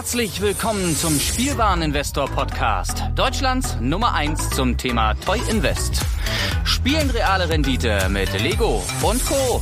Herzlich 0.00 0.40
willkommen 0.40 0.96
zum 0.96 1.20
Spielwareninvestor 1.20 2.26
Podcast, 2.30 3.02
Deutschlands 3.16 3.76
Nummer 3.82 4.14
1 4.14 4.48
zum 4.48 4.78
Thema 4.78 5.12
Toy 5.12 5.38
Invest. 5.50 6.00
Spielen 6.64 7.10
reale 7.10 7.50
Rendite 7.50 8.08
mit 8.08 8.32
Lego 8.40 8.82
und 9.02 9.22
Co. 9.26 9.60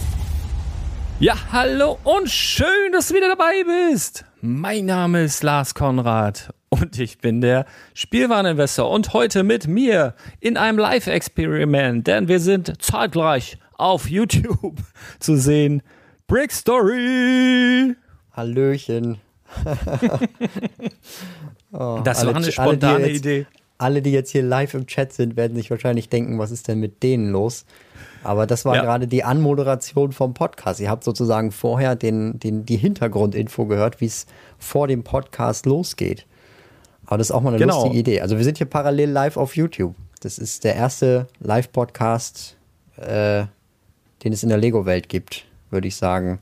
Ja, 1.18 1.34
hallo 1.50 1.98
und 2.04 2.30
schön, 2.30 2.92
dass 2.92 3.08
du 3.08 3.14
wieder 3.14 3.30
dabei 3.30 3.64
bist. 3.90 4.26
Mein 4.40 4.86
Name 4.86 5.24
ist 5.24 5.42
Lars 5.42 5.74
Konrad 5.74 6.54
und 6.68 6.96
ich 7.00 7.18
bin 7.18 7.40
der 7.40 7.66
Spielwareninvestor 7.94 8.88
und 8.88 9.14
heute 9.14 9.42
mit 9.42 9.66
mir 9.66 10.14
in 10.38 10.56
einem 10.56 10.78
Live-Experiment, 10.78 12.06
denn 12.06 12.28
wir 12.28 12.38
sind 12.38 12.80
zeitgleich 12.80 13.58
auf 13.76 14.08
YouTube 14.08 14.78
zu 15.18 15.36
sehen. 15.36 15.82
Brick 16.28 16.52
Story! 16.52 17.96
Hallöchen. 18.30 19.18
oh, 21.72 22.00
das 22.04 22.26
war 22.26 22.36
eine 22.36 22.52
spontane 22.52 22.94
alle, 22.94 23.06
jetzt, 23.08 23.18
Idee. 23.18 23.46
Alle, 23.78 24.02
die 24.02 24.10
jetzt 24.10 24.30
hier 24.30 24.42
live 24.42 24.74
im 24.74 24.86
Chat 24.86 25.12
sind, 25.12 25.36
werden 25.36 25.56
sich 25.56 25.70
wahrscheinlich 25.70 26.08
denken, 26.08 26.38
was 26.38 26.50
ist 26.50 26.68
denn 26.68 26.80
mit 26.80 27.02
denen 27.02 27.30
los? 27.30 27.64
Aber 28.24 28.46
das 28.46 28.64
war 28.64 28.76
ja. 28.76 28.82
gerade 28.82 29.06
die 29.06 29.24
Anmoderation 29.24 30.12
vom 30.12 30.34
Podcast. 30.34 30.80
Ihr 30.80 30.90
habt 30.90 31.04
sozusagen 31.04 31.52
vorher 31.52 31.94
den, 31.94 32.38
den, 32.40 32.66
die 32.66 32.76
Hintergrundinfo 32.76 33.66
gehört, 33.66 34.00
wie 34.00 34.06
es 34.06 34.26
vor 34.58 34.88
dem 34.88 35.04
Podcast 35.04 35.66
losgeht. 35.66 36.26
Aber 37.06 37.18
das 37.18 37.28
ist 37.28 37.34
auch 37.34 37.40
mal 37.40 37.50
eine 37.50 37.58
genau. 37.58 37.76
lustige 37.76 37.98
Idee. 37.98 38.20
Also 38.20 38.36
wir 38.36 38.44
sind 38.44 38.58
hier 38.58 38.66
parallel 38.66 39.10
live 39.10 39.36
auf 39.36 39.56
YouTube. 39.56 39.94
Das 40.20 40.38
ist 40.38 40.64
der 40.64 40.74
erste 40.74 41.28
Live-Podcast, 41.38 42.56
äh, 42.96 43.44
den 44.24 44.32
es 44.32 44.42
in 44.42 44.48
der 44.48 44.58
Lego-Welt 44.58 45.08
gibt, 45.08 45.46
würde 45.70 45.86
ich 45.86 45.94
sagen 45.94 46.40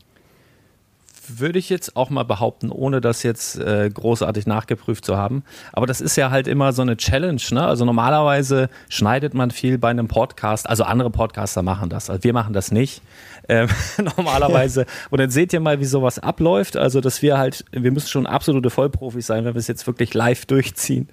würde 1.28 1.58
ich 1.58 1.68
jetzt 1.68 1.96
auch 1.96 2.10
mal 2.10 2.24
behaupten, 2.24 2.70
ohne 2.70 3.00
das 3.00 3.22
jetzt 3.22 3.58
äh, 3.58 3.88
großartig 3.92 4.46
nachgeprüft 4.46 5.04
zu 5.04 5.16
haben. 5.16 5.44
Aber 5.72 5.86
das 5.86 6.00
ist 6.00 6.16
ja 6.16 6.30
halt 6.30 6.48
immer 6.48 6.72
so 6.72 6.82
eine 6.82 6.96
Challenge. 6.96 7.40
Ne? 7.50 7.64
Also 7.64 7.84
normalerweise 7.84 8.68
schneidet 8.88 9.34
man 9.34 9.50
viel 9.50 9.78
bei 9.78 9.90
einem 9.90 10.08
Podcast. 10.08 10.68
Also 10.68 10.84
andere 10.84 11.10
Podcaster 11.10 11.62
machen 11.62 11.90
das. 11.90 12.10
Also 12.10 12.24
wir 12.24 12.32
machen 12.32 12.52
das 12.52 12.70
nicht. 12.70 13.02
Ähm, 13.48 13.68
normalerweise. 14.16 14.86
Und 15.10 15.20
dann 15.20 15.30
seht 15.30 15.52
ihr 15.52 15.60
mal, 15.60 15.80
wie 15.80 15.84
sowas 15.84 16.18
abläuft. 16.18 16.76
Also 16.76 17.00
dass 17.00 17.22
wir 17.22 17.38
halt, 17.38 17.64
wir 17.72 17.92
müssen 17.92 18.08
schon 18.08 18.26
absolute 18.26 18.70
Vollprofis 18.70 19.26
sein, 19.26 19.44
wenn 19.44 19.54
wir 19.54 19.60
es 19.60 19.68
jetzt 19.68 19.86
wirklich 19.86 20.14
live 20.14 20.46
durchziehen. 20.46 21.08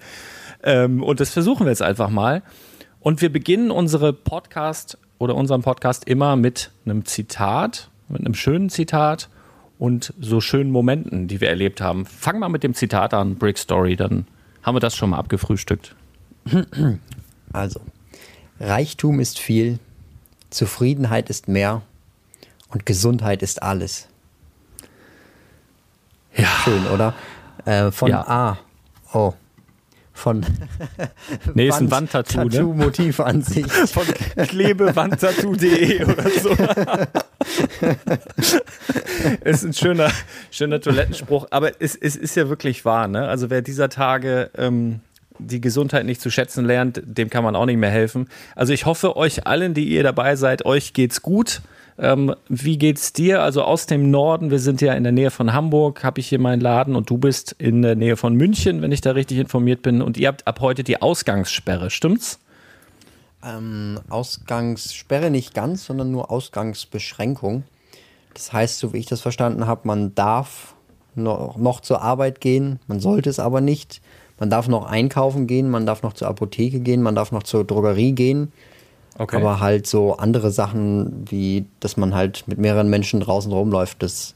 Ähm, 0.63 1.03
und 1.03 1.19
das 1.19 1.31
versuchen 1.31 1.65
wir 1.65 1.71
jetzt 1.71 1.81
einfach 1.81 2.09
mal. 2.09 2.41
Und 2.99 3.21
wir 3.21 3.31
beginnen 3.31 3.69
unsere 3.69 4.13
Podcast 4.13 4.97
oder 5.17 5.35
unseren 5.35 5.61
Podcast 5.61 6.07
immer 6.07 6.35
mit 6.35 6.71
einem 6.85 7.05
Zitat, 7.05 7.89
mit 8.07 8.21
einem 8.21 8.33
schönen 8.33 8.69
Zitat 8.69 9.29
und 9.83 10.13
so 10.17 10.39
schönen 10.39 10.71
Momenten, 10.71 11.27
die 11.27 11.41
wir 11.41 11.49
erlebt 11.49 11.81
haben. 11.81 12.05
Fang 12.05 12.39
mal 12.39 12.47
mit 12.47 12.63
dem 12.63 12.73
Zitat 12.73 13.13
an, 13.13 13.35
Brick 13.35 13.57
Story, 13.57 13.97
dann 13.97 14.25
haben 14.61 14.77
wir 14.77 14.79
das 14.79 14.95
schon 14.95 15.09
mal 15.09 15.17
abgefrühstückt. 15.17 15.95
Also, 17.51 17.81
Reichtum 18.59 19.19
ist 19.19 19.37
viel, 19.37 19.77
Zufriedenheit 20.49 21.29
ist 21.29 21.47
mehr 21.47 21.83
und 22.69 22.87
Gesundheit 22.87 23.43
ist 23.43 23.61
alles. 23.61 24.07
Ja. 26.35 26.47
Schön, 26.63 26.87
oder? 26.87 27.13
Äh, 27.65 27.91
von 27.91 28.09
ja. 28.09 28.27
A. 28.27 28.57
Oh 29.13 29.35
von 30.13 30.45
nee, 31.53 31.67
ist 31.67 31.81
ein 31.81 31.91
Wandtattoo, 31.91 32.47
Tattoo 32.49 32.73
ne? 32.73 32.85
Motivansicht. 32.85 33.71
von 33.89 34.05
klebewandtattoo.de 34.35 36.03
oder 36.05 36.29
so. 36.29 36.49
ist 39.43 39.63
ein 39.63 39.73
schöner, 39.73 40.11
schöner 40.51 40.79
Toilettenspruch, 40.79 41.47
aber 41.49 41.71
es, 41.81 41.95
es 41.95 42.15
ist 42.15 42.35
ja 42.35 42.47
wirklich 42.47 42.85
wahr, 42.85 43.07
ne? 43.07 43.27
Also 43.27 43.49
wer 43.49 43.61
dieser 43.61 43.89
Tage 43.89 44.51
ähm, 44.55 45.01
die 45.39 45.61
Gesundheit 45.61 46.05
nicht 46.05 46.21
zu 46.21 46.29
schätzen 46.29 46.65
lernt, 46.65 47.01
dem 47.05 47.29
kann 47.29 47.43
man 47.43 47.55
auch 47.55 47.65
nicht 47.65 47.77
mehr 47.77 47.89
helfen. 47.89 48.29
Also 48.55 48.73
ich 48.73 48.85
hoffe, 48.85 49.17
euch 49.17 49.47
allen, 49.47 49.73
die 49.73 49.85
ihr 49.85 50.03
dabei 50.03 50.35
seid, 50.35 50.65
euch 50.65 50.93
geht's 50.93 51.21
gut. 51.21 51.61
Ähm, 51.99 52.33
wie 52.49 52.77
geht's 52.77 53.13
dir? 53.13 53.43
Also 53.43 53.63
aus 53.63 53.85
dem 53.85 54.09
Norden, 54.09 54.49
wir 54.49 54.59
sind 54.59 54.81
ja 54.81 54.93
in 54.93 55.03
der 55.03 55.11
Nähe 55.11 55.31
von 55.31 55.53
Hamburg, 55.53 56.03
habe 56.03 56.19
ich 56.19 56.27
hier 56.27 56.39
meinen 56.39 56.61
Laden 56.61 56.95
und 56.95 57.09
du 57.09 57.17
bist 57.17 57.55
in 57.59 57.81
der 57.81 57.95
Nähe 57.95 58.17
von 58.17 58.35
München, 58.35 58.81
wenn 58.81 58.91
ich 58.91 59.01
da 59.01 59.11
richtig 59.11 59.37
informiert 59.37 59.81
bin. 59.81 60.01
Und 60.01 60.17
ihr 60.17 60.27
habt 60.27 60.47
ab 60.47 60.59
heute 60.59 60.83
die 60.83 61.01
Ausgangssperre, 61.01 61.89
stimmt's? 61.89 62.39
Ähm, 63.43 63.99
Ausgangssperre 64.09 65.29
nicht 65.29 65.53
ganz, 65.53 65.85
sondern 65.85 66.11
nur 66.11 66.31
Ausgangsbeschränkung. 66.31 67.63
Das 68.33 68.53
heißt, 68.53 68.79
so 68.79 68.93
wie 68.93 68.97
ich 68.97 69.05
das 69.05 69.21
verstanden 69.21 69.67
habe, 69.67 69.81
man 69.87 70.15
darf 70.15 70.73
noch, 71.15 71.57
noch 71.57 71.81
zur 71.81 72.01
Arbeit 72.01 72.41
gehen, 72.41 72.79
man 72.87 72.99
sollte 72.99 73.29
es 73.29 73.39
aber 73.39 73.61
nicht. 73.61 74.01
Man 74.39 74.49
darf 74.49 74.67
noch 74.67 74.85
einkaufen 74.85 75.45
gehen, 75.45 75.69
man 75.69 75.85
darf 75.85 76.01
noch 76.01 76.13
zur 76.13 76.27
Apotheke 76.27 76.79
gehen, 76.79 77.03
man 77.03 77.15
darf 77.15 77.31
noch 77.31 77.43
zur 77.43 77.63
Drogerie 77.65 78.13
gehen. 78.13 78.51
Okay. 79.17 79.35
Aber 79.35 79.59
halt 79.59 79.85
so 79.85 80.17
andere 80.17 80.51
Sachen, 80.51 81.25
wie 81.29 81.65
dass 81.79 81.97
man 81.97 82.15
halt 82.15 82.43
mit 82.47 82.57
mehreren 82.57 82.89
Menschen 82.89 83.19
draußen 83.19 83.51
rumläuft, 83.51 84.01
das 84.01 84.35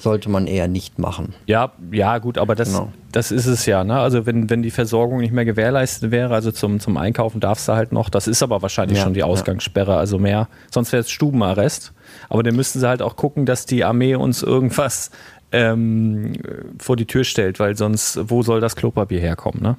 sollte 0.00 0.28
man 0.28 0.46
eher 0.46 0.68
nicht 0.68 0.98
machen. 0.98 1.34
Ja, 1.46 1.72
ja, 1.90 2.18
gut, 2.18 2.38
aber 2.38 2.54
das, 2.54 2.72
genau. 2.72 2.92
das 3.12 3.30
ist 3.30 3.46
es 3.46 3.66
ja. 3.66 3.84
Ne? 3.84 3.98
Also 3.98 4.26
wenn, 4.26 4.50
wenn 4.50 4.62
die 4.62 4.70
Versorgung 4.70 5.18
nicht 5.18 5.32
mehr 5.32 5.44
gewährleistet 5.44 6.10
wäre, 6.10 6.34
also 6.34 6.50
zum, 6.50 6.80
zum 6.80 6.96
Einkaufen 6.96 7.40
darfst 7.40 7.68
du 7.68 7.72
halt 7.72 7.92
noch, 7.92 8.08
das 8.08 8.26
ist 8.26 8.42
aber 8.42 8.62
wahrscheinlich 8.62 8.98
ja, 8.98 9.04
schon 9.04 9.14
die 9.14 9.22
Ausgangssperre, 9.22 9.96
also 9.96 10.18
mehr, 10.18 10.48
sonst 10.70 10.92
wäre 10.92 11.00
es 11.00 11.10
Stubenarrest. 11.10 11.92
Aber 12.28 12.42
dann 12.42 12.56
müssten 12.56 12.80
sie 12.80 12.88
halt 12.88 13.02
auch 13.02 13.16
gucken, 13.16 13.46
dass 13.46 13.66
die 13.66 13.84
Armee 13.84 14.14
uns 14.16 14.42
irgendwas 14.42 15.10
ähm, 15.52 16.34
vor 16.78 16.96
die 16.96 17.06
Tür 17.06 17.24
stellt, 17.24 17.60
weil 17.60 17.76
sonst, 17.76 18.18
wo 18.28 18.42
soll 18.42 18.60
das 18.60 18.76
Klopapier 18.76 19.20
herkommen? 19.20 19.62
Ne? 19.62 19.76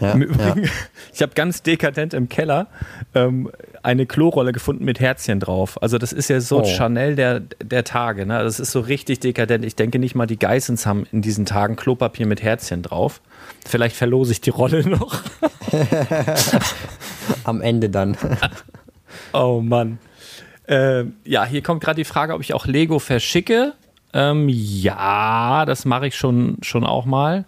Ja, 0.00 0.12
Im 0.12 0.22
Übrigen, 0.22 0.64
ja. 0.64 0.70
ich 1.12 1.22
habe 1.22 1.32
ganz 1.34 1.62
dekadent 1.62 2.14
im 2.14 2.28
Keller 2.28 2.66
ähm, 3.14 3.50
eine 3.82 4.06
Klorolle 4.06 4.52
gefunden 4.52 4.84
mit 4.84 5.00
Herzchen 5.00 5.40
drauf. 5.40 5.80
Also 5.82 5.98
das 5.98 6.12
ist 6.12 6.28
ja 6.28 6.40
so 6.40 6.62
oh. 6.62 6.64
Chanel 6.64 7.16
der, 7.16 7.40
der 7.40 7.84
Tage. 7.84 8.26
Ne? 8.26 8.42
Das 8.42 8.60
ist 8.60 8.72
so 8.72 8.80
richtig 8.80 9.20
dekadent. 9.20 9.64
Ich 9.64 9.76
denke 9.76 9.98
nicht 9.98 10.14
mal 10.14 10.26
die 10.26 10.38
Geissens 10.38 10.86
haben 10.86 11.06
in 11.12 11.22
diesen 11.22 11.46
Tagen 11.46 11.76
Klopapier 11.76 12.26
mit 12.26 12.42
Herzchen 12.42 12.82
drauf. 12.82 13.20
Vielleicht 13.66 13.96
verlose 13.96 14.32
ich 14.32 14.40
die 14.40 14.50
Rolle 14.50 14.88
noch. 14.88 15.20
Am 17.44 17.60
Ende 17.60 17.90
dann. 17.90 18.16
oh 19.32 19.60
Mann. 19.62 19.98
Äh, 20.66 21.04
ja, 21.24 21.44
hier 21.44 21.62
kommt 21.62 21.82
gerade 21.82 21.96
die 21.96 22.04
Frage, 22.04 22.34
ob 22.34 22.40
ich 22.40 22.54
auch 22.54 22.66
Lego 22.66 22.98
verschicke. 22.98 23.74
Ähm, 24.14 24.48
ja, 24.48 25.64
das 25.66 25.84
mache 25.84 26.06
ich 26.06 26.14
schon, 26.14 26.58
schon 26.62 26.84
auch 26.84 27.04
mal. 27.04 27.44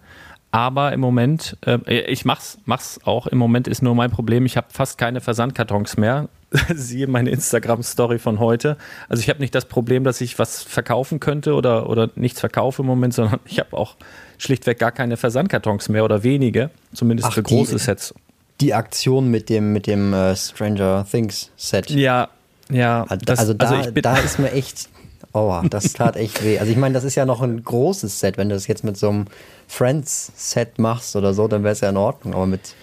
Aber 0.51 0.93
im 0.93 0.99
Moment, 0.99 1.57
äh, 1.65 1.77
ich 2.01 2.23
mach's, 2.23 2.57
mach's 2.65 2.99
auch. 3.03 3.27
Im 3.27 3.37
Moment 3.37 3.67
ist 3.67 3.81
nur 3.81 3.95
mein 3.95 4.11
Problem, 4.11 4.45
ich 4.45 4.55
habe 4.55 4.67
fast 4.71 4.97
keine 4.97 5.19
Versandkartons 5.19 5.97
mehr. 5.97 6.29
Siehe 6.73 7.07
meine 7.07 7.29
Instagram-Story 7.31 8.19
von 8.19 8.39
heute. 8.39 8.77
Also 9.09 9.21
ich 9.21 9.29
habe 9.29 9.39
nicht 9.39 9.53
das 9.53 9.65
Problem, 9.65 10.05
dass 10.05 10.21
ich 10.21 10.39
was 10.39 10.63
verkaufen 10.63 11.19
könnte 11.19 11.53
oder, 11.53 11.89
oder 11.89 12.09
nichts 12.15 12.39
verkaufe 12.39 12.81
im 12.81 12.87
Moment, 12.87 13.13
sondern 13.13 13.41
ich 13.45 13.59
habe 13.59 13.75
auch 13.75 13.95
schlichtweg 14.37 14.79
gar 14.79 14.93
keine 14.93 15.17
Versandkartons 15.17 15.89
mehr 15.89 16.05
oder 16.05 16.23
wenige, 16.23 16.69
zumindest 16.93 17.29
Ach, 17.29 17.33
für 17.33 17.43
große 17.43 17.73
die, 17.73 17.79
Sets. 17.79 18.13
Die 18.61 18.73
Aktion 18.73 19.29
mit 19.29 19.49
dem, 19.49 19.73
mit 19.73 19.85
dem 19.85 20.13
uh, 20.13 20.35
Stranger 20.35 21.05
Things 21.09 21.51
Set. 21.57 21.89
Ja, 21.89 22.29
ja. 22.69 23.03
Also, 23.09 23.25
das, 23.25 23.39
also 23.39 23.53
da, 23.53 23.69
also 23.69 23.91
da 23.91 24.17
ist 24.25 24.39
mir 24.39 24.51
echt, 24.53 24.87
oh, 25.33 25.61
das 25.69 25.91
tat 25.93 26.15
echt 26.15 26.43
weh. 26.43 26.59
Also 26.59 26.71
ich 26.71 26.77
meine, 26.77 26.93
das 26.93 27.03
ist 27.03 27.15
ja 27.15 27.25
noch 27.25 27.41
ein 27.41 27.61
großes 27.61 28.21
Set, 28.21 28.37
wenn 28.37 28.47
du 28.47 28.55
das 28.55 28.67
jetzt 28.67 28.85
mit 28.85 28.95
so 28.95 29.09
einem 29.09 29.25
Friends-Set 29.67 30.79
machst 30.79 31.15
oder 31.15 31.33
so, 31.33 31.47
dann 31.47 31.63
wäre 31.63 31.73
es 31.73 31.81
ja 31.81 31.89
in 31.89 31.97
Ordnung. 31.97 32.33
Aber 32.33 32.45
mit 32.45 32.73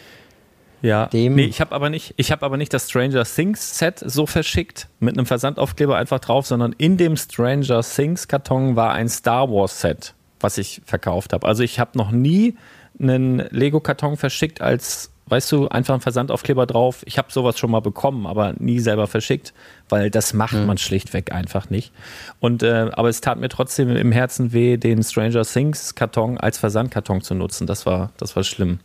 ja, 0.84 1.06
dem. 1.06 1.34
Nee, 1.34 1.44
ich 1.44 1.62
habe 1.62 1.74
aber 1.74 1.88
nicht, 1.88 2.12
ich 2.18 2.30
habe 2.30 2.44
aber 2.44 2.58
nicht 2.58 2.74
das 2.74 2.90
Stranger 2.90 3.24
Things 3.24 3.78
Set 3.78 4.02
so 4.04 4.26
verschickt 4.26 4.88
mit 5.00 5.16
einem 5.16 5.24
Versandaufkleber 5.24 5.96
einfach 5.96 6.20
drauf, 6.20 6.46
sondern 6.46 6.74
in 6.76 6.98
dem 6.98 7.16
Stranger 7.16 7.82
Things 7.82 8.28
Karton 8.28 8.76
war 8.76 8.92
ein 8.92 9.08
Star 9.08 9.50
Wars 9.50 9.80
Set, 9.80 10.14
was 10.40 10.58
ich 10.58 10.82
verkauft 10.84 11.32
habe. 11.32 11.46
Also 11.48 11.62
ich 11.62 11.80
habe 11.80 11.96
noch 11.96 12.10
nie 12.10 12.58
einen 13.00 13.38
Lego 13.50 13.80
Karton 13.80 14.18
verschickt 14.18 14.60
als 14.60 15.13
weißt 15.34 15.50
du, 15.50 15.66
einfach 15.66 15.94
ein 15.94 16.00
Versandaufkleber 16.00 16.64
drauf. 16.64 17.02
Ich 17.06 17.18
habe 17.18 17.32
sowas 17.32 17.58
schon 17.58 17.72
mal 17.72 17.80
bekommen, 17.80 18.24
aber 18.24 18.54
nie 18.60 18.78
selber 18.78 19.08
verschickt, 19.08 19.52
weil 19.88 20.08
das 20.08 20.32
macht 20.32 20.54
mhm. 20.54 20.66
man 20.66 20.78
schlichtweg 20.78 21.32
einfach 21.32 21.70
nicht. 21.70 21.92
Und 22.38 22.62
äh, 22.62 22.90
aber 22.92 23.08
es 23.08 23.20
tat 23.20 23.40
mir 23.40 23.48
trotzdem 23.48 23.96
im 23.96 24.12
Herzen 24.12 24.52
weh, 24.52 24.76
den 24.76 25.02
Stranger 25.02 25.42
Things 25.42 25.96
Karton 25.96 26.38
als 26.38 26.58
Versandkarton 26.58 27.20
zu 27.20 27.34
nutzen. 27.34 27.66
Das 27.66 27.84
war, 27.84 28.12
das 28.16 28.36
war 28.36 28.44
schlimm. 28.44 28.78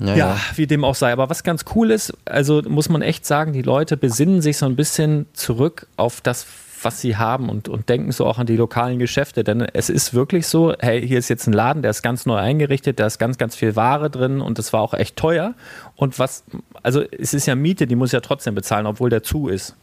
Ja, 0.00 0.16
ja, 0.16 0.36
wie 0.56 0.66
dem 0.66 0.84
auch 0.84 0.96
sei. 0.96 1.12
Aber 1.12 1.30
was 1.30 1.44
ganz 1.44 1.64
cool 1.76 1.92
ist, 1.92 2.12
also 2.24 2.62
muss 2.66 2.88
man 2.88 3.00
echt 3.00 3.24
sagen, 3.24 3.52
die 3.52 3.62
Leute 3.62 3.96
besinnen 3.96 4.42
sich 4.42 4.58
so 4.58 4.66
ein 4.66 4.74
bisschen 4.74 5.26
zurück 5.32 5.86
auf 5.96 6.22
das, 6.22 6.44
was 6.84 7.00
sie 7.00 7.16
haben 7.16 7.48
und, 7.48 7.68
und 7.68 7.88
denken 7.88 8.12
so 8.12 8.26
auch 8.26 8.38
an 8.38 8.46
die 8.46 8.56
lokalen 8.56 8.98
Geschäfte. 8.98 9.44
Denn 9.44 9.62
es 9.72 9.90
ist 9.90 10.14
wirklich 10.14 10.46
so, 10.46 10.74
hey, 10.78 11.06
hier 11.06 11.18
ist 11.18 11.28
jetzt 11.28 11.46
ein 11.46 11.52
Laden, 11.52 11.82
der 11.82 11.90
ist 11.90 12.02
ganz 12.02 12.26
neu 12.26 12.36
eingerichtet, 12.36 13.00
da 13.00 13.06
ist 13.06 13.18
ganz, 13.18 13.38
ganz 13.38 13.56
viel 13.56 13.76
Ware 13.76 14.10
drin 14.10 14.40
und 14.40 14.58
das 14.58 14.72
war 14.72 14.80
auch 14.80 14.94
echt 14.94 15.16
teuer. 15.16 15.54
Und 15.96 16.18
was, 16.18 16.44
also 16.82 17.02
es 17.02 17.34
ist 17.34 17.46
ja 17.46 17.54
Miete, 17.54 17.86
die 17.86 17.96
muss 17.96 18.12
ja 18.12 18.20
trotzdem 18.20 18.54
bezahlen, 18.54 18.86
obwohl 18.86 19.10
der 19.10 19.22
zu 19.22 19.48
ist. 19.48 19.76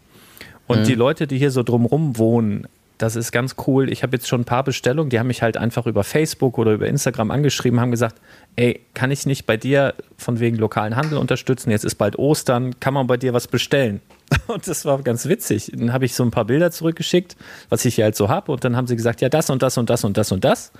Und 0.67 0.81
mhm. 0.81 0.83
die 0.85 0.95
Leute, 0.95 1.27
die 1.27 1.37
hier 1.37 1.51
so 1.51 1.63
drumrum 1.63 2.17
wohnen, 2.17 2.67
das 3.01 3.15
ist 3.15 3.31
ganz 3.31 3.55
cool. 3.65 3.91
Ich 3.91 4.03
habe 4.03 4.15
jetzt 4.15 4.27
schon 4.27 4.41
ein 4.41 4.45
paar 4.45 4.63
Bestellungen, 4.63 5.09
die 5.09 5.19
haben 5.19 5.27
mich 5.27 5.41
halt 5.41 5.57
einfach 5.57 5.87
über 5.87 6.03
Facebook 6.03 6.57
oder 6.57 6.73
über 6.73 6.87
Instagram 6.87 7.31
angeschrieben, 7.31 7.79
haben 7.79 7.91
gesagt, 7.91 8.15
ey, 8.55 8.79
kann 8.93 9.09
ich 9.09 9.25
nicht 9.25 9.45
bei 9.47 9.57
dir 9.57 9.95
von 10.17 10.39
wegen 10.39 10.57
lokalen 10.57 10.95
Handel 10.95 11.17
unterstützen? 11.17 11.71
Jetzt 11.71 11.83
ist 11.83 11.95
bald 11.95 12.17
Ostern, 12.19 12.79
kann 12.79 12.93
man 12.93 13.07
bei 13.07 13.17
dir 13.17 13.33
was 13.33 13.47
bestellen? 13.47 14.01
Und 14.47 14.67
das 14.67 14.85
war 14.85 15.01
ganz 15.01 15.27
witzig. 15.27 15.71
Dann 15.75 15.93
habe 15.93 16.05
ich 16.05 16.13
so 16.13 16.23
ein 16.23 16.31
paar 16.31 16.45
Bilder 16.45 16.71
zurückgeschickt, 16.71 17.35
was 17.69 17.85
ich 17.85 17.95
hier 17.95 18.05
halt 18.05 18.15
so 18.15 18.29
habe. 18.29 18.51
Und 18.51 18.63
dann 18.63 18.75
haben 18.75 18.87
sie 18.87 18.95
gesagt, 18.95 19.21
ja, 19.21 19.29
das 19.29 19.49
und 19.49 19.61
das 19.61 19.77
und 19.77 19.89
das 19.89 20.03
und 20.03 20.17
das 20.17 20.31
und 20.31 20.43
das. 20.43 20.71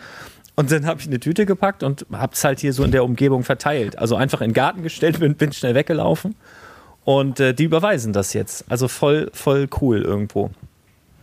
Und 0.56 0.72
dann 0.72 0.86
habe 0.86 1.00
ich 1.00 1.08
eine 1.08 1.20
Tüte 1.20 1.46
gepackt 1.46 1.84
und 1.84 2.06
habe 2.12 2.34
es 2.34 2.44
halt 2.44 2.60
hier 2.60 2.74
so 2.74 2.84
in 2.84 2.92
der 2.92 3.04
Umgebung 3.04 3.44
verteilt. 3.44 3.98
Also 3.98 4.16
einfach 4.16 4.42
in 4.42 4.50
den 4.50 4.54
Garten 4.54 4.84
gestellt, 4.84 5.20
bin, 5.22 5.36
bin 5.36 5.52
schnell 5.52 5.76
weggelaufen. 5.76 6.36
Und 7.04 7.40
äh, 7.40 7.54
die 7.54 7.64
überweisen 7.64 8.14
das 8.14 8.34
jetzt. 8.34 8.66
Also 8.70 8.88
voll, 8.88 9.32
voll 9.34 9.68
cool 9.82 10.02
irgendwo. 10.02 10.52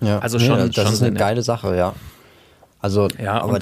Ja, 0.01 0.19
also 0.19 0.39
schon. 0.39 0.59
Nee, 0.59 0.71
das 0.71 0.85
schon 0.85 0.93
ist 0.95 1.03
eine 1.03 1.17
geile 1.17 1.43
Sache, 1.43 1.77
ja. 1.77 1.95
Also, 2.81 3.09
ja, 3.21 3.41
aber 3.43 3.59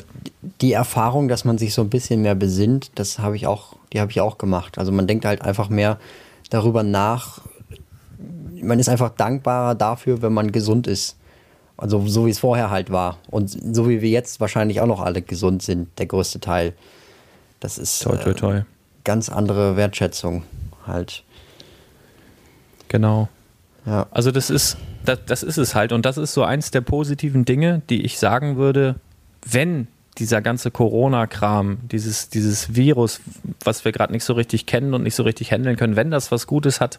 die 0.60 0.72
Erfahrung, 0.72 1.28
dass 1.28 1.44
man 1.44 1.56
sich 1.56 1.72
so 1.72 1.82
ein 1.82 1.88
bisschen 1.88 2.20
mehr 2.20 2.34
besinnt, 2.34 2.90
das 2.96 3.18
habe 3.18 3.36
ich 3.36 3.46
auch, 3.46 3.76
die 3.92 4.00
habe 4.00 4.10
ich 4.10 4.20
auch 4.20 4.36
gemacht. 4.36 4.76
Also 4.76 4.92
man 4.92 5.06
denkt 5.06 5.24
halt 5.24 5.42
einfach 5.42 5.70
mehr 5.70 5.98
darüber 6.50 6.82
nach. 6.82 7.40
Man 8.62 8.78
ist 8.78 8.88
einfach 8.88 9.10
dankbarer 9.10 9.74
dafür, 9.74 10.22
wenn 10.22 10.32
man 10.32 10.52
gesund 10.52 10.86
ist. 10.86 11.16
Also 11.76 12.06
so 12.06 12.26
wie 12.26 12.30
es 12.30 12.38
vorher 12.38 12.70
halt 12.70 12.90
war. 12.90 13.18
Und 13.30 13.50
so 13.50 13.88
wie 13.88 14.00
wir 14.00 14.08
jetzt 14.08 14.40
wahrscheinlich 14.40 14.80
auch 14.80 14.86
noch 14.86 15.00
alle 15.00 15.22
gesund 15.22 15.62
sind, 15.62 15.88
der 15.98 16.06
größte 16.06 16.40
Teil. 16.40 16.72
Das 17.60 17.78
ist 17.78 18.02
toi, 18.02 18.16
toi, 18.16 18.32
toi. 18.32 18.56
Äh, 18.58 18.64
ganz 19.04 19.28
andere 19.28 19.76
Wertschätzung 19.76 20.42
halt. 20.86 21.22
Genau. 22.88 23.28
Ja. 23.84 24.06
Also 24.10 24.30
das 24.30 24.50
ist, 24.50 24.76
das, 25.04 25.20
das 25.26 25.42
ist 25.42 25.58
es 25.58 25.74
halt. 25.74 25.92
Und 25.92 26.06
das 26.06 26.16
ist 26.16 26.32
so 26.32 26.42
eins 26.42 26.70
der 26.70 26.80
positiven 26.80 27.44
Dinge, 27.44 27.82
die 27.90 28.04
ich 28.04 28.18
sagen 28.18 28.56
würde, 28.56 28.96
wenn 29.44 29.88
dieser 30.18 30.40
ganze 30.40 30.70
Corona-Kram, 30.70 31.78
dieses, 31.90 32.30
dieses 32.30 32.74
Virus, 32.74 33.20
was 33.62 33.84
wir 33.84 33.92
gerade 33.92 34.12
nicht 34.12 34.24
so 34.24 34.32
richtig 34.32 34.66
kennen 34.66 34.94
und 34.94 35.02
nicht 35.02 35.14
so 35.14 35.22
richtig 35.22 35.52
handeln 35.52 35.76
können, 35.76 35.96
wenn 35.96 36.10
das 36.10 36.32
was 36.32 36.46
Gutes 36.46 36.80
hat, 36.80 36.98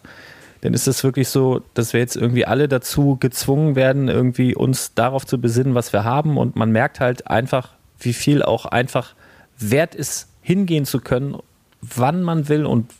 dann 0.60 0.74
ist 0.74 0.88
es 0.88 1.04
wirklich 1.04 1.28
so, 1.28 1.62
dass 1.74 1.92
wir 1.92 2.00
jetzt 2.00 2.16
irgendwie 2.16 2.46
alle 2.46 2.68
dazu 2.68 3.16
gezwungen 3.18 3.76
werden, 3.76 4.08
irgendwie 4.08 4.54
uns 4.54 4.94
darauf 4.94 5.24
zu 5.24 5.40
besinnen, 5.40 5.74
was 5.74 5.92
wir 5.92 6.04
haben. 6.04 6.36
Und 6.36 6.56
man 6.56 6.72
merkt 6.72 7.00
halt 7.00 7.28
einfach, 7.28 7.70
wie 8.00 8.12
viel 8.12 8.42
auch 8.42 8.66
einfach 8.66 9.14
wert 9.58 9.94
ist, 9.94 10.28
hingehen 10.42 10.84
zu 10.84 11.00
können, 11.00 11.36
wann 11.80 12.22
man 12.22 12.48
will 12.48 12.66
und 12.66 12.90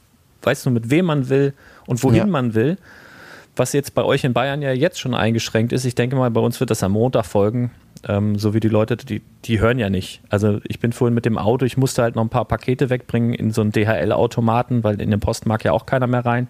weißt 0.43 0.67
du, 0.67 0.71
mit 0.71 0.91
wem 0.91 1.07
man 1.07 1.29
will 1.29 1.53
und 1.87 2.03
wohin 2.03 2.19
ja. 2.19 2.27
man 2.27 2.55
will 2.55 2.79
was 3.59 3.73
jetzt 3.73 3.95
bei 3.95 4.05
euch 4.05 4.25
in 4.25 4.33
Bayern 4.33 4.63
ja 4.63 4.73
jetzt 4.73 5.01
schon 5.01 5.15
eingeschränkt 5.15 5.73
ist. 5.73 5.85
Ich 5.85 5.95
denke 5.95 6.17
mal, 6.17 6.31
bei 6.31 6.41
uns 6.41 6.61
wird 6.61 6.71
das 6.71 6.83
am 6.83 6.93
Montag 6.93 7.27
folgen. 7.27 7.71
Ähm, 8.07 8.39
so 8.39 8.55
wie 8.55 8.61
die 8.61 8.69
Leute, 8.69 8.97
die, 8.97 9.23
die 9.45 9.61
hören 9.61 9.79
ja 9.79 9.91
nicht. 9.91 10.21
Also 10.29 10.61
ich 10.65 10.79
bin 10.79 10.93
vorhin 10.93 11.15
mit 11.15 11.25
dem 11.25 11.37
Auto, 11.37 11.67
ich 11.67 11.77
musste 11.77 12.03
halt 12.03 12.15
noch 12.15 12.23
ein 12.23 12.29
paar 12.29 12.45
Pakete 12.45 12.91
wegbringen 12.91 13.35
in 13.35 13.51
so 13.51 13.61
einen 13.61 13.73
DHL-Automaten, 13.73 14.85
weil 14.85 15.01
in 15.01 15.11
den 15.11 15.21
Post 15.21 15.47
mag 15.47 15.65
ja 15.65 15.73
auch 15.73 15.85
keiner 15.85 16.07
mehr 16.07 16.25
rein. 16.25 16.49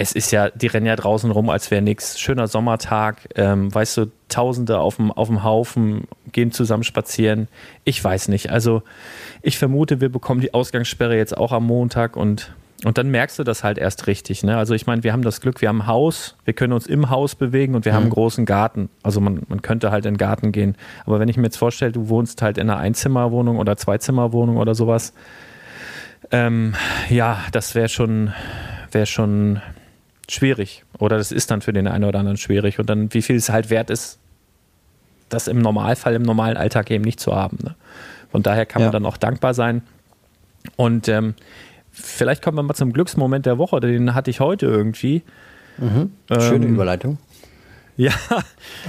Es 0.00 0.12
ist 0.12 0.30
ja, 0.30 0.48
die 0.50 0.68
rennen 0.68 0.86
ja 0.86 0.94
draußen 0.94 1.30
rum, 1.30 1.50
als 1.50 1.72
wäre 1.72 1.82
nichts. 1.82 2.20
Schöner 2.20 2.46
Sommertag, 2.46 3.28
ähm, 3.34 3.74
weißt 3.74 3.96
du, 3.96 4.06
Tausende 4.28 4.78
auf 4.78 4.96
dem, 4.96 5.10
auf 5.10 5.28
dem 5.28 5.42
Haufen 5.42 6.06
gehen 6.32 6.52
zusammen 6.52 6.84
spazieren. 6.84 7.48
Ich 7.84 8.02
weiß 8.02 8.28
nicht. 8.28 8.50
Also 8.50 8.82
ich 9.42 9.58
vermute, 9.58 10.00
wir 10.00 10.08
bekommen 10.08 10.40
die 10.40 10.54
Ausgangssperre 10.54 11.16
jetzt 11.16 11.36
auch 11.36 11.50
am 11.50 11.66
Montag 11.66 12.16
und 12.16 12.52
und 12.84 12.96
dann 12.96 13.10
merkst 13.10 13.36
du 13.40 13.42
das 13.42 13.64
halt 13.64 13.76
erst 13.76 14.06
richtig. 14.06 14.44
Ne? 14.44 14.56
Also 14.56 14.72
ich 14.72 14.86
meine, 14.86 15.02
wir 15.02 15.12
haben 15.12 15.22
das 15.22 15.40
Glück, 15.40 15.60
wir 15.60 15.68
haben 15.68 15.82
ein 15.82 15.86
Haus, 15.88 16.36
wir 16.44 16.54
können 16.54 16.72
uns 16.72 16.86
im 16.86 17.10
Haus 17.10 17.34
bewegen 17.34 17.74
und 17.74 17.84
wir 17.84 17.90
mhm. 17.90 17.96
haben 17.96 18.02
einen 18.04 18.12
großen 18.12 18.46
Garten. 18.46 18.88
Also 19.02 19.20
man, 19.20 19.42
man 19.48 19.62
könnte 19.62 19.90
halt 19.90 20.06
in 20.06 20.14
den 20.14 20.18
Garten 20.18 20.52
gehen. 20.52 20.76
Aber 21.04 21.18
wenn 21.18 21.28
ich 21.28 21.36
mir 21.36 21.44
jetzt 21.44 21.56
vorstelle, 21.56 21.90
du 21.90 22.08
wohnst 22.08 22.40
halt 22.40 22.56
in 22.56 22.70
einer 22.70 22.78
Einzimmerwohnung 22.78 23.58
oder 23.58 23.76
Zweizimmerwohnung 23.76 24.58
oder 24.58 24.76
sowas, 24.76 25.12
ähm, 26.30 26.74
ja, 27.08 27.40
das 27.50 27.74
wäre 27.74 27.88
schon, 27.88 28.32
wäre 28.92 29.06
schon 29.06 29.60
schwierig. 30.28 30.84
Oder 30.98 31.18
das 31.18 31.32
ist 31.32 31.50
dann 31.50 31.60
für 31.60 31.72
den 31.72 31.88
einen 31.88 32.04
oder 32.04 32.18
anderen 32.18 32.36
schwierig. 32.36 32.78
Und 32.78 32.88
dann, 32.88 33.12
wie 33.12 33.22
viel 33.22 33.36
es 33.36 33.50
halt 33.50 33.70
wert 33.70 33.90
ist, 33.90 34.18
das 35.28 35.48
im 35.48 35.58
Normalfall, 35.58 36.14
im 36.14 36.22
normalen 36.22 36.56
Alltag 36.56 36.90
eben 36.90 37.04
nicht 37.04 37.20
zu 37.20 37.34
haben. 37.34 37.58
Ne? 37.62 37.74
Von 38.30 38.42
daher 38.42 38.66
kann 38.66 38.82
man 38.82 38.92
dann 38.92 39.06
auch 39.06 39.16
dankbar 39.16 39.54
sein. 39.54 39.82
Und 40.76 41.08
ähm, 41.08 41.34
vielleicht 41.90 42.42
kommen 42.42 42.56
wir 42.56 42.62
mal 42.62 42.74
zum 42.74 42.92
Glücksmoment 42.92 43.46
der 43.46 43.58
Woche, 43.58 43.80
den 43.80 44.14
hatte 44.14 44.30
ich 44.30 44.40
heute 44.40 44.66
irgendwie. 44.66 45.22
Mhm. 45.78 46.12
Schöne 46.30 46.66
ähm, 46.66 46.74
Überleitung. 46.74 47.18
Ja, 48.00 48.12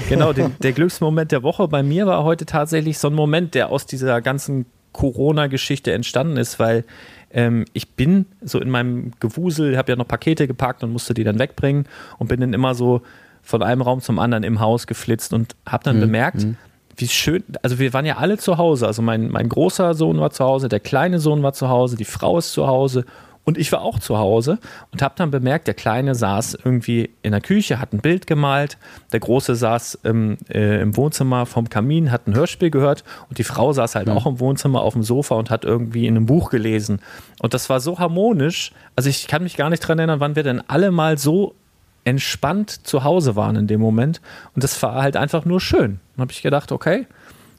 genau. 0.07 0.33
Den, 0.33 0.55
der 0.59 0.71
Glücksmoment 0.71 1.31
der 1.31 1.41
Woche 1.41 1.67
bei 1.67 1.81
mir 1.81 2.05
war 2.05 2.23
heute 2.23 2.45
tatsächlich 2.45 2.99
so 2.99 3.07
ein 3.07 3.15
Moment, 3.15 3.55
der 3.55 3.71
aus 3.71 3.87
dieser 3.87 4.21
ganzen 4.21 4.67
Corona-Geschichte 4.91 5.91
entstanden 5.91 6.37
ist, 6.37 6.59
weil 6.59 6.83
ähm, 7.31 7.65
ich 7.73 7.91
bin 7.91 8.25
so 8.41 8.59
in 8.59 8.69
meinem 8.69 9.11
Gewusel, 9.19 9.77
habe 9.77 9.91
ja 9.91 9.95
noch 9.95 10.07
Pakete 10.07 10.47
gepackt 10.47 10.83
und 10.83 10.91
musste 10.91 11.13
die 11.13 11.23
dann 11.23 11.39
wegbringen 11.39 11.85
und 12.17 12.27
bin 12.27 12.39
dann 12.39 12.53
immer 12.53 12.75
so 12.75 13.01
von 13.41 13.63
einem 13.63 13.81
Raum 13.81 14.01
zum 14.01 14.19
anderen 14.19 14.43
im 14.43 14.59
Haus 14.59 14.87
geflitzt 14.87 15.33
und 15.33 15.55
habe 15.65 15.83
dann 15.83 15.97
mhm. 15.97 16.01
bemerkt, 16.01 16.43
mhm 16.43 16.57
wie 16.99 17.07
schön, 17.07 17.43
also 17.61 17.79
wir 17.79 17.93
waren 17.93 18.05
ja 18.05 18.17
alle 18.17 18.37
zu 18.37 18.57
Hause. 18.57 18.85
Also 18.85 19.01
mein, 19.01 19.29
mein 19.29 19.49
großer 19.49 19.93
Sohn 19.93 20.19
war 20.19 20.31
zu 20.31 20.43
Hause, 20.43 20.69
der 20.69 20.79
kleine 20.79 21.19
Sohn 21.19 21.41
war 21.43 21.53
zu 21.53 21.69
Hause, 21.69 21.95
die 21.95 22.05
Frau 22.05 22.37
ist 22.37 22.51
zu 22.51 22.67
Hause 22.67 23.05
und 23.49 23.57
ich 23.57 23.71
war 23.71 23.81
auch 23.81 23.97
zu 23.97 24.19
Hause 24.19 24.59
und 24.91 25.01
habe 25.01 25.15
dann 25.17 25.31
bemerkt, 25.31 25.65
der 25.65 25.73
Kleine 25.73 26.13
saß 26.13 26.59
irgendwie 26.63 27.09
in 27.23 27.31
der 27.31 27.41
Küche, 27.41 27.79
hat 27.79 27.93
ein 27.93 27.99
Bild 27.99 28.27
gemalt, 28.27 28.77
der 29.11 29.19
Große 29.19 29.55
saß 29.55 30.01
im, 30.03 30.37
äh, 30.49 30.79
im 30.79 30.95
Wohnzimmer 30.95 31.47
vom 31.47 31.67
Kamin, 31.67 32.11
hat 32.11 32.27
ein 32.27 32.35
Hörspiel 32.35 32.69
gehört 32.69 33.03
und 33.27 33.39
die 33.39 33.43
Frau 33.43 33.73
saß 33.73 33.95
halt 33.95 34.05
mhm. 34.05 34.13
auch 34.13 34.27
im 34.27 34.39
Wohnzimmer 34.39 34.81
auf 34.81 34.93
dem 34.93 35.01
Sofa 35.01 35.33
und 35.33 35.49
hat 35.49 35.65
irgendwie 35.65 36.05
in 36.05 36.15
einem 36.15 36.27
Buch 36.27 36.51
gelesen. 36.51 36.99
Und 37.39 37.55
das 37.55 37.71
war 37.71 37.79
so 37.79 37.97
harmonisch, 37.97 38.71
also 38.95 39.09
ich 39.09 39.27
kann 39.27 39.41
mich 39.41 39.57
gar 39.57 39.71
nicht 39.71 39.79
dran 39.79 39.97
erinnern, 39.97 40.19
wann 40.19 40.35
wir 40.35 40.43
denn 40.43 40.61
alle 40.67 40.91
mal 40.91 41.17
so 41.17 41.55
entspannt 42.03 42.85
zu 42.85 43.03
Hause 43.03 43.35
waren 43.35 43.55
in 43.55 43.65
dem 43.65 43.81
Moment. 43.81 44.21
Und 44.53 44.63
das 44.63 44.79
war 44.83 45.01
halt 45.01 45.17
einfach 45.17 45.43
nur 45.43 45.59
schön. 45.59 45.99
Dann 46.15 46.21
habe 46.21 46.31
ich 46.31 46.43
gedacht, 46.43 46.71
okay, 46.71 47.07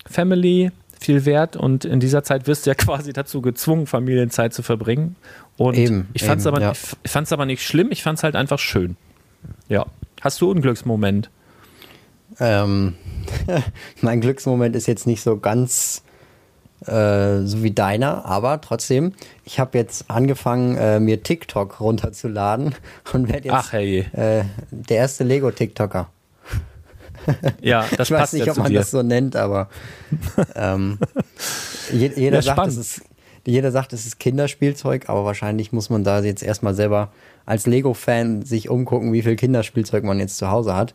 Family, 0.06 0.70
viel 1.00 1.24
wert 1.24 1.56
und 1.56 1.84
in 1.84 1.98
dieser 1.98 2.22
Zeit 2.22 2.46
wirst 2.46 2.66
du 2.66 2.70
ja 2.70 2.74
quasi 2.78 3.12
dazu 3.12 3.40
gezwungen, 3.40 3.86
Familienzeit 3.86 4.52
zu 4.52 4.62
verbringen. 4.62 5.16
Und 5.60 5.76
eben, 5.76 6.08
ich 6.14 6.24
fand 6.24 6.40
es 6.40 6.46
aber, 6.46 6.58
ja. 6.58 6.72
aber 7.32 7.44
nicht 7.44 7.62
schlimm, 7.62 7.88
ich 7.90 8.02
fand 8.02 8.16
es 8.16 8.24
halt 8.24 8.34
einfach 8.34 8.58
schön. 8.58 8.96
Ja. 9.68 9.84
Hast 10.22 10.40
du 10.40 10.50
einen 10.50 10.62
Glücksmoment? 10.62 11.28
Ähm, 12.38 12.94
mein 14.00 14.22
Glücksmoment 14.22 14.74
ist 14.74 14.86
jetzt 14.86 15.06
nicht 15.06 15.20
so 15.20 15.36
ganz 15.36 16.02
äh, 16.86 17.42
so 17.42 17.62
wie 17.62 17.72
deiner, 17.72 18.24
aber 18.24 18.62
trotzdem, 18.62 19.12
ich 19.44 19.60
habe 19.60 19.76
jetzt 19.76 20.10
angefangen, 20.10 20.78
äh, 20.78 20.98
mir 20.98 21.22
TikTok 21.22 21.78
runterzuladen 21.78 22.74
und 23.12 23.28
werde 23.28 23.48
jetzt 23.48 23.54
Ach, 23.54 23.72
hey. 23.74 24.06
äh, 24.12 24.44
der 24.70 24.96
erste 24.96 25.24
Lego-TikToker. 25.24 26.08
Ja, 27.60 27.84
das 27.98 28.08
ich 28.08 28.16
weiß 28.16 28.32
nicht, 28.32 28.46
ja 28.46 28.52
ob 28.52 28.58
man 28.58 28.72
dir. 28.72 28.78
das 28.78 28.92
so 28.92 29.02
nennt, 29.02 29.36
aber 29.36 29.68
ähm, 30.54 30.98
je, 31.92 32.10
jeder, 32.16 32.36
ja, 32.36 32.42
sagt, 32.54 32.66
es 32.68 32.78
ist, 32.78 33.02
jeder 33.46 33.72
sagt, 33.72 33.92
es 33.92 34.06
ist 34.06 34.18
Kinderspielzeug, 34.18 35.08
aber 35.08 35.24
wahrscheinlich 35.24 35.72
muss 35.72 35.90
man 35.90 36.04
da 36.04 36.20
jetzt 36.20 36.42
erstmal 36.42 36.74
selber 36.74 37.12
als 37.46 37.66
Lego-Fan 37.66 38.42
sich 38.42 38.68
umgucken, 38.68 39.12
wie 39.12 39.22
viel 39.22 39.36
Kinderspielzeug 39.36 40.04
man 40.04 40.18
jetzt 40.18 40.36
zu 40.38 40.50
Hause 40.50 40.74
hat 40.76 40.94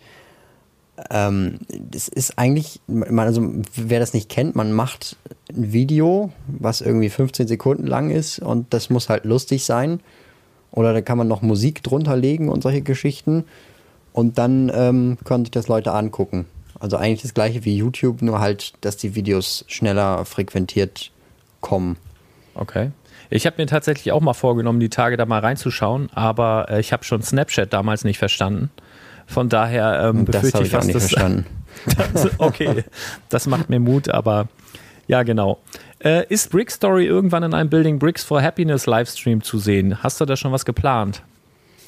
ähm, 1.10 1.60
das 1.70 2.08
ist 2.08 2.38
eigentlich, 2.38 2.80
also 2.88 3.52
wer 3.76 4.00
das 4.00 4.14
nicht 4.14 4.30
kennt, 4.30 4.56
man 4.56 4.72
macht 4.72 5.18
ein 5.50 5.74
Video, 5.74 6.32
was 6.48 6.82
irgendwie 6.82 7.10
15 7.10 7.48
Sekunden 7.48 7.86
lang 7.86 8.12
ist 8.12 8.40
und 8.40 8.74
das 8.74 8.90
muss 8.90 9.10
halt 9.10 9.26
lustig 9.26 9.66
sein. 9.66 10.00
Oder 10.72 10.94
da 10.94 11.02
kann 11.02 11.18
man 11.18 11.28
noch 11.28 11.42
Musik 11.42 11.84
drunter 11.84 12.18
legen 12.18 12.50
und 12.50 12.62
solche 12.62 12.82
Geschichten. 12.82 13.46
Und 14.12 14.38
dann 14.38 14.72
ähm, 14.74 15.18
können 15.24 15.46
sich 15.46 15.52
das 15.52 15.68
Leute 15.68 15.94
angucken. 15.94 16.46
Also 16.80 16.98
eigentlich 16.98 17.22
das 17.22 17.34
gleiche 17.34 17.64
wie 17.64 17.78
YouTube, 17.78 18.22
nur 18.22 18.40
halt, 18.40 18.74
dass 18.82 18.98
die 18.98 19.16
Videos 19.16 19.64
schneller 19.68 20.26
frequentiert 20.26 21.12
kommen. 21.62 21.98
Okay. 22.56 22.92
Ich 23.30 23.46
habe 23.46 23.56
mir 23.58 23.68
tatsächlich 23.68 24.12
auch 24.12 24.22
mal 24.22 24.34
vorgenommen, 24.34 24.80
die 24.80 24.90
Tage 24.90 25.18
da 25.18 25.26
mal 25.26 25.40
reinzuschauen, 25.40 26.10
aber 26.14 26.68
äh, 26.70 26.80
ich 26.80 26.94
habe 26.94 27.04
schon 27.04 27.22
Snapchat 27.22 27.74
damals 27.74 28.04
nicht 28.04 28.18
verstanden. 28.18 28.70
Von 29.28 29.50
daher 29.50 30.10
ähm, 30.10 30.26
befürchte 30.26 30.64
ich 30.64 30.70
fast, 30.70 30.94
dass. 30.94 31.10
Verstanden. 31.10 31.46
das, 32.14 32.30
okay, 32.38 32.84
das 33.30 33.48
macht 33.48 33.70
mir 33.70 33.80
Mut, 33.80 34.10
aber 34.10 34.48
ja, 35.08 35.24
genau. 35.24 35.60
Äh, 36.00 36.26
ist 36.30 36.52
Brick 36.52 36.72
Story 36.72 37.06
irgendwann 37.06 37.44
in 37.44 37.54
einem 37.54 37.70
Building 37.70 38.00
Bricks 38.00 38.24
for 38.24 38.42
Happiness 38.42 38.86
Livestream 38.86 39.42
zu 39.42 39.60
sehen? 39.60 40.04
Hast 40.04 40.22
du 40.22 40.26
da 40.26 40.36
schon 40.36 40.52
was 40.52 40.66
geplant? 40.66 41.22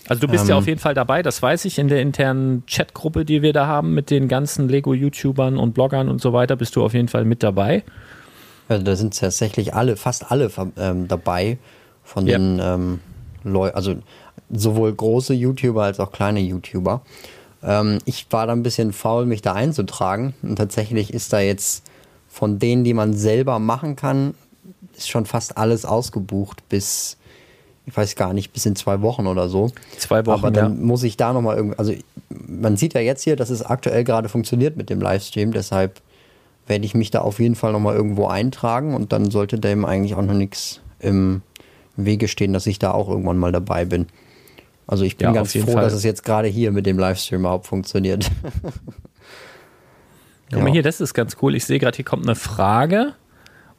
Also 0.08 0.22
du 0.22 0.28
bist 0.28 0.46
ähm, 0.46 0.52
ja 0.52 0.56
auf 0.56 0.68
jeden 0.68 0.80
Fall 0.80 0.94
dabei, 0.94 1.22
das 1.22 1.42
weiß 1.42 1.66
ich, 1.66 1.80
in 1.80 1.90
der 1.90 2.02
internen 2.02 2.64
Chatgruppe, 2.66 3.26
die 3.26 3.42
wir 3.42 3.54
da 3.54 3.68
haben 3.68 3.94
mit 3.94 4.10
den 4.10 4.28
ganzen 4.28 4.70
Lego-YouTubern 4.70 5.58
und 5.58 5.74
Bloggern 5.74 6.08
und 6.10 6.22
so 6.22 6.32
weiter, 6.32 6.56
bist 6.56 6.76
du 6.76 6.84
auf 6.84 6.94
jeden 6.94 7.10
Fall 7.10 7.26
mit 7.26 7.44
dabei. 7.44 7.84
Also 8.70 8.84
da 8.84 8.96
sind 8.96 9.18
tatsächlich 9.18 9.74
alle, 9.74 9.96
fast 9.96 10.32
alle 10.32 10.52
ähm, 10.78 11.08
dabei 11.08 11.58
von 12.04 12.26
den 12.26 12.58
ja. 12.58 12.76
ähm, 12.76 13.00
Leuten, 13.44 13.76
also 13.76 13.96
sowohl 14.50 14.94
große 14.94 15.34
YouTuber 15.34 15.84
als 15.84 16.00
auch 16.00 16.12
kleine 16.12 16.40
YouTuber. 16.40 17.02
Ähm, 17.64 18.00
ich 18.06 18.28
war 18.30 18.48
da 18.48 18.54
ein 18.54 18.64
bisschen 18.64 18.94
faul, 18.94 19.26
mich 19.26 19.42
da 19.42 19.54
einzutragen. 19.54 20.34
Und 20.42 20.58
tatsächlich 20.58 21.14
ist 21.14 21.34
da 21.34 21.40
jetzt 21.40 21.84
von 22.28 22.60
denen, 22.60 22.84
die 22.84 22.94
man 22.94 23.14
selber 23.14 23.60
machen 23.60 23.96
kann, 23.96 24.36
ist 24.96 25.10
schon 25.10 25.26
fast 25.26 25.58
alles 25.58 25.86
ausgebucht 25.86 26.68
bis, 26.70 27.18
ich 27.86 27.96
weiß 27.96 28.16
gar 28.16 28.34
nicht, 28.34 28.52
bis 28.54 28.66
in 28.66 28.76
zwei 28.76 29.02
Wochen 29.02 29.28
oder 29.28 29.50
so. 29.50 29.72
Zwei 29.98 30.26
Wochen. 30.26 30.40
Aber 30.40 30.52
dann 30.52 30.78
ja. 30.78 30.86
muss 30.86 31.04
ich 31.04 31.18
da 31.18 31.34
nochmal 31.34 31.58
irgendwie, 31.58 31.78
also 31.78 31.94
man 32.30 32.78
sieht 32.78 32.94
ja 32.94 33.02
jetzt 33.02 33.24
hier, 33.24 33.36
dass 33.36 33.50
es 33.50 33.64
aktuell 33.64 34.04
gerade 34.04 34.30
funktioniert 34.30 34.78
mit 34.78 34.90
dem 34.90 35.02
Livestream, 35.02 35.52
deshalb 35.52 36.02
werde 36.68 36.86
ich 36.86 36.94
mich 36.94 37.12
da 37.12 37.22
auf 37.22 37.40
jeden 37.40 37.56
Fall 37.56 37.72
nochmal 37.72 37.96
irgendwo 37.96 38.28
eintragen 38.28 38.94
und 38.94 39.12
dann 39.12 39.32
sollte 39.32 39.60
dem 39.60 39.86
eigentlich 39.86 40.16
auch 40.16 40.22
noch 40.22 40.34
nichts 40.34 40.82
im 41.00 41.42
Wege 41.96 42.28
stehen, 42.28 42.54
dass 42.54 42.68
ich 42.68 42.80
da 42.80 42.92
auch 42.92 43.10
irgendwann 43.10 43.38
mal 43.38 43.52
dabei 43.52 43.86
bin. 43.86 44.08
Also 44.86 45.04
ich 45.04 45.18
bin 45.18 45.28
ja, 45.28 45.34
ganz 45.34 45.52
froh, 45.54 45.74
Fall. 45.74 45.84
dass 45.84 45.94
es 45.94 46.04
jetzt 46.04 46.24
gerade 46.24 46.48
hier 46.48 46.72
mit 46.72 46.86
dem 46.86 46.98
Livestream 46.98 47.42
überhaupt 47.42 47.68
funktioniert. 47.68 48.32
Guck 50.52 50.64
mal 50.64 50.72
hier, 50.72 50.84
das 50.84 51.02
ist 51.02 51.14
ganz 51.14 51.36
cool. 51.42 51.56
Ich 51.56 51.66
sehe 51.66 51.78
gerade, 51.78 51.98
hier 51.98 52.06
kommt 52.06 52.24
eine 52.24 52.36
Frage 52.36 53.14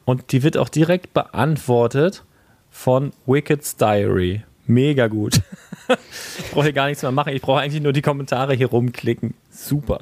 und 0.05 0.31
die 0.31 0.43
wird 0.43 0.55
auch 0.57 0.69
direkt 0.69 1.13
beantwortet 1.13 2.23
von 2.69 3.11
Wicked's 3.25 3.75
Diary. 3.75 4.43
Mega 4.67 5.07
gut. 5.07 5.41
ich 6.37 6.51
brauche 6.51 6.63
hier 6.63 6.73
gar 6.73 6.87
nichts 6.87 7.01
mehr 7.01 7.11
machen. 7.11 7.33
Ich 7.33 7.41
brauche 7.41 7.59
eigentlich 7.59 7.81
nur 7.81 7.93
die 7.93 8.01
Kommentare 8.01 8.53
hier 8.53 8.67
rumklicken. 8.67 9.33
Super. 9.49 9.99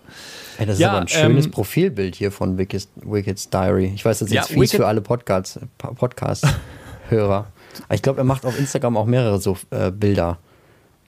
Ey, 0.58 0.66
das 0.66 0.80
ja, 0.80 0.88
ist 0.88 0.92
aber 0.92 1.02
ein 1.02 1.08
schönes 1.08 1.46
ähm, 1.46 1.52
Profilbild 1.52 2.16
hier 2.16 2.32
von 2.32 2.58
Wicked's, 2.58 2.90
Wicked's 2.96 3.50
Diary. 3.50 3.92
Ich 3.96 4.06
weiß, 4.06 4.20
das 4.20 4.30
ist 4.30 4.34
ja, 4.34 4.42
jetzt 4.42 4.52
fies 4.52 4.60
Wicked 4.62 4.78
für 4.78 4.88
alle 4.88 5.02
Podcasts-Hörer. 5.02 5.96
Podcast 5.96 6.46
ich 7.94 8.02
glaube, 8.02 8.20
er 8.20 8.24
macht 8.24 8.46
auf 8.46 8.58
Instagram 8.58 8.98
auch 8.98 9.06
mehrere 9.06 9.40
so 9.40 9.58
äh, 9.70 9.92
Bilder, 9.92 10.40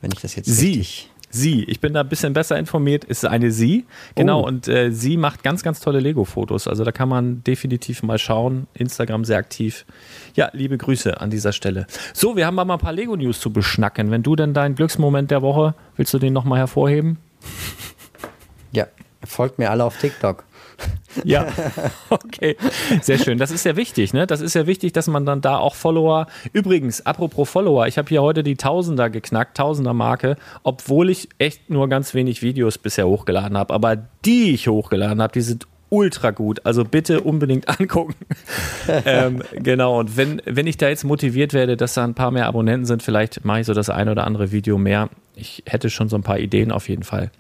wenn 0.01 0.11
ich 0.11 0.21
das 0.21 0.35
jetzt 0.35 0.47
Sie. 0.47 0.79
Richtig 0.79 1.09
Sie, 1.29 1.63
ich 1.65 1.79
bin 1.79 1.93
da 1.93 2.01
ein 2.01 2.09
bisschen 2.09 2.33
besser 2.33 2.57
informiert, 2.57 3.03
ist 3.03 3.25
eine 3.25 3.51
Sie. 3.51 3.85
Genau, 4.15 4.41
oh. 4.41 4.47
und 4.47 4.67
äh, 4.67 4.91
sie 4.91 5.15
macht 5.17 5.43
ganz, 5.43 5.61
ganz 5.61 5.79
tolle 5.79 5.99
Lego-Fotos. 5.99 6.67
Also 6.67 6.83
da 6.83 6.91
kann 6.91 7.07
man 7.07 7.43
definitiv 7.43 8.01
mal 8.01 8.17
schauen. 8.17 8.67
Instagram 8.73 9.25
sehr 9.25 9.37
aktiv. 9.37 9.85
Ja, 10.35 10.49
liebe 10.53 10.77
Grüße 10.77 11.21
an 11.21 11.29
dieser 11.29 11.53
Stelle. 11.53 11.85
So, 12.13 12.35
wir 12.35 12.47
haben 12.47 12.55
mal 12.55 12.69
ein 12.69 12.79
paar 12.79 12.93
Lego-News 12.93 13.39
zu 13.39 13.53
beschnacken. 13.53 14.09
Wenn 14.09 14.23
du 14.23 14.35
denn 14.35 14.53
deinen 14.53 14.75
Glücksmoment 14.75 15.29
der 15.29 15.41
Woche, 15.41 15.75
willst 15.95 16.13
du 16.13 16.19
den 16.19 16.33
nochmal 16.33 16.59
hervorheben? 16.59 17.17
Ja, 18.71 18.87
folgt 19.23 19.59
mir 19.59 19.71
alle 19.71 19.83
auf 19.83 19.97
TikTok. 19.97 20.45
Ja, 21.23 21.47
okay. 22.09 22.55
Sehr 23.01 23.17
schön. 23.17 23.37
Das 23.37 23.51
ist 23.51 23.65
ja 23.65 23.75
wichtig, 23.75 24.13
ne? 24.13 24.27
Das 24.27 24.41
ist 24.41 24.53
ja 24.53 24.67
wichtig, 24.67 24.93
dass 24.93 25.07
man 25.07 25.25
dann 25.25 25.41
da 25.41 25.57
auch 25.57 25.75
Follower. 25.75 26.27
Übrigens, 26.53 27.05
apropos 27.05 27.49
Follower, 27.49 27.87
ich 27.87 27.97
habe 27.97 28.09
hier 28.09 28.21
heute 28.21 28.43
die 28.43 28.55
Tausender 28.55 29.09
geknackt, 29.09 29.57
Tausender-Marke, 29.57 30.37
obwohl 30.63 31.09
ich 31.09 31.29
echt 31.37 31.69
nur 31.69 31.89
ganz 31.89 32.13
wenig 32.13 32.41
Videos 32.41 32.77
bisher 32.77 33.07
hochgeladen 33.07 33.57
habe. 33.57 33.73
Aber 33.73 33.97
die 34.25 34.53
ich 34.53 34.67
hochgeladen 34.67 35.21
habe, 35.21 35.33
die 35.33 35.41
sind 35.41 35.67
ultra 35.89 36.31
gut. 36.31 36.65
Also 36.65 36.85
bitte 36.85 37.21
unbedingt 37.21 37.67
angucken. 37.79 38.15
ähm, 38.87 39.41
genau, 39.55 39.99
und 39.99 40.15
wenn, 40.15 40.41
wenn 40.45 40.67
ich 40.67 40.77
da 40.77 40.89
jetzt 40.89 41.03
motiviert 41.03 41.53
werde, 41.53 41.75
dass 41.75 41.95
da 41.95 42.03
ein 42.03 42.13
paar 42.13 42.31
mehr 42.31 42.45
Abonnenten 42.45 42.85
sind, 42.85 43.01
vielleicht 43.01 43.43
mache 43.43 43.61
ich 43.61 43.65
so 43.65 43.73
das 43.73 43.89
eine 43.89 44.11
oder 44.11 44.25
andere 44.25 44.51
Video 44.51 44.77
mehr. 44.77 45.09
Ich 45.35 45.63
hätte 45.65 45.89
schon 45.89 46.09
so 46.09 46.15
ein 46.15 46.23
paar 46.23 46.39
Ideen 46.39 46.71
auf 46.71 46.89
jeden 46.89 47.03
Fall. 47.03 47.31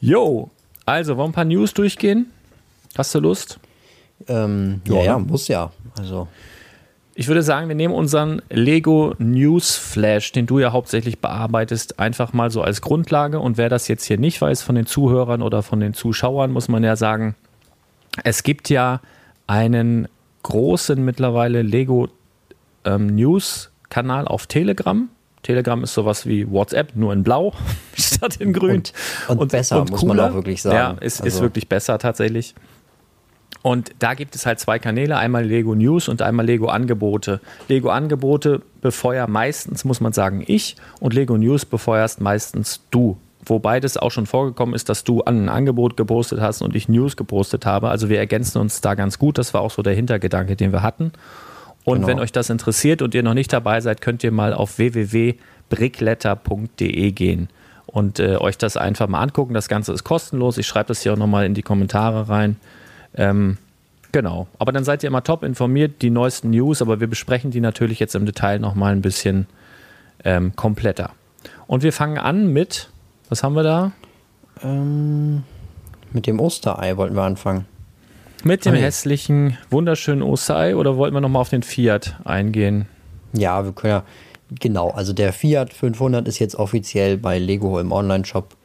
Jo, 0.00 0.50
also, 0.88 1.18
wollen 1.18 1.26
wir 1.26 1.28
ein 1.28 1.34
paar 1.34 1.44
News 1.44 1.74
durchgehen? 1.74 2.30
Hast 2.98 3.14
du 3.14 3.20
Lust? 3.20 3.60
Ähm, 4.26 4.82
ja, 4.88 5.02
ja, 5.04 5.18
muss 5.20 5.46
ja. 5.46 5.70
Also. 5.96 6.26
Ich 7.14 7.28
würde 7.28 7.42
sagen, 7.42 7.68
wir 7.68 7.76
nehmen 7.76 7.94
unseren 7.94 8.42
Lego 8.50 9.14
News 9.18 9.76
Flash, 9.76 10.32
den 10.32 10.46
du 10.46 10.58
ja 10.58 10.72
hauptsächlich 10.72 11.20
bearbeitest, 11.20 12.00
einfach 12.00 12.32
mal 12.32 12.50
so 12.50 12.60
als 12.60 12.80
Grundlage. 12.80 13.38
Und 13.38 13.56
wer 13.56 13.68
das 13.68 13.86
jetzt 13.86 14.04
hier 14.04 14.18
nicht 14.18 14.40
weiß 14.40 14.62
von 14.62 14.74
den 14.74 14.86
Zuhörern 14.86 15.42
oder 15.42 15.62
von 15.62 15.78
den 15.78 15.94
Zuschauern, 15.94 16.50
muss 16.50 16.66
man 16.66 16.82
ja 16.82 16.96
sagen, 16.96 17.36
es 18.24 18.42
gibt 18.42 18.68
ja 18.68 19.00
einen 19.46 20.08
großen 20.42 21.04
mittlerweile 21.04 21.62
Lego 21.62 22.08
ähm, 22.84 23.14
News 23.14 23.70
Kanal 23.90 24.26
auf 24.26 24.48
Telegram. 24.48 25.08
Telegram 25.42 25.84
ist 25.84 25.94
sowas 25.94 26.26
wie 26.26 26.50
WhatsApp, 26.50 26.96
nur 26.96 27.12
in 27.12 27.22
Blau 27.22 27.52
statt 27.96 28.36
in 28.40 28.52
Grün. 28.52 28.76
Und, 28.76 28.92
und, 29.28 29.38
und 29.38 29.52
besser, 29.52 29.82
und 29.82 29.90
muss 29.90 30.04
man 30.04 30.18
auch 30.18 30.34
wirklich 30.34 30.62
sagen. 30.62 30.76
Ja, 30.76 30.90
ist, 31.00 31.20
also. 31.20 31.36
ist 31.36 31.42
wirklich 31.42 31.68
besser 31.68 31.98
tatsächlich. 31.98 32.54
Und 33.62 33.92
da 33.98 34.14
gibt 34.14 34.34
es 34.34 34.46
halt 34.46 34.60
zwei 34.60 34.78
Kanäle, 34.78 35.16
einmal 35.16 35.44
Lego 35.44 35.74
News 35.74 36.08
und 36.08 36.22
einmal 36.22 36.46
Lego 36.46 36.68
Angebote. 36.68 37.40
Lego 37.68 37.90
Angebote 37.90 38.62
befeuer 38.80 39.26
meistens, 39.26 39.84
muss 39.84 40.00
man 40.00 40.12
sagen, 40.12 40.44
ich 40.46 40.76
und 41.00 41.14
Lego 41.14 41.36
News 41.36 41.64
befeuerst 41.64 42.20
meistens 42.20 42.80
du. 42.90 43.16
Wobei 43.44 43.80
das 43.80 43.96
auch 43.96 44.10
schon 44.10 44.26
vorgekommen 44.26 44.74
ist, 44.74 44.88
dass 44.88 45.04
du 45.04 45.22
an 45.22 45.44
ein 45.44 45.48
Angebot 45.48 45.96
gepostet 45.96 46.40
hast 46.40 46.62
und 46.62 46.76
ich 46.76 46.88
News 46.88 47.16
gepostet 47.16 47.66
habe. 47.66 47.88
Also 47.88 48.08
wir 48.08 48.18
ergänzen 48.18 48.58
uns 48.58 48.80
da 48.80 48.94
ganz 48.94 49.18
gut. 49.18 49.38
Das 49.38 49.54
war 49.54 49.62
auch 49.62 49.70
so 49.70 49.82
der 49.82 49.94
Hintergedanke, 49.94 50.54
den 50.54 50.72
wir 50.72 50.82
hatten. 50.82 51.12
Und 51.84 51.96
genau. 51.96 52.08
wenn 52.08 52.20
euch 52.20 52.32
das 52.32 52.50
interessiert 52.50 53.00
und 53.00 53.14
ihr 53.14 53.22
noch 53.22 53.34
nicht 53.34 53.52
dabei 53.52 53.80
seid, 53.80 54.02
könnt 54.02 54.22
ihr 54.22 54.32
mal 54.32 54.52
auf 54.52 54.78
www.brickletter.de 54.78 57.12
gehen 57.12 57.48
und 57.86 58.20
äh, 58.20 58.36
euch 58.36 58.58
das 58.58 58.76
einfach 58.76 59.08
mal 59.08 59.22
angucken. 59.22 59.54
Das 59.54 59.68
Ganze 59.68 59.94
ist 59.94 60.04
kostenlos. 60.04 60.58
Ich 60.58 60.66
schreibe 60.66 60.88
das 60.88 61.02
hier 61.02 61.14
auch 61.14 61.18
nochmal 61.18 61.46
in 61.46 61.54
die 61.54 61.62
Kommentare 61.62 62.28
rein. 62.28 62.56
Ähm, 63.14 63.58
genau. 64.12 64.46
Aber 64.58 64.72
dann 64.72 64.84
seid 64.84 65.02
ihr 65.02 65.08
immer 65.08 65.24
top 65.24 65.42
informiert, 65.42 66.02
die 66.02 66.10
neuesten 66.10 66.50
News, 66.50 66.82
aber 66.82 67.00
wir 67.00 67.06
besprechen 67.06 67.50
die 67.50 67.60
natürlich 67.60 67.98
jetzt 67.98 68.14
im 68.14 68.26
Detail 68.26 68.58
nochmal 68.58 68.92
ein 68.92 69.02
bisschen 69.02 69.46
ähm, 70.24 70.54
kompletter. 70.56 71.10
Und 71.66 71.82
wir 71.82 71.92
fangen 71.92 72.18
an 72.18 72.52
mit, 72.52 72.90
was 73.28 73.42
haben 73.42 73.54
wir 73.54 73.62
da? 73.62 73.92
Ähm, 74.62 75.44
mit 76.12 76.26
dem 76.26 76.40
Osterei 76.40 76.96
wollten 76.96 77.14
wir 77.14 77.22
anfangen. 77.22 77.66
Mit 78.44 78.64
dem 78.64 78.74
okay. 78.74 78.82
hässlichen, 78.82 79.58
wunderschönen 79.70 80.22
Osterei 80.22 80.76
oder 80.76 80.96
wollten 80.96 81.14
wir 81.14 81.20
nochmal 81.20 81.42
auf 81.42 81.50
den 81.50 81.62
Fiat 81.62 82.16
eingehen? 82.24 82.86
Ja, 83.32 83.64
wir 83.64 83.72
können 83.72 83.90
ja, 83.90 84.02
genau, 84.60 84.90
also 84.90 85.12
der 85.12 85.32
Fiat 85.32 85.72
500 85.72 86.26
ist 86.28 86.38
jetzt 86.38 86.54
offiziell 86.54 87.18
bei 87.18 87.38
Lego 87.38 87.80
im 87.80 87.92
Online-Shop 87.92 88.56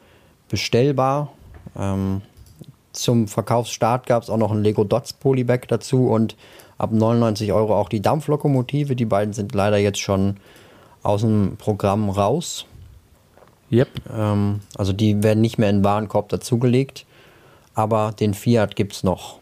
bestellbar. 0.48 1.32
Ähm, 1.76 2.22
zum 2.94 3.28
Verkaufsstart 3.28 4.06
gab 4.06 4.22
es 4.22 4.30
auch 4.30 4.36
noch 4.36 4.52
ein 4.52 4.62
Lego 4.62 4.84
Dots 4.84 5.12
Polybag 5.12 5.62
dazu 5.68 6.08
und 6.08 6.36
ab 6.78 6.92
99 6.92 7.52
Euro 7.52 7.76
auch 7.76 7.88
die 7.88 8.00
Dampflokomotive. 8.00 8.96
Die 8.96 9.04
beiden 9.04 9.34
sind 9.34 9.54
leider 9.54 9.78
jetzt 9.78 10.00
schon 10.00 10.36
aus 11.02 11.20
dem 11.20 11.56
Programm 11.58 12.10
raus. 12.10 12.66
Yep. 13.70 13.88
Ähm, 14.16 14.60
also 14.76 14.92
die 14.92 15.22
werden 15.22 15.40
nicht 15.40 15.58
mehr 15.58 15.70
in 15.70 15.78
den 15.78 15.84
Warenkorb 15.84 16.28
dazugelegt, 16.28 17.06
aber 17.74 18.12
den 18.18 18.34
Fiat 18.34 18.76
gibt 18.76 18.92
es 18.92 19.02
noch. 19.02 19.38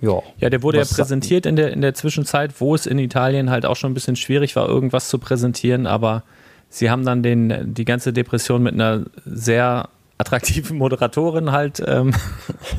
Ja, 0.00 0.22
ja, 0.38 0.48
der 0.48 0.62
wurde 0.62 0.78
ja 0.78 0.84
präsentiert 0.84 1.44
in 1.44 1.56
der, 1.56 1.72
in 1.72 1.80
der 1.80 1.92
Zwischenzeit, 1.94 2.60
wo 2.60 2.74
es 2.74 2.86
in 2.86 2.98
Italien 2.98 3.50
halt 3.50 3.66
auch 3.66 3.74
schon 3.74 3.90
ein 3.90 3.94
bisschen 3.94 4.16
schwierig 4.16 4.54
war, 4.54 4.68
irgendwas 4.68 5.08
zu 5.08 5.18
präsentieren, 5.18 5.86
aber 5.86 6.22
sie 6.68 6.88
haben 6.88 7.04
dann 7.04 7.22
den, 7.22 7.74
die 7.74 7.84
ganze 7.84 8.12
Depression 8.12 8.62
mit 8.62 8.74
einer 8.74 9.06
sehr 9.24 9.88
attraktiven 10.18 10.76
Moderatorin 10.76 11.52
halt 11.52 11.82
ähm, 11.86 12.14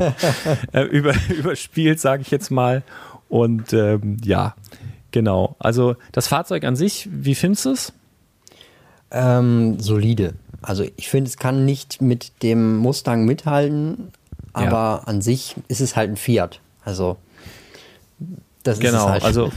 äh, 0.73 0.83
über, 0.83 1.13
überspielt, 1.29 1.99
sage 1.99 2.21
ich 2.21 2.31
jetzt 2.31 2.51
mal. 2.51 2.83
Und 3.29 3.73
ähm, 3.73 4.17
ja, 4.23 4.55
genau. 5.11 5.55
Also 5.59 5.95
das 6.11 6.27
Fahrzeug 6.27 6.63
an 6.65 6.75
sich, 6.75 7.07
wie 7.11 7.35
findest 7.35 7.65
du 7.65 7.71
es? 7.71 7.93
Ähm, 9.11 9.79
solide. 9.79 10.33
Also 10.61 10.85
ich 10.97 11.09
finde, 11.09 11.29
es 11.29 11.37
kann 11.37 11.65
nicht 11.65 12.01
mit 12.01 12.43
dem 12.43 12.77
Mustang 12.77 13.25
mithalten, 13.25 14.11
aber 14.53 15.01
ja. 15.01 15.03
an 15.05 15.21
sich 15.21 15.55
ist 15.67 15.79
es 15.79 15.95
halt 15.95 16.11
ein 16.11 16.17
Fiat. 16.17 16.59
Also 16.83 17.17
das 18.69 18.79
genau, 18.79 19.09
halt. 19.09 19.23
also 19.23 19.51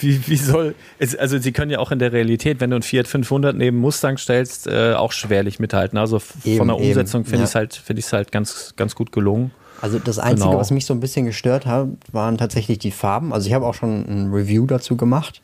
wie, 0.00 0.26
wie 0.26 0.36
soll, 0.36 0.74
es, 0.98 1.16
also 1.16 1.38
sie 1.38 1.52
können 1.52 1.70
ja 1.70 1.78
auch 1.78 1.90
in 1.90 1.98
der 1.98 2.12
Realität, 2.12 2.60
wenn 2.60 2.70
du 2.70 2.76
ein 2.76 2.82
Fiat 2.82 3.06
500 3.06 3.56
neben 3.56 3.78
Mustang 3.78 4.18
stellst, 4.18 4.66
äh, 4.66 4.94
auch 4.94 5.12
schwerlich 5.12 5.58
mithalten. 5.58 5.98
Also 5.98 6.20
eben, 6.44 6.58
von 6.58 6.68
der 6.68 6.76
Umsetzung 6.76 7.24
finde 7.24 7.38
ja. 7.38 7.44
ich 7.44 7.50
es 7.50 7.54
halt, 7.54 7.74
finde 7.74 8.00
ich 8.00 8.12
halt 8.12 8.32
ganz, 8.32 8.74
ganz 8.76 8.94
gut 8.94 9.12
gelungen. 9.12 9.50
Also 9.80 9.98
das 9.98 10.18
Einzige, 10.20 10.50
genau. 10.50 10.60
was 10.60 10.70
mich 10.70 10.86
so 10.86 10.94
ein 10.94 11.00
bisschen 11.00 11.26
gestört 11.26 11.66
hat, 11.66 11.88
waren 12.12 12.38
tatsächlich 12.38 12.78
die 12.78 12.92
Farben. 12.92 13.32
Also 13.32 13.48
ich 13.48 13.54
habe 13.54 13.66
auch 13.66 13.74
schon 13.74 14.04
ein 14.08 14.32
Review 14.32 14.66
dazu 14.66 14.96
gemacht. 14.96 15.42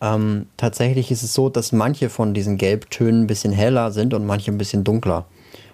Ähm, 0.00 0.46
tatsächlich 0.56 1.10
ist 1.10 1.22
es 1.22 1.34
so, 1.34 1.50
dass 1.50 1.72
manche 1.72 2.08
von 2.08 2.32
diesen 2.32 2.56
Gelbtönen 2.56 3.24
ein 3.24 3.26
bisschen 3.26 3.52
heller 3.52 3.90
sind 3.90 4.14
und 4.14 4.24
manche 4.24 4.50
ein 4.50 4.56
bisschen 4.56 4.82
dunkler. 4.82 5.26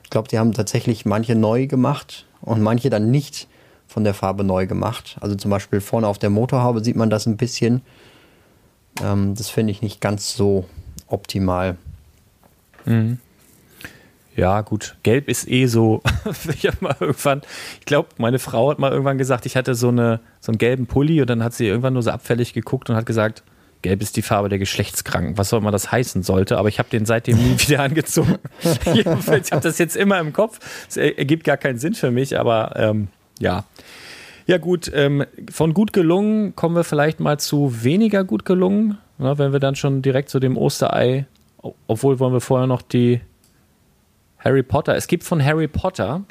Ich 0.02 0.11
glaube, 0.11 0.28
die 0.28 0.38
haben 0.38 0.52
tatsächlich 0.52 1.04
manche 1.04 1.37
neu 1.37 1.66
gemacht 1.66 2.26
und 2.40 2.61
manche 2.61 2.90
dann 2.90 3.11
nicht 3.11 3.47
von 3.87 4.05
der 4.05 4.14
Farbe 4.14 4.45
neu 4.45 4.66
gemacht. 4.66 5.16
Also 5.21 5.35
zum 5.35 5.50
Beispiel 5.50 5.81
vorne 5.81 6.07
auf 6.07 6.19
der 6.19 6.31
Motorhaube 6.31 6.83
sieht 6.83 6.97
man 6.97 7.11
das 7.11 7.26
ein 7.26 7.37
bisschen. 7.37 7.83
Ähm, 9.02 9.35
das 9.35 9.49
finde 9.49 9.71
ich 9.71 9.83
nicht 9.83 10.00
ganz 10.00 10.35
so 10.35 10.66
optimal. 11.07 11.76
Mhm. 12.85 13.19
Ja, 14.35 14.61
gut. 14.61 14.97
Gelb 15.02 15.28
ist 15.28 15.49
eh 15.49 15.66
so. 15.66 16.02
ich 16.55 16.66
habe 16.66 16.76
mal 16.81 16.97
irgendwann, 17.00 17.40
ich 17.81 17.87
glaube, 17.87 18.11
meine 18.19 18.38
Frau 18.38 18.71
hat 18.71 18.78
mal 18.78 18.93
irgendwann 18.93 19.16
gesagt, 19.16 19.47
ich 19.47 19.57
hatte 19.57 19.75
so, 19.75 19.88
eine, 19.88 20.21
so 20.40 20.52
einen 20.52 20.59
gelben 20.59 20.87
Pulli 20.87 21.21
und 21.23 21.31
dann 21.31 21.43
hat 21.43 21.55
sie 21.55 21.66
irgendwann 21.66 21.95
nur 21.95 22.02
so 22.02 22.11
abfällig 22.11 22.52
geguckt 22.52 22.90
und 22.90 22.97
hat 22.97 23.07
gesagt, 23.07 23.43
Gelb 23.83 24.02
ist 24.02 24.16
die 24.16 24.23
Farbe 24.23 24.49
der 24.49 24.59
Geschlechtskranken. 24.59 25.38
Was 25.38 25.50
soll 25.50 25.61
man 25.61 25.73
das 25.73 25.93
heißen 25.93 26.23
sollte? 26.23 26.59
Aber 26.59 26.69
ich 26.69 26.78
habe 26.78 26.88
den 26.88 27.07
seitdem 27.07 27.37
nie 27.38 27.59
wieder 27.59 27.81
angezogen. 27.81 28.37
ich 28.62 29.07
habe 29.07 29.61
das 29.62 29.78
jetzt 29.78 29.97
immer 29.97 30.19
im 30.19 30.33
Kopf. 30.33 30.59
Es 30.88 30.97
ergibt 30.97 31.45
gar 31.45 31.57
keinen 31.57 31.78
Sinn 31.78 31.95
für 31.95 32.11
mich, 32.11 32.38
aber 32.38 32.75
ähm, 32.76 33.09
ja. 33.38 33.64
Ja 34.46 34.58
gut, 34.58 34.90
ähm, 34.94 35.24
von 35.50 35.74
gut 35.74 35.92
gelungen 35.92 36.54
kommen 36.54 36.76
wir 36.76 36.84
vielleicht 36.84 37.18
mal 37.18 37.38
zu 37.38 37.82
weniger 37.82 38.22
gut 38.22 38.44
gelungen, 38.44 38.98
na, 39.18 39.38
wenn 39.38 39.52
wir 39.52 39.58
dann 39.58 39.74
schon 39.74 40.02
direkt 40.02 40.28
zu 40.28 40.38
dem 40.38 40.56
Osterei, 40.56 41.26
obwohl 41.88 42.20
wollen 42.20 42.32
wir 42.32 42.40
vorher 42.40 42.68
noch 42.68 42.82
die 42.82 43.20
Harry 44.38 44.62
Potter. 44.62 44.94
Es 44.94 45.08
gibt 45.08 45.24
von 45.24 45.44
Harry 45.44 45.66
Potter 45.66 46.22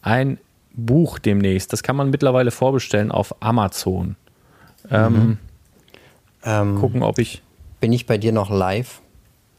ein 0.00 0.38
Buch 0.72 1.18
demnächst. 1.18 1.72
Das 1.72 1.82
kann 1.82 1.96
man 1.96 2.08
mittlerweile 2.08 2.50
vorbestellen 2.50 3.10
auf 3.10 3.34
Amazon. 3.40 4.16
Ähm, 4.90 5.12
mhm. 5.12 5.38
Ähm, 6.44 6.74
gucken, 6.76 7.02
ob 7.02 7.18
ich. 7.18 7.42
Bin 7.80 7.92
ich 7.92 8.06
bei 8.06 8.16
dir 8.18 8.32
noch 8.32 8.50
live? 8.50 9.02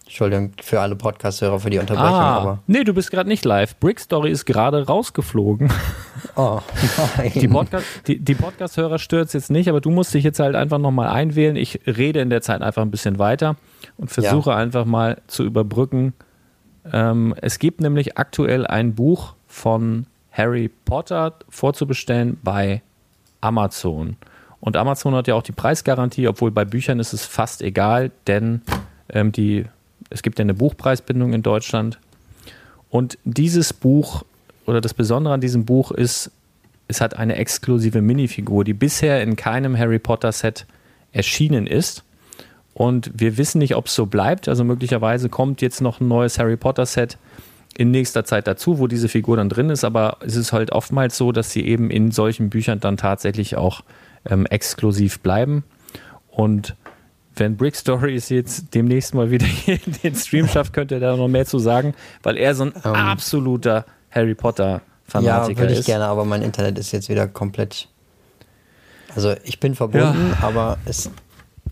Entschuldigung 0.09 0.53
für 0.59 0.81
alle 0.81 0.95
Podcast-Hörer 0.95 1.59
für 1.59 1.69
die 1.69 1.77
Unterbrechung. 1.77 2.15
Ah, 2.15 2.37
aber 2.37 2.59
nee, 2.65 2.83
du 2.83 2.95
bist 2.95 3.11
gerade 3.11 3.29
nicht 3.29 3.45
live. 3.45 3.75
Brick 3.75 3.99
Story 3.99 4.31
ist 4.31 4.45
gerade 4.45 4.85
rausgeflogen. 4.85 5.71
Oh, 6.35 6.59
nein. 7.17 7.31
Die, 7.33 7.47
Podcast, 7.47 7.85
die, 8.07 8.19
die 8.19 8.35
Podcast-Hörer 8.35 8.99
stört 8.99 9.33
jetzt 9.33 9.49
nicht, 9.49 9.69
aber 9.69 9.79
du 9.79 9.89
musst 9.89 10.13
dich 10.13 10.23
jetzt 10.23 10.39
halt 10.39 10.55
einfach 10.55 10.77
nochmal 10.77 11.07
einwählen. 11.07 11.55
Ich 11.55 11.79
rede 11.87 12.19
in 12.19 12.29
der 12.29 12.41
Zeit 12.41 12.61
einfach 12.61 12.81
ein 12.81 12.91
bisschen 12.91 13.19
weiter 13.19 13.55
und 13.97 14.11
versuche 14.11 14.49
ja. 14.49 14.57
einfach 14.57 14.85
mal 14.85 15.21
zu 15.27 15.43
überbrücken. 15.43 16.13
Ähm, 16.91 17.33
es 17.41 17.57
gibt 17.59 17.79
nämlich 17.81 18.17
aktuell 18.17 18.67
ein 18.67 18.95
Buch 18.95 19.35
von 19.47 20.07
Harry 20.31 20.69
Potter 20.85 21.35
vorzubestellen 21.47 22.37
bei 22.43 22.81
Amazon. 23.41 24.17
Und 24.59 24.75
Amazon 24.75 25.15
hat 25.15 25.27
ja 25.27 25.35
auch 25.35 25.43
die 25.43 25.53
Preisgarantie, 25.53 26.27
obwohl 26.27 26.51
bei 26.51 26.65
Büchern 26.65 26.99
ist 26.99 27.13
es 27.13 27.25
fast 27.25 27.61
egal, 27.61 28.11
denn 28.27 28.61
ähm, 29.09 29.31
die 29.31 29.65
es 30.09 30.21
gibt 30.21 30.39
ja 30.39 30.43
eine 30.43 30.53
Buchpreisbindung 30.53 31.33
in 31.33 31.43
Deutschland. 31.43 31.99
Und 32.89 33.17
dieses 33.23 33.73
Buch 33.73 34.23
oder 34.65 34.81
das 34.81 34.93
Besondere 34.93 35.33
an 35.33 35.41
diesem 35.41 35.65
Buch 35.65 35.91
ist, 35.91 36.31
es 36.87 37.01
hat 37.01 37.15
eine 37.15 37.35
exklusive 37.35 38.01
Minifigur, 38.01 38.63
die 38.63 38.73
bisher 38.73 39.21
in 39.21 39.35
keinem 39.35 39.77
Harry 39.77 39.99
Potter 39.99 40.31
Set 40.31 40.65
erschienen 41.11 41.67
ist. 41.67 42.03
Und 42.73 43.11
wir 43.13 43.37
wissen 43.37 43.59
nicht, 43.59 43.75
ob 43.75 43.87
es 43.87 43.95
so 43.95 44.05
bleibt. 44.05 44.47
Also 44.47 44.63
möglicherweise 44.63 45.29
kommt 45.29 45.61
jetzt 45.61 45.81
noch 45.81 45.99
ein 45.99 46.07
neues 46.07 46.39
Harry 46.39 46.57
Potter 46.57 46.85
Set 46.85 47.17
in 47.77 47.91
nächster 47.91 48.25
Zeit 48.25 48.47
dazu, 48.47 48.79
wo 48.79 48.87
diese 48.87 49.09
Figur 49.09 49.37
dann 49.37 49.49
drin 49.49 49.69
ist. 49.69 49.83
Aber 49.83 50.17
es 50.21 50.35
ist 50.35 50.51
halt 50.51 50.71
oftmals 50.71 51.17
so, 51.17 51.31
dass 51.31 51.51
sie 51.51 51.65
eben 51.65 51.91
in 51.91 52.11
solchen 52.11 52.49
Büchern 52.49 52.79
dann 52.79 52.97
tatsächlich 52.97 53.55
auch 53.55 53.81
ähm, 54.25 54.45
exklusiv 54.47 55.19
bleiben. 55.19 55.63
Und 56.31 56.75
wenn 57.39 57.57
Brick 57.57 57.75
Stories 57.75 58.29
jetzt 58.29 58.73
demnächst 58.73 59.13
mal 59.13 59.31
wieder 59.31 59.45
in 59.65 59.79
den 60.03 60.15
Stream 60.15 60.47
schafft, 60.47 60.73
könnte 60.73 60.95
er 60.95 61.01
da 61.01 61.15
noch 61.15 61.27
mehr 61.27 61.45
zu 61.45 61.59
sagen, 61.59 61.93
weil 62.23 62.37
er 62.37 62.53
so 62.55 62.65
ein 62.65 62.71
um, 62.71 62.81
ähm. 62.83 62.93
absoluter 62.93 63.85
Harry 64.11 64.35
Potter 64.35 64.81
Fanatiker 65.07 65.61
ja, 65.63 65.69
würde 65.69 65.79
ich 65.79 65.85
gerne, 65.85 66.05
aber 66.05 66.25
mein 66.25 66.41
Internet 66.41 66.77
ist 66.77 66.91
jetzt 66.91 67.09
wieder 67.09 67.27
komplett. 67.27 67.87
Also 69.15 69.33
ich 69.43 69.59
bin 69.59 69.73
verbunden, 69.73 70.35
ja. 70.39 70.47
aber 70.47 70.77
es 70.85 71.09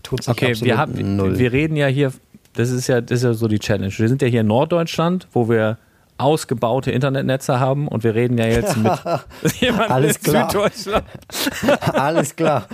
tut 0.02 0.24
sich 0.24 0.32
okay, 0.32 0.50
absolut 0.50 0.66
wir 0.66 0.78
haben, 0.78 1.16
null. 1.16 1.38
Wir 1.38 1.52
reden 1.52 1.76
ja 1.76 1.86
hier, 1.86 2.12
das 2.54 2.70
ist 2.70 2.88
ja, 2.88 3.00
das 3.00 3.18
ist 3.18 3.24
ja 3.24 3.34
so 3.34 3.46
die 3.46 3.60
Challenge. 3.60 3.92
Wir 3.96 4.08
sind 4.08 4.22
ja 4.22 4.28
hier 4.28 4.40
in 4.40 4.48
Norddeutschland, 4.48 5.28
wo 5.32 5.48
wir 5.48 5.78
ausgebaute 6.18 6.90
Internetnetze 6.90 7.60
haben 7.60 7.86
und 7.86 8.02
wir 8.02 8.16
reden 8.16 8.38
ja 8.38 8.46
jetzt 8.46 8.76
mit 8.76 8.92
jemandem 9.60 9.92
Alles 9.92 10.20
klar. 10.20 10.50
Süddeutschland. 10.50 11.04
Alles 11.92 12.34
klar. 12.34 12.66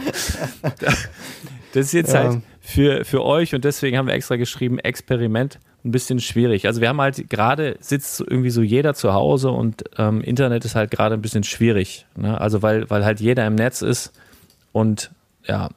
Das 1.75 1.87
ist 1.87 1.93
jetzt 1.93 2.15
ja. 2.15 2.21
halt 2.21 2.43
für, 2.67 3.05
für 3.05 3.23
euch 3.23 3.55
und 3.55 3.63
deswegen 3.65 3.99
haben 3.99 4.07
wir 4.07 4.15
extra 4.15 4.37
geschrieben, 4.37 4.79
Experiment 4.79 5.61
ein 5.85 5.91
bisschen 5.91 6.19
schwierig. 6.19 6.67
Also 6.67 6.81
wir 6.81 6.89
haben 6.89 7.01
halt 7.01 7.29
gerade 7.29 7.77
sitzt 7.79 8.21
irgendwie 8.21 8.49
so 8.49 8.63
jeder 8.63 8.95
zu 8.95 9.13
Hause 9.13 9.51
und 9.51 9.85
ähm, 9.99 10.23
Internet 10.23 10.65
ist 10.65 10.75
halt 10.75 10.91
gerade 10.91 11.15
ein 11.15 11.21
bisschen 11.21 11.45
schwierig. 11.45 12.07
Ne? 12.17 12.41
Also 12.41 12.63
weil, 12.63 12.89
weil 12.89 13.05
halt 13.05 13.21
jeder 13.21 13.47
im 13.47 13.55
Netz 13.55 13.83
ist 13.83 14.13
und 14.73 15.11
ja, 15.47 15.69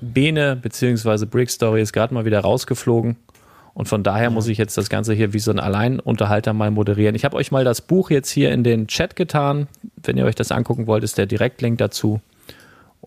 Bene 0.00 0.56
bzw. 0.56 1.24
Brick 1.24 1.50
Story 1.50 1.82
ist 1.82 1.92
gerade 1.92 2.12
mal 2.12 2.24
wieder 2.24 2.40
rausgeflogen. 2.40 3.16
Und 3.72 3.88
von 3.88 4.02
daher 4.02 4.30
muss 4.30 4.48
ich 4.48 4.58
jetzt 4.58 4.76
das 4.76 4.88
Ganze 4.88 5.12
hier 5.14 5.34
wie 5.34 5.38
so 5.38 5.50
ein 5.50 5.60
Alleinunterhalter 5.60 6.52
mal 6.52 6.70
moderieren. 6.70 7.14
Ich 7.14 7.24
habe 7.24 7.36
euch 7.36 7.52
mal 7.52 7.62
das 7.62 7.82
Buch 7.82 8.10
jetzt 8.10 8.30
hier 8.30 8.50
in 8.50 8.64
den 8.64 8.88
Chat 8.88 9.16
getan. 9.16 9.68
Wenn 10.02 10.16
ihr 10.16 10.24
euch 10.24 10.34
das 10.34 10.50
angucken 10.50 10.86
wollt, 10.86 11.04
ist 11.04 11.18
der 11.18 11.26
Direktlink 11.26 11.78
dazu. 11.78 12.20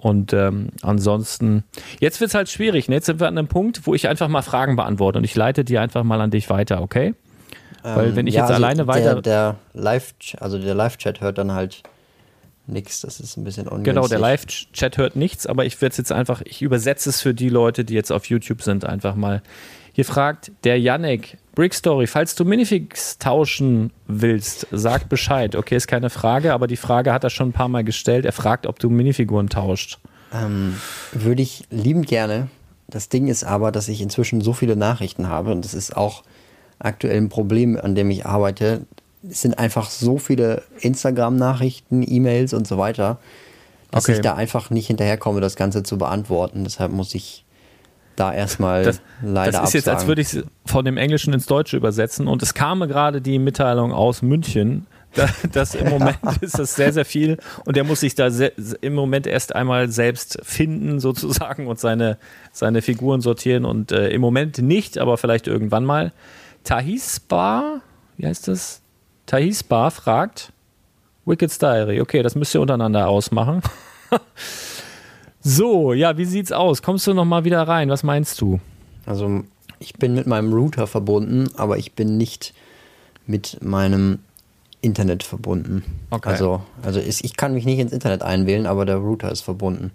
Und 0.01 0.31
ähm, 0.31 0.69
ansonsten, 0.81 1.65
jetzt 1.99 2.21
wird 2.21 2.29
es 2.29 2.35
halt 2.35 2.47
schwierig. 2.47 2.87
Ne? 2.87 2.95
Jetzt 2.95 3.07
sind 3.07 3.19
wir 3.19 3.27
an 3.27 3.37
einem 3.37 3.49
Punkt, 3.49 3.85
wo 3.85 3.93
ich 3.93 4.07
einfach 4.07 4.29
mal 4.29 4.41
Fragen 4.41 4.77
beantworte 4.77 5.17
und 5.17 5.25
ich 5.25 5.35
leite 5.35 5.65
die 5.65 5.77
einfach 5.77 6.03
mal 6.03 6.21
an 6.21 6.31
dich 6.31 6.49
weiter, 6.49 6.81
okay? 6.81 7.15
Weil 7.83 8.15
wenn 8.15 8.25
ich 8.25 8.35
ja, 8.35 8.41
jetzt 8.41 8.51
also 8.51 8.63
alleine 8.63 8.87
weiter. 8.87 9.21
Der, 9.21 9.55
der 9.73 9.81
Live, 9.81 10.13
also 10.39 10.57
der 10.57 10.73
Live-Chat 10.73 11.21
hört 11.21 11.37
dann 11.37 11.51
halt 11.51 11.83
nichts. 12.65 13.01
Das 13.01 13.19
ist 13.19 13.37
ein 13.37 13.43
bisschen 13.43 13.67
ungünstig. 13.67 13.93
Genau, 13.93 14.07
der 14.07 14.19
Live-Chat 14.19 14.97
hört 14.97 15.15
nichts, 15.15 15.47
aber 15.47 15.65
ich 15.65 15.81
werde 15.81 15.91
es 15.91 15.97
jetzt 15.97 16.11
einfach, 16.11 16.41
ich 16.45 16.61
übersetze 16.61 17.09
es 17.09 17.21
für 17.21 17.33
die 17.33 17.49
Leute, 17.49 17.83
die 17.83 17.93
jetzt 17.93 18.11
auf 18.11 18.25
YouTube 18.25 18.61
sind, 18.61 18.85
einfach 18.85 19.15
mal. 19.15 19.41
Hier 19.99 20.05
fragt 20.05 20.53
der 20.63 20.79
Yannick, 20.79 21.37
Brickstory, 21.55 22.07
falls 22.07 22.33
du 22.33 22.45
Minifigs 22.45 23.17
tauschen 23.17 23.91
willst, 24.07 24.65
sag 24.71 25.09
Bescheid. 25.09 25.57
Okay, 25.57 25.75
ist 25.75 25.87
keine 25.87 26.09
Frage, 26.09 26.53
aber 26.53 26.67
die 26.67 26.77
Frage 26.77 27.11
hat 27.11 27.25
er 27.25 27.29
schon 27.29 27.49
ein 27.49 27.51
paar 27.51 27.67
Mal 27.67 27.83
gestellt. 27.83 28.23
Er 28.23 28.31
fragt, 28.31 28.65
ob 28.65 28.79
du 28.79 28.89
Minifiguren 28.89 29.49
tauscht. 29.49 29.99
Ähm, 30.33 30.77
würde 31.11 31.41
ich 31.41 31.65
liebend 31.69 32.07
gerne. 32.07 32.47
Das 32.87 33.09
Ding 33.09 33.27
ist 33.27 33.43
aber, 33.43 33.73
dass 33.73 33.89
ich 33.89 33.99
inzwischen 33.99 34.39
so 34.39 34.53
viele 34.53 34.77
Nachrichten 34.77 35.27
habe 35.27 35.51
und 35.51 35.65
das 35.65 35.73
ist 35.73 35.97
auch 35.97 36.23
aktuell 36.79 37.17
ein 37.17 37.27
Problem, 37.27 37.77
an 37.77 37.93
dem 37.93 38.09
ich 38.09 38.25
arbeite. 38.25 38.85
Es 39.29 39.41
sind 39.41 39.59
einfach 39.59 39.89
so 39.89 40.17
viele 40.17 40.63
Instagram-Nachrichten, 40.79 42.09
E-Mails 42.09 42.53
und 42.53 42.67
so 42.67 42.77
weiter, 42.77 43.19
dass 43.91 44.05
okay. 44.05 44.13
ich 44.13 44.21
da 44.21 44.35
einfach 44.35 44.69
nicht 44.69 44.87
hinterherkomme, 44.87 45.41
das 45.41 45.57
Ganze 45.57 45.83
zu 45.83 45.97
beantworten. 45.97 46.63
Deshalb 46.63 46.93
muss 46.93 47.13
ich 47.15 47.43
da 48.19 48.33
erstmal 48.33 48.83
das, 48.83 49.01
leider 49.21 49.51
Das 49.51 49.69
ist 49.69 49.73
jetzt, 49.73 49.89
als 49.89 50.07
würde 50.07 50.21
ich 50.21 50.33
es 50.33 50.43
von 50.65 50.85
dem 50.85 50.97
Englischen 50.97 51.33
ins 51.33 51.45
Deutsche 51.45 51.77
übersetzen 51.77 52.27
und 52.27 52.43
es 52.43 52.53
kam 52.53 52.79
gerade 52.81 53.21
die 53.21 53.39
Mitteilung 53.39 53.93
aus 53.93 54.21
München, 54.21 54.87
dass 55.51 55.75
im 55.75 55.89
Moment 55.89 56.19
ist 56.41 56.59
das 56.59 56.75
sehr, 56.75 56.93
sehr 56.93 57.05
viel 57.05 57.37
und 57.65 57.77
er 57.77 57.83
muss 57.83 58.01
sich 58.01 58.15
da 58.15 58.29
sehr, 58.29 58.51
im 58.81 58.93
Moment 58.93 59.25
erst 59.25 59.55
einmal 59.55 59.89
selbst 59.89 60.39
finden 60.43 60.99
sozusagen 60.99 61.67
und 61.67 61.79
seine, 61.79 62.17
seine 62.51 62.81
Figuren 62.81 63.21
sortieren 63.21 63.65
und 63.65 63.91
äh, 63.91 64.09
im 64.09 64.21
Moment 64.21 64.57
nicht, 64.59 64.97
aber 64.97 65.17
vielleicht 65.17 65.47
irgendwann 65.47 65.85
mal. 65.85 66.11
Tahispa, 66.65 67.81
wie 68.17 68.27
heißt 68.27 68.49
das? 68.49 68.81
Tahispa 69.25 69.91
fragt, 69.91 70.51
Wicked's 71.25 71.57
Diary, 71.57 72.01
okay, 72.01 72.21
das 72.21 72.35
müsst 72.35 72.53
ihr 72.53 72.61
untereinander 72.61 73.07
ausmachen. 73.07 73.61
So, 75.41 75.93
ja, 75.93 76.17
wie 76.17 76.25
sieht's 76.25 76.51
aus? 76.51 76.81
Kommst 76.81 77.07
du 77.07 77.13
noch 77.13 77.25
mal 77.25 77.45
wieder 77.45 77.61
rein? 77.67 77.89
Was 77.89 78.03
meinst 78.03 78.41
du? 78.41 78.59
Also, 79.05 79.43
ich 79.79 79.93
bin 79.93 80.13
mit 80.13 80.27
meinem 80.27 80.53
Router 80.53 80.87
verbunden, 80.87 81.49
aber 81.55 81.77
ich 81.77 81.93
bin 81.93 82.17
nicht 82.17 82.53
mit 83.25 83.63
meinem 83.63 84.19
Internet 84.81 85.23
verbunden. 85.23 85.83
Okay. 86.09 86.29
Also, 86.29 86.61
also 86.81 86.99
ist, 86.99 87.23
ich 87.23 87.37
kann 87.37 87.53
mich 87.53 87.65
nicht 87.65 87.79
ins 87.79 87.91
Internet 87.91 88.21
einwählen, 88.21 88.65
aber 88.65 88.85
der 88.85 88.97
Router 88.97 89.31
ist 89.31 89.41
verbunden. 89.41 89.91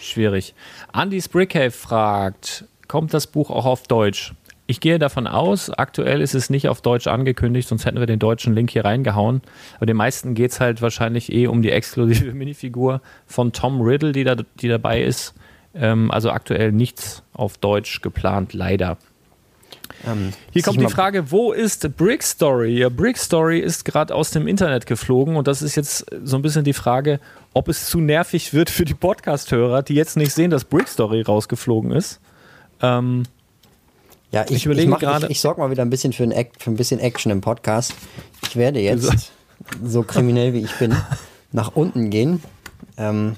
Schwierig. 0.00 0.54
Andy's 0.92 1.28
Brickcave 1.28 1.70
fragt, 1.70 2.64
kommt 2.88 3.14
das 3.14 3.26
Buch 3.26 3.50
auch 3.50 3.64
auf 3.64 3.84
Deutsch? 3.84 4.34
Ich 4.66 4.80
gehe 4.80 4.98
davon 4.98 5.26
aus, 5.26 5.70
aktuell 5.70 6.20
ist 6.20 6.34
es 6.34 6.48
nicht 6.48 6.68
auf 6.68 6.80
Deutsch 6.80 7.06
angekündigt, 7.06 7.68
sonst 7.68 7.84
hätten 7.84 7.98
wir 7.98 8.06
den 8.06 8.20
deutschen 8.20 8.54
Link 8.54 8.70
hier 8.70 8.84
reingehauen. 8.84 9.42
Aber 9.76 9.86
den 9.86 9.96
meisten 9.96 10.34
geht 10.34 10.52
es 10.52 10.60
halt 10.60 10.80
wahrscheinlich 10.80 11.32
eh 11.32 11.48
um 11.48 11.62
die 11.62 11.70
exklusive 11.70 12.32
Minifigur 12.34 13.00
von 13.26 13.52
Tom 13.52 13.80
Riddle, 13.80 14.12
die, 14.12 14.24
da, 14.24 14.36
die 14.60 14.68
dabei 14.68 15.02
ist. 15.02 15.34
Ähm, 15.74 16.10
also 16.10 16.30
aktuell 16.30 16.70
nichts 16.70 17.22
auf 17.32 17.58
Deutsch 17.58 18.02
geplant, 18.02 18.52
leider. 18.52 18.98
Ähm, 20.06 20.32
Hier 20.52 20.62
kommt 20.62 20.80
die 20.80 20.88
Frage, 20.88 21.30
wo 21.30 21.52
ist 21.52 21.96
Brick 21.96 22.22
Story? 22.22 22.78
Ja, 22.78 22.88
Brick 22.88 23.18
Story 23.18 23.58
ist 23.58 23.84
gerade 23.84 24.14
aus 24.14 24.30
dem 24.30 24.46
Internet 24.46 24.86
geflogen 24.86 25.36
und 25.36 25.48
das 25.48 25.62
ist 25.62 25.76
jetzt 25.76 26.06
so 26.24 26.36
ein 26.36 26.42
bisschen 26.42 26.64
die 26.64 26.72
Frage, 26.72 27.20
ob 27.52 27.68
es 27.68 27.86
zu 27.86 28.00
nervig 28.00 28.54
wird 28.54 28.70
für 28.70 28.84
die 28.84 28.94
Podcast-Hörer, 28.94 29.82
die 29.82 29.94
jetzt 29.94 30.16
nicht 30.16 30.32
sehen, 30.32 30.50
dass 30.50 30.64
Brick 30.64 30.88
Story 30.88 31.22
rausgeflogen 31.22 31.92
ist. 31.92 32.20
Ähm, 32.80 33.24
ja, 34.32 34.44
ich, 34.44 34.56
ich 34.56 34.66
überlege 34.66 34.90
gerade. 34.92 35.26
Ich, 35.26 35.32
ich 35.32 35.40
sorge 35.40 35.60
mal 35.60 35.70
wieder 35.70 35.82
ein 35.82 35.90
bisschen 35.90 36.12
für 36.12 36.24
ein, 36.24 36.46
für 36.58 36.70
ein 36.70 36.76
bisschen 36.76 37.00
Action 37.00 37.30
im 37.30 37.40
Podcast. 37.40 37.94
Ich 38.48 38.56
werde 38.56 38.80
jetzt, 38.80 39.32
so 39.84 40.02
kriminell 40.02 40.52
wie 40.54 40.60
ich 40.60 40.74
bin, 40.78 40.96
nach 41.52 41.76
unten 41.76 42.10
gehen, 42.10 42.42
ähm, 42.96 43.36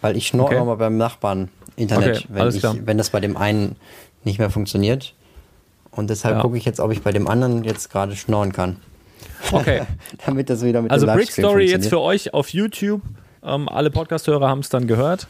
weil 0.00 0.16
ich 0.16 0.26
schnorre 0.26 0.56
okay. 0.56 0.64
mal 0.64 0.76
beim 0.76 0.96
Nachbarn 0.96 1.48
Internet, 1.76 2.18
okay, 2.18 2.28
wenn, 2.28 2.48
ich, 2.48 2.86
wenn 2.86 2.98
das 2.98 3.10
bei 3.10 3.20
dem 3.20 3.36
einen 3.36 3.76
nicht 4.24 4.38
mehr 4.38 4.50
funktioniert. 4.50 5.14
Und 5.90 6.10
deshalb 6.10 6.36
ja. 6.36 6.42
gucke 6.42 6.56
ich 6.56 6.64
jetzt, 6.64 6.80
ob 6.80 6.92
ich 6.92 7.02
bei 7.02 7.12
dem 7.12 7.26
anderen 7.26 7.64
jetzt 7.64 7.90
gerade 7.90 8.14
schnorren 8.16 8.52
kann. 8.52 8.76
Okay. 9.52 9.82
Damit 10.26 10.50
das 10.50 10.62
wieder 10.62 10.82
mit 10.82 10.90
Also 10.90 11.06
Brick 11.06 11.30
Story 11.30 11.70
jetzt 11.70 11.88
für 11.88 12.00
euch 12.00 12.34
auf 12.34 12.50
YouTube. 12.50 13.00
Ähm, 13.42 13.68
alle 13.68 13.90
Podcast-Hörer 13.90 14.48
haben 14.48 14.60
es 14.60 14.68
dann 14.68 14.86
gehört. 14.86 15.26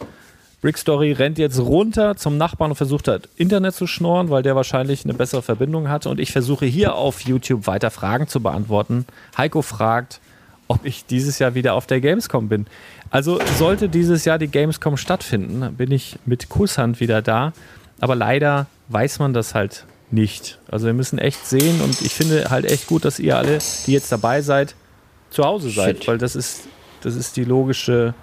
Brick 0.64 0.78
Story 0.78 1.12
rennt 1.12 1.36
jetzt 1.36 1.60
runter 1.60 2.16
zum 2.16 2.38
Nachbarn 2.38 2.70
und 2.70 2.76
versucht 2.78 3.06
halt 3.06 3.28
Internet 3.36 3.74
zu 3.74 3.86
schnorren, 3.86 4.30
weil 4.30 4.42
der 4.42 4.56
wahrscheinlich 4.56 5.04
eine 5.04 5.12
bessere 5.12 5.42
Verbindung 5.42 5.90
hatte. 5.90 6.08
Und 6.08 6.18
ich 6.18 6.32
versuche 6.32 6.64
hier 6.64 6.94
auf 6.94 7.20
YouTube 7.20 7.66
weiter 7.66 7.90
Fragen 7.90 8.28
zu 8.28 8.40
beantworten. 8.40 9.04
Heiko 9.36 9.60
fragt, 9.60 10.22
ob 10.66 10.86
ich 10.86 11.04
dieses 11.04 11.38
Jahr 11.38 11.54
wieder 11.54 11.74
auf 11.74 11.86
der 11.86 12.00
Gamescom 12.00 12.48
bin. 12.48 12.66
Also 13.10 13.38
sollte 13.58 13.90
dieses 13.90 14.24
Jahr 14.24 14.38
die 14.38 14.48
Gamescom 14.48 14.96
stattfinden, 14.96 15.74
bin 15.76 15.90
ich 15.90 16.18
mit 16.24 16.48
Kusshand 16.48 16.98
wieder 16.98 17.20
da. 17.20 17.52
Aber 18.00 18.14
leider 18.14 18.66
weiß 18.88 19.18
man 19.18 19.34
das 19.34 19.54
halt 19.54 19.84
nicht. 20.10 20.58
Also 20.70 20.86
wir 20.86 20.94
müssen 20.94 21.18
echt 21.18 21.44
sehen 21.46 21.82
und 21.82 22.00
ich 22.00 22.14
finde 22.14 22.48
halt 22.48 22.64
echt 22.64 22.86
gut, 22.86 23.04
dass 23.04 23.18
ihr 23.18 23.36
alle, 23.36 23.58
die 23.86 23.92
jetzt 23.92 24.10
dabei 24.10 24.40
seid, 24.40 24.74
zu 25.28 25.44
Hause 25.44 25.68
seid, 25.68 25.98
Shit. 25.98 26.08
weil 26.08 26.16
das 26.16 26.34
ist, 26.34 26.62
das 27.02 27.16
ist 27.16 27.36
die 27.36 27.44
logische 27.44 28.14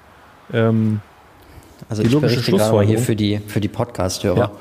ähm, 0.51 1.01
also 1.91 2.03
ich 2.03 2.17
berichte 2.17 2.51
gerade 2.53 2.73
mal 2.73 2.85
hier 2.85 2.99
für 2.99 3.17
die, 3.17 3.41
für 3.45 3.59
die 3.59 3.67
Podcast-Hörer. 3.67 4.37
Ja, 4.37 4.51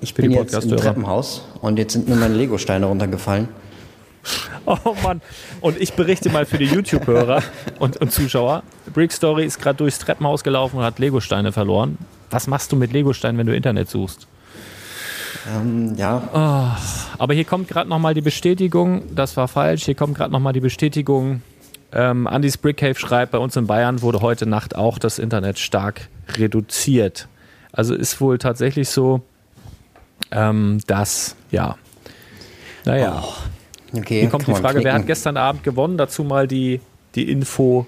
ich 0.00 0.14
bin 0.14 0.30
jetzt 0.30 0.54
im 0.54 0.76
Treppenhaus 0.78 1.44
und 1.60 1.78
jetzt 1.78 1.92
sind 1.92 2.08
mir 2.08 2.16
meine 2.16 2.34
Lego-Steine 2.34 2.86
runtergefallen. 2.86 3.48
Oh 4.66 4.94
Mann. 5.02 5.22
Und 5.62 5.80
ich 5.80 5.94
berichte 5.94 6.28
mal 6.28 6.44
für 6.44 6.58
die 6.58 6.66
YouTube-Hörer 6.66 7.42
und, 7.78 7.96
und, 7.96 8.12
Zuschauer. 8.12 8.62
Brick 8.92 9.10
Story 9.10 9.46
ist 9.46 9.58
gerade 9.58 9.78
durchs 9.78 9.98
Treppenhaus 9.98 10.44
gelaufen 10.44 10.76
und 10.76 10.84
hat 10.84 10.98
Lego-Steine 10.98 11.50
verloren. 11.50 11.96
Was 12.28 12.46
machst 12.46 12.70
du 12.70 12.76
mit 12.76 12.92
Lego-Steinen, 12.92 13.38
wenn 13.38 13.46
du 13.46 13.56
Internet 13.56 13.88
suchst? 13.88 14.26
Ähm, 15.48 15.94
ja. 15.96 16.22
Oh, 16.32 17.18
aber 17.18 17.34
hier 17.34 17.46
kommt 17.46 17.68
gerade 17.68 17.88
nochmal 17.88 18.12
die 18.12 18.20
Bestätigung, 18.20 19.02
das 19.14 19.36
war 19.36 19.48
falsch. 19.48 19.84
Hier 19.86 19.94
kommt 19.94 20.16
gerade 20.16 20.30
nochmal 20.30 20.52
die 20.52 20.60
Bestätigung. 20.60 21.42
Ähm, 21.92 22.26
Andy's 22.26 22.56
Brick 22.56 22.78
Cave 22.78 22.94
schreibt, 22.94 23.32
bei 23.32 23.38
uns 23.38 23.56
in 23.56 23.66
Bayern 23.66 24.02
wurde 24.02 24.20
heute 24.20 24.46
Nacht 24.46 24.76
auch 24.76 24.98
das 24.98 25.18
Internet 25.18 25.58
stark 25.58 26.08
reduziert. 26.36 27.28
Also 27.72 27.94
ist 27.94 28.20
wohl 28.20 28.38
tatsächlich 28.38 28.88
so, 28.88 29.22
ähm, 30.30 30.80
dass, 30.86 31.36
ja, 31.50 31.76
naja. 32.84 33.22
Oh, 33.22 33.98
okay, 33.98 34.20
Hier 34.20 34.30
kommt 34.30 34.46
die 34.46 34.54
Frage, 34.54 34.82
wer 34.84 34.94
hat 34.94 35.06
gestern 35.06 35.36
Abend 35.36 35.64
gewonnen? 35.64 35.96
Dazu 35.96 36.24
mal 36.24 36.46
die, 36.46 36.80
die 37.14 37.30
Info. 37.30 37.86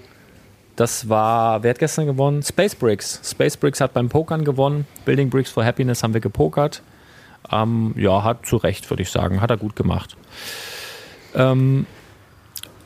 Das 0.75 1.07
war, 1.07 1.63
wer 1.63 1.71
hat 1.71 1.79
gestern 1.79 2.05
gewonnen? 2.05 2.41
Space 2.43 2.75
Bricks. 2.75 3.21
Space 3.23 3.57
Bricks 3.57 3.79
hat 3.79 3.93
beim 3.93 4.09
Pokern 4.09 4.43
gewonnen. 4.43 4.87
Building 5.05 5.29
Bricks 5.29 5.51
for 5.51 5.63
Happiness 5.63 6.03
haben 6.03 6.13
wir 6.13 6.21
gepokert. 6.21 6.81
Ähm, 7.51 7.93
ja, 7.97 8.23
hat 8.23 8.45
zu 8.45 8.57
Recht, 8.57 8.89
würde 8.89 9.03
ich 9.03 9.11
sagen. 9.11 9.41
Hat 9.41 9.49
er 9.49 9.57
gut 9.57 9.75
gemacht. 9.75 10.17
Ähm, 11.35 11.85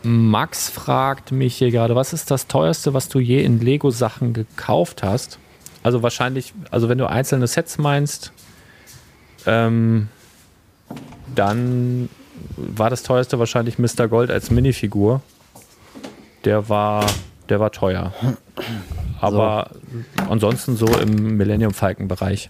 Max 0.03 0.69
fragt 0.69 1.31
mich 1.31 1.55
hier 1.55 1.71
gerade, 1.71 1.95
was 1.95 2.13
ist 2.13 2.31
das 2.31 2.47
teuerste, 2.47 2.93
was 2.93 3.09
du 3.09 3.19
je 3.19 3.43
in 3.43 3.59
Lego-Sachen 3.59 4.33
gekauft 4.33 5.03
hast? 5.03 5.39
Also 5.83 6.03
wahrscheinlich, 6.03 6.53
also 6.71 6.89
wenn 6.89 6.97
du 6.97 7.07
einzelne 7.07 7.47
Sets 7.47 7.77
meinst, 7.77 8.31
ähm, 9.45 10.09
dann 11.33 12.09
war 12.55 12.89
das 12.89 13.03
teuerste 13.03 13.39
wahrscheinlich 13.39 13.79
Mr. 13.79 14.07
Gold 14.07 14.31
als 14.31 14.51
Minifigur. 14.51 15.21
Der 16.45 16.69
war, 16.69 17.05
der 17.49 17.59
war 17.59 17.71
teuer. 17.71 18.13
Aber 19.19 19.71
so. 19.71 20.23
ansonsten 20.29 20.75
so 20.75 20.87
im 20.97 21.37
Millennium 21.37 21.73
Falcon 21.73 22.07
Bereich. 22.07 22.49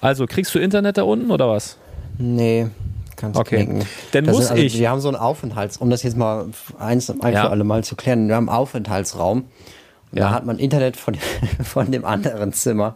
Also 0.00 0.26
kriegst 0.26 0.54
du 0.54 0.58
Internet 0.58 0.98
da 0.98 1.02
unten 1.02 1.30
oder 1.30 1.48
was? 1.48 1.78
Nee, 2.18 2.68
kannst 3.16 3.38
okay. 3.38 3.64
knicken. 3.64 3.86
Dann 4.12 4.24
das 4.24 4.36
muss 4.36 4.50
also, 4.50 4.62
ich. 4.62 4.78
Wir 4.78 4.90
haben 4.90 5.00
so 5.00 5.08
einen 5.08 5.16
Aufenthalts, 5.16 5.78
um 5.78 5.90
das 5.90 6.02
jetzt 6.02 6.16
mal 6.16 6.46
eins 6.78 7.10
ein 7.10 7.32
ja. 7.32 7.42
für 7.42 7.50
alle 7.50 7.64
Mal 7.64 7.84
zu 7.84 7.96
klären. 7.96 8.28
Wir 8.28 8.36
haben 8.36 8.48
einen 8.48 8.58
Aufenthaltsraum 8.58 9.44
ja. 10.12 10.24
Da 10.24 10.30
hat 10.30 10.46
man 10.46 10.58
Internet 10.58 10.96
von, 10.96 11.16
von 11.64 11.90
dem 11.90 12.04
anderen 12.04 12.52
Zimmer. 12.52 12.94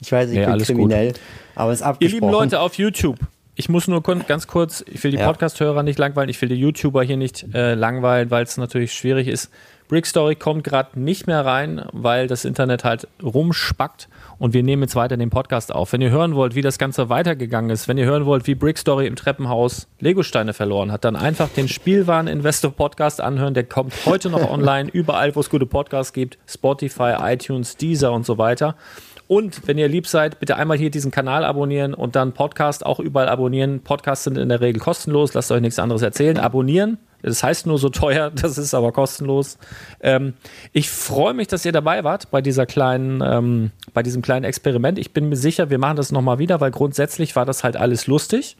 Ich 0.00 0.10
weiß, 0.12 0.30
ich 0.30 0.38
nee, 0.38 0.46
bin 0.46 0.58
kriminell, 0.58 1.08
gut. 1.08 1.20
aber 1.54 1.72
es 1.72 1.80
ist 1.80 1.86
abgesprochen. 1.86 2.14
Ihr 2.14 2.20
lieben 2.20 2.32
Leute 2.32 2.60
auf 2.60 2.74
YouTube, 2.74 3.18
ich 3.54 3.68
muss 3.68 3.86
nur 3.86 4.02
ganz 4.02 4.46
kurz, 4.46 4.84
ich 4.86 5.02
will 5.04 5.12
die 5.12 5.18
ja. 5.18 5.26
Podcast-Hörer 5.26 5.82
nicht 5.82 5.98
langweilen, 5.98 6.28
ich 6.28 6.40
will 6.42 6.48
die 6.48 6.56
YouTuber 6.56 7.02
hier 7.02 7.16
nicht 7.16 7.54
äh, 7.54 7.74
langweilen, 7.74 8.30
weil 8.30 8.42
es 8.44 8.56
natürlich 8.56 8.92
schwierig 8.92 9.28
ist. 9.28 9.50
Brickstory 9.88 10.34
kommt 10.34 10.64
gerade 10.64 10.98
nicht 10.98 11.26
mehr 11.26 11.44
rein, 11.44 11.84
weil 11.92 12.26
das 12.26 12.44
Internet 12.44 12.84
halt 12.84 13.06
rumspackt 13.22 14.08
und 14.38 14.54
wir 14.54 14.62
nehmen 14.62 14.82
jetzt 14.82 14.96
weiter 14.96 15.16
den 15.16 15.30
Podcast 15.30 15.74
auf. 15.74 15.92
Wenn 15.92 16.00
ihr 16.00 16.10
hören 16.10 16.34
wollt, 16.34 16.54
wie 16.54 16.62
das 16.62 16.78
Ganze 16.78 17.08
weitergegangen 17.08 17.70
ist, 17.70 17.88
wenn 17.88 17.98
ihr 17.98 18.06
hören 18.06 18.26
wollt, 18.26 18.46
wie 18.46 18.54
Brickstory 18.54 19.06
im 19.06 19.16
Treppenhaus 19.16 19.88
Legosteine 20.00 20.52
verloren 20.52 20.92
hat, 20.92 21.04
dann 21.04 21.16
einfach 21.16 21.48
den 21.48 21.68
Spielwaren 21.68 22.26
Investor 22.26 22.70
Podcast 22.70 23.20
anhören. 23.20 23.54
Der 23.54 23.64
kommt 23.64 23.94
heute 24.06 24.30
noch 24.30 24.50
online, 24.50 24.90
überall, 24.90 25.34
wo 25.34 25.40
es 25.40 25.50
gute 25.50 25.66
Podcasts 25.66 26.12
gibt, 26.12 26.38
Spotify, 26.46 27.14
iTunes, 27.20 27.76
Deezer 27.76 28.12
und 28.12 28.26
so 28.26 28.38
weiter. 28.38 28.76
Und 29.26 29.66
wenn 29.66 29.78
ihr 29.78 29.88
lieb 29.88 30.06
seid, 30.06 30.38
bitte 30.38 30.56
einmal 30.56 30.76
hier 30.76 30.90
diesen 30.90 31.10
Kanal 31.10 31.44
abonnieren 31.44 31.94
und 31.94 32.14
dann 32.14 32.32
Podcast 32.32 32.84
auch 32.84 33.00
überall 33.00 33.28
abonnieren. 33.28 33.80
Podcasts 33.80 34.24
sind 34.24 34.36
in 34.36 34.50
der 34.50 34.60
Regel 34.60 34.80
kostenlos, 34.80 35.32
lasst 35.32 35.50
euch 35.50 35.62
nichts 35.62 35.78
anderes 35.78 36.02
erzählen. 36.02 36.38
Abonnieren, 36.38 36.98
das 37.22 37.42
heißt 37.42 37.66
nur 37.66 37.78
so 37.78 37.88
teuer, 37.88 38.30
das 38.34 38.58
ist 38.58 38.74
aber 38.74 38.92
kostenlos. 38.92 39.56
Ähm, 40.00 40.34
ich 40.72 40.90
freue 40.90 41.32
mich, 41.32 41.48
dass 41.48 41.64
ihr 41.64 41.72
dabei 41.72 42.04
wart 42.04 42.30
bei 42.30 42.42
dieser 42.42 42.66
kleinen, 42.66 43.22
ähm, 43.24 43.70
bei 43.94 44.02
diesem 44.02 44.20
kleinen 44.20 44.44
Experiment. 44.44 44.98
Ich 44.98 45.12
bin 45.12 45.30
mir 45.30 45.36
sicher, 45.36 45.70
wir 45.70 45.78
machen 45.78 45.96
das 45.96 46.12
nochmal 46.12 46.38
wieder, 46.38 46.60
weil 46.60 46.70
grundsätzlich 46.70 47.34
war 47.34 47.46
das 47.46 47.64
halt 47.64 47.76
alles 47.76 48.06
lustig. 48.06 48.58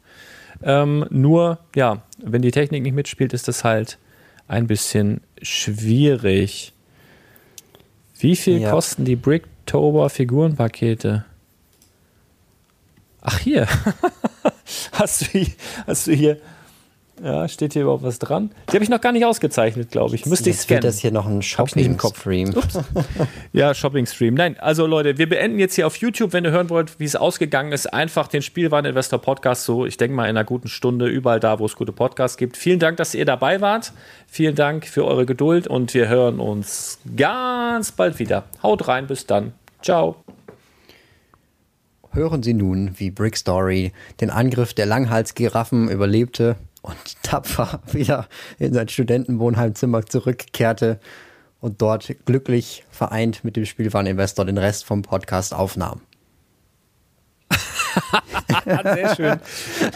Ähm, 0.62 1.04
nur, 1.10 1.58
ja, 1.76 2.02
wenn 2.18 2.40
die 2.40 2.52
Technik 2.52 2.84
nicht 2.84 2.94
mitspielt, 2.94 3.34
ist 3.34 3.48
das 3.48 3.64
halt 3.64 3.98
ein 4.48 4.66
bisschen 4.66 5.20
schwierig. 5.42 6.72
Wie 8.18 8.36
viel 8.36 8.60
ja. 8.60 8.70
kosten 8.70 9.04
die 9.04 9.16
Bricktober 9.64 10.10
Figurenpakete? 10.10 11.24
Ach, 13.22 13.38
hier. 13.38 13.66
hast, 14.92 15.22
du 15.22 15.24
hier 15.38 15.46
hast 15.86 16.06
du 16.06 16.12
hier 16.12 16.38
ja, 17.22 17.46
steht 17.46 17.74
hier 17.74 17.82
überhaupt 17.82 18.02
was 18.02 18.18
dran? 18.18 18.50
Die 18.68 18.74
habe 18.74 18.82
ich 18.82 18.90
noch 18.90 19.00
gar 19.00 19.12
nicht 19.12 19.24
ausgezeichnet, 19.24 19.90
glaube 19.90 20.16
ich. 20.16 20.26
Müsste 20.26 20.50
ich 20.50 20.56
scannen. 20.56 20.82
Wird 20.82 20.92
das 20.92 20.98
hier 20.98 21.12
noch 21.12 21.26
ein 21.26 21.42
Shopping-Stream? 21.42 22.52
ja, 23.52 23.72
Shopping-Stream. 23.72 24.34
Nein, 24.34 24.58
also 24.58 24.86
Leute, 24.86 25.16
wir 25.16 25.28
beenden 25.28 25.60
jetzt 25.60 25.76
hier 25.76 25.86
auf 25.86 25.96
YouTube. 25.96 26.32
Wenn 26.32 26.44
ihr 26.44 26.50
hören 26.50 26.70
wollt, 26.70 26.98
wie 26.98 27.04
es 27.04 27.14
ausgegangen 27.14 27.72
ist, 27.72 27.86
einfach 27.86 28.26
den 28.26 28.42
Spielwareninvestor 28.42 29.20
Podcast 29.20 29.64
so, 29.64 29.86
ich 29.86 29.96
denke 29.96 30.16
mal, 30.16 30.24
in 30.24 30.30
einer 30.30 30.44
guten 30.44 30.68
Stunde, 30.68 31.06
überall 31.06 31.38
da, 31.38 31.60
wo 31.60 31.66
es 31.66 31.76
gute 31.76 31.92
Podcasts 31.92 32.36
gibt. 32.36 32.56
Vielen 32.56 32.80
Dank, 32.80 32.96
dass 32.96 33.14
ihr 33.14 33.24
dabei 33.24 33.60
wart. 33.60 33.92
Vielen 34.26 34.56
Dank 34.56 34.84
für 34.86 35.04
eure 35.04 35.24
Geduld 35.24 35.68
und 35.68 35.94
wir 35.94 36.08
hören 36.08 36.40
uns 36.40 36.98
ganz 37.16 37.92
bald 37.92 38.18
wieder. 38.18 38.44
Haut 38.62 38.88
rein, 38.88 39.06
bis 39.06 39.26
dann. 39.26 39.52
Ciao. 39.82 40.16
Hören 42.10 42.42
Sie 42.42 42.54
nun, 42.54 42.92
wie 42.96 43.10
Brick 43.10 43.36
Story 43.36 43.92
den 44.20 44.30
Angriff 44.30 44.74
der 44.74 44.86
Langhalsgiraffen 44.86 45.88
überlebte 45.88 46.56
und 46.84 46.96
tapfer 47.22 47.80
wieder 47.90 48.28
in 48.58 48.74
sein 48.74 48.88
Studentenwohnheimzimmer 48.88 50.04
zurückkehrte 50.06 51.00
und 51.60 51.80
dort 51.80 52.14
glücklich 52.26 52.84
vereint 52.90 53.42
mit 53.42 53.56
dem 53.56 53.64
Spielwareninvestor 53.64 54.44
den 54.44 54.58
Rest 54.58 54.84
vom 54.84 55.02
Podcast 55.02 55.54
aufnahm. 55.54 56.02
Sehr 58.84 59.16
schön. 59.16 59.40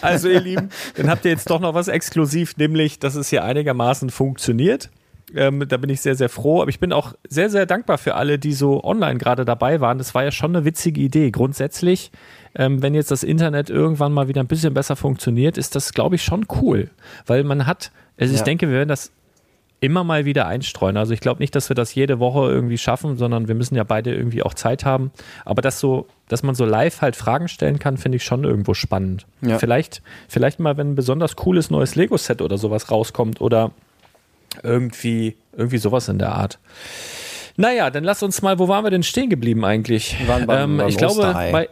Also 0.01 0.29
ihr 0.29 0.39
Lieben, 0.39 0.69
dann 0.95 1.09
habt 1.09 1.25
ihr 1.25 1.31
jetzt 1.31 1.49
doch 1.49 1.59
noch 1.59 1.73
was 1.73 1.87
exklusiv, 1.89 2.57
nämlich, 2.57 2.97
dass 2.97 3.15
es 3.15 3.29
hier 3.29 3.43
einigermaßen 3.43 4.09
funktioniert. 4.09 4.89
Ähm, 5.35 5.67
da 5.67 5.77
bin 5.77 5.89
ich 5.89 6.01
sehr, 6.01 6.15
sehr 6.15 6.29
froh. 6.29 6.61
Aber 6.61 6.69
ich 6.69 6.79
bin 6.79 6.91
auch 6.91 7.13
sehr, 7.27 7.49
sehr 7.49 7.65
dankbar 7.65 7.97
für 7.97 8.15
alle, 8.15 8.39
die 8.39 8.53
so 8.53 8.83
online 8.83 9.19
gerade 9.19 9.45
dabei 9.45 9.79
waren. 9.79 9.97
Das 9.97 10.15
war 10.15 10.23
ja 10.23 10.31
schon 10.31 10.55
eine 10.55 10.65
witzige 10.65 11.01
Idee. 11.01 11.29
Grundsätzlich, 11.29 12.11
ähm, 12.55 12.81
wenn 12.81 12.93
jetzt 12.93 13.11
das 13.11 13.23
Internet 13.23 13.69
irgendwann 13.69 14.11
mal 14.11 14.27
wieder 14.27 14.41
ein 14.41 14.47
bisschen 14.47 14.73
besser 14.73 14.95
funktioniert, 14.95 15.57
ist 15.57 15.75
das, 15.75 15.93
glaube 15.93 16.15
ich, 16.15 16.23
schon 16.23 16.45
cool. 16.61 16.89
Weil 17.25 17.43
man 17.43 17.65
hat, 17.65 17.91
also 18.19 18.33
ich 18.33 18.41
denke, 18.41 18.67
wir 18.67 18.75
werden 18.75 18.89
das 18.89 19.11
immer 19.81 20.03
mal 20.03 20.25
wieder 20.25 20.47
einstreuen. 20.47 20.97
Also 20.97 21.13
ich 21.13 21.21
glaube 21.21 21.39
nicht, 21.39 21.55
dass 21.55 21.69
wir 21.69 21.75
das 21.75 21.95
jede 21.95 22.19
Woche 22.19 22.49
irgendwie 22.49 22.77
schaffen, 22.77 23.17
sondern 23.17 23.47
wir 23.47 23.55
müssen 23.55 23.75
ja 23.75 23.83
beide 23.83 24.13
irgendwie 24.13 24.43
auch 24.43 24.53
Zeit 24.53 24.83
haben. 24.83 25.11
Aber 25.45 25.61
das 25.61 25.79
so, 25.79 26.07
dass 26.27 26.43
man 26.43 26.55
so 26.55 26.65
live 26.65 27.01
halt 27.01 27.15
Fragen 27.15 27.47
stellen 27.47 27.79
kann, 27.79 27.97
finde 27.97 28.17
ich 28.17 28.23
schon 28.23 28.43
irgendwo 28.43 28.73
spannend. 28.73 29.25
Ja. 29.41 29.57
Vielleicht, 29.57 30.01
vielleicht 30.27 30.59
mal, 30.59 30.75
wenn 30.77 30.91
ein 30.91 30.95
besonders 30.95 31.35
cooles 31.35 31.69
neues 31.69 31.95
Lego-Set 31.95 32.41
oder 32.41 32.57
sowas 32.57 32.91
rauskommt 32.91 33.39
oder 33.39 33.71
irgendwie, 34.63 35.37
irgendwie 35.55 35.77
sowas 35.77 36.09
in 36.09 36.19
der 36.19 36.33
Art. 36.33 36.59
Naja, 37.55 37.89
dann 37.89 38.03
lass 38.03 38.23
uns 38.23 38.41
mal, 38.41 38.59
wo 38.59 38.67
waren 38.67 38.85
wir 38.85 38.91
denn 38.91 39.03
stehen 39.03 39.29
geblieben 39.29 39.65
eigentlich? 39.65 40.17
Wir 40.19 40.27
waren 40.27 40.45
beim, 40.45 40.71
ähm, 40.71 40.77
beim 40.77 40.87
ich 40.87 40.97
glaube, 40.97 41.21
bei, 41.51 41.69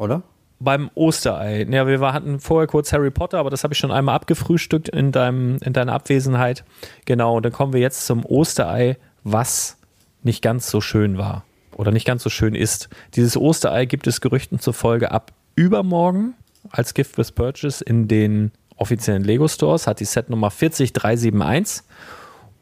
oder? 0.00 0.22
Beim 0.58 0.90
Osterei. 0.94 1.66
Ja, 1.70 1.86
wir 1.86 2.00
hatten 2.12 2.40
vorher 2.40 2.66
kurz 2.66 2.92
Harry 2.92 3.10
Potter, 3.10 3.38
aber 3.38 3.50
das 3.50 3.64
habe 3.64 3.72
ich 3.72 3.78
schon 3.78 3.90
einmal 3.90 4.14
abgefrühstückt 4.16 4.88
in, 4.88 5.12
deinem, 5.12 5.58
in 5.64 5.72
deiner 5.72 5.92
Abwesenheit. 5.92 6.64
Genau, 7.04 7.36
und 7.36 7.44
dann 7.44 7.52
kommen 7.52 7.72
wir 7.72 7.80
jetzt 7.80 8.06
zum 8.06 8.24
Osterei, 8.26 8.98
was 9.24 9.76
nicht 10.22 10.42
ganz 10.42 10.70
so 10.70 10.80
schön 10.80 11.16
war 11.16 11.44
oder 11.76 11.92
nicht 11.92 12.06
ganz 12.06 12.22
so 12.22 12.30
schön 12.30 12.54
ist. 12.54 12.88
Dieses 13.14 13.36
Osterei 13.36 13.86
gibt 13.86 14.06
es 14.06 14.20
Gerüchten 14.20 14.58
zufolge 14.58 15.12
ab 15.12 15.32
übermorgen 15.54 16.34
als 16.70 16.92
Gift 16.94 17.16
with 17.16 17.32
Purchase 17.32 17.82
in 17.82 18.06
den 18.08 18.52
offiziellen 18.76 19.24
Lego 19.24 19.48
Stores, 19.48 19.86
hat 19.86 20.00
die 20.00 20.04
Setnummer 20.04 20.50
40371. 20.50 21.84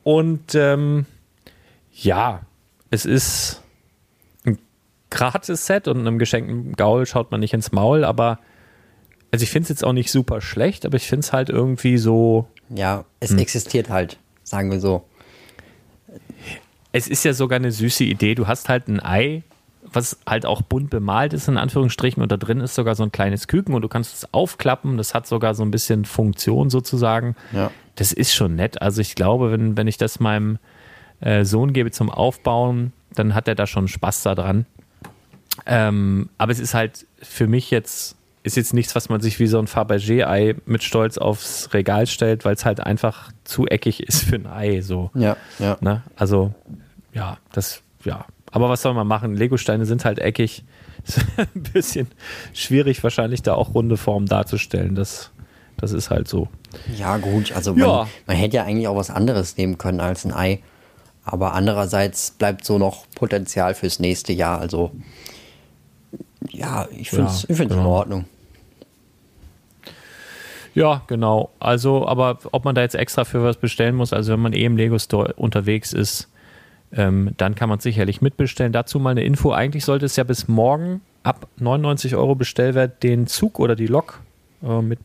Und 0.05 0.55
ähm, 0.55 1.07
ja, 1.93 2.43
es 2.91 3.05
ist 3.05 3.63
Gratis-Set 5.11 5.89
und 5.89 5.99
einem 6.01 6.19
geschenkten 6.19 6.75
Gaul 6.75 7.07
schaut 7.07 7.31
man 7.31 7.41
nicht 7.41 7.55
ins 7.55 7.73
Maul, 7.73 8.05
aber 8.05 8.39
also 9.31 9.43
ich 9.43 9.51
finde 9.51 9.65
es 9.65 9.69
jetzt 9.69 9.85
auch 9.85 9.93
nicht 9.93 10.11
super 10.11 10.41
schlecht, 10.41 10.87
aber 10.87 10.97
ich 10.97 11.07
finde 11.07 11.25
es 11.25 11.33
halt 11.33 11.51
irgendwie 11.51 11.99
so. 11.99 12.49
Ja, 12.75 13.05
es 13.21 13.31
hm. 13.31 13.39
existiert 13.39 13.91
halt, 13.91 14.19
sagen 14.43 14.71
wir 14.71 14.81
so. 14.81 15.05
Es 16.93 17.09
ist 17.09 17.25
ja 17.25 17.35
sogar 17.35 17.57
eine 17.57 17.71
süße 17.71 18.05
Idee. 18.05 18.35
Du 18.35 18.47
hast 18.47 18.69
halt 18.69 18.89
ein 18.89 19.03
Ei, 19.03 19.43
was 19.83 20.19
halt 20.27 20.47
auch 20.47 20.63
bunt 20.63 20.89
bemalt 20.91 21.35
ist, 21.35 21.49
in 21.49 21.59
Anführungsstrichen, 21.59 22.23
und 22.23 22.33
da 22.33 22.37
drin 22.39 22.61
ist 22.61 22.75
sogar 22.75 22.95
so 22.95 23.03
ein 23.03 23.13
kleines 23.13 23.49
Küken 23.49 23.75
und 23.75 23.83
du 23.83 23.89
kannst 23.89 24.15
es 24.15 24.33
aufklappen. 24.33 24.97
Das 24.97 25.15
hat 25.15 25.27
sogar 25.27 25.55
so 25.55 25.63
ein 25.63 25.71
bisschen 25.71 26.07
Funktion 26.07 26.71
sozusagen. 26.71 27.37
Ja. 27.53 27.71
Das 27.97 28.13
ist 28.13 28.35
schon 28.35 28.55
nett. 28.55 28.81
Also 28.81 29.03
ich 29.03 29.15
glaube, 29.15 29.51
wenn, 29.53 29.77
wenn 29.77 29.87
ich 29.87 29.99
das 29.99 30.21
meinem 30.21 30.59
äh, 31.21 31.45
Sohn 31.45 31.73
gebe 31.73 31.91
zum 31.91 32.11
Aufbauen, 32.11 32.93
dann 33.15 33.35
hat 33.35 33.49
er 33.49 33.55
da 33.55 33.67
schon 33.67 33.89
Spaß 33.89 34.23
daran. 34.23 34.67
Ähm, 35.67 36.31
aber 36.39 36.53
es 36.53 36.59
ist 36.59 36.75
halt 36.75 37.07
für 37.21 37.47
mich 37.47 37.71
jetzt 37.71 38.17
ist 38.49 38.57
jetzt 38.57 38.75
nichts, 38.75 38.95
was 38.95 39.09
man 39.09 39.21
sich 39.21 39.39
wie 39.39 39.47
so 39.47 39.59
ein 39.59 39.67
Fabergé-Ei 39.67 40.57
mit 40.65 40.83
Stolz 40.83 41.19
aufs 41.19 41.73
Regal 41.75 42.07
stellt, 42.07 42.45
weil 42.45 42.55
es 42.55 42.65
halt 42.65 42.81
einfach 42.81 43.31
zu 43.45 43.67
eckig 43.67 44.03
ist 44.03 44.25
für 44.25 44.37
ein 44.37 44.47
Ei. 44.47 44.81
So. 44.81 45.11
Ja, 45.15 45.37
ja. 45.59 45.77
Ne? 45.81 46.03
Also, 46.17 46.55
ja, 47.13 47.39
das, 47.53 47.83
ja. 48.05 48.27
Aber 48.51 48.69
was 48.69 48.83
soll 48.83 48.95
man 48.95 49.07
machen? 49.07 49.35
Lego-Steine 49.35 49.87
sind 49.87 50.05
halt 50.05 50.19
eckig. 50.19 50.65
Ist 51.05 51.21
ein 51.37 51.63
bisschen 51.63 52.09
schwierig, 52.53 53.03
wahrscheinlich 53.05 53.43
da 53.43 53.55
auch 53.55 53.75
runde 53.75 53.97
Formen 53.97 54.27
darzustellen. 54.27 54.95
Das, 54.95 55.31
das 55.77 55.93
ist 55.93 56.11
halt 56.11 56.29
so. 56.29 56.49
Ja, 56.97 57.19
gut. 57.19 57.53
Also, 57.53 57.73
man, 57.73 57.81
ja. 57.81 58.09
man 58.27 58.37
hätte 58.37 58.57
ja 58.57 58.65
eigentlich 58.65 58.89
auch 58.89 58.97
was 58.97 59.09
anderes 59.09 59.57
nehmen 59.57 59.79
können 59.79 60.01
als 60.01 60.25
ein 60.25 60.35
Ei. 60.35 60.61
Aber 61.25 61.55
andererseits 61.55 62.33
bleibt 62.33 62.65
so 62.65 62.79
noch 62.79 63.07
Potenzial 63.15 63.75
fürs 63.75 64.01
nächste 64.01 64.33
Jahr. 64.33 64.59
Also, 64.59 64.91
ja, 66.51 66.89
ich 66.97 67.11
finde 67.11 67.31
es 67.31 67.47
ja, 67.49 67.55
genau. 67.57 67.75
in 67.75 67.87
Ordnung. 67.87 68.25
Ja, 70.75 71.03
genau. 71.07 71.51
Also, 71.59 72.07
aber 72.07 72.39
ob 72.53 72.65
man 72.65 72.75
da 72.75 72.83
jetzt 72.83 72.95
extra 72.95 73.25
für 73.25 73.43
was 73.43 73.57
bestellen 73.57 73.97
muss, 73.97 74.13
also 74.13 74.33
wenn 74.33 74.41
man 74.41 74.53
eh 74.53 74.65
im 74.65 74.77
Lego 74.77 74.99
Store 74.99 75.33
unterwegs 75.35 75.93
ist, 75.93 76.29
ähm, 76.93 77.31
dann 77.37 77.55
kann 77.55 77.69
man 77.69 77.81
sicherlich 77.81 78.23
mitbestellen. 78.23 78.73
Dazu 78.73 78.99
mal 78.99 79.11
eine 79.11 79.25
Info. 79.25 79.51
Eigentlich 79.51 79.85
sollte 79.85 80.07
es 80.07 80.17
ja 80.17 80.25
bis 80.25 80.49
morgen 80.49 81.01
ab 81.23 81.49
99 81.59 82.17
Euro 82.17 82.35
Bestellwert 82.35 83.03
den 83.03 83.27
Zug 83.27 83.59
oder 83.59 83.75
die 83.77 83.87
Lok 83.87 84.21
äh, 84.63 84.81
mit, 84.81 85.01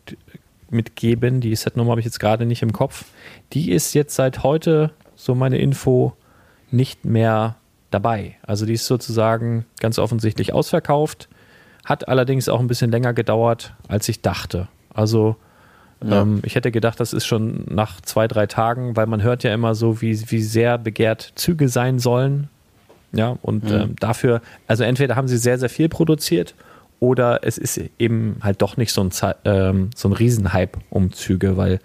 mitgeben. 0.69 1.41
Die 1.41 1.55
Setnummer 1.55 1.91
habe 1.91 2.01
ich 2.01 2.05
jetzt 2.05 2.19
gerade 2.19 2.45
nicht 2.45 2.61
im 2.61 2.71
Kopf. 2.71 3.05
Die 3.53 3.71
ist 3.71 3.93
jetzt 3.93 4.15
seit 4.15 4.43
heute, 4.43 4.91
so 5.15 5.35
meine 5.35 5.57
Info, 5.57 6.13
nicht 6.71 7.03
mehr 7.05 7.55
dabei. 7.93 8.35
Also 8.45 8.65
die 8.65 8.73
ist 8.73 8.85
sozusagen 8.85 9.65
ganz 9.79 9.99
offensichtlich 9.99 10.53
ausverkauft. 10.53 11.29
Hat 11.85 12.07
allerdings 12.07 12.49
auch 12.49 12.59
ein 12.59 12.67
bisschen 12.67 12.91
länger 12.91 13.13
gedauert, 13.13 13.73
als 13.87 14.07
ich 14.09 14.21
dachte. 14.21 14.67
Also 14.93 15.35
ja. 16.03 16.21
ähm, 16.21 16.41
ich 16.45 16.55
hätte 16.55 16.71
gedacht, 16.71 16.99
das 16.99 17.13
ist 17.13 17.25
schon 17.25 17.65
nach 17.69 18.01
zwei, 18.01 18.27
drei 18.27 18.47
Tagen, 18.47 18.95
weil 18.95 19.05
man 19.05 19.21
hört 19.21 19.43
ja 19.43 19.53
immer 19.53 19.75
so, 19.75 20.01
wie, 20.01 20.31
wie 20.31 20.41
sehr 20.41 20.77
begehrt 20.77 21.33
Züge 21.35 21.69
sein 21.69 21.99
sollen. 21.99 22.49
Ja, 23.11 23.37
und 23.41 23.65
mhm. 23.65 23.71
ähm, 23.71 23.95
dafür, 23.99 24.41
also 24.65 24.83
entweder 24.83 25.15
haben 25.15 25.27
sie 25.27 25.37
sehr, 25.37 25.59
sehr 25.59 25.69
viel 25.69 25.87
produziert 25.87 26.55
oder 26.99 27.41
es 27.43 27.57
ist 27.57 27.79
eben 27.99 28.37
halt 28.41 28.61
doch 28.61 28.75
nicht 28.75 28.91
so 28.91 29.03
ein, 29.03 29.11
ähm, 29.45 29.89
so 29.95 30.09
ein 30.09 30.13
Riesenhype 30.13 30.79
um 30.89 31.11
Züge, 31.11 31.57
weil 31.57 31.79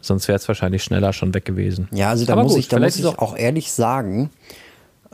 sonst 0.00 0.28
wäre 0.28 0.36
es 0.36 0.48
wahrscheinlich 0.48 0.82
schneller 0.82 1.12
schon 1.12 1.32
weg 1.34 1.44
gewesen. 1.44 1.88
Ja, 1.92 2.10
also 2.10 2.26
da 2.26 2.32
Aber 2.32 2.42
muss 2.42 2.52
gut, 2.52 2.60
ich, 2.60 2.68
da 2.68 2.78
muss 2.78 2.96
ich 2.96 3.06
auch 3.06 3.36
ehrlich 3.36 3.72
sagen, 3.72 4.30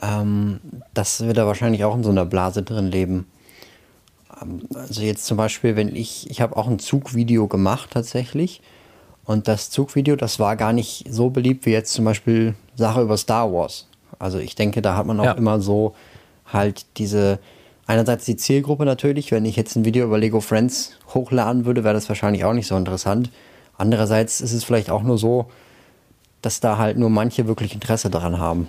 ähm, 0.03 0.61
dass 0.95 1.25
wir 1.25 1.35
da 1.35 1.47
wahrscheinlich 1.47 1.85
auch 1.85 1.95
in 1.95 2.03
so 2.03 2.11
einer 2.11 2.25
Blase 2.25 2.63
drin 2.63 2.87
leben. 2.87 3.27
Ähm, 4.41 4.63
also 4.75 5.03
jetzt 5.03 5.27
zum 5.27 5.37
Beispiel, 5.37 5.77
wenn 5.77 5.95
ich, 5.95 6.31
ich 6.31 6.41
habe 6.41 6.57
auch 6.57 6.69
ein 6.69 6.79
Zugvideo 6.79 7.47
gemacht 7.49 7.91
tatsächlich. 7.93 8.61
Und 9.25 9.49
das 9.49 9.71
Zugvideo, 9.71 10.17
das 10.17 10.39
war 10.39 10.57
gar 10.57 10.73
nicht 10.73 11.07
so 11.11 11.31
beliebt 11.31 11.67
wie 11.67 11.71
jetzt 11.71 11.93
zum 11.93 12.05
Beispiel 12.05 12.55
Sache 12.77 13.03
über 13.03 13.17
Star 13.17 13.53
Wars. 13.53 13.89
Also 14.19 14.39
ich 14.39 14.55
denke, 14.55 14.83
da 14.83 14.97
hat 14.97 15.07
man 15.07 15.19
auch 15.19 15.25
ja. 15.25 15.33
immer 15.33 15.61
so 15.61 15.95
halt 16.47 16.87
diese, 16.97 17.41
einerseits 17.87 18.25
die 18.25 18.37
Zielgruppe 18.37 18.85
natürlich, 18.85 19.33
wenn 19.33 19.45
ich 19.45 19.57
jetzt 19.57 19.75
ein 19.77 19.85
Video 19.85 20.05
über 20.07 20.19
Lego 20.19 20.41
Friends 20.41 20.93
hochladen 21.13 21.65
würde, 21.65 21.83
wäre 21.83 21.95
das 21.95 22.09
wahrscheinlich 22.09 22.45
auch 22.45 22.53
nicht 22.53 22.69
so 22.69 22.77
interessant. 22.77 23.31
Andererseits 23.77 24.41
ist 24.41 24.53
es 24.53 24.63
vielleicht 24.63 24.91
auch 24.91 25.03
nur 25.03 25.19
so, 25.19 25.47
dass 26.41 26.61
da 26.61 26.79
halt 26.79 26.97
nur 26.97 27.11
manche 27.11 27.49
wirklich 27.49 27.75
Interesse 27.75 28.11
daran 28.11 28.39
haben. 28.39 28.69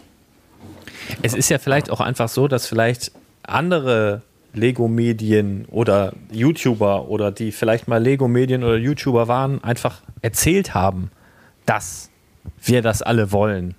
Es 1.22 1.34
ist 1.34 1.50
ja 1.50 1.58
vielleicht 1.58 1.90
auch 1.90 2.00
einfach 2.00 2.30
so, 2.30 2.48
dass 2.48 2.68
vielleicht 2.68 3.12
andere 3.44 4.22
Lego-Medien 4.54 5.66
oder 5.70 6.14
YouTuber 6.32 7.10
oder 7.10 7.32
die 7.32 7.52
vielleicht 7.52 7.88
mal 7.88 8.02
Lego-Medien 8.02 8.64
oder 8.64 8.78
YouTuber 8.78 9.28
waren, 9.28 9.64
einfach 9.64 10.02
erzählt 10.22 10.74
haben, 10.74 11.12
dass 11.66 12.10
wir 12.62 12.82
das 12.82 13.02
alle 13.02 13.32
wollen. 13.32 13.76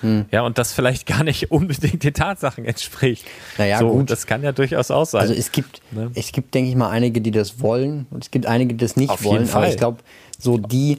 Hm. 0.00 0.26
Ja, 0.30 0.42
und 0.42 0.58
das 0.58 0.72
vielleicht 0.72 1.06
gar 1.06 1.24
nicht 1.24 1.50
unbedingt 1.50 2.02
den 2.02 2.14
Tatsachen 2.14 2.64
entspricht. 2.64 3.24
Naja, 3.58 3.78
so, 3.78 3.90
gut. 3.90 4.10
Das 4.10 4.26
kann 4.26 4.42
ja 4.42 4.52
durchaus 4.52 4.90
auch 4.90 5.06
sein. 5.06 5.22
Also 5.22 5.34
es 5.34 5.52
gibt, 5.52 5.80
ne? 5.92 6.10
es 6.14 6.32
gibt, 6.32 6.54
denke 6.54 6.70
ich 6.70 6.76
mal, 6.76 6.90
einige, 6.90 7.20
die 7.20 7.30
das 7.30 7.60
wollen 7.60 8.06
und 8.10 8.24
es 8.24 8.30
gibt 8.30 8.46
einige, 8.46 8.74
die 8.74 8.84
das 8.84 8.96
nicht 8.96 9.10
Auf 9.10 9.24
wollen. 9.24 9.48
Aber 9.50 9.68
ich 9.68 9.76
glaube, 9.76 9.98
so 10.38 10.58
die, 10.58 10.98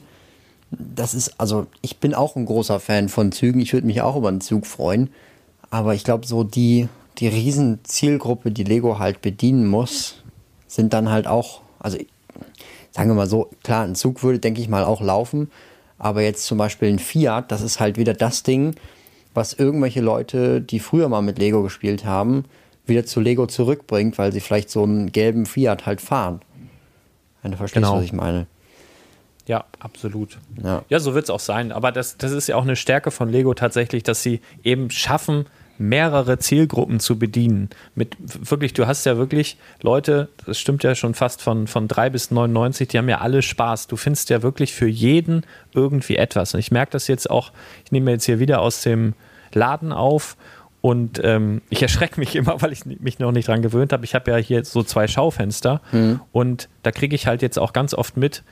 das 0.70 1.14
ist, 1.14 1.40
also 1.40 1.66
ich 1.80 1.98
bin 1.98 2.14
auch 2.14 2.36
ein 2.36 2.46
großer 2.46 2.80
Fan 2.80 3.08
von 3.08 3.32
Zügen. 3.32 3.60
Ich 3.60 3.72
würde 3.72 3.86
mich 3.86 4.02
auch 4.02 4.16
über 4.16 4.28
einen 4.28 4.40
Zug 4.40 4.66
freuen. 4.66 5.10
Aber 5.70 5.94
ich 5.94 6.04
glaube, 6.04 6.26
so 6.26 6.44
die, 6.44 6.88
die 7.18 7.28
riesen 7.28 7.80
Zielgruppe, 7.84 8.50
die 8.50 8.64
Lego 8.64 8.98
halt 8.98 9.20
bedienen 9.20 9.66
muss, 9.66 10.22
sind 10.66 10.92
dann 10.92 11.10
halt 11.10 11.26
auch, 11.26 11.60
also 11.78 11.98
sagen 12.90 13.10
wir 13.10 13.14
mal 13.14 13.28
so, 13.28 13.50
klar, 13.62 13.84
ein 13.84 13.94
Zug 13.94 14.22
würde, 14.22 14.38
denke 14.38 14.60
ich 14.60 14.68
mal, 14.68 14.84
auch 14.84 15.00
laufen. 15.00 15.50
Aber 15.98 16.22
jetzt 16.22 16.44
zum 16.44 16.58
Beispiel 16.58 16.88
ein 16.88 16.98
Fiat, 16.98 17.50
das 17.50 17.62
ist 17.62 17.80
halt 17.80 17.96
wieder 17.96 18.14
das 18.14 18.42
Ding, 18.44 18.76
was 19.34 19.52
irgendwelche 19.52 20.00
Leute, 20.00 20.60
die 20.60 20.80
früher 20.80 21.08
mal 21.08 21.22
mit 21.22 21.38
Lego 21.38 21.62
gespielt 21.62 22.04
haben, 22.04 22.44
wieder 22.86 23.04
zu 23.04 23.20
Lego 23.20 23.46
zurückbringt, 23.46 24.16
weil 24.16 24.32
sie 24.32 24.40
vielleicht 24.40 24.70
so 24.70 24.84
einen 24.84 25.12
gelben 25.12 25.44
Fiat 25.46 25.86
halt 25.86 26.00
fahren. 26.00 26.40
Wenn 27.42 27.52
du 27.52 27.56
verstehst, 27.56 27.84
genau. 27.84 27.96
was 27.96 28.04
ich 28.04 28.12
meine. 28.12 28.46
Ja, 29.46 29.64
absolut. 29.78 30.38
Ja, 30.62 30.82
ja 30.88 31.00
so 31.00 31.14
wird 31.14 31.24
es 31.24 31.30
auch 31.30 31.40
sein. 31.40 31.72
Aber 31.72 31.90
das, 31.92 32.18
das 32.18 32.32
ist 32.32 32.48
ja 32.48 32.56
auch 32.56 32.62
eine 32.62 32.76
Stärke 32.76 33.10
von 33.10 33.30
Lego 33.30 33.54
tatsächlich, 33.54 34.02
dass 34.02 34.22
sie 34.22 34.40
eben 34.62 34.90
schaffen, 34.90 35.46
mehrere 35.78 36.38
Zielgruppen 36.38 37.00
zu 37.00 37.18
bedienen. 37.18 37.70
Mit 37.94 38.16
wirklich, 38.20 38.72
du 38.74 38.86
hast 38.86 39.06
ja 39.06 39.16
wirklich 39.16 39.56
Leute, 39.82 40.28
das 40.44 40.58
stimmt 40.58 40.82
ja 40.82 40.94
schon 40.94 41.14
fast 41.14 41.42
von, 41.42 41.66
von 41.66 41.88
3 41.88 42.10
bis 42.10 42.30
99, 42.30 42.88
die 42.88 42.98
haben 42.98 43.08
ja 43.08 43.18
alle 43.18 43.42
Spaß. 43.42 43.86
Du 43.86 43.96
findest 43.96 44.30
ja 44.30 44.42
wirklich 44.42 44.72
für 44.72 44.88
jeden 44.88 45.44
irgendwie 45.74 46.16
etwas. 46.16 46.54
Und 46.54 46.60
ich 46.60 46.70
merke 46.70 46.92
das 46.92 47.08
jetzt 47.08 47.30
auch, 47.30 47.52
ich 47.84 47.92
nehme 47.92 48.10
jetzt 48.10 48.24
hier 48.24 48.38
wieder 48.38 48.60
aus 48.60 48.82
dem 48.82 49.14
Laden 49.52 49.92
auf 49.92 50.36
und 50.80 51.20
ähm, 51.24 51.62
ich 51.70 51.82
erschrecke 51.82 52.20
mich 52.20 52.36
immer, 52.36 52.60
weil 52.62 52.72
ich 52.72 52.84
mich 52.84 53.18
noch 53.18 53.32
nicht 53.32 53.48
dran 53.48 53.62
gewöhnt 53.62 53.92
habe. 53.92 54.04
Ich 54.04 54.14
habe 54.14 54.30
ja 54.30 54.36
hier 54.36 54.64
so 54.64 54.82
zwei 54.82 55.08
Schaufenster 55.08 55.80
mhm. 55.92 56.20
und 56.32 56.68
da 56.82 56.92
kriege 56.92 57.14
ich 57.14 57.26
halt 57.26 57.42
jetzt 57.42 57.58
auch 57.58 57.72
ganz 57.72 57.94
oft 57.94 58.16
mit, 58.16 58.42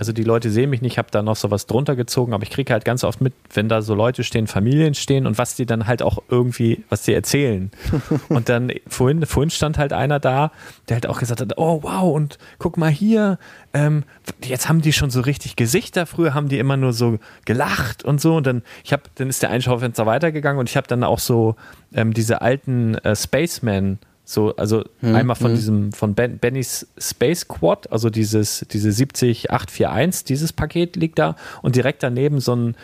also 0.00 0.14
die 0.14 0.24
Leute 0.24 0.48
sehen 0.48 0.70
mich 0.70 0.80
nicht, 0.80 0.92
ich 0.92 0.98
habe 0.98 1.10
da 1.10 1.20
noch 1.20 1.36
sowas 1.36 1.66
drunter 1.66 1.94
gezogen, 1.94 2.32
aber 2.32 2.42
ich 2.42 2.48
kriege 2.48 2.72
halt 2.72 2.86
ganz 2.86 3.04
oft 3.04 3.20
mit, 3.20 3.34
wenn 3.52 3.68
da 3.68 3.82
so 3.82 3.94
Leute 3.94 4.24
stehen, 4.24 4.46
Familien 4.46 4.94
stehen 4.94 5.26
und 5.26 5.36
was 5.36 5.56
die 5.56 5.66
dann 5.66 5.86
halt 5.86 6.02
auch 6.02 6.22
irgendwie, 6.30 6.84
was 6.88 7.02
die 7.02 7.12
erzählen. 7.12 7.70
und 8.30 8.48
dann 8.48 8.72
vorhin, 8.86 9.26
vorhin 9.26 9.50
stand 9.50 9.76
halt 9.76 9.92
einer 9.92 10.18
da, 10.18 10.52
der 10.88 10.94
halt 10.94 11.06
auch 11.06 11.18
gesagt 11.18 11.42
hat, 11.42 11.58
oh 11.58 11.82
wow, 11.82 12.14
und 12.14 12.38
guck 12.58 12.78
mal 12.78 12.90
hier, 12.90 13.38
ähm, 13.74 14.04
jetzt 14.42 14.70
haben 14.70 14.80
die 14.80 14.94
schon 14.94 15.10
so 15.10 15.20
richtig 15.20 15.56
Gesichter, 15.56 16.06
früher 16.06 16.32
haben 16.32 16.48
die 16.48 16.58
immer 16.58 16.78
nur 16.78 16.94
so 16.94 17.18
gelacht 17.44 18.02
und 18.02 18.22
so 18.22 18.36
und 18.36 18.46
dann, 18.46 18.62
ich 18.82 18.94
habe, 18.94 19.02
dann 19.16 19.28
ist 19.28 19.42
der 19.42 19.50
Einschaufenster 19.50 20.06
weitergegangen 20.06 20.58
und 20.58 20.70
ich 20.70 20.78
habe 20.78 20.86
dann 20.88 21.04
auch 21.04 21.18
so 21.18 21.56
ähm, 21.92 22.14
diese 22.14 22.40
alten 22.40 22.94
äh, 22.94 23.14
Spaceman 23.14 23.98
so, 24.30 24.54
also 24.54 24.84
hm, 25.00 25.16
einmal 25.16 25.34
von 25.34 25.50
hm. 25.50 25.56
diesem, 25.56 25.92
von 25.92 26.14
ben, 26.14 26.38
Bennys 26.38 26.86
Space 26.96 27.48
Quad, 27.48 27.90
also 27.90 28.10
dieses, 28.10 28.64
diese 28.70 28.92
70841, 28.92 30.24
dieses 30.24 30.52
Paket 30.52 30.94
liegt 30.94 31.18
da 31.18 31.34
und 31.62 31.74
direkt 31.74 32.04
daneben 32.04 32.38
so 32.38 32.54
ein 32.54 32.76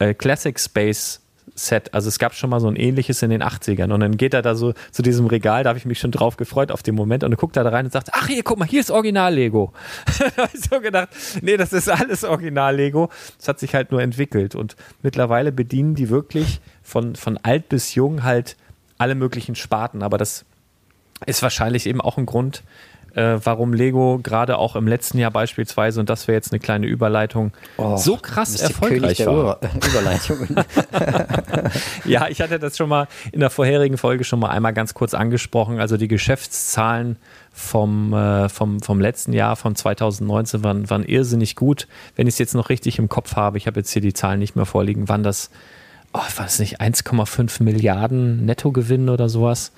äh, 0.00 0.14
Classic 0.14 0.58
Space 0.58 1.20
Set. 1.54 1.94
Also 1.94 2.08
es 2.08 2.18
gab 2.18 2.34
schon 2.34 2.50
mal 2.50 2.58
so 2.58 2.66
ein 2.66 2.74
ähnliches 2.74 3.22
in 3.22 3.30
den 3.30 3.40
80ern. 3.40 3.92
Und 3.92 4.00
dann 4.00 4.16
geht 4.16 4.34
er 4.34 4.42
da 4.42 4.56
so 4.56 4.72
zu 4.90 5.02
diesem 5.02 5.26
Regal, 5.26 5.62
da 5.62 5.68
habe 5.68 5.78
ich 5.78 5.84
mich 5.84 6.00
schon 6.00 6.10
drauf 6.10 6.36
gefreut 6.36 6.72
auf 6.72 6.82
den 6.82 6.96
Moment. 6.96 7.22
Und 7.22 7.30
dann 7.30 7.38
guckt 7.38 7.56
er 7.56 7.62
da 7.62 7.70
rein 7.70 7.84
und 7.84 7.92
sagt, 7.92 8.10
ach 8.12 8.26
hier, 8.26 8.42
guck 8.42 8.58
mal, 8.58 8.66
hier 8.66 8.80
ist 8.80 8.90
Original-Lego. 8.90 9.72
da 10.18 10.42
habe 10.42 10.50
ich 10.52 10.60
so 10.68 10.80
gedacht, 10.80 11.10
nee, 11.40 11.56
das 11.56 11.72
ist 11.72 11.88
alles 11.88 12.24
Original-Lego. 12.24 13.10
Das 13.38 13.46
hat 13.46 13.60
sich 13.60 13.76
halt 13.76 13.92
nur 13.92 14.02
entwickelt. 14.02 14.56
Und 14.56 14.74
mittlerweile 15.02 15.52
bedienen 15.52 15.94
die 15.94 16.08
wirklich 16.08 16.60
von, 16.82 17.14
von 17.14 17.38
alt 17.38 17.68
bis 17.68 17.94
jung 17.94 18.24
halt 18.24 18.56
alle 18.98 19.14
möglichen 19.14 19.54
Sparten. 19.54 20.02
Aber 20.02 20.18
das 20.18 20.44
ist 21.26 21.42
wahrscheinlich 21.42 21.86
eben 21.86 22.00
auch 22.00 22.16
ein 22.16 22.26
Grund, 22.26 22.62
äh, 23.14 23.38
warum 23.42 23.72
Lego 23.72 24.20
gerade 24.22 24.58
auch 24.58 24.76
im 24.76 24.86
letzten 24.86 25.18
Jahr 25.18 25.30
beispielsweise, 25.30 26.00
und 26.00 26.08
das 26.08 26.28
wäre 26.28 26.36
jetzt 26.36 26.52
eine 26.52 26.60
kleine 26.60 26.86
Überleitung, 26.86 27.52
oh, 27.76 27.96
so 27.96 28.16
krass 28.16 28.60
erfolgreich 28.60 29.24
war. 29.26 29.60
Überleitung. 29.88 30.48
ja, 32.04 32.28
ich 32.28 32.40
hatte 32.40 32.58
das 32.58 32.76
schon 32.76 32.88
mal 32.88 33.08
in 33.32 33.40
der 33.40 33.50
vorherigen 33.50 33.98
Folge 33.98 34.24
schon 34.24 34.38
mal 34.38 34.50
einmal 34.50 34.72
ganz 34.72 34.94
kurz 34.94 35.14
angesprochen. 35.14 35.80
Also 35.80 35.96
die 35.96 36.08
Geschäftszahlen 36.08 37.16
vom, 37.52 38.12
äh, 38.12 38.48
vom, 38.48 38.80
vom 38.80 39.00
letzten 39.00 39.32
Jahr, 39.32 39.56
von 39.56 39.74
2019, 39.74 40.62
waren, 40.62 40.88
waren 40.88 41.04
irrsinnig 41.04 41.56
gut. 41.56 41.88
Wenn 42.16 42.26
ich 42.26 42.34
es 42.34 42.38
jetzt 42.38 42.54
noch 42.54 42.68
richtig 42.68 42.98
im 42.98 43.08
Kopf 43.08 43.34
habe, 43.36 43.58
ich 43.58 43.66
habe 43.66 43.80
jetzt 43.80 43.90
hier 43.90 44.02
die 44.02 44.14
Zahlen 44.14 44.38
nicht 44.38 44.56
mehr 44.56 44.66
vorliegen, 44.66 45.08
waren 45.08 45.22
das, 45.22 45.50
oh, 46.12 46.18
war 46.18 46.44
das 46.44 46.58
nicht 46.60 46.80
1,5 46.80 47.62
Milliarden 47.62 48.46
Nettogewinn 48.46 49.08
oder 49.08 49.28
sowas? 49.28 49.72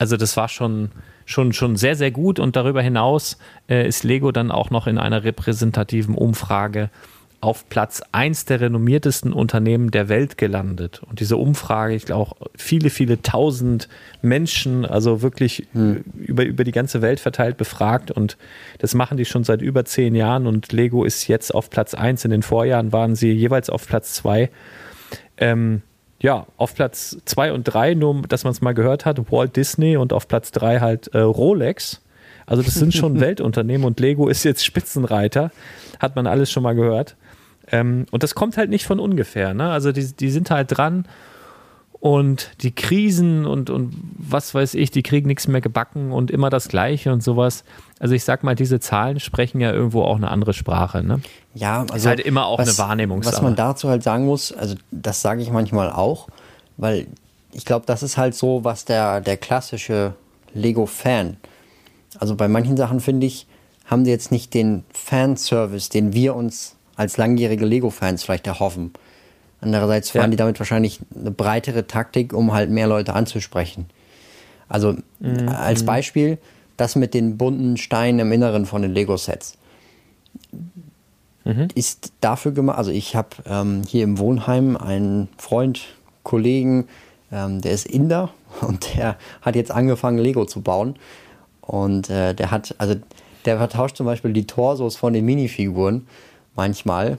Also 0.00 0.16
das 0.16 0.36
war 0.36 0.48
schon 0.48 0.90
schon, 1.30 1.52
schon 1.52 1.76
sehr, 1.76 1.96
sehr 1.96 2.10
gut. 2.10 2.38
Und 2.38 2.56
darüber 2.56 2.82
hinaus 2.82 3.38
äh, 3.68 3.86
ist 3.86 4.04
Lego 4.04 4.32
dann 4.32 4.50
auch 4.50 4.70
noch 4.70 4.86
in 4.86 4.98
einer 4.98 5.24
repräsentativen 5.24 6.14
Umfrage 6.14 6.90
auf 7.42 7.70
Platz 7.70 8.02
1 8.12 8.44
der 8.44 8.60
renommiertesten 8.60 9.32
Unternehmen 9.32 9.90
der 9.90 10.10
Welt 10.10 10.36
gelandet. 10.36 11.00
Und 11.08 11.20
diese 11.20 11.38
Umfrage, 11.38 11.94
ich 11.94 12.04
glaube, 12.04 12.20
auch 12.20 12.36
viele, 12.54 12.90
viele 12.90 13.22
tausend 13.22 13.88
Menschen, 14.20 14.84
also 14.84 15.22
wirklich 15.22 15.66
hm. 15.72 16.04
über, 16.18 16.44
über 16.44 16.64
die 16.64 16.72
ganze 16.72 17.00
Welt 17.00 17.18
verteilt 17.18 17.56
befragt. 17.56 18.10
Und 18.10 18.36
das 18.78 18.94
machen 18.94 19.16
die 19.16 19.24
schon 19.24 19.44
seit 19.44 19.62
über 19.62 19.86
zehn 19.86 20.14
Jahren. 20.14 20.46
Und 20.46 20.72
Lego 20.72 21.04
ist 21.04 21.28
jetzt 21.28 21.54
auf 21.54 21.70
Platz 21.70 21.94
1. 21.94 22.26
In 22.26 22.30
den 22.30 22.42
Vorjahren 22.42 22.92
waren 22.92 23.14
sie 23.14 23.32
jeweils 23.32 23.70
auf 23.70 23.86
Platz 23.86 24.12
2. 24.14 24.50
Ähm, 25.38 25.80
ja, 26.22 26.46
auf 26.56 26.74
Platz 26.74 27.16
2 27.24 27.52
und 27.52 27.64
3, 27.64 27.94
nur 27.94 28.22
dass 28.22 28.44
man 28.44 28.52
es 28.52 28.60
mal 28.60 28.74
gehört 28.74 29.06
hat, 29.06 29.30
Walt 29.32 29.56
Disney 29.56 29.96
und 29.96 30.12
auf 30.12 30.28
Platz 30.28 30.50
3 30.52 30.80
halt 30.80 31.08
äh, 31.14 31.20
Rolex. 31.20 32.02
Also 32.46 32.62
das 32.62 32.74
sind 32.74 32.94
schon 32.94 33.20
Weltunternehmen 33.20 33.86
und 33.86 34.00
Lego 34.00 34.28
ist 34.28 34.44
jetzt 34.44 34.64
Spitzenreiter, 34.64 35.50
hat 35.98 36.16
man 36.16 36.26
alles 36.26 36.50
schon 36.50 36.62
mal 36.62 36.74
gehört. 36.74 37.16
Ähm, 37.72 38.06
und 38.10 38.22
das 38.22 38.34
kommt 38.34 38.56
halt 38.56 38.70
nicht 38.70 38.86
von 38.86 39.00
ungefähr. 39.00 39.54
Ne? 39.54 39.70
Also 39.70 39.92
die, 39.92 40.14
die 40.14 40.30
sind 40.30 40.50
halt 40.50 40.76
dran 40.76 41.06
und 42.00 42.50
die 42.62 42.74
Krisen 42.74 43.46
und, 43.46 43.70
und 43.70 43.94
was 44.16 44.54
weiß 44.54 44.74
ich, 44.74 44.90
die 44.90 45.02
kriegen 45.02 45.26
nichts 45.26 45.48
mehr 45.48 45.60
gebacken 45.60 46.12
und 46.12 46.30
immer 46.30 46.50
das 46.50 46.68
Gleiche 46.68 47.12
und 47.12 47.22
sowas. 47.22 47.64
Also 47.98 48.14
ich 48.14 48.24
sag 48.24 48.42
mal, 48.42 48.54
diese 48.54 48.80
Zahlen 48.80 49.20
sprechen 49.20 49.60
ja 49.60 49.72
irgendwo 49.72 50.02
auch 50.02 50.16
eine 50.16 50.30
andere 50.30 50.54
Sprache. 50.54 51.02
Ne? 51.04 51.20
Ja, 51.54 51.80
also 51.80 51.94
ist 51.96 52.06
halt 52.06 52.20
immer 52.20 52.46
auch 52.46 52.58
was, 52.58 52.78
eine 52.78 52.88
Wahrnehmungssache. 52.88 53.36
Was 53.36 53.42
man 53.42 53.56
dazu 53.56 53.88
halt 53.88 54.02
sagen 54.02 54.26
muss, 54.26 54.52
also 54.52 54.76
das 54.90 55.20
sage 55.20 55.42
ich 55.42 55.50
manchmal 55.50 55.90
auch, 55.90 56.28
weil 56.76 57.06
ich 57.52 57.64
glaube, 57.64 57.86
das 57.86 58.02
ist 58.02 58.16
halt 58.16 58.34
so, 58.34 58.64
was 58.64 58.84
der, 58.84 59.20
der 59.20 59.36
klassische 59.36 60.14
Lego-Fan, 60.54 61.36
also 62.18 62.34
bei 62.36 62.48
manchen 62.48 62.76
Sachen 62.76 63.00
finde 63.00 63.26
ich, 63.26 63.46
haben 63.86 64.04
die 64.04 64.10
jetzt 64.10 64.30
nicht 64.30 64.54
den 64.54 64.84
Fanservice, 64.92 65.88
den 65.88 66.12
wir 66.12 66.36
uns 66.36 66.76
als 66.96 67.16
langjährige 67.16 67.66
Lego-Fans 67.66 68.22
vielleicht 68.22 68.46
erhoffen. 68.46 68.92
Andererseits 69.60 70.10
fahren 70.10 70.24
ja. 70.24 70.28
die 70.28 70.36
damit 70.36 70.58
wahrscheinlich 70.58 71.00
eine 71.18 71.30
breitere 71.30 71.86
Taktik, 71.86 72.32
um 72.32 72.52
halt 72.52 72.70
mehr 72.70 72.86
Leute 72.86 73.14
anzusprechen. 73.14 73.86
Also 74.68 74.96
mhm. 75.18 75.48
als 75.48 75.84
Beispiel 75.84 76.38
das 76.76 76.96
mit 76.96 77.12
den 77.14 77.36
bunten 77.36 77.76
Steinen 77.76 78.20
im 78.20 78.32
Inneren 78.32 78.64
von 78.64 78.82
den 78.82 78.92
Lego-Sets. 78.92 79.58
Mhm. 81.50 81.68
Ist 81.74 82.12
dafür 82.20 82.52
gemacht, 82.52 82.78
also 82.78 82.90
ich 82.90 83.16
habe 83.16 83.28
ähm, 83.46 83.82
hier 83.88 84.04
im 84.04 84.18
Wohnheim 84.18 84.76
einen 84.76 85.28
Freund, 85.36 85.82
Kollegen, 86.22 86.86
ähm, 87.32 87.60
der 87.60 87.72
ist 87.72 87.86
Inder 87.86 88.30
und 88.60 88.94
der 88.96 89.16
hat 89.42 89.56
jetzt 89.56 89.70
angefangen, 89.70 90.18
Lego 90.18 90.44
zu 90.44 90.60
bauen. 90.60 90.96
Und 91.60 92.08
äh, 92.08 92.34
der 92.34 92.50
hat, 92.50 92.74
also 92.78 92.94
der 93.44 93.58
vertauscht 93.58 93.96
zum 93.96 94.06
Beispiel 94.06 94.32
die 94.32 94.46
Torsos 94.46 94.96
von 94.96 95.12
den 95.12 95.24
Minifiguren 95.24 96.06
manchmal 96.54 97.18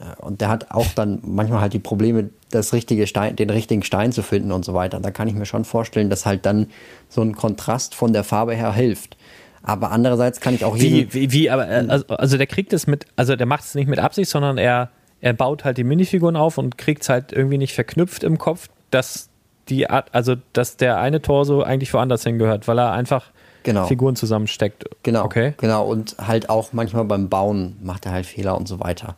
äh, 0.00 0.22
und 0.22 0.40
der 0.40 0.48
hat 0.48 0.70
auch 0.70 0.88
dann 0.94 1.20
manchmal 1.22 1.60
halt 1.60 1.72
die 1.72 1.78
Probleme, 1.78 2.30
das 2.50 2.72
richtige 2.72 3.06
Stein, 3.06 3.36
den 3.36 3.50
richtigen 3.50 3.82
Stein 3.82 4.12
zu 4.12 4.22
finden 4.22 4.52
und 4.52 4.64
so 4.64 4.74
weiter. 4.74 5.00
Da 5.00 5.10
kann 5.10 5.28
ich 5.28 5.34
mir 5.34 5.46
schon 5.46 5.64
vorstellen, 5.64 6.10
dass 6.10 6.26
halt 6.26 6.46
dann 6.46 6.68
so 7.08 7.22
ein 7.22 7.34
Kontrast 7.34 7.94
von 7.94 8.12
der 8.12 8.24
Farbe 8.24 8.54
her 8.54 8.72
hilft. 8.72 9.16
Aber 9.62 9.92
andererseits 9.92 10.40
kann 10.40 10.54
ich 10.54 10.64
auch 10.64 10.76
wie, 10.76 11.12
wie, 11.12 11.32
wie, 11.32 11.50
aber 11.50 11.68
äh, 11.68 11.86
also, 11.88 12.06
also 12.08 12.36
der 12.36 12.46
kriegt 12.46 12.72
es 12.72 12.86
mit, 12.86 13.06
also 13.16 13.36
der 13.36 13.46
macht 13.46 13.64
es 13.64 13.74
nicht 13.74 13.88
mit 13.88 13.98
Absicht, 13.98 14.30
sondern 14.30 14.58
er, 14.58 14.90
er 15.20 15.32
baut 15.32 15.64
halt 15.64 15.78
die 15.78 15.84
Minifiguren 15.84 16.36
auf 16.36 16.58
und 16.58 16.78
kriegt 16.78 17.02
es 17.02 17.08
halt 17.08 17.32
irgendwie 17.32 17.58
nicht 17.58 17.74
verknüpft 17.74 18.24
im 18.24 18.38
Kopf, 18.38 18.68
dass 18.90 19.28
die 19.68 19.88
Art, 19.88 20.08
also 20.12 20.34
dass 20.52 20.76
der 20.76 20.98
eine 20.98 21.22
Torso 21.22 21.62
eigentlich 21.62 21.94
woanders 21.94 22.24
hingehört, 22.24 22.66
weil 22.66 22.78
er 22.78 22.92
einfach 22.92 23.30
genau. 23.62 23.86
Figuren 23.86 24.16
zusammensteckt. 24.16 24.84
Genau. 25.04 25.24
Okay. 25.24 25.54
Genau. 25.58 25.86
Und 25.86 26.16
halt 26.18 26.50
auch 26.50 26.72
manchmal 26.72 27.04
beim 27.04 27.28
Bauen 27.28 27.76
macht 27.82 28.06
er 28.06 28.12
halt 28.12 28.26
Fehler 28.26 28.56
und 28.56 28.66
so 28.66 28.80
weiter. 28.80 29.16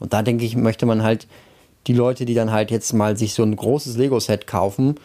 Und 0.00 0.12
da 0.12 0.22
denke 0.22 0.44
ich, 0.44 0.56
möchte 0.56 0.86
man 0.86 1.02
halt 1.02 1.28
die 1.86 1.94
Leute, 1.94 2.24
die 2.24 2.34
dann 2.34 2.50
halt 2.50 2.70
jetzt 2.70 2.92
mal 2.92 3.16
sich 3.16 3.34
so 3.34 3.42
ein 3.42 3.54
großes 3.54 3.96
Lego-Set 3.96 4.46
kaufen 4.46 4.96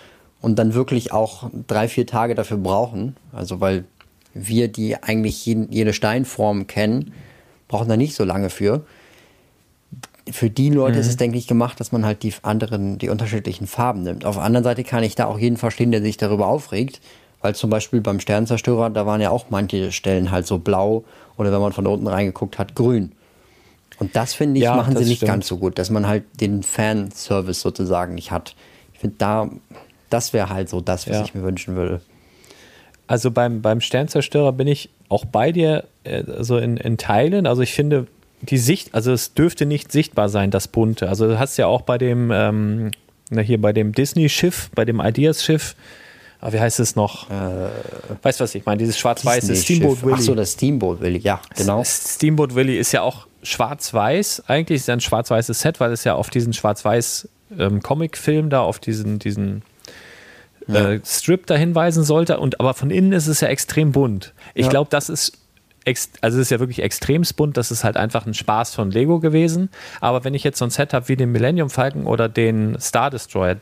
und 0.41 0.57
dann 0.57 0.73
wirklich 0.73 1.11
auch 1.11 1.49
drei, 1.67 1.87
vier 1.87 2.07
Tage 2.07 2.35
dafür 2.35 2.57
brauchen, 2.57 3.15
also 3.33 3.59
weil 3.59 3.85
wir, 4.47 4.67
die 4.67 5.01
eigentlich 5.01 5.45
jede 5.45 5.93
Steinform 5.93 6.67
kennen, 6.67 7.13
brauchen 7.67 7.89
da 7.89 7.97
nicht 7.97 8.15
so 8.15 8.23
lange 8.23 8.49
für. 8.49 8.85
Für 10.31 10.49
die 10.49 10.69
Leute 10.69 10.95
mhm. 10.95 11.01
ist 11.01 11.07
es, 11.07 11.17
denke 11.17 11.37
ich, 11.37 11.47
gemacht, 11.47 11.79
dass 11.79 11.91
man 11.91 12.05
halt 12.05 12.23
die 12.23 12.33
anderen, 12.43 12.97
die 12.97 13.09
unterschiedlichen 13.09 13.67
Farben 13.67 14.03
nimmt. 14.03 14.25
Auf 14.25 14.35
der 14.35 14.43
anderen 14.43 14.63
Seite 14.63 14.83
kann 14.83 15.03
ich 15.03 15.15
da 15.15 15.25
auch 15.25 15.39
jeden 15.39 15.57
verstehen, 15.57 15.91
der 15.91 16.01
sich 16.01 16.17
darüber 16.17 16.47
aufregt, 16.47 17.01
weil 17.41 17.55
zum 17.55 17.69
Beispiel 17.69 18.01
beim 18.01 18.19
Sternzerstörer, 18.19 18.89
da 18.89 19.05
waren 19.05 19.21
ja 19.21 19.29
auch 19.31 19.45
manche 19.49 19.91
Stellen 19.91 20.31
halt 20.31 20.45
so 20.45 20.59
blau 20.59 21.03
oder 21.37 21.51
wenn 21.51 21.61
man 21.61 21.73
von 21.73 21.87
unten 21.87 22.07
reingeguckt 22.07 22.59
hat, 22.59 22.75
grün. 22.75 23.13
Und 23.99 24.15
das 24.15 24.33
finde 24.33 24.59
ich, 24.59 24.63
ja, 24.63 24.75
machen 24.75 24.95
sie 24.95 25.05
nicht 25.05 25.17
stimmt. 25.17 25.31
ganz 25.31 25.47
so 25.47 25.57
gut, 25.57 25.77
dass 25.77 25.89
man 25.89 26.07
halt 26.07 26.23
den 26.39 26.63
Fanservice 26.63 27.61
sozusagen 27.61 28.15
nicht 28.15 28.31
hat. 28.31 28.55
Ich 28.93 28.99
finde, 28.99 29.15
da, 29.17 29.49
das 30.09 30.31
wäre 30.33 30.49
halt 30.49 30.69
so 30.69 30.79
das, 30.79 31.07
was 31.07 31.17
ja. 31.17 31.23
ich 31.23 31.33
mir 31.33 31.43
wünschen 31.43 31.75
würde. 31.75 32.01
Also 33.09 33.31
beim, 33.31 33.63
beim 33.63 33.81
Sternzerstörer 33.81 34.53
bin 34.53 34.67
ich 34.67 34.91
auch 35.09 35.25
bei 35.25 35.51
dir, 35.51 35.85
äh, 36.03 36.23
also 36.31 36.59
in, 36.59 36.77
in 36.77 36.99
Teilen. 36.99 37.47
Also 37.47 37.63
ich 37.63 37.73
finde, 37.73 38.05
die 38.41 38.59
Sicht, 38.59 38.93
also 38.93 39.11
es 39.11 39.33
dürfte 39.33 39.65
nicht 39.65 39.91
sichtbar 39.91 40.29
sein, 40.29 40.51
das 40.51 40.67
Bunte. 40.67 41.09
Also 41.09 41.27
du 41.27 41.39
hast 41.39 41.57
ja 41.57 41.65
auch 41.65 41.81
bei 41.81 41.97
dem, 41.97 42.29
ähm, 42.31 42.91
hier 43.31 43.59
bei 43.59 43.73
dem 43.73 43.93
Disney-Schiff, 43.93 44.69
bei 44.75 44.85
dem 44.85 44.99
Ideas-Schiff, 44.99 45.75
ah, 46.39 46.53
wie 46.53 46.59
heißt 46.59 46.79
es 46.79 46.95
noch? 46.95 47.31
Äh, 47.31 47.69
weißt 48.21 48.39
du, 48.39 48.43
was 48.43 48.53
ich 48.53 48.63
meine? 48.67 48.77
Dieses 48.77 48.99
schwarz-weiße 48.99 49.55
Steamboat 49.55 50.03
Willie. 50.03 50.15
Ach 50.15 50.21
so, 50.21 50.35
das 50.35 50.51
Steamboat 50.51 51.01
Willie, 51.01 51.21
ja, 51.21 51.41
genau. 51.57 51.83
Steamboat 51.83 52.53
Willie 52.53 52.77
ist 52.77 52.91
ja 52.91 53.01
auch 53.01 53.25
schwarz-weiß. 53.41 54.43
Eigentlich 54.45 54.75
ist 54.75 54.83
es 54.83 54.89
ein 54.89 55.01
schwarz-weißes 55.01 55.59
Set, 55.59 55.79
weil 55.79 55.91
es 55.93 56.03
ja 56.03 56.13
auf 56.13 56.29
diesen 56.29 56.53
schwarz-weiß 56.53 57.27
ähm, 57.57 57.81
Comic-Film 57.81 58.51
da, 58.51 58.61
auf 58.61 58.77
diesen, 58.77 59.17
diesen. 59.17 59.63
Äh, 60.75 60.99
Strip 61.05 61.45
da 61.47 61.55
hinweisen 61.55 62.03
sollte. 62.03 62.39
Und, 62.39 62.59
aber 62.59 62.73
von 62.73 62.89
innen 62.89 63.11
ist 63.11 63.27
es 63.27 63.41
ja 63.41 63.47
extrem 63.47 63.91
bunt. 63.91 64.33
Ich 64.53 64.69
glaube, 64.69 64.89
das 64.89 65.09
ist 65.09 65.37
also 66.21 66.37
es 66.37 66.47
ist 66.47 66.51
ja 66.51 66.59
wirklich 66.59 66.83
extrem 66.83 67.23
bunt, 67.35 67.57
das 67.57 67.71
ist 67.71 67.83
halt 67.83 67.97
einfach 67.97 68.27
ein 68.27 68.35
Spaß 68.35 68.75
von 68.75 68.91
Lego 68.91 69.19
gewesen. 69.19 69.69
Aber 70.01 70.23
wenn 70.23 70.33
ich 70.33 70.43
jetzt 70.43 70.59
so 70.59 70.65
ein 70.65 70.71
Set 70.71 70.93
habe 70.93 71.07
wie 71.07 71.15
den 71.15 71.31
Millennium 71.31 71.69
Falcon 71.69 72.05
oder 72.05 72.29
den 72.29 72.79
Star 72.79 73.09
Destroyer, 73.09 73.57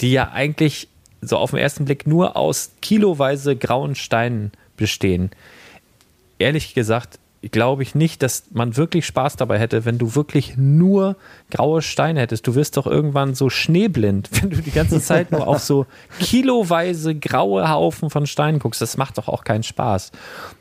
die 0.00 0.12
ja 0.12 0.30
eigentlich 0.30 0.88
so 1.20 1.36
auf 1.36 1.50
den 1.50 1.58
ersten 1.58 1.84
Blick 1.84 2.06
nur 2.06 2.36
aus 2.36 2.72
kiloweise 2.82 3.56
grauen 3.56 3.94
Steinen 3.94 4.52
bestehen, 4.76 5.30
ehrlich 6.38 6.74
gesagt, 6.74 7.18
glaube 7.50 7.82
ich 7.82 7.94
nicht, 7.94 8.22
dass 8.22 8.44
man 8.52 8.76
wirklich 8.76 9.04
Spaß 9.04 9.36
dabei 9.36 9.58
hätte, 9.58 9.84
wenn 9.84 9.98
du 9.98 10.14
wirklich 10.14 10.56
nur 10.56 11.16
graue 11.50 11.82
Steine 11.82 12.20
hättest. 12.20 12.46
Du 12.46 12.54
wirst 12.54 12.76
doch 12.76 12.86
irgendwann 12.86 13.34
so 13.34 13.50
schneeblind, 13.50 14.30
wenn 14.40 14.50
du 14.50 14.62
die 14.62 14.70
ganze 14.70 15.00
Zeit 15.00 15.32
nur 15.32 15.48
auf 15.48 15.58
so 15.58 15.86
kiloweise 16.20 17.14
graue 17.14 17.68
Haufen 17.68 18.10
von 18.10 18.26
Steinen 18.26 18.60
guckst. 18.60 18.80
Das 18.80 18.96
macht 18.96 19.18
doch 19.18 19.28
auch 19.28 19.44
keinen 19.44 19.64
Spaß. 19.64 20.12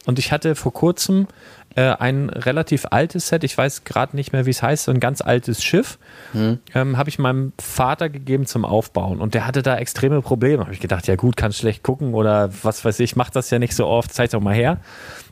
Und 0.06 0.18
ich 0.18 0.32
hatte 0.32 0.56
vor 0.56 0.74
kurzem 0.74 1.28
äh, 1.76 1.84
ein 1.84 2.30
relativ 2.30 2.88
altes 2.90 3.28
Set, 3.28 3.44
ich 3.44 3.58
weiß 3.58 3.84
gerade 3.84 4.16
nicht 4.16 4.34
mehr, 4.34 4.46
wie 4.46 4.50
es 4.50 4.62
heißt, 4.62 4.86
so 4.86 4.92
ein 4.92 5.00
ganz 5.00 5.22
altes 5.22 5.64
Schiff, 5.64 6.00
hm. 6.34 6.60
ähm, 6.74 6.98
habe 6.98 7.10
ich 7.10 7.20
meinem 7.20 7.54
Vater 7.60 8.10
gegeben 8.10 8.46
zum 8.46 8.66
Aufbauen. 8.66 9.22
Und 9.22 9.34
der 9.34 9.48
hatte 9.48 9.62
da 9.62 9.78
extreme 9.78 10.22
Probleme. 10.22 10.64
Habe 10.64 10.74
ich 10.74 10.80
gedacht, 10.80 11.08
ja 11.08 11.16
gut, 11.16 11.38
kann 11.38 11.54
schlecht 11.54 11.84
gucken 11.84 12.14
oder 12.14 12.50
was 12.64 12.84
weiß 12.84 13.00
ich, 13.00 13.16
macht 13.16 13.36
das 13.36 13.50
ja 13.52 13.60
nicht 13.60 13.76
so 13.76 13.88
oft, 13.88 14.14
zeig 14.14 14.32
doch 14.32 14.42
mal 14.42 14.54
her. 14.54 14.80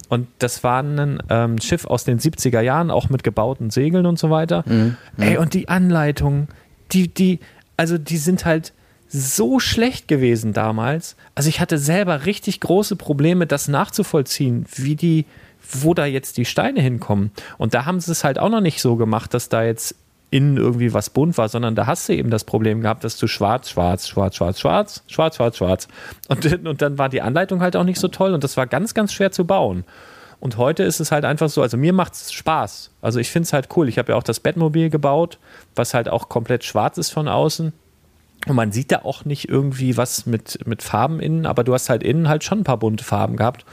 Und 0.09 0.27
das 0.39 0.63
war 0.63 0.81
ein 0.81 1.21
ähm, 1.29 1.61
Schiff 1.61 1.85
aus 1.85 2.03
den 2.03 2.19
70er 2.19 2.61
Jahren, 2.61 2.91
auch 2.91 3.09
mit 3.09 3.23
gebauten 3.23 3.69
Segeln 3.69 4.05
und 4.05 4.19
so 4.19 4.29
weiter. 4.29 4.63
Mhm. 4.67 4.97
Ey, 5.17 5.37
und 5.37 5.53
die 5.53 5.69
Anleitungen, 5.69 6.47
die, 6.91 7.07
die, 7.07 7.39
also 7.77 7.97
die 7.97 8.17
sind 8.17 8.43
halt 8.43 8.73
so 9.07 9.59
schlecht 9.59 10.07
gewesen 10.07 10.53
damals. 10.53 11.15
Also 11.35 11.49
ich 11.49 11.59
hatte 11.59 11.77
selber 11.77 12.25
richtig 12.25 12.59
große 12.59 12.95
Probleme, 12.95 13.47
das 13.47 13.67
nachzuvollziehen, 13.67 14.65
wie 14.75 14.95
die, 14.95 15.25
wo 15.61 15.93
da 15.93 16.05
jetzt 16.05 16.37
die 16.37 16.45
Steine 16.45 16.81
hinkommen. 16.81 17.31
Und 17.57 17.73
da 17.73 17.85
haben 17.85 17.99
sie 17.99 18.11
es 18.11 18.23
halt 18.23 18.39
auch 18.39 18.49
noch 18.49 18.61
nicht 18.61 18.81
so 18.81 18.95
gemacht, 18.95 19.33
dass 19.33 19.49
da 19.49 19.63
jetzt 19.63 19.95
innen 20.31 20.57
irgendwie 20.57 20.93
was 20.93 21.09
bunt 21.09 21.37
war, 21.37 21.49
sondern 21.49 21.75
da 21.75 21.87
hast 21.87 22.07
du 22.07 22.13
eben 22.13 22.29
das 22.29 22.43
Problem 22.43 22.81
gehabt, 22.81 23.03
dass 23.03 23.17
du 23.17 23.27
schwarz, 23.27 23.69
schwarz, 23.69 24.07
schwarz, 24.07 24.35
schwarz, 24.35 24.59
schwarz, 24.59 25.03
schwarz, 25.07 25.35
schwarz, 25.35 25.57
schwarz. 25.57 25.87
Und, 26.27 26.65
und 26.65 26.81
dann 26.81 26.97
war 26.97 27.09
die 27.09 27.21
Anleitung 27.21 27.61
halt 27.61 27.75
auch 27.75 27.83
nicht 27.83 27.99
so 27.99 28.07
toll 28.07 28.33
und 28.33 28.43
das 28.43 28.57
war 28.57 28.67
ganz, 28.67 28.93
ganz 28.93 29.13
schwer 29.13 29.31
zu 29.31 29.45
bauen. 29.45 29.85
Und 30.39 30.57
heute 30.57 30.83
ist 30.83 30.99
es 30.99 31.11
halt 31.11 31.25
einfach 31.25 31.49
so, 31.49 31.61
also 31.61 31.75
mir 31.75 31.91
macht 31.91 32.13
es 32.13 32.31
Spaß. 32.31 32.91
Also 33.01 33.19
ich 33.19 33.29
finde 33.29 33.45
es 33.45 33.53
halt 33.53 33.67
cool. 33.75 33.89
Ich 33.89 33.97
habe 33.97 34.13
ja 34.13 34.17
auch 34.17 34.23
das 34.23 34.39
Bettmobil 34.39 34.89
gebaut, 34.89 35.37
was 35.75 35.93
halt 35.93 36.07
auch 36.07 36.29
komplett 36.29 36.63
schwarz 36.63 36.97
ist 36.97 37.09
von 37.09 37.27
außen. 37.27 37.73
Und 38.47 38.55
man 38.55 38.71
sieht 38.71 38.91
da 38.91 38.99
auch 38.99 39.25
nicht 39.25 39.49
irgendwie 39.49 39.97
was 39.97 40.25
mit, 40.25 40.65
mit 40.65 40.81
Farben 40.81 41.19
innen, 41.19 41.45
aber 41.45 41.65
du 41.65 41.73
hast 41.73 41.89
halt 41.89 42.03
innen 42.03 42.29
halt 42.29 42.45
schon 42.45 42.59
ein 42.59 42.63
paar 42.63 42.77
bunte 42.77 43.03
Farben 43.03 43.35
gehabt. 43.35 43.65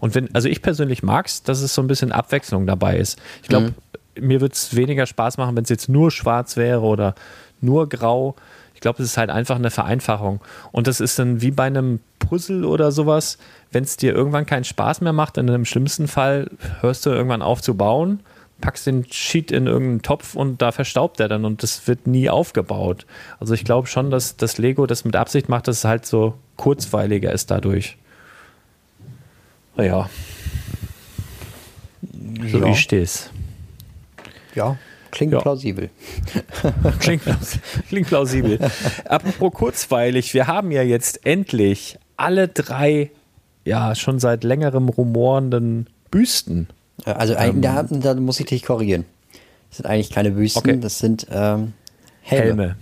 Und 0.00 0.14
wenn, 0.14 0.34
also 0.34 0.48
ich 0.48 0.62
persönlich 0.62 1.02
mag 1.02 1.26
es, 1.26 1.42
dass 1.42 1.60
es 1.60 1.74
so 1.74 1.82
ein 1.82 1.88
bisschen 1.88 2.10
Abwechslung 2.10 2.66
dabei 2.66 2.96
ist. 2.96 3.20
Ich 3.42 3.48
glaube, 3.48 3.68
mhm. 3.68 3.74
Mir 4.20 4.40
würde 4.40 4.52
es 4.54 4.76
weniger 4.76 5.06
Spaß 5.06 5.38
machen, 5.38 5.56
wenn 5.56 5.64
es 5.64 5.70
jetzt 5.70 5.88
nur 5.88 6.10
schwarz 6.10 6.56
wäre 6.56 6.82
oder 6.82 7.14
nur 7.60 7.88
grau. 7.88 8.36
Ich 8.74 8.80
glaube, 8.80 9.02
es 9.02 9.10
ist 9.10 9.16
halt 9.16 9.30
einfach 9.30 9.56
eine 9.56 9.70
Vereinfachung. 9.70 10.40
Und 10.72 10.86
das 10.86 11.00
ist 11.00 11.18
dann 11.18 11.40
wie 11.40 11.50
bei 11.50 11.64
einem 11.64 12.00
Puzzle 12.18 12.64
oder 12.64 12.92
sowas, 12.92 13.38
wenn 13.72 13.84
es 13.84 13.96
dir 13.96 14.14
irgendwann 14.14 14.46
keinen 14.46 14.64
Spaß 14.64 15.00
mehr 15.00 15.12
macht, 15.12 15.36
dann 15.36 15.48
im 15.48 15.64
schlimmsten 15.64 16.08
Fall 16.08 16.50
hörst 16.80 17.06
du 17.06 17.10
irgendwann 17.10 17.42
auf 17.42 17.62
zu 17.62 17.76
bauen, 17.76 18.20
packst 18.60 18.86
den 18.86 19.04
Sheet 19.10 19.50
in 19.50 19.66
irgendeinen 19.66 20.02
Topf 20.02 20.34
und 20.34 20.62
da 20.62 20.72
verstaubt 20.72 21.20
er 21.20 21.28
dann 21.28 21.44
und 21.44 21.62
das 21.62 21.86
wird 21.86 22.06
nie 22.06 22.30
aufgebaut. 22.30 23.06
Also 23.40 23.54
ich 23.54 23.64
glaube 23.64 23.88
schon, 23.88 24.10
dass 24.10 24.36
das 24.36 24.58
Lego 24.58 24.86
das 24.86 25.04
mit 25.04 25.16
Absicht 25.16 25.48
macht, 25.48 25.68
dass 25.68 25.78
es 25.78 25.84
halt 25.84 26.06
so 26.06 26.34
kurzweiliger 26.56 27.32
ist 27.32 27.50
dadurch. 27.50 27.96
Naja. 29.76 30.08
So 32.50 32.58
ja. 32.58 32.66
wie 32.66 32.74
steh's. 32.74 33.30
Ja, 34.54 34.76
Klingt 35.14 35.32
ja. 35.32 35.38
plausibel. 35.40 35.90
klingt, 36.98 37.22
klingt 37.88 38.08
plausibel. 38.08 38.58
Apropos 39.04 39.52
kurzweilig, 39.52 40.34
wir 40.34 40.48
haben 40.48 40.72
ja 40.72 40.82
jetzt 40.82 41.24
endlich 41.24 41.98
alle 42.16 42.48
drei, 42.48 43.12
ja, 43.64 43.94
schon 43.94 44.18
seit 44.18 44.42
längerem 44.42 44.88
rumorenden 44.88 45.88
Büsten. 46.10 46.66
Also 47.04 47.34
ähm, 47.36 47.62
da, 47.62 47.84
da, 47.84 48.14
muss 48.14 48.40
ich 48.40 48.46
dich 48.46 48.64
korrigieren. 48.64 49.04
Das 49.68 49.76
sind 49.76 49.86
eigentlich 49.86 50.10
keine 50.10 50.32
Büsten, 50.32 50.58
okay. 50.58 50.80
das 50.80 50.98
sind 50.98 51.28
ähm, 51.30 51.74
Helme. 52.22 52.44
Helme. 52.44 52.76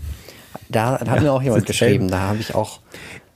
Da, 0.71 0.97
da 0.97 1.11
hat 1.11 1.17
ja, 1.17 1.23
mir 1.23 1.33
auch 1.33 1.43
jemand 1.43 1.67
geschrieben, 1.67 2.09
Helme. 2.09 2.11
da 2.13 2.21
habe 2.21 2.39
ich 2.39 2.55
auch 2.55 2.81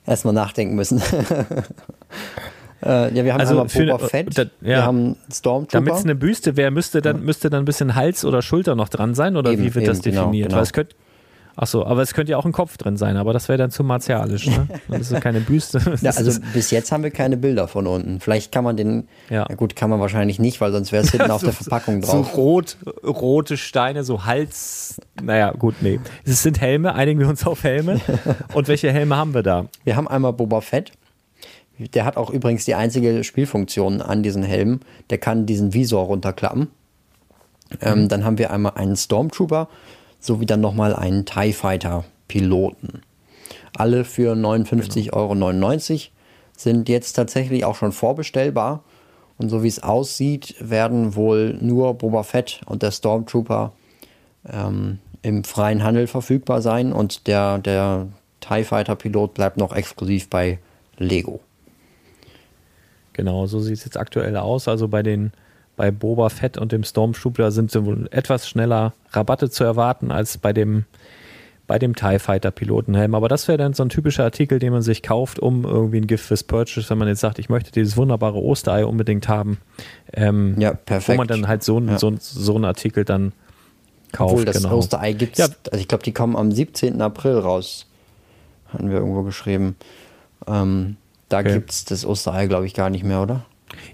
erstmal 0.07 0.32
nachdenken 0.32 0.74
müssen. 0.74 1.03
Äh, 2.87 3.14
ja, 3.14 3.24
wir 3.24 3.32
haben 3.32 3.41
also 3.41 3.61
einmal 3.61 3.66
Boba 3.66 3.99
für, 3.99 4.09
Fett, 4.09 4.39
da, 4.39 4.43
ja. 4.43 4.49
wir 4.61 4.84
haben 4.84 5.16
Stormtrooper. 5.32 5.84
Damit 5.84 5.95
es 5.99 6.05
eine 6.05 6.14
Büste 6.14 6.57
wäre, 6.57 6.70
müsste 6.70 7.03
dann, 7.03 7.24
müsste 7.24 7.51
dann 7.51 7.62
ein 7.62 7.64
bisschen 7.64 7.95
Hals 7.95 8.24
oder 8.24 8.43
Schulter 8.43 8.74
noch 8.74 8.89
dran 8.89 9.14
sein 9.14 9.37
oder 9.37 9.51
eben, 9.51 9.62
wie 9.62 9.74
wird 9.74 9.84
eben, 9.84 9.87
das 9.87 10.03
genau, 10.03 10.22
definiert? 10.22 10.49
Genau, 10.49 10.49
genau. 10.49 10.57
Weil 10.57 10.62
es 10.62 10.72
könnte, 10.72 10.95
Ach 11.59 11.66
so, 11.66 11.87
aber 11.87 12.03
es 12.03 12.12
könnte 12.12 12.32
ja 12.32 12.37
auch 12.37 12.45
ein 12.45 12.53
Kopf 12.53 12.76
drin 12.76 12.99
sein, 12.99 13.16
aber 13.16 13.32
das 13.32 13.49
wäre 13.49 13.57
dann 13.57 13.70
zu 13.70 13.82
martialisch. 13.82 14.47
Ne? 14.47 14.68
Das 14.89 15.11
ist 15.11 15.20
keine 15.22 15.41
Büste. 15.41 15.80
ja, 16.03 16.11
also 16.16 16.39
bis 16.53 16.70
jetzt 16.70 16.93
haben 16.93 17.03
wir 17.03 17.11
keine 17.11 17.39
Bilder 17.39 17.66
von 17.66 17.87
unten. 17.87 18.20
Vielleicht 18.20 18.53
kann 18.53 18.62
man 18.62 18.76
den, 18.76 19.09
ja, 19.30 19.47
ja 19.49 19.55
gut, 19.55 19.74
kann 19.74 19.89
man 19.89 19.99
wahrscheinlich 19.99 20.39
nicht, 20.39 20.61
weil 20.61 20.70
sonst 20.70 20.93
wäre 20.93 21.03
es 21.03 21.11
hinten 21.12 21.28
so, 21.28 21.32
auf 21.32 21.43
der 21.43 21.53
Verpackung 21.55 22.03
drauf. 22.03 22.30
So 22.30 22.37
rot, 22.37 22.76
rote 23.03 23.57
Steine, 23.57 24.05
so 24.05 24.26
Hals, 24.26 25.01
naja, 25.22 25.53
gut, 25.53 25.76
nee. 25.80 25.99
Es 26.24 26.43
sind 26.43 26.61
Helme, 26.61 26.95
einigen 26.95 27.20
wir 27.20 27.28
uns 27.28 27.47
auf 27.47 27.64
Helme. 27.64 28.01
Und 28.53 28.68
welche 28.68 28.93
Helme 28.93 29.16
haben 29.16 29.32
wir 29.32 29.43
da? 29.43 29.66
Wir 29.84 29.97
haben 29.97 30.09
einmal 30.09 30.34
Boba 30.34 30.61
Fett. 30.61 30.93
Der 31.79 32.05
hat 32.05 32.16
auch 32.16 32.31
übrigens 32.31 32.64
die 32.64 32.74
einzige 32.74 33.22
Spielfunktion 33.22 34.01
an 34.01 34.22
diesen 34.22 34.43
Helm. 34.43 34.81
Der 35.11 35.18
kann 35.18 35.47
diesen 35.47 35.74
Visor 35.74 36.07
runterklappen. 36.07 36.68
Ähm, 37.81 38.03
mhm. 38.03 38.09
dann 38.09 38.24
haben 38.24 38.39
wir 38.39 38.51
einmal 38.51 38.72
einen 38.77 38.97
Stormtrooper 38.97 39.68
sowie 40.20 40.47
dann 40.47 40.61
nochmal 40.61 40.95
einen 40.95 41.24
TIE 41.24 41.53
Fighter 41.53 42.05
Piloten. 42.29 43.03
Alle 43.77 44.05
für 44.05 44.35
59,99 44.35 45.05
genau. 45.05 45.16
Euro 45.16 46.01
sind 46.57 46.89
jetzt 46.89 47.12
tatsächlich 47.12 47.64
auch 47.64 47.74
schon 47.74 47.93
vorbestellbar. 47.93 48.83
Und 49.39 49.51
so 49.51 49.62
wie 49.62 49.68
es 49.68 49.83
aussieht, 49.83 50.55
werden 50.61 51.14
wohl 51.14 51.59
nur 51.61 51.95
Boba 51.95 52.22
Fett 52.22 52.62
und 52.64 52.83
der 52.83 52.91
Stormtrooper 52.91 53.72
ähm, 54.51 54.99
im 55.20 55.45
freien 55.45 55.83
Handel 55.83 56.07
verfügbar 56.07 56.62
sein. 56.62 56.93
Und 56.93 57.27
der, 57.27 57.59
der 57.59 58.07
TIE 58.41 58.64
Fighter 58.64 58.97
Pilot 58.97 59.35
bleibt 59.35 59.59
noch 59.59 59.74
exklusiv 59.74 60.31
bei 60.31 60.59
Lego. 60.97 61.41
Genau, 63.16 63.46
so 63.46 63.60
sieht 63.60 63.78
es 63.78 63.84
jetzt 63.86 63.96
aktuell 63.96 64.36
aus. 64.36 64.68
Also 64.68 64.88
bei 64.88 65.02
den 65.02 65.32
bei 65.74 65.90
Boba 65.90 66.28
Fett 66.28 66.58
und 66.58 66.70
dem 66.70 66.84
Stormtrooper 66.84 67.50
sind 67.50 67.74
wohl 67.74 68.08
etwas 68.10 68.46
schneller 68.46 68.92
Rabatte 69.10 69.48
zu 69.48 69.64
erwarten 69.64 70.10
als 70.10 70.36
bei 70.36 70.52
dem 70.52 70.84
bei 71.66 71.78
dem 71.78 71.96
TIE 71.96 72.18
Fighter 72.18 72.50
Pilotenhelm. 72.50 73.14
Aber 73.14 73.28
das 73.28 73.48
wäre 73.48 73.56
dann 73.56 73.72
so 73.72 73.82
ein 73.82 73.88
typischer 73.88 74.24
Artikel, 74.24 74.58
den 74.58 74.72
man 74.72 74.82
sich 74.82 75.02
kauft, 75.02 75.38
um 75.38 75.64
irgendwie 75.64 75.96
ein 75.96 76.06
Gift 76.06 76.26
fürs 76.26 76.44
Purchase, 76.44 76.90
wenn 76.90 76.98
man 76.98 77.08
jetzt 77.08 77.20
sagt, 77.20 77.38
ich 77.38 77.48
möchte 77.48 77.72
dieses 77.72 77.96
wunderbare 77.96 78.38
Osterei 78.38 78.84
unbedingt 78.84 79.28
haben. 79.28 79.58
Ähm, 80.12 80.54
ja, 80.60 80.74
perfekt. 80.74 81.16
Wo 81.16 81.20
man 81.22 81.26
dann 81.26 81.48
halt 81.48 81.64
so, 81.64 81.80
ja. 81.80 81.98
so, 81.98 82.12
so 82.20 82.54
einen 82.54 82.66
Artikel 82.66 83.04
dann 83.06 83.32
kauft. 84.12 84.32
Obwohl 84.32 84.44
das 84.44 84.62
genau. 84.62 84.76
Osterei 84.76 85.14
gibt 85.14 85.38
es, 85.38 85.38
ja. 85.38 85.54
also 85.72 85.80
ich 85.80 85.88
glaube, 85.88 86.04
die 86.04 86.12
kommen 86.12 86.36
am 86.36 86.52
17. 86.52 87.00
April 87.00 87.38
raus. 87.38 87.86
Hatten 88.68 88.90
wir 88.90 88.98
irgendwo 88.98 89.22
geschrieben. 89.22 89.74
Ähm, 90.46 90.98
da 91.29 91.41
okay. 91.41 91.55
gibt 91.55 91.70
es 91.70 91.85
das 91.85 92.05
Osterei, 92.05 92.47
glaube 92.47 92.66
ich, 92.66 92.74
gar 92.74 92.91
nicht 92.91 93.05
mehr, 93.05 93.22
oder? 93.22 93.45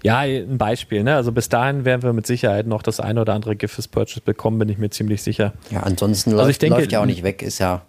Ja, 0.03 0.19
ein 0.19 0.57
Beispiel. 0.57 1.03
Ne? 1.03 1.15
Also 1.15 1.31
bis 1.31 1.49
dahin 1.49 1.85
werden 1.85 2.03
wir 2.03 2.13
mit 2.13 2.27
Sicherheit 2.27 2.67
noch 2.67 2.83
das 2.83 2.99
ein 2.99 3.17
oder 3.17 3.33
andere 3.33 3.55
Gift 3.55 3.75
fürs 3.75 3.87
Purchase 3.87 4.21
bekommen, 4.21 4.59
bin 4.59 4.69
ich 4.69 4.77
mir 4.77 4.89
ziemlich 4.89 5.23
sicher. 5.23 5.53
Ja, 5.71 5.81
ansonsten 5.81 6.31
also 6.31 6.43
läuft, 6.43 6.51
ich 6.51 6.59
denke, 6.59 6.79
läuft 6.79 6.91
ja 6.91 7.01
auch 7.01 7.05
nicht 7.05 7.23
weg. 7.23 7.41
Ist 7.41 7.59
ja, 7.59 7.81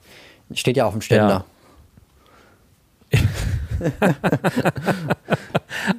steht 0.53 0.77
ja 0.77 0.87
auf 0.87 0.93
dem 0.93 1.03
Ständer. 1.03 1.45
Ja. 3.11 3.21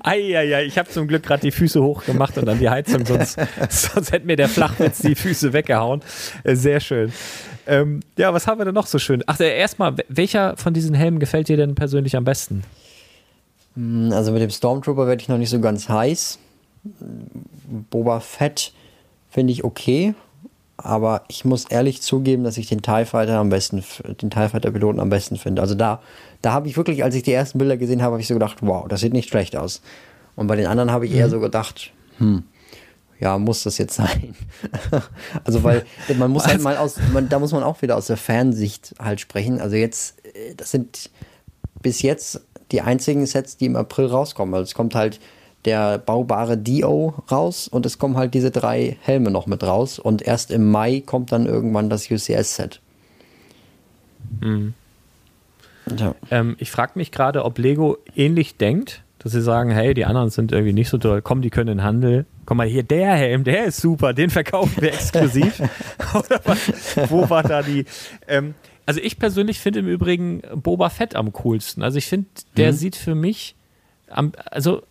Eieiei, 0.04 0.66
ich 0.66 0.78
habe 0.78 0.90
zum 0.90 1.08
Glück 1.08 1.24
gerade 1.24 1.42
die 1.42 1.52
Füße 1.52 1.82
hochgemacht 1.82 2.38
und 2.38 2.46
dann 2.46 2.60
die 2.60 2.70
Heizung, 2.70 3.06
sonst, 3.06 3.38
sonst 3.70 4.12
hätte 4.12 4.26
mir 4.26 4.36
der 4.36 4.50
Flachwitz 4.50 5.00
die 5.00 5.16
Füße 5.16 5.54
weggehauen. 5.54 6.02
Äh, 6.44 6.56
sehr 6.56 6.80
schön. 6.80 7.12
Ähm, 7.68 8.00
ja, 8.18 8.34
was 8.34 8.48
haben 8.48 8.60
wir 8.60 8.66
denn 8.66 8.74
noch 8.74 8.88
so 8.88 9.00
schön? 9.00 9.24
Ach, 9.28 9.40
äh, 9.40 9.58
erstmal, 9.58 9.96
welcher 10.08 10.56
von 10.58 10.74
diesen 10.74 10.96
Helmen 10.96 11.20
gefällt 11.20 11.48
dir 11.50 11.58
denn 11.58 11.76
persönlich 11.76 12.16
am 12.16 12.24
besten? 12.24 12.64
Hm, 13.76 14.12
also 14.14 14.32
mit 14.32 14.42
dem 14.42 14.50
Stormtrooper 14.50 15.08
werde 15.08 15.22
ich 15.22 15.30
noch 15.30 15.38
nicht 15.38 15.50
so 15.50 15.60
ganz 15.60 15.90
heiß. 15.90 16.40
Boba 17.90 18.20
Fett 18.20 18.74
finde 19.30 19.54
ich 19.54 19.64
okay, 19.64 20.14
aber 20.78 21.24
ich 21.28 21.46
muss 21.46 21.66
ehrlich 21.66 22.02
zugeben, 22.02 22.44
dass 22.44 22.58
ich 22.58 22.68
den 22.68 22.82
TIE 22.82 23.06
Fighter 23.06 23.38
am 23.38 23.50
besten, 23.50 23.84
den 24.22 24.30
TIE 24.30 24.50
Fighter 24.50 24.72
Piloten 24.72 25.00
am 25.00 25.10
besten 25.10 25.38
finde. 25.38 25.62
Also 25.62 25.76
da, 25.76 26.02
da 26.42 26.54
habe 26.54 26.68
ich 26.68 26.78
wirklich, 26.78 27.04
als 27.04 27.16
ich 27.16 27.24
die 27.24 27.34
ersten 27.34 27.58
Bilder 27.58 27.78
gesehen 27.78 28.02
habe, 28.02 28.14
habe 28.14 28.22
ich 28.22 28.28
so 28.28 28.34
gedacht, 28.34 28.58
wow, 28.62 28.88
das 28.88 29.02
sieht 29.02 29.14
nicht 29.14 29.30
schlecht 29.30 29.56
aus. 29.56 29.82
Und 30.36 30.48
bei 30.48 30.56
den 30.56 30.68
anderen 30.68 30.92
habe 30.92 31.06
ich 31.06 31.12
mhm. 31.12 31.18
eher 31.18 31.30
so 31.30 31.40
gedacht, 31.40 31.92
hm, 32.18 32.44
ja, 33.20 33.38
muss 33.38 33.64
das 33.64 33.78
jetzt 33.78 33.96
sein? 33.96 34.36
also, 35.46 35.64
weil 35.64 35.86
man 36.18 36.32
muss 36.32 36.46
halt 36.46 36.62
mal 36.62 36.78
aus, 36.78 36.98
man, 37.14 37.30
da 37.30 37.40
muss 37.40 37.54
man 37.54 37.64
auch 37.64 37.82
wieder 37.82 37.96
aus 37.96 38.08
der 38.08 38.18
Fansicht 38.18 38.94
halt 39.00 39.22
sprechen. 39.22 39.62
Also 39.62 39.78
jetzt, 39.78 40.26
äh, 40.26 40.54
das 40.56 40.72
sind 40.72 41.10
bis 41.82 42.02
jetzt 42.02 42.42
die 42.72 42.82
einzigen 42.82 43.26
Sets, 43.26 43.58
die 43.58 43.66
im 43.66 43.76
April 43.76 44.08
rauskommen. 44.08 44.54
Also 44.54 44.64
es 44.64 44.76
kommt 44.76 44.96
halt 44.96 45.20
der 45.66 45.98
baubare 45.98 46.58
Dio 46.58 47.16
raus 47.32 47.68
und 47.68 47.86
es 47.86 47.98
kommen 47.98 48.18
halt 48.18 48.34
diese 48.34 48.52
drei 48.52 48.98
Helme 49.02 49.32
noch 49.32 49.48
mit 49.48 49.64
raus 49.64 50.00
und 50.00 50.22
erst 50.22 50.52
im 50.52 50.70
Mai 50.72 51.02
kommt 51.06 51.32
dann 51.32 51.48
irgendwann 51.48 51.90
das 51.90 52.10
UCS-Set. 52.10 52.82
Mhm. 54.42 54.74
Ja. 55.98 56.16
Ähm, 56.32 56.56
ich 56.60 56.72
frage 56.72 56.94
mich 56.96 57.12
gerade, 57.12 57.46
ob 57.46 57.58
Lego 57.58 57.98
ähnlich 58.16 58.58
denkt, 58.58 59.04
dass 59.20 59.32
sie 59.32 59.42
sagen, 59.42 59.72
hey, 59.72 59.94
die 59.94 60.06
anderen 60.06 60.30
sind 60.30 60.52
irgendwie 60.52 60.74
nicht 60.74 60.90
so 60.90 60.98
toll, 60.98 61.22
komm, 61.22 61.42
die 61.42 61.50
können 61.50 61.70
in 61.70 61.78
den 61.80 61.84
Handel. 61.84 62.26
Komm 62.46 62.58
mal 62.58 62.68
hier, 62.68 62.84
der 62.84 63.14
Helm, 63.14 63.44
der 63.44 63.66
ist 63.66 63.82
super, 63.82 64.14
den 64.14 64.30
verkaufen 64.30 64.82
wir 64.82 64.94
exklusiv. 64.94 65.62
Oder 66.14 66.42
was, 66.44 67.10
wo 67.10 67.28
war 67.30 67.42
da 67.42 67.64
die? 67.64 67.86
Ähm, 68.28 68.54
also 68.86 69.00
ich 69.02 69.18
persönlich 69.18 69.60
finde 69.60 69.80
im 69.80 69.88
Übrigen 69.88 70.42
Boba 70.56 70.90
Fett 70.90 71.16
am 71.16 71.34
coolsten. 71.34 71.82
Also 71.82 71.98
ich 71.98 72.06
finde, 72.06 72.28
der 72.58 72.72
mhm. 72.72 72.76
sieht 72.76 72.96
für 72.96 73.16
mich 73.16 73.56
am, 74.10 74.32
also 74.52 74.84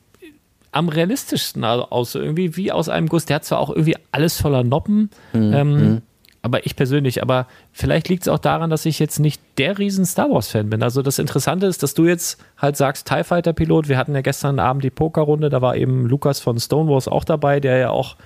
am 0.73 0.89
realistischsten 0.89 1.65
aus, 1.65 2.15
irgendwie 2.15 2.57
wie 2.57 2.73
aus 2.73 2.89
einem 2.89 3.09
Guss. 3.09 3.27
Der 3.27 3.37
hat 3.37 3.45
zwar 3.45 3.61
auch 3.61 3.71
irgendwie 3.71 3.97
alles 4.11 4.41
voller 4.41 4.65
Noppen, 4.65 5.11
mhm. 5.33 5.53
Ähm, 5.53 5.73
mhm. 5.73 6.03
aber 6.43 6.67
ich 6.67 6.75
persönlich, 6.75 7.23
aber 7.23 7.47
vielleicht 7.73 8.09
liegt 8.09 8.23
es 8.23 8.29
auch 8.29 8.41
daran, 8.41 8.71
dass 8.71 8.85
ich 8.85 8.99
jetzt 8.99 9.21
nicht 9.21 9.41
der 9.59 9.79
riesen 9.79 10.05
Star 10.05 10.29
Wars-Fan 10.29 10.71
bin. 10.71 10.83
Also 10.83 11.01
das 11.01 11.21
Interessante 11.21 11.67
ist, 11.67 11.85
dass 11.85 11.95
du 11.95 12.07
jetzt 12.07 12.43
halt 12.59 12.77
sagst, 12.77 13.07
TIE 13.07 13.23
Fighter-Pilot, 13.23 13.89
wir 13.89 13.97
hatten 13.97 14.15
ja 14.15 14.21
gestern 14.21 14.59
Abend 14.59 14.83
die 14.83 14.91
Pokerrunde, 14.91 15.49
da 15.49 15.63
war 15.63 15.77
eben 15.77 16.07
Lukas 16.07 16.41
von 16.41 16.59
Stonewalls 16.59 17.07
auch 17.07 17.25
dabei, 17.25 17.61
der 17.61 17.79
ja 17.79 17.91
auch 17.91 18.17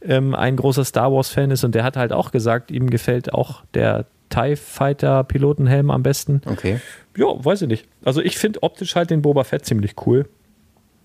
ähm, 0.00 0.34
ein 0.34 0.56
großer 0.56 0.84
Star 0.84 1.12
Wars-Fan 1.12 1.50
ist 1.50 1.64
und 1.64 1.74
der 1.74 1.84
hat 1.84 1.98
halt 1.98 2.12
auch 2.14 2.30
gesagt, 2.30 2.70
ihm 2.70 2.88
gefällt 2.88 3.34
auch 3.34 3.62
der 3.74 4.06
TIE 4.30 4.56
Fighter 4.56 5.24
Pilotenhelm 5.24 5.90
am 5.90 6.02
besten. 6.02 6.42
Okay. 6.46 6.80
Ja, 7.16 7.26
weiß 7.26 7.62
ich 7.62 7.68
nicht. 7.68 7.86
Also 8.04 8.20
ich 8.20 8.38
finde 8.38 8.62
optisch 8.62 8.94
halt 8.94 9.10
den 9.10 9.22
Boba 9.22 9.44
Fett 9.44 9.64
ziemlich 9.64 9.94
cool. 10.06 10.28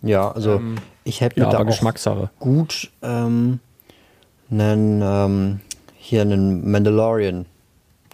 Ja, 0.02 0.32
also 0.32 0.56
ähm, 0.56 0.76
ich 1.04 1.22
hätte 1.22 1.40
mir 1.40 1.46
ja, 1.48 1.52
da 1.52 1.64
Geschmackssache. 1.64 2.30
gut 2.40 2.92
ähm, 3.02 3.60
einen, 4.52 5.02
ähm, 5.02 5.60
hier 5.98 6.22
einen 6.22 6.70
Mandalorian 6.70 7.46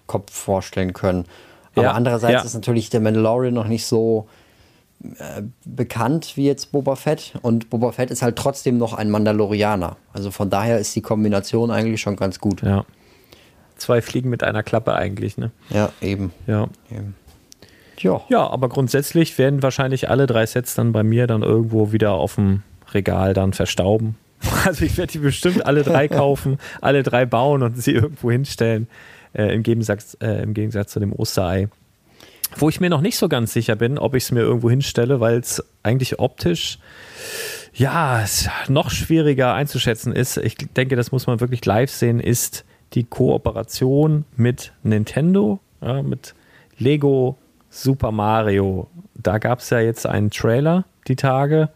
Kopf 0.08 0.32
vorstellen 0.32 0.94
können. 0.94 1.26
Aber 1.74 1.84
ja, 1.84 1.92
andererseits 1.92 2.34
ja. 2.34 2.42
ist 2.42 2.54
natürlich 2.54 2.90
der 2.90 3.00
Mandalorian 3.00 3.54
noch 3.54 3.68
nicht 3.68 3.86
so 3.86 4.28
äh, 5.04 5.44
bekannt 5.66 6.34
wie 6.36 6.46
jetzt 6.46 6.72
Boba 6.72 6.96
Fett 6.96 7.34
und 7.42 7.70
Boba 7.70 7.92
Fett 7.92 8.12
ist 8.12 8.22
halt 8.22 8.36
trotzdem 8.36 8.78
noch 8.78 8.94
ein 8.94 9.10
Mandalorianer. 9.10 9.98
Also 10.14 10.30
von 10.32 10.50
daher 10.50 10.80
ist 10.80 10.96
die 10.96 11.02
Kombination 11.02 11.72
eigentlich 11.72 12.02
schon 12.02 12.16
ganz 12.16 12.40
gut. 12.40 12.62
Ja. 12.62 12.86
Zwei 13.80 14.02
Fliegen 14.02 14.30
mit 14.30 14.44
einer 14.44 14.64
Klappe 14.64 14.94
eigentlich, 14.94 15.38
ne? 15.38 15.52
Ja, 15.70 15.92
eben. 16.02 16.32
Ja. 16.48 16.68
Eben. 16.92 17.16
Ja. 18.00 18.22
ja, 18.30 18.48
aber 18.48 18.70
grundsätzlich 18.70 19.38
werden 19.38 19.62
wahrscheinlich 19.62 20.10
alle 20.10 20.26
drei 20.26 20.46
Sets 20.46 20.76
dann 20.76 20.94
bei 20.94 21.04
mir 21.04 21.28
dann 21.28 21.44
irgendwo 21.44 21.92
wieder 21.92 22.14
auf 22.14 22.36
dem 22.36 22.64
Regal 22.94 23.34
dann 23.34 23.54
verstauben. 23.54 24.16
Also 24.66 24.86
ich 24.86 24.98
werde 24.98 25.12
die 25.12 25.20
bestimmt 25.20 25.66
alle 25.66 25.84
drei 25.84 26.08
kaufen, 26.10 26.60
alle 26.80 27.04
drei 27.04 27.26
bauen 27.26 27.62
und 27.62 27.82
sie 27.82 27.92
irgendwo 27.92 28.32
hinstellen. 28.32 28.88
Äh, 29.34 29.54
im, 29.54 29.64
Gegensatz, 29.64 30.18
äh, 30.22 30.42
Im 30.42 30.54
Gegensatz 30.54 30.92
zu 30.92 31.00
dem 31.00 31.14
Osterei. 31.14 31.68
Wo 32.58 32.70
ich 32.70 32.80
mir 32.80 32.90
noch 32.90 33.02
nicht 33.02 33.18
so 33.18 33.30
ganz 33.30 33.54
sicher 33.54 33.76
bin, 33.76 33.98
ob 33.98 34.16
ich 34.16 34.24
es 34.24 34.32
mir 34.32 34.42
irgendwo 34.42 34.70
hinstelle, 34.70 35.20
weil 35.20 35.38
es 35.38 35.64
eigentlich 35.84 36.20
optisch 36.20 36.80
ja 37.74 38.26
noch 38.68 38.90
schwieriger 38.90 39.54
einzuschätzen 39.54 40.14
ist. 40.14 40.38
Ich 40.38 40.56
denke, 40.56 40.96
das 40.96 41.12
muss 41.12 41.28
man 41.28 41.40
wirklich 41.42 41.64
live 41.66 41.92
sehen, 41.92 42.20
ist 42.20 42.66
die 42.94 43.04
Kooperation 43.04 44.26
mit 44.36 44.74
Nintendo, 44.84 45.60
ja, 45.82 46.02
mit 46.02 46.34
Lego 46.78 47.38
Super 47.70 48.12
Mario. 48.12 48.88
Da 49.16 49.38
gab 49.38 49.60
es 49.60 49.70
ja 49.70 49.80
jetzt 49.80 50.06
einen 50.06 50.32
Trailer 50.32 50.86
die 51.08 51.16
Tage, 51.16 51.70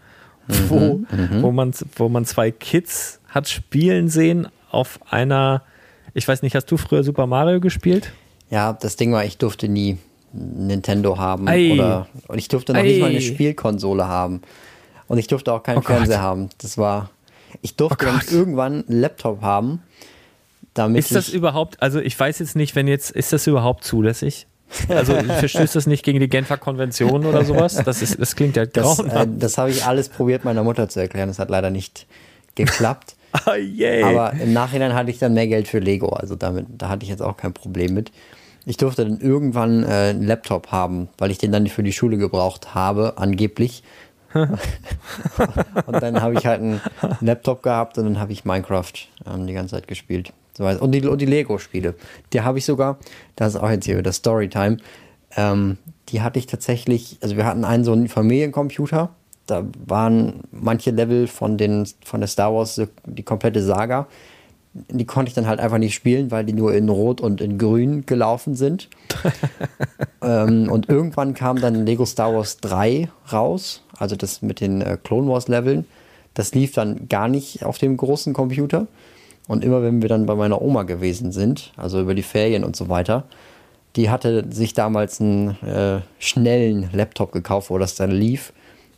mhm, 0.47 0.69
wo, 0.69 0.79
mhm. 0.79 1.41
wo, 1.41 1.51
man, 1.51 1.73
wo 1.95 2.09
man 2.09 2.25
zwei 2.25 2.51
Kids 2.51 3.19
hat 3.27 3.49
spielen 3.49 4.09
sehen 4.09 4.47
auf 4.69 4.99
einer, 5.09 5.63
ich 6.13 6.27
weiß 6.27 6.41
nicht, 6.41 6.55
hast 6.55 6.71
du 6.71 6.77
früher 6.77 7.03
Super 7.03 7.27
Mario 7.27 7.59
gespielt? 7.59 8.11
Ja, 8.49 8.73
das 8.73 8.95
Ding 8.95 9.11
war, 9.11 9.25
ich 9.25 9.37
durfte 9.37 9.67
nie 9.67 9.97
Nintendo 10.33 11.17
haben 11.17 11.47
Ei. 11.47 11.73
oder 11.73 12.07
und 12.27 12.39
ich 12.39 12.47
durfte 12.47 12.73
noch 12.73 12.79
Ei. 12.79 12.83
nicht 12.83 13.01
mal 13.01 13.09
eine 13.09 13.21
Spielkonsole 13.21 14.07
haben 14.07 14.41
und 15.07 15.17
ich 15.17 15.27
durfte 15.27 15.53
auch 15.53 15.63
keinen 15.63 15.79
oh 15.79 15.81
Fernseher 15.81 16.21
haben. 16.21 16.49
Das 16.57 16.77
war, 16.77 17.11
ich 17.61 17.75
durfte 17.75 18.07
oh 18.07 18.33
irgendwann 18.33 18.85
einen 18.87 18.99
Laptop 19.01 19.41
haben. 19.41 19.83
Damit 20.73 20.99
ist 20.99 21.15
das 21.15 21.29
überhaupt, 21.29 21.81
also 21.81 21.99
ich 21.99 22.19
weiß 22.19 22.39
jetzt 22.39 22.55
nicht, 22.55 22.75
wenn 22.75 22.87
jetzt, 22.87 23.11
ist 23.11 23.31
das 23.31 23.45
überhaupt 23.47 23.83
zulässig? 23.83 24.47
Also 24.89 25.13
verstößt 25.39 25.75
das 25.75 25.87
nicht 25.87 26.03
gegen 26.03 26.19
die 26.19 26.27
Genfer 26.29 26.57
Konvention 26.57 27.25
oder 27.25 27.45
sowas? 27.45 27.75
Das, 27.75 28.01
ist, 28.01 28.19
das 28.19 28.35
klingt 28.35 28.55
ja 28.55 28.65
Das, 28.65 28.99
äh, 28.99 29.27
das 29.37 29.57
habe 29.57 29.69
ich 29.69 29.85
alles 29.85 30.09
probiert, 30.09 30.45
meiner 30.45 30.63
Mutter 30.63 30.89
zu 30.89 30.99
erklären. 30.99 31.29
Das 31.29 31.39
hat 31.39 31.49
leider 31.49 31.69
nicht 31.69 32.07
geklappt. 32.55 33.15
oh, 33.47 33.51
yeah. 33.53 34.07
Aber 34.07 34.33
im 34.39 34.53
Nachhinein 34.53 34.93
hatte 34.93 35.11
ich 35.11 35.19
dann 35.19 35.33
mehr 35.33 35.47
Geld 35.47 35.67
für 35.67 35.79
Lego. 35.79 36.09
Also 36.09 36.35
damit, 36.35 36.65
da 36.69 36.89
hatte 36.89 37.03
ich 37.03 37.09
jetzt 37.09 37.21
auch 37.21 37.37
kein 37.37 37.53
Problem 37.53 37.93
mit. 37.93 38.11
Ich 38.65 38.77
durfte 38.77 39.03
dann 39.05 39.19
irgendwann 39.19 39.83
äh, 39.83 39.87
einen 39.87 40.23
Laptop 40.23 40.71
haben, 40.71 41.09
weil 41.17 41.31
ich 41.31 41.37
den 41.37 41.51
dann 41.51 41.67
für 41.67 41.83
die 41.83 41.91
Schule 41.91 42.17
gebraucht 42.17 42.73
habe, 42.73 43.13
angeblich. 43.17 43.83
und 44.33 46.01
dann 46.01 46.21
habe 46.21 46.33
ich 46.33 46.45
halt 46.45 46.61
einen 46.61 46.81
Laptop 47.21 47.61
gehabt 47.61 47.99
und 47.99 48.05
dann 48.05 48.19
habe 48.19 48.31
ich 48.31 48.45
Minecraft 48.45 48.93
ähm, 49.31 49.45
die 49.45 49.53
ganze 49.53 49.75
Zeit 49.75 49.87
gespielt. 49.87 50.33
Und 50.59 50.91
die, 50.91 51.05
und 51.07 51.19
die 51.19 51.25
Lego-Spiele. 51.25 51.95
Die 52.31 52.41
habe 52.41 52.59
ich 52.59 52.65
sogar, 52.65 52.97
das 53.35 53.55
ist 53.55 53.61
auch 53.61 53.69
jetzt 53.69 53.85
hier 53.85 53.97
wieder 53.97 54.11
Storytime. 54.11 54.77
Ähm, 55.35 55.77
die 56.09 56.21
hatte 56.21 56.37
ich 56.39 56.47
tatsächlich, 56.47 57.17
also 57.21 57.37
wir 57.37 57.45
hatten 57.45 57.65
einen 57.65 57.83
so 57.83 57.91
einen 57.91 58.07
Familiencomputer. 58.07 59.09
Da 59.47 59.65
waren 59.85 60.41
manche 60.51 60.91
Level 60.91 61.27
von, 61.27 61.57
den, 61.57 61.87
von 62.05 62.21
der 62.21 62.27
Star 62.27 62.53
Wars, 62.53 62.81
die 63.05 63.23
komplette 63.23 63.63
Saga. 63.63 64.07
Die 64.73 65.05
konnte 65.05 65.29
ich 65.29 65.35
dann 65.35 65.47
halt 65.47 65.59
einfach 65.59 65.77
nicht 65.77 65.93
spielen, 65.93 66.31
weil 66.31 66.45
die 66.45 66.53
nur 66.53 66.73
in 66.73 66.89
Rot 66.89 67.21
und 67.21 67.41
in 67.41 67.57
Grün 67.57 68.05
gelaufen 68.05 68.55
sind. 68.55 68.89
ähm, 70.21 70.69
und 70.71 70.89
irgendwann 70.89 71.33
kam 71.33 71.59
dann 71.59 71.85
Lego 71.85 72.05
Star 72.05 72.33
Wars 72.33 72.57
3 72.57 73.09
raus, 73.31 73.83
also 73.97 74.15
das 74.15 74.41
mit 74.41 74.61
den 74.61 74.81
äh, 74.81 74.97
Clone 75.03 75.29
Wars 75.29 75.47
Leveln. 75.47 75.85
Das 76.33 76.53
lief 76.55 76.73
dann 76.73 77.07
gar 77.09 77.27
nicht 77.27 77.63
auf 77.63 77.77
dem 77.77 77.97
großen 77.97 78.33
Computer. 78.33 78.87
Und 79.47 79.63
immer 79.63 79.81
wenn 79.83 80.01
wir 80.01 80.09
dann 80.09 80.25
bei 80.25 80.35
meiner 80.35 80.61
Oma 80.61 80.83
gewesen 80.83 81.31
sind, 81.31 81.73
also 81.75 82.01
über 82.01 82.15
die 82.15 82.23
Ferien 82.23 82.63
und 82.63 82.75
so 82.75 82.89
weiter, 82.89 83.25
die 83.95 84.09
hatte 84.09 84.45
sich 84.49 84.73
damals 84.73 85.21
einen 85.21 85.61
äh, 85.61 86.01
schnellen 86.19 86.89
Laptop 86.93 87.31
gekauft, 87.31 87.69
wo 87.69 87.77
das 87.77 87.95
dann 87.95 88.11
lief. 88.11 88.53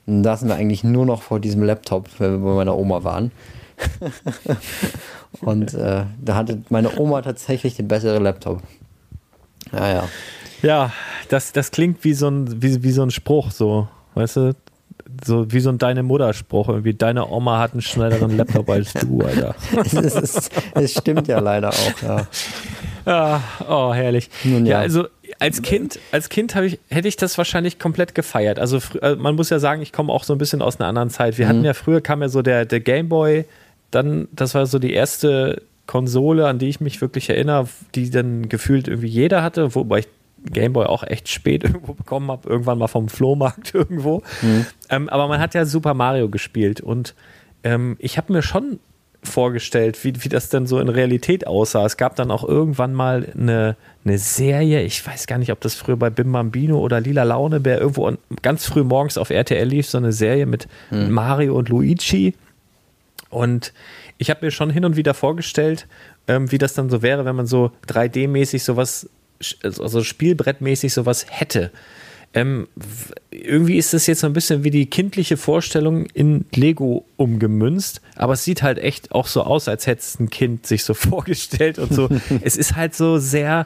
Und 0.06 0.24
da 0.24 0.38
sind 0.38 0.48
wir 0.48 0.56
eigentlich 0.56 0.84
nur 0.84 1.06
noch 1.06 1.24
vor 1.24 1.40
diesem 1.40 1.64
Laptop, 1.64 2.10
wenn 2.20 2.32
wir 2.34 2.50
bei 2.50 2.56
meiner 2.56 2.78
Oma 2.78 3.04
waren. 3.04 3.32
und 5.42 5.74
äh, 5.74 6.06
da 6.24 6.36
hatte 6.36 6.62
meine 6.70 6.98
Oma 6.98 7.22
tatsächlich 7.22 7.76
den 7.76 7.88
besseren 7.88 8.24
Laptop. 8.24 8.62
Ja, 9.74 9.94
ja. 9.94 10.10
Ja, 10.62 10.94
das, 11.30 11.52
das 11.52 11.72
klingt 11.72 12.04
wie 12.04 12.14
so, 12.14 12.30
ein, 12.30 12.62
wie, 12.62 12.82
wie 12.84 12.92
so 12.92 13.04
ein 13.04 13.12
Spruch, 13.12 13.52
so, 13.52 13.88
weißt 14.14 14.38
du? 14.38 14.56
So 15.24 15.52
wie 15.52 15.60
so 15.60 15.70
ein 15.70 15.78
deine 15.78 16.04
Mutter-Spruch, 16.04 16.70
irgendwie 16.70 16.94
deine 16.94 17.30
Oma 17.30 17.60
hat 17.60 17.74
einen 17.74 17.82
schnelleren 17.82 18.36
Laptop 18.38 18.70
als 18.70 18.94
du, 18.94 19.22
Alter. 19.22 19.56
es, 19.84 19.94
ist, 19.94 20.52
es 20.74 20.92
stimmt 20.92 21.28
ja 21.28 21.40
leider 21.40 21.70
auch, 21.70 22.02
ja. 22.02 22.28
Ja, 23.06 23.44
oh, 23.70 23.94
herrlich. 23.94 24.30
Nun, 24.44 24.66
ja. 24.66 24.78
ja. 24.78 24.80
also 24.80 25.08
als 25.40 25.62
Kind, 25.62 26.00
als 26.12 26.30
Kind 26.30 26.56
ich, 26.56 26.80
hätte 26.90 27.08
ich 27.08 27.18
das 27.18 27.38
wahrscheinlich 27.38 27.78
komplett 27.78 28.16
gefeiert. 28.16 28.60
Also, 28.60 28.80
also 29.02 29.22
man 29.22 29.36
muss 29.36 29.50
ja 29.50 29.60
sagen, 29.60 29.82
ich 29.82 29.92
komme 29.92 30.12
auch 30.12 30.24
so 30.24 30.34
ein 30.34 30.40
bisschen 30.40 30.62
aus 30.62 30.80
einer 30.80 30.88
anderen 30.90 31.10
Zeit. 31.10 31.38
Wir 31.38 31.46
mhm. 31.46 31.50
hatten 31.50 31.66
ja 31.66 31.74
früher 31.74 32.02
kam 32.02 32.22
ja 32.22 32.30
so 32.30 32.42
der, 32.42 32.66
der 32.66 32.80
Gameboy, 32.80 33.46
dann, 33.92 34.28
das 34.32 34.56
war 34.56 34.66
so 34.66 34.80
die 34.80 34.94
erste 34.94 35.62
Konsole, 35.88 36.48
an 36.48 36.60
die 36.60 36.68
ich 36.68 36.82
mich 36.82 37.02
wirklich 37.02 37.30
erinnere, 37.30 37.68
die 37.94 38.10
dann 38.10 38.50
gefühlt 38.50 38.88
irgendwie 38.88 39.08
jeder 39.08 39.44
hatte, 39.44 39.76
wobei 39.76 40.00
ich 40.00 40.08
Gameboy 40.52 40.86
auch 40.86 41.04
echt 41.04 41.30
spät 41.30 41.64
irgendwo 41.66 41.94
bekommen 41.94 42.32
habe, 42.32 42.48
irgendwann 42.48 42.78
mal 42.78 42.88
vom 42.88 43.10
Flohmarkt 43.10 43.74
irgendwo. 43.74 44.24
Mhm. 44.42 44.66
Ähm, 44.90 45.10
aber 45.10 45.28
man 45.28 45.40
hat 45.40 45.54
ja 45.54 45.66
Super 45.66 45.94
Mario 45.94 46.30
gespielt 46.30 46.82
und 46.82 47.16
ähm, 47.64 47.98
ich 48.00 48.18
habe 48.18 48.34
mir 48.34 48.42
schon 48.42 48.80
vorgestellt, 49.26 50.04
wie, 50.04 50.24
wie 50.24 50.30
das 50.30 50.50
denn 50.50 50.68
so 50.68 50.80
in 50.80 50.88
Realität 50.88 51.48
aussah. 51.48 51.86
Es 51.86 51.98
gab 51.98 52.16
dann 52.16 52.32
auch 52.32 52.48
irgendwann 52.48 52.94
mal 52.94 53.28
eine, 53.36 53.76
eine 54.06 54.18
Serie, 54.18 54.84
ich 54.84 55.06
weiß 55.06 55.28
gar 55.28 55.38
nicht, 55.38 55.52
ob 55.52 55.62
das 55.62 55.74
früher 55.74 55.98
bei 55.98 56.10
Bim 56.10 56.32
Bambino 56.32 56.80
oder 56.80 57.02
Lila 57.02 57.24
Launebär 57.24 57.80
irgendwo 57.80 58.12
ganz 58.42 58.66
früh 58.68 58.84
morgens 58.84 59.18
auf 59.18 59.32
RTL 59.32 59.68
lief, 59.68 59.88
so 59.90 59.98
eine 59.98 60.14
Serie 60.14 60.46
mit 60.46 60.68
mhm. 60.92 61.12
Mario 61.12 61.56
und 61.56 61.70
Luigi. 61.70 62.36
Und 63.30 63.74
ich 64.18 64.30
habe 64.30 64.46
mir 64.46 64.52
schon 64.52 64.70
hin 64.70 64.86
und 64.86 64.96
wieder 64.96 65.14
vorgestellt, 65.14 65.88
ähm, 66.28 66.52
wie 66.52 66.58
das 66.58 66.74
dann 66.74 66.90
so 66.90 67.02
wäre, 67.02 67.26
wenn 67.26 67.36
man 67.36 67.48
so 67.48 67.72
3D-mäßig 67.88 68.64
sowas 68.64 69.10
also 69.64 70.04
spielbrettmäßig 70.04 70.94
sowas 70.94 71.26
hätte. 71.30 71.72
Ähm, 72.36 72.68
irgendwie 73.32 73.78
ist 73.78 73.94
das 73.94 74.08
jetzt 74.08 74.20
so 74.20 74.28
ein 74.28 74.34
bisschen 74.34 74.66
wie 74.66 74.70
die 74.70 74.88
kindliche 74.88 75.38
Vorstellung 75.38 76.06
in 76.08 76.44
Lego 76.54 77.06
umgemünzt, 77.16 78.02
aber 78.18 78.34
es 78.34 78.44
sieht 78.44 78.62
halt 78.62 78.78
echt 78.78 79.14
auch 79.14 79.28
so 79.28 79.44
aus, 79.44 79.70
als 79.70 79.88
hätte 79.88 80.02
es 80.02 80.20
ein 80.20 80.30
Kind 80.30 80.68
sich 80.68 80.84
so 80.84 80.94
vorgestellt 80.94 81.80
und 81.80 81.94
so. 81.94 82.10
es 82.42 82.58
ist 82.58 82.76
halt 82.76 82.94
so 82.94 83.20
sehr, 83.20 83.66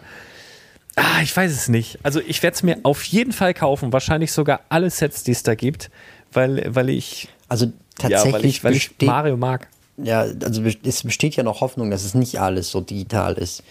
ah, 0.95 1.21
ich 1.23 1.35
weiß 1.35 1.51
es 1.51 1.67
nicht. 1.67 1.97
Also 2.03 2.21
ich 2.21 2.43
werde 2.43 2.55
es 2.55 2.61
mir 2.61 2.77
auf 2.83 3.03
jeden 3.05 3.31
Fall 3.31 3.55
kaufen, 3.55 3.91
wahrscheinlich 3.91 4.31
sogar 4.31 4.61
alle 4.69 4.91
Sets, 4.91 5.23
die 5.23 5.31
es 5.31 5.41
da 5.41 5.55
gibt, 5.55 5.89
weil, 6.31 6.63
weil 6.69 6.89
ich. 6.89 7.27
Also 7.47 7.71
tatsächlich, 7.97 8.25
ja, 8.25 8.33
weil 8.33 8.45
ich, 8.45 8.63
weil 8.63 8.75
ich 8.75 8.91
Mario 9.01 9.35
mag. 9.35 9.67
Ja, 9.97 10.21
also 10.21 10.63
es 10.83 11.03
besteht 11.03 11.35
ja 11.35 11.41
noch 11.41 11.61
Hoffnung, 11.61 11.89
dass 11.89 12.05
es 12.05 12.13
nicht 12.13 12.39
alles 12.39 12.69
so 12.69 12.81
digital 12.81 13.33
ist. 13.33 13.63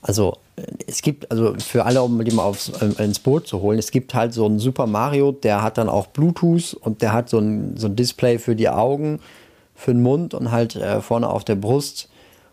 Also 0.00 0.38
es 0.86 1.02
gibt, 1.02 1.30
also 1.30 1.54
für 1.58 1.84
alle, 1.84 2.02
um 2.02 2.24
die 2.24 2.32
mal 2.32 2.44
aufs, 2.44 2.68
äh, 2.68 3.02
ins 3.02 3.18
Boot 3.18 3.46
zu 3.46 3.60
holen, 3.60 3.78
es 3.78 3.90
gibt 3.90 4.14
halt 4.14 4.32
so 4.32 4.46
einen 4.46 4.58
Super 4.58 4.86
Mario, 4.86 5.32
der 5.32 5.62
hat 5.62 5.78
dann 5.78 5.88
auch 5.88 6.06
Bluetooth 6.08 6.74
und 6.74 7.02
der 7.02 7.12
hat 7.12 7.28
so 7.28 7.38
ein, 7.38 7.76
so 7.76 7.86
ein 7.86 7.96
Display 7.96 8.38
für 8.38 8.56
die 8.56 8.68
Augen, 8.68 9.20
für 9.74 9.92
den 9.92 10.02
Mund 10.02 10.34
und 10.34 10.50
halt 10.50 10.76
äh, 10.76 11.00
vorne 11.00 11.28
auf 11.28 11.44
der 11.44 11.54
Brust, 11.54 12.08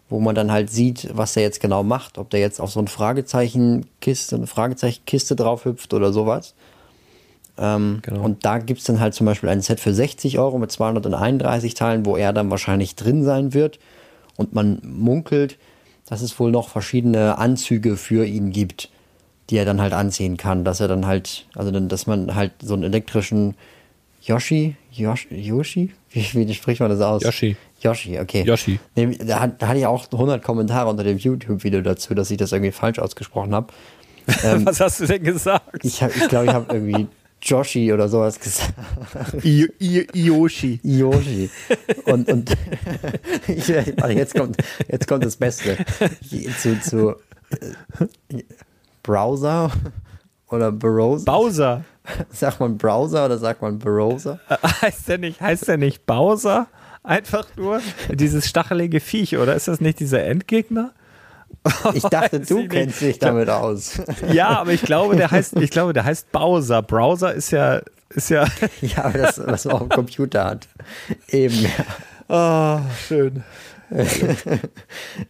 wo 0.09 0.19
man 0.19 0.35
dann 0.35 0.51
halt 0.51 0.69
sieht, 0.69 1.09
was 1.13 1.35
er 1.35 1.43
jetzt 1.43 1.59
genau 1.59 1.83
macht, 1.83 2.17
ob 2.17 2.29
der 2.29 2.39
jetzt 2.39 2.61
auf 2.61 2.71
so 2.71 2.79
ein 2.79 2.87
Fragezeichenkiste, 2.87 4.35
eine 4.35 4.47
Fragezeichenkiste 4.47 5.35
drauf 5.35 5.65
hüpft 5.65 5.93
oder 5.93 6.13
sowas. 6.13 6.53
Ähm, 7.57 7.99
genau. 8.03 8.23
Und 8.23 8.45
da 8.45 8.59
gibt 8.59 8.79
es 8.79 8.85
dann 8.85 8.99
halt 8.99 9.13
zum 9.13 9.25
Beispiel 9.25 9.49
ein 9.49 9.61
Set 9.61 9.79
für 9.79 9.93
60 9.93 10.39
Euro 10.39 10.59
mit 10.59 10.71
231 10.71 11.73
Teilen, 11.73 12.05
wo 12.05 12.15
er 12.15 12.31
dann 12.31 12.51
wahrscheinlich 12.51 12.95
drin 12.95 13.23
sein 13.23 13.53
wird. 13.53 13.79
Und 14.37 14.53
man 14.53 14.79
munkelt, 14.83 15.57
dass 16.09 16.21
es 16.21 16.39
wohl 16.39 16.51
noch 16.51 16.69
verschiedene 16.69 17.37
Anzüge 17.37 17.97
für 17.97 18.25
ihn 18.25 18.51
gibt, 18.51 18.89
die 19.49 19.57
er 19.57 19.65
dann 19.65 19.81
halt 19.81 19.93
anziehen 19.93 20.37
kann. 20.37 20.63
Dass 20.63 20.79
er 20.79 20.87
dann 20.87 21.05
halt, 21.05 21.45
also 21.55 21.71
dann, 21.71 21.89
dass 21.89 22.07
man 22.07 22.35
halt 22.35 22.53
so 22.61 22.73
einen 22.73 22.83
elektrischen 22.83 23.55
Yoshi, 24.21 24.75
Yoshi, 24.91 25.35
Yoshi? 25.35 25.93
Wie, 26.11 26.47
wie 26.47 26.53
spricht 26.53 26.79
man 26.79 26.89
das 26.89 27.01
aus? 27.01 27.21
Yoshi. 27.21 27.55
Yoshi, 27.81 28.19
okay. 28.19 28.43
Yoshi. 28.43 28.79
Da, 28.95 29.41
hatte 29.41 29.77
ich 29.77 29.85
auch 29.85 30.11
100 30.11 30.41
Kommentare 30.41 30.89
unter 30.89 31.03
dem 31.03 31.17
YouTube-Video 31.17 31.81
dazu, 31.81 32.15
dass 32.15 32.31
ich 32.31 32.37
das 32.37 32.51
irgendwie 32.51 32.71
falsch 32.71 32.99
ausgesprochen 32.99 33.53
habe. 33.53 33.67
Ähm, 34.43 34.65
Was 34.65 34.81
hast 34.81 34.99
du 34.99 35.05
denn 35.05 35.23
gesagt? 35.23 35.85
Ich 35.85 35.99
glaube, 35.99 36.13
ich, 36.17 36.27
glaub, 36.27 36.43
ich 36.43 36.49
habe 36.49 36.73
irgendwie 36.73 37.07
Joshi 37.41 37.93
oder 37.93 38.09
sowas 38.09 38.39
gesagt. 38.39 38.73
I, 39.43 39.67
I, 39.79 40.07
Yoshi. 40.13 40.79
Yoshi. 40.83 41.49
Und, 42.05 42.29
und 42.29 42.51
ich, 43.47 43.67
jetzt, 43.67 44.35
kommt, 44.35 44.57
jetzt 44.87 45.07
kommt 45.07 45.25
das 45.25 45.35
Beste. 45.35 45.77
Zu, 46.59 46.79
zu 46.81 47.15
äh, 47.49 48.43
Browser. 49.03 49.71
Oder 50.49 50.71
Browser? 50.71 51.25
Bowser. 51.25 51.83
Sagt 52.31 52.59
man 52.59 52.77
Browser 52.77 53.25
oder 53.25 53.37
sagt 53.37 53.61
man 53.61 53.77
Browser? 53.79 54.39
heißt 54.81 55.09
der 55.09 55.17
nicht, 55.17 55.41
heißt 55.41 55.67
der 55.67 55.77
nicht 55.77 56.05
Bowser? 56.05 56.67
Einfach 57.03 57.47
nur 57.55 57.81
dieses 58.09 58.47
stachelige 58.47 58.99
Viech, 58.99 59.37
oder 59.37 59.55
ist 59.55 59.67
das 59.67 59.79
nicht 59.79 59.99
dieser 59.99 60.23
Endgegner? 60.23 60.93
Ich 61.93 62.03
dachte, 62.03 62.39
du 62.47 62.67
kennst 62.67 63.01
dich 63.01 63.19
damit 63.19 63.49
aus. 63.49 64.01
Ja, 64.31 64.59
aber 64.59 64.71
ich 64.73 64.81
glaube, 64.81 65.15
der 65.15 65.31
heißt, 65.31 65.57
ich 65.57 65.71
glaube, 65.71 65.93
der 65.93 66.05
heißt 66.05 66.31
Bowser. 66.31 66.81
Browser 66.81 67.33
ist 67.33 67.51
ja, 67.51 67.81
ist 68.09 68.29
ja. 68.29 68.47
Ja, 68.81 69.05
aber 69.05 69.17
das, 69.17 69.41
was 69.45 69.65
man 69.65 69.73
auf 69.75 69.81
dem 69.81 69.89
Computer 69.89 70.45
hat. 70.45 70.67
Eben, 71.29 71.55
ja. 71.63 71.69
Oh, 72.29 72.81
schön. 73.07 73.43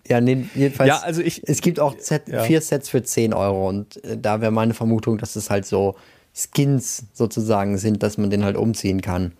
ja, 0.07 0.19
nee, 0.19 0.47
jedenfalls. 0.55 0.87
Ja, 0.87 0.99
also 0.99 1.21
ich. 1.21 1.47
Es 1.47 1.61
gibt 1.61 1.79
auch 1.79 1.95
Set, 1.99 2.27
ja. 2.27 2.43
vier 2.43 2.61
Sets 2.61 2.89
für 2.89 3.03
10 3.03 3.33
Euro 3.33 3.69
und 3.69 4.03
äh, 4.03 4.17
da 4.17 4.41
wäre 4.41 4.51
meine 4.51 4.73
Vermutung, 4.73 5.19
dass 5.19 5.35
es 5.35 5.51
halt 5.51 5.65
so 5.65 5.95
Skins 6.33 7.05
sozusagen 7.13 7.77
sind, 7.77 8.01
dass 8.01 8.17
man 8.17 8.29
den 8.29 8.43
halt 8.43 8.57
umziehen 8.57 9.01
kann. 9.01 9.33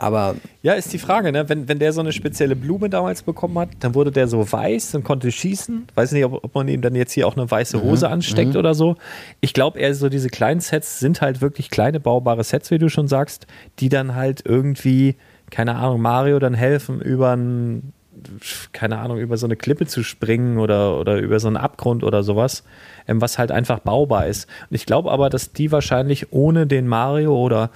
Aber. 0.00 0.36
Ja, 0.62 0.72
ist 0.72 0.94
die 0.94 0.98
Frage, 0.98 1.30
ne? 1.30 1.50
Wenn, 1.50 1.68
wenn 1.68 1.78
der 1.78 1.92
so 1.92 2.00
eine 2.00 2.12
spezielle 2.12 2.56
Blume 2.56 2.88
damals 2.88 3.22
bekommen 3.22 3.58
hat, 3.58 3.68
dann 3.80 3.94
wurde 3.94 4.10
der 4.10 4.28
so 4.28 4.50
weiß 4.50 4.94
und 4.94 5.04
konnte 5.04 5.30
schießen. 5.30 5.88
Weiß 5.94 6.12
nicht, 6.12 6.24
ob, 6.24 6.42
ob 6.42 6.54
man 6.54 6.68
ihm 6.68 6.80
dann 6.80 6.94
jetzt 6.94 7.12
hier 7.12 7.28
auch 7.28 7.36
eine 7.36 7.50
weiße 7.50 7.76
mhm, 7.76 7.82
Hose 7.82 8.06
mhm, 8.06 8.14
ansteckt 8.14 8.56
oder 8.56 8.72
so. 8.72 8.96
Ich 9.42 9.52
glaube 9.52 9.78
eher 9.78 9.94
so 9.94 10.08
diese 10.08 10.30
kleinen 10.30 10.60
Sets 10.60 11.00
sind 11.00 11.20
halt 11.20 11.42
wirklich 11.42 11.68
kleine 11.68 12.00
baubare 12.00 12.44
Sets, 12.44 12.70
wie 12.70 12.78
du 12.78 12.88
schon 12.88 13.08
sagst, 13.08 13.46
die 13.78 13.90
dann 13.90 14.14
halt 14.14 14.42
irgendwie, 14.46 15.16
keine 15.50 15.76
Ahnung, 15.76 16.00
Mario 16.00 16.38
dann 16.38 16.54
helfen, 16.54 17.02
über 17.02 17.36
ein 17.36 17.92
keine 18.72 18.98
Ahnung, 18.98 19.18
über 19.18 19.38
so 19.38 19.46
eine 19.46 19.56
Klippe 19.56 19.86
zu 19.86 20.02
springen 20.02 20.58
oder, 20.58 20.98
oder 20.98 21.16
über 21.18 21.40
so 21.40 21.46
einen 21.46 21.56
Abgrund 21.56 22.04
oder 22.04 22.22
sowas, 22.22 22.64
ähm, 23.08 23.22
was 23.22 23.38
halt 23.38 23.50
einfach 23.50 23.78
baubar 23.78 24.26
ist. 24.26 24.46
Und 24.68 24.74
ich 24.74 24.84
glaube 24.84 25.10
aber, 25.10 25.30
dass 25.30 25.52
die 25.52 25.72
wahrscheinlich 25.72 26.30
ohne 26.32 26.66
den 26.66 26.86
Mario 26.86 27.34
oder 27.34 27.70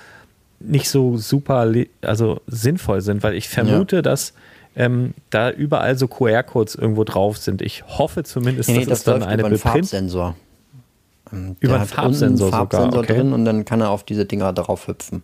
nicht 0.61 0.89
so 0.89 1.17
super 1.17 1.71
also 2.03 2.41
sinnvoll 2.47 3.01
sind, 3.01 3.23
weil 3.23 3.35
ich 3.35 3.49
vermute, 3.49 3.97
ja. 3.97 4.03
dass 4.03 4.33
ähm, 4.77 5.15
da 5.31 5.51
überall 5.51 5.97
so 5.97 6.09
QR-Codes 6.09 6.75
irgendwo 6.75 7.05
drauf 7.05 7.39
sind. 7.39 7.63
Ich 7.63 7.85
hoffe 7.87 8.25
zumindest, 8.25 8.69
nee, 8.69 8.79
nee, 8.79 8.85
dass 8.87 9.05
das 9.05 9.15
es 9.15 9.21
dann 9.21 9.23
eine 9.23 9.43
über 9.43 9.49
einen 9.49 9.59
Farbsensor. 9.59 10.37
Ähm, 11.33 11.57
über 11.61 11.77
einen 11.77 11.87
Farbsensor, 11.87 12.51
Farbsensor 12.51 12.91
sogar, 12.91 13.03
okay. 13.03 13.15
drin 13.15 13.33
und 13.33 13.45
dann 13.45 13.65
kann 13.65 13.81
er 13.81 13.91
auf 13.91 14.05
diese 14.05 14.25
Dinger 14.25 14.53
drauf 14.53 14.89
hüpfen. 14.89 15.23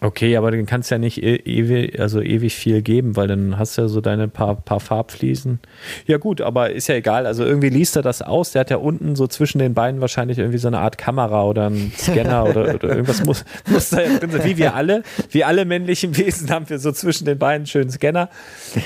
Okay, 0.00 0.36
aber 0.36 0.52
den 0.52 0.64
kannst 0.66 0.90
ja 0.92 0.98
nicht 0.98 1.22
e 1.24 1.36
ewig, 1.36 1.98
also 1.98 2.20
ewig 2.20 2.54
viel 2.54 2.82
geben, 2.82 3.16
weil 3.16 3.26
dann 3.26 3.58
hast 3.58 3.76
du 3.76 3.82
ja 3.82 3.88
so 3.88 4.00
deine 4.00 4.28
paar, 4.28 4.54
paar 4.54 4.78
Farbfliesen. 4.78 5.58
Ja 6.06 6.18
gut, 6.18 6.40
aber 6.40 6.70
ist 6.70 6.86
ja 6.86 6.94
egal. 6.94 7.26
Also 7.26 7.44
irgendwie 7.44 7.68
liest 7.68 7.96
er 7.96 8.02
das 8.02 8.22
aus. 8.22 8.52
Der 8.52 8.60
hat 8.60 8.70
ja 8.70 8.76
unten 8.76 9.16
so 9.16 9.26
zwischen 9.26 9.58
den 9.58 9.74
Beinen 9.74 10.00
wahrscheinlich 10.00 10.38
irgendwie 10.38 10.58
so 10.58 10.68
eine 10.68 10.78
Art 10.78 10.98
Kamera 10.98 11.44
oder 11.44 11.66
einen 11.66 11.92
Scanner 11.96 12.44
oder, 12.44 12.74
oder, 12.76 12.88
irgendwas 12.90 13.24
muss, 13.24 13.44
muss 13.66 13.90
da 13.90 14.00
ja 14.00 14.18
drin 14.18 14.30
sein. 14.30 14.44
Wie 14.44 14.56
wir 14.56 14.76
alle, 14.76 15.02
wie 15.30 15.42
alle 15.42 15.64
männlichen 15.64 16.16
Wesen 16.16 16.48
haben 16.50 16.70
wir 16.70 16.78
so 16.78 16.92
zwischen 16.92 17.24
den 17.24 17.38
Beinen 17.38 17.58
einen 17.58 17.66
schönen 17.66 17.90
Scanner. 17.90 18.28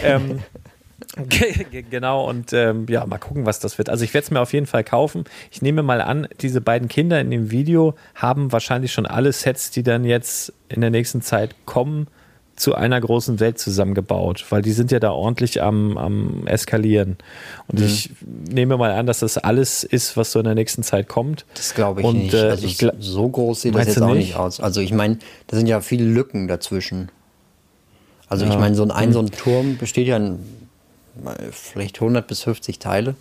Ähm, 0.02 0.38
genau, 1.90 2.28
und 2.28 2.52
ähm, 2.52 2.86
ja, 2.88 3.04
mal 3.06 3.18
gucken, 3.18 3.44
was 3.44 3.60
das 3.60 3.76
wird. 3.78 3.90
Also 3.90 4.04
ich 4.04 4.14
werde 4.14 4.24
es 4.24 4.30
mir 4.30 4.40
auf 4.40 4.52
jeden 4.52 4.66
Fall 4.66 4.82
kaufen. 4.84 5.24
Ich 5.50 5.60
nehme 5.60 5.82
mal 5.82 6.00
an, 6.00 6.26
diese 6.40 6.60
beiden 6.60 6.88
Kinder 6.88 7.20
in 7.20 7.30
dem 7.30 7.50
Video 7.50 7.94
haben 8.14 8.52
wahrscheinlich 8.52 8.92
schon 8.92 9.06
alle 9.06 9.32
Sets, 9.32 9.70
die 9.70 9.82
dann 9.82 10.04
jetzt 10.04 10.52
in 10.68 10.80
der 10.80 10.90
nächsten 10.90 11.20
Zeit 11.20 11.54
kommen, 11.66 12.06
zu 12.56 12.74
einer 12.74 13.00
großen 13.00 13.40
Welt 13.40 13.58
zusammengebaut, 13.58 14.44
weil 14.50 14.62
die 14.62 14.72
sind 14.72 14.90
ja 14.90 15.00
da 15.00 15.10
ordentlich 15.10 15.62
am, 15.62 15.96
am 15.96 16.46
Eskalieren. 16.46 17.16
Und 17.66 17.80
mhm. 17.80 17.86
ich 17.86 18.10
nehme 18.50 18.76
mal 18.76 18.92
an, 18.92 19.06
dass 19.06 19.20
das 19.20 19.38
alles 19.38 19.84
ist, 19.84 20.16
was 20.16 20.32
so 20.32 20.38
in 20.38 20.44
der 20.44 20.54
nächsten 20.54 20.82
Zeit 20.82 21.08
kommt. 21.08 21.44
Das 21.54 21.74
glaube 21.74 22.00
ich 22.00 22.06
und, 22.06 22.18
nicht. 22.18 22.34
Äh, 22.34 22.50
also 22.50 22.66
ich, 22.66 22.86
so 23.00 23.28
groß 23.28 23.62
sieht 23.62 23.74
das 23.74 23.86
jetzt 23.86 24.02
auch 24.02 24.14
nicht 24.14 24.36
aus. 24.36 24.60
Also 24.60 24.80
ich 24.80 24.92
meine, 24.92 25.18
da 25.46 25.56
sind 25.56 25.66
ja 25.66 25.80
viele 25.80 26.04
Lücken 26.04 26.46
dazwischen. 26.46 27.10
Also 28.28 28.44
ja. 28.44 28.52
ich 28.52 28.58
meine, 28.58 28.74
so 28.74 28.82
ein, 28.82 28.90
ein, 28.90 29.12
so 29.12 29.20
ein 29.20 29.30
Turm 29.30 29.76
besteht 29.78 30.06
ja 30.06 30.16
in 30.16 30.38
vielleicht 31.50 32.00
100 32.00 32.26
bis 32.26 32.42
50 32.42 32.78
Teile. 32.78 33.14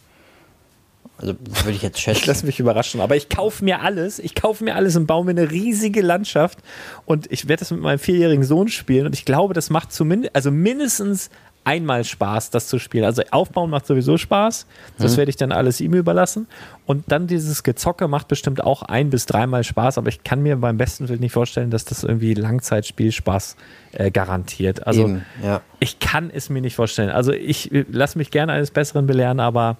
Also 1.17 1.35
würde 1.39 1.71
ich 1.71 1.81
jetzt 1.81 1.99
schätzen. 2.01 2.19
Ich 2.21 2.25
lasse 2.25 2.45
mich 2.45 2.59
überraschen. 2.59 3.01
Aber 3.01 3.15
ich 3.15 3.29
kaufe 3.29 3.63
mir 3.63 3.81
alles. 3.81 4.19
Ich 4.19 4.35
kaufe 4.35 4.63
mir 4.63 4.75
alles 4.75 4.95
und 4.95 5.07
baue 5.07 5.25
mir 5.25 5.31
eine 5.31 5.51
riesige 5.51 6.01
Landschaft. 6.01 6.59
Und 7.05 7.31
ich 7.31 7.47
werde 7.47 7.61
das 7.61 7.71
mit 7.71 7.81
meinem 7.81 7.99
vierjährigen 7.99 8.43
Sohn 8.43 8.67
spielen. 8.67 9.05
Und 9.05 9.13
ich 9.13 9.25
glaube, 9.25 9.53
das 9.53 9.69
macht 9.69 9.91
zumindest, 9.91 10.35
also 10.35 10.51
mindestens 10.51 11.29
einmal 11.63 12.03
Spaß, 12.03 12.49
das 12.49 12.67
zu 12.67 12.79
spielen. 12.79 13.05
Also 13.05 13.21
aufbauen 13.31 13.69
macht 13.69 13.85
sowieso 13.85 14.17
Spaß. 14.17 14.65
Das 14.97 15.13
mhm. 15.13 15.17
werde 15.17 15.29
ich 15.29 15.35
dann 15.35 15.51
alles 15.51 15.79
ihm 15.81 15.93
überlassen. 15.93 16.47
Und 16.85 17.11
dann 17.11 17.27
dieses 17.27 17.63
Gezocke 17.63 18.07
macht 18.07 18.27
bestimmt 18.27 18.63
auch 18.63 18.81
ein 18.81 19.09
bis 19.09 19.25
dreimal 19.25 19.63
Spaß. 19.63 19.97
Aber 19.97 20.09
ich 20.09 20.23
kann 20.23 20.41
mir 20.41 20.55
beim 20.57 20.77
besten 20.77 21.07
Willen 21.09 21.19
nicht 21.19 21.33
vorstellen, 21.33 21.69
dass 21.69 21.85
das 21.85 22.03
irgendwie 22.03 22.33
Langzeitspielspaß 22.33 23.55
äh, 23.93 24.11
garantiert. 24.11 24.87
Also 24.87 25.03
Eben, 25.03 25.25
ja. 25.43 25.61
ich 25.79 25.99
kann 25.99 26.31
es 26.33 26.49
mir 26.49 26.61
nicht 26.61 26.75
vorstellen. 26.75 27.09
Also 27.09 27.31
ich 27.31 27.71
äh, 27.71 27.85
lasse 27.91 28.17
mich 28.17 28.31
gerne 28.31 28.53
eines 28.53 28.71
Besseren 28.71 29.05
belehren, 29.05 29.39
aber 29.39 29.77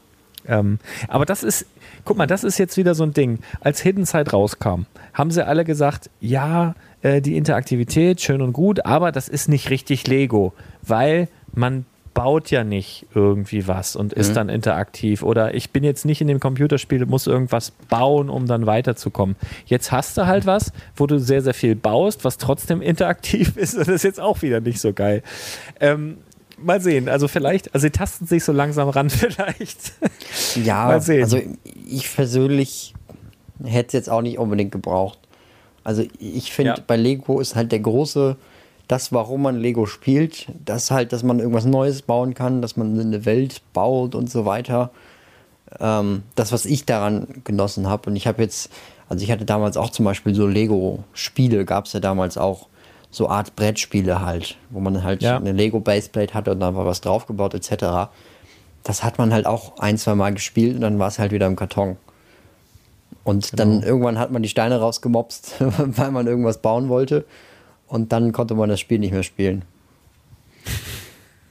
ähm, 0.48 0.80
aber 1.08 1.26
das 1.26 1.44
ist, 1.44 1.68
guck 2.06 2.18
mal, 2.18 2.28
das 2.28 2.44
ist 2.44 2.58
jetzt 2.58 2.78
wieder 2.78 2.96
so 2.96 3.04
ein 3.04 3.14
Ding. 3.14 3.40
Als 3.60 3.82
Hidden 3.82 4.06
Side 4.06 4.32
rauskam, 4.32 4.86
haben 5.14 5.30
sie 5.30 5.46
alle 5.46 5.66
gesagt, 5.66 6.10
ja, 6.20 6.74
äh, 7.02 7.22
die 7.22 7.38
Interaktivität, 7.38 8.22
schön 8.22 8.42
und 8.42 8.54
gut, 8.54 8.86
aber 8.86 9.12
das 9.12 9.28
ist 9.28 9.50
nicht 9.50 9.70
richtig 9.70 10.08
Lego, 10.08 10.54
weil 10.82 11.28
man 11.54 11.86
baut 12.14 12.52
ja 12.52 12.64
nicht 12.64 13.06
irgendwie 13.16 13.68
was 13.68 13.96
und 13.96 14.14
ist 14.14 14.30
mhm. 14.30 14.36
dann 14.36 14.50
interaktiv. 14.50 15.24
Oder 15.24 15.54
ich 15.54 15.72
bin 15.72 15.84
jetzt 15.84 16.06
nicht 16.06 16.22
in 16.22 16.28
dem 16.28 16.40
Computerspiel, 16.40 17.06
muss 17.06 17.28
irgendwas 17.28 17.72
bauen, 17.90 18.30
um 18.30 18.48
dann 18.48 18.66
weiterzukommen. 18.66 19.36
Jetzt 19.66 19.92
hast 19.92 20.18
du 20.18 20.26
halt 20.26 20.46
was, 20.46 20.74
wo 20.96 21.08
du 21.08 21.20
sehr, 21.20 21.42
sehr 21.42 21.54
viel 21.54 21.76
baust, 21.76 22.26
was 22.26 22.38
trotzdem 22.38 22.82
interaktiv 22.82 23.56
ist. 23.56 23.78
Das 23.78 23.88
ist 23.88 24.04
jetzt 24.04 24.20
auch 24.20 24.42
wieder 24.42 24.60
nicht 24.60 24.80
so 24.80 24.94
geil. 24.94 25.24
Ähm, 25.80 26.18
mal 26.58 26.82
sehen. 26.82 27.08
Also 27.08 27.28
vielleicht, 27.28 27.74
also 27.74 27.86
sie 27.86 27.92
tasten 27.92 28.26
sich 28.26 28.44
so 28.44 28.52
langsam 28.52 28.90
ran, 28.90 29.10
vielleicht. 29.10 29.94
Ja, 30.64 30.86
mal 30.86 31.02
sehen. 31.02 31.24
also 31.24 31.40
ich 31.86 32.14
persönlich 32.14 32.94
hätte 33.64 33.88
es 33.88 33.94
jetzt 33.94 34.10
auch 34.10 34.22
nicht 34.22 34.38
unbedingt 34.38 34.72
gebraucht. 34.72 35.20
Also 35.84 36.04
ich 36.20 36.52
finde, 36.52 36.76
ja. 36.78 36.84
bei 36.86 36.96
Lego 36.96 37.40
ist 37.40 37.56
halt 37.56 37.72
der 37.72 37.80
große 37.80 38.36
das, 38.92 39.14
warum 39.14 39.44
man 39.44 39.58
Lego 39.58 39.86
spielt, 39.86 40.48
das 40.66 40.92
halt, 40.92 41.14
dass 41.14 41.24
man 41.24 41.40
irgendwas 41.40 41.64
Neues 41.64 42.02
bauen 42.02 42.34
kann, 42.34 42.62
dass 42.62 42.76
man 42.76 43.00
eine 43.00 43.24
Welt 43.24 43.62
baut 43.72 44.16
und 44.16 44.30
so 44.30 44.46
weiter. 44.46 44.92
Ähm, 45.80 46.24
das, 46.36 46.52
was 46.52 46.66
ich 46.66 46.86
daran 46.86 47.26
genossen 47.46 47.88
habe. 47.88 48.10
Und 48.10 48.18
ich 48.18 48.28
habe 48.28 48.42
jetzt, 48.42 48.70
also 49.08 49.24
ich 49.24 49.32
hatte 49.32 49.46
damals 49.46 49.78
auch 49.78 49.92
zum 49.92 50.04
Beispiel 50.04 50.36
so 50.36 50.46
Lego-Spiele, 50.46 51.64
gab 51.64 51.86
es 51.86 51.94
ja 51.94 52.02
damals 52.02 52.38
auch 52.38 52.68
so 53.12 53.30
Art 53.30 53.56
Brettspiele 53.56 54.26
halt, 54.26 54.58
wo 54.72 54.82
man 54.82 55.02
halt 55.04 55.24
ja. 55.24 55.38
eine 55.38 55.54
Lego 55.54 55.80
Baseplate 55.80 56.34
hatte 56.34 56.52
und 56.52 56.60
dann 56.60 56.76
war 56.76 56.86
was 56.86 57.00
draufgebaut 57.00 57.54
etc. 57.54 58.12
Das 58.84 59.06
hat 59.06 59.18
man 59.18 59.32
halt 59.32 59.46
auch 59.46 59.80
ein, 59.80 59.98
zwei 59.98 60.16
Mal 60.16 60.34
gespielt 60.34 60.76
und 60.76 60.82
dann 60.82 61.00
war 61.00 61.08
es 61.08 61.18
halt 61.18 61.32
wieder 61.32 61.48
im 61.48 61.56
Karton. 61.56 61.96
Und 63.24 63.52
genau. 63.52 63.64
dann 63.64 63.84
irgendwann 63.84 64.20
hat 64.20 64.32
man 64.32 64.44
die 64.44 64.50
Steine 64.50 64.82
rausgemopst, 64.82 65.56
weil 65.78 66.12
man 66.12 66.28
irgendwas 66.28 66.58
bauen 66.58 66.90
wollte 66.90 67.24
und 67.92 68.12
dann 68.14 68.32
konnte 68.32 68.56
man 68.56 68.70
das 68.70 68.80
Spiel 68.80 69.00
nicht 69.00 69.12
mehr 69.12 69.24
spielen. 69.24 69.64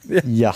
Ja. 0.09 0.21
ja. 0.25 0.53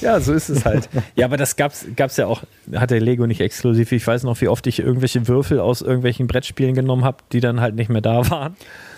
Ja, 0.00 0.20
so 0.20 0.32
ist 0.32 0.48
es 0.48 0.64
halt. 0.64 0.88
ja, 1.16 1.26
aber 1.26 1.36
das 1.36 1.56
gab's, 1.56 1.84
gab's 1.96 2.16
ja 2.16 2.26
auch, 2.26 2.42
hat 2.72 2.90
der 2.90 3.00
Lego 3.00 3.26
nicht 3.26 3.40
exklusiv. 3.40 3.90
Ich 3.90 4.06
weiß 4.06 4.22
noch, 4.22 4.40
wie 4.40 4.48
oft 4.48 4.66
ich 4.68 4.78
irgendwelche 4.78 5.26
Würfel 5.26 5.58
aus 5.58 5.82
irgendwelchen 5.82 6.28
Brettspielen 6.28 6.74
genommen 6.74 7.04
habe, 7.04 7.18
die 7.32 7.40
dann 7.40 7.60
halt 7.60 7.74
nicht 7.74 7.88
mehr 7.88 8.00
da 8.00 8.28
waren. 8.30 8.56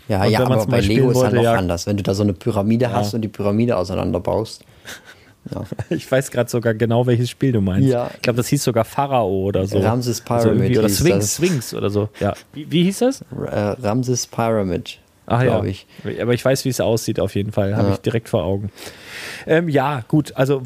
Ja, 0.08 0.24
und 0.24 0.30
ja, 0.30 0.40
aber 0.40 0.66
bei 0.66 0.80
Lego 0.80 1.10
ist 1.10 1.22
halt 1.22 1.34
noch 1.34 1.42
ja, 1.42 1.54
anders. 1.54 1.86
Wenn 1.86 1.96
du 1.96 2.02
da 2.02 2.12
so 2.12 2.22
eine 2.22 2.34
Pyramide 2.34 2.86
ja. 2.86 2.92
hast 2.92 3.14
und 3.14 3.22
die 3.22 3.28
Pyramide 3.28 3.76
auseinanderbaust. 3.76 4.64
Ja. 5.50 5.64
Ich 5.88 6.12
weiß 6.12 6.30
gerade 6.30 6.50
sogar 6.50 6.74
genau, 6.74 7.06
welches 7.06 7.30
Spiel 7.30 7.50
du 7.50 7.62
meinst. 7.62 7.88
Ja. 7.88 8.10
Ich 8.14 8.20
glaube, 8.20 8.36
das 8.36 8.48
hieß 8.48 8.62
sogar 8.62 8.84
Pharao 8.84 9.46
oder 9.46 9.66
so. 9.66 9.78
Ramses 9.78 10.22
also 10.28 10.50
Pyramid. 10.50 10.68
Also 10.68 10.80
oder 10.80 10.88
Swings, 10.90 11.34
Swings 11.36 11.74
oder 11.74 11.88
so. 11.88 12.10
Ja. 12.20 12.34
Wie, 12.52 12.70
wie 12.70 12.84
hieß 12.84 12.98
das? 12.98 13.22
Äh, 13.22 13.58
Ramses 13.80 14.26
Pyramid. 14.26 14.98
Ach 15.30 15.42
ja, 15.44 15.62
ich. 15.62 15.86
aber 16.20 16.34
ich 16.34 16.44
weiß, 16.44 16.64
wie 16.64 16.70
es 16.70 16.80
aussieht 16.80 17.20
auf 17.20 17.36
jeden 17.36 17.52
Fall. 17.52 17.76
Habe 17.76 17.88
ja. 17.88 17.94
ich 17.94 18.00
direkt 18.00 18.28
vor 18.28 18.42
Augen. 18.42 18.70
Ähm, 19.46 19.68
ja, 19.68 20.02
gut. 20.08 20.32
Also 20.34 20.62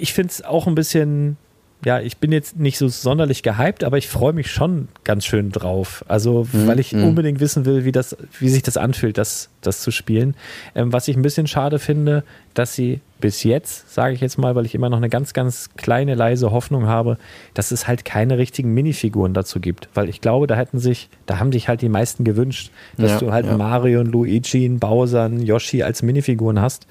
ich 0.00 0.14
finde 0.14 0.30
es 0.30 0.42
auch 0.42 0.66
ein 0.66 0.74
bisschen 0.74 1.36
ja, 1.84 2.00
ich 2.00 2.16
bin 2.16 2.32
jetzt 2.32 2.58
nicht 2.58 2.76
so 2.76 2.88
sonderlich 2.88 3.44
gehypt, 3.44 3.84
aber 3.84 3.98
ich 3.98 4.08
freue 4.08 4.32
mich 4.32 4.50
schon 4.50 4.88
ganz 5.04 5.24
schön 5.24 5.52
drauf. 5.52 6.04
Also, 6.08 6.46
mhm. 6.52 6.66
weil 6.66 6.80
ich 6.80 6.92
mhm. 6.92 7.04
unbedingt 7.04 7.38
wissen 7.38 7.64
will, 7.66 7.84
wie, 7.84 7.92
das, 7.92 8.16
wie 8.40 8.48
sich 8.48 8.64
das 8.64 8.76
anfühlt, 8.76 9.16
das, 9.16 9.48
das 9.60 9.80
zu 9.80 9.92
spielen. 9.92 10.34
Ähm, 10.74 10.92
was 10.92 11.06
ich 11.06 11.16
ein 11.16 11.22
bisschen 11.22 11.46
schade 11.46 11.78
finde, 11.78 12.24
dass 12.54 12.74
sie 12.74 13.00
bis 13.20 13.44
jetzt, 13.44 13.94
sage 13.94 14.14
ich 14.14 14.20
jetzt 14.20 14.38
mal, 14.38 14.56
weil 14.56 14.66
ich 14.66 14.74
immer 14.74 14.88
noch 14.90 14.96
eine 14.96 15.08
ganz, 15.08 15.32
ganz 15.32 15.70
kleine, 15.76 16.16
leise 16.16 16.50
Hoffnung 16.50 16.86
habe, 16.86 17.16
dass 17.54 17.70
es 17.70 17.86
halt 17.86 18.04
keine 18.04 18.38
richtigen 18.38 18.74
Minifiguren 18.74 19.32
dazu 19.32 19.60
gibt. 19.60 19.88
Weil 19.94 20.08
ich 20.08 20.20
glaube, 20.20 20.48
da 20.48 20.56
hätten 20.56 20.80
sich, 20.80 21.08
da 21.26 21.38
haben 21.38 21.52
sich 21.52 21.68
halt 21.68 21.80
die 21.80 21.88
meisten 21.88 22.24
gewünscht, 22.24 22.72
dass 22.96 23.12
ja, 23.12 23.18
du 23.18 23.32
halt 23.32 23.46
ja. 23.46 23.56
Mario, 23.56 24.02
Luigi, 24.02 24.68
Bowser, 24.68 25.28
Yoshi 25.28 25.84
als 25.84 26.02
Minifiguren 26.02 26.60
hast. 26.60 26.88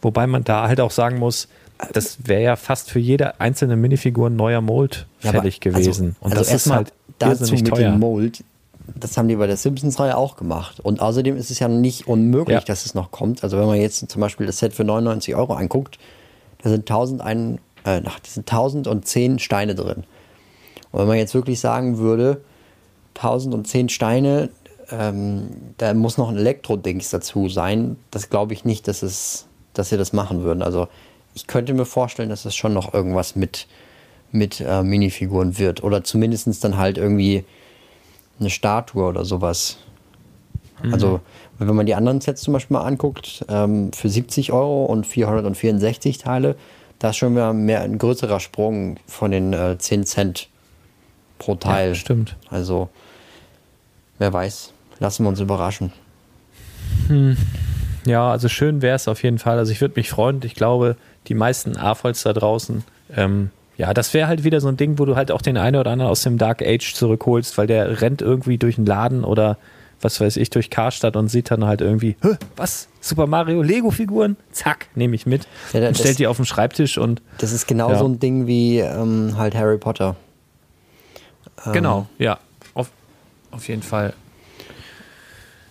Wobei 0.00 0.28
man 0.28 0.44
da 0.44 0.68
halt 0.68 0.80
auch 0.80 0.92
sagen 0.92 1.18
muss, 1.18 1.48
das 1.92 2.18
wäre 2.26 2.42
ja 2.42 2.56
fast 2.56 2.90
für 2.90 2.98
jede 2.98 3.40
einzelne 3.40 3.76
Minifigur 3.76 4.28
ein 4.30 4.36
neuer 4.36 4.60
Mold 4.60 5.06
ja, 5.20 5.30
fällig 5.30 5.60
also, 5.64 5.78
gewesen. 5.78 6.16
Also, 6.20 6.24
und 6.24 6.32
also 6.32 6.52
das 6.52 6.66
ist 6.66 6.72
halt 6.72 6.92
dazu 7.18 7.54
mit 7.54 7.68
teuer. 7.68 7.90
dem 7.90 8.00
Mold. 8.00 8.44
Das 8.94 9.16
haben 9.16 9.28
die 9.28 9.36
bei 9.36 9.46
der 9.46 9.56
Simpsons-Reihe 9.56 10.16
auch 10.16 10.36
gemacht. 10.36 10.80
Und 10.80 11.00
außerdem 11.00 11.36
ist 11.36 11.50
es 11.50 11.58
ja 11.58 11.68
nicht 11.68 12.08
unmöglich, 12.08 12.58
ja. 12.58 12.64
dass 12.64 12.86
es 12.86 12.94
noch 12.94 13.10
kommt. 13.10 13.44
Also 13.44 13.58
wenn 13.58 13.66
man 13.66 13.80
jetzt 13.80 14.10
zum 14.10 14.20
Beispiel 14.20 14.46
das 14.46 14.58
Set 14.58 14.72
für 14.72 14.84
99 14.84 15.34
Euro 15.34 15.54
anguckt, 15.54 15.98
da 16.62 16.70
sind 16.70 16.90
1001, 16.90 17.60
äh, 17.84 18.00
da 18.00 18.12
sind 18.26 18.50
1010 18.50 19.38
Steine 19.38 19.74
drin. 19.74 20.04
Und 20.90 21.00
wenn 21.00 21.06
man 21.06 21.18
jetzt 21.18 21.34
wirklich 21.34 21.60
sagen 21.60 21.98
würde, 21.98 22.40
1010 23.14 23.90
Steine, 23.90 24.48
ähm, 24.90 25.48
da 25.76 25.92
muss 25.94 26.16
noch 26.16 26.30
ein 26.30 26.38
Elektro-Dings 26.38 27.10
dazu 27.10 27.48
sein, 27.48 27.96
das 28.10 28.30
glaube 28.30 28.54
ich 28.54 28.64
nicht, 28.64 28.88
dass, 28.88 29.02
es, 29.02 29.46
dass 29.74 29.90
sie 29.90 29.98
das 29.98 30.12
machen 30.14 30.42
würden. 30.42 30.62
Also 30.62 30.88
ich 31.38 31.46
könnte 31.46 31.72
mir 31.72 31.84
vorstellen, 31.84 32.28
dass 32.28 32.44
es 32.44 32.56
schon 32.56 32.74
noch 32.74 32.92
irgendwas 32.92 33.36
mit, 33.36 33.68
mit 34.32 34.60
äh, 34.60 34.82
Minifiguren 34.82 35.58
wird. 35.58 35.84
Oder 35.84 36.02
zumindest 36.02 36.64
dann 36.64 36.76
halt 36.76 36.98
irgendwie 36.98 37.44
eine 38.40 38.50
Statue 38.50 39.04
oder 39.04 39.24
sowas. 39.24 39.78
Mhm. 40.82 40.92
Also, 40.92 41.20
wenn 41.58 41.74
man 41.74 41.86
die 41.86 41.94
anderen 41.94 42.20
Sets 42.20 42.42
zum 42.42 42.54
Beispiel 42.54 42.76
mal 42.76 42.84
anguckt, 42.84 43.44
ähm, 43.48 43.92
für 43.92 44.08
70 44.08 44.52
Euro 44.52 44.86
und 44.86 45.06
464 45.06 46.18
Teile, 46.18 46.56
da 46.98 47.10
ist 47.10 47.16
schon 47.16 47.34
mehr, 47.34 47.52
mehr 47.52 47.82
ein 47.82 47.98
größerer 47.98 48.40
Sprung 48.40 48.96
von 49.06 49.30
den 49.30 49.52
äh, 49.52 49.78
10 49.78 50.04
Cent 50.04 50.48
pro 51.38 51.54
Teil. 51.54 51.90
Ja, 51.90 51.94
stimmt. 51.94 52.36
Also, 52.50 52.88
wer 54.18 54.32
weiß. 54.32 54.72
Lassen 54.98 55.24
wir 55.24 55.28
uns 55.28 55.38
überraschen. 55.38 55.92
Hm. 57.06 57.36
Ja, 58.08 58.30
also 58.30 58.48
schön 58.48 58.82
wäre 58.82 58.96
es 58.96 59.06
auf 59.06 59.22
jeden 59.22 59.38
Fall. 59.38 59.58
Also 59.58 59.70
ich 59.70 59.80
würde 59.80 59.94
mich 59.96 60.08
freuen. 60.08 60.40
Ich 60.44 60.54
glaube, 60.54 60.96
die 61.28 61.34
meisten 61.34 61.76
AFOLs 61.76 62.22
da 62.22 62.32
draußen, 62.32 62.84
ähm, 63.14 63.50
ja, 63.76 63.94
das 63.94 64.12
wäre 64.12 64.26
halt 64.26 64.42
wieder 64.42 64.60
so 64.60 64.68
ein 64.68 64.76
Ding, 64.76 64.98
wo 64.98 65.04
du 65.04 65.14
halt 65.14 65.30
auch 65.30 65.40
den 65.40 65.56
einen 65.56 65.76
oder 65.76 65.92
anderen 65.92 66.10
aus 66.10 66.22
dem 66.22 66.36
Dark 66.36 66.62
Age 66.62 66.94
zurückholst, 66.94 67.56
weil 67.58 67.68
der 67.68 68.00
rennt 68.00 68.22
irgendwie 68.22 68.58
durch 68.58 68.76
einen 68.76 68.86
Laden 68.86 69.22
oder 69.24 69.56
was 70.00 70.20
weiß 70.20 70.36
ich, 70.36 70.50
durch 70.50 70.70
Karstadt 70.70 71.16
und 71.16 71.28
sieht 71.28 71.50
dann 71.50 71.64
halt 71.64 71.80
irgendwie, 71.80 72.16
was? 72.56 72.88
Super 73.00 73.26
Mario 73.26 73.62
Lego-Figuren? 73.62 74.36
Zack, 74.52 74.88
nehme 74.94 75.14
ich 75.14 75.26
mit. 75.26 75.46
Ja, 75.72 75.88
und 75.88 75.96
stellt 75.96 76.18
die 76.18 76.26
auf 76.26 76.36
den 76.36 76.46
Schreibtisch 76.46 76.98
und. 76.98 77.22
Das 77.38 77.52
ist 77.52 77.66
genau 77.66 77.90
ja. 77.90 77.98
so 77.98 78.06
ein 78.06 78.18
Ding 78.18 78.46
wie 78.46 78.78
ähm, 78.78 79.36
halt 79.36 79.54
Harry 79.54 79.78
Potter. 79.78 80.16
Ähm. 81.66 81.72
Genau, 81.72 82.06
ja. 82.18 82.38
Auf, 82.74 82.90
auf 83.50 83.66
jeden 83.68 83.82
Fall. 83.82 84.12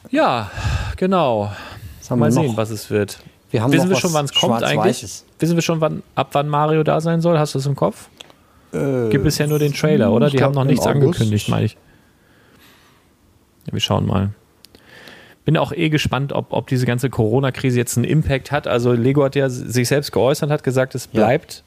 Ja, 0.10 0.52
genau. 0.96 1.52
Mal 2.10 2.32
sehen, 2.32 2.56
was 2.56 2.70
es 2.70 2.90
wird. 2.90 3.20
Wir 3.52 3.62
haben 3.62 3.72
Wissen 3.72 3.90
wir 3.90 3.96
schon, 3.96 4.14
wann 4.14 4.26
es 4.26 4.34
kommt 4.34 4.64
eigentlich? 4.64 5.24
Wissen 5.40 5.56
wir 5.56 5.62
schon, 5.62 5.80
wann, 5.80 6.04
ab 6.16 6.30
wann 6.34 6.50
Mario 6.50 6.84
da 6.84 7.00
sein 7.00 7.22
soll? 7.22 7.40
Hast 7.40 7.56
du 7.56 7.60
es 7.60 7.66
im 7.66 7.76
Kopf? 7.76 8.10
Äh, 8.74 9.10
Gibt 9.10 9.26
es 9.26 9.38
ja 9.38 9.48
nur 9.48 9.60
den 9.60 9.74
Trailer, 9.74 10.12
oder? 10.12 10.30
Die 10.30 10.44
haben 10.44 10.54
noch 10.54 10.66
nichts 10.66 10.86
angekündigt, 10.86 11.48
meine 11.50 11.66
ich. 11.66 11.78
Ja, 13.66 13.74
wir 13.74 13.80
schauen 13.80 14.06
mal. 14.06 14.32
Bin 15.46 15.56
auch 15.56 15.72
eh 15.72 15.88
gespannt, 15.90 16.34
ob, 16.34 16.48
ob 16.52 16.68
diese 16.68 16.86
ganze 16.86 17.10
Corona-Krise 17.10 17.78
jetzt 17.78 17.96
einen 17.98 18.04
Impact 18.04 18.52
hat. 18.52 18.68
Also 18.68 18.92
Lego 18.92 19.24
hat 19.24 19.36
ja 19.36 19.50
sich 19.50 19.88
selbst 19.88 20.12
geäußert, 20.12 20.50
hat 20.50 20.64
gesagt, 20.64 20.94
es 20.94 21.08
bleibt 21.08 21.64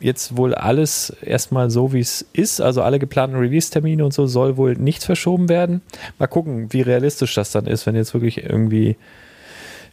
ja. 0.00 0.06
jetzt 0.06 0.38
wohl 0.38 0.54
alles 0.54 1.10
erstmal 1.20 1.70
so, 1.70 1.92
wie 1.92 2.00
es 2.00 2.22
ist. 2.32 2.62
Also 2.62 2.80
alle 2.80 2.98
geplanten 2.98 3.36
Release-Termine 3.36 4.02
und 4.02 4.14
so 4.14 4.26
soll 4.26 4.56
wohl 4.56 4.76
nichts 4.76 5.04
verschoben 5.04 5.50
werden. 5.50 5.82
Mal 6.18 6.26
gucken, 6.26 6.72
wie 6.72 6.80
realistisch 6.80 7.34
das 7.34 7.52
dann 7.52 7.66
ist, 7.66 7.84
wenn 7.84 7.96
jetzt 7.96 8.14
wirklich 8.14 8.44
irgendwie 8.44 8.96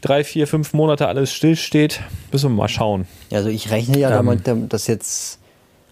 drei, 0.05 0.23
vier, 0.23 0.47
fünf 0.47 0.73
Monate 0.73 1.07
alles 1.07 1.33
stillsteht. 1.33 2.01
Müssen 2.31 2.51
wir 2.51 2.55
mal 2.55 2.67
schauen. 2.67 3.07
Also 3.31 3.49
ich 3.49 3.71
rechne 3.71 3.97
ja 3.97 4.17
ähm, 4.17 4.39
damit, 4.43 4.71
dass 4.71 4.85
jetzt, 4.85 5.39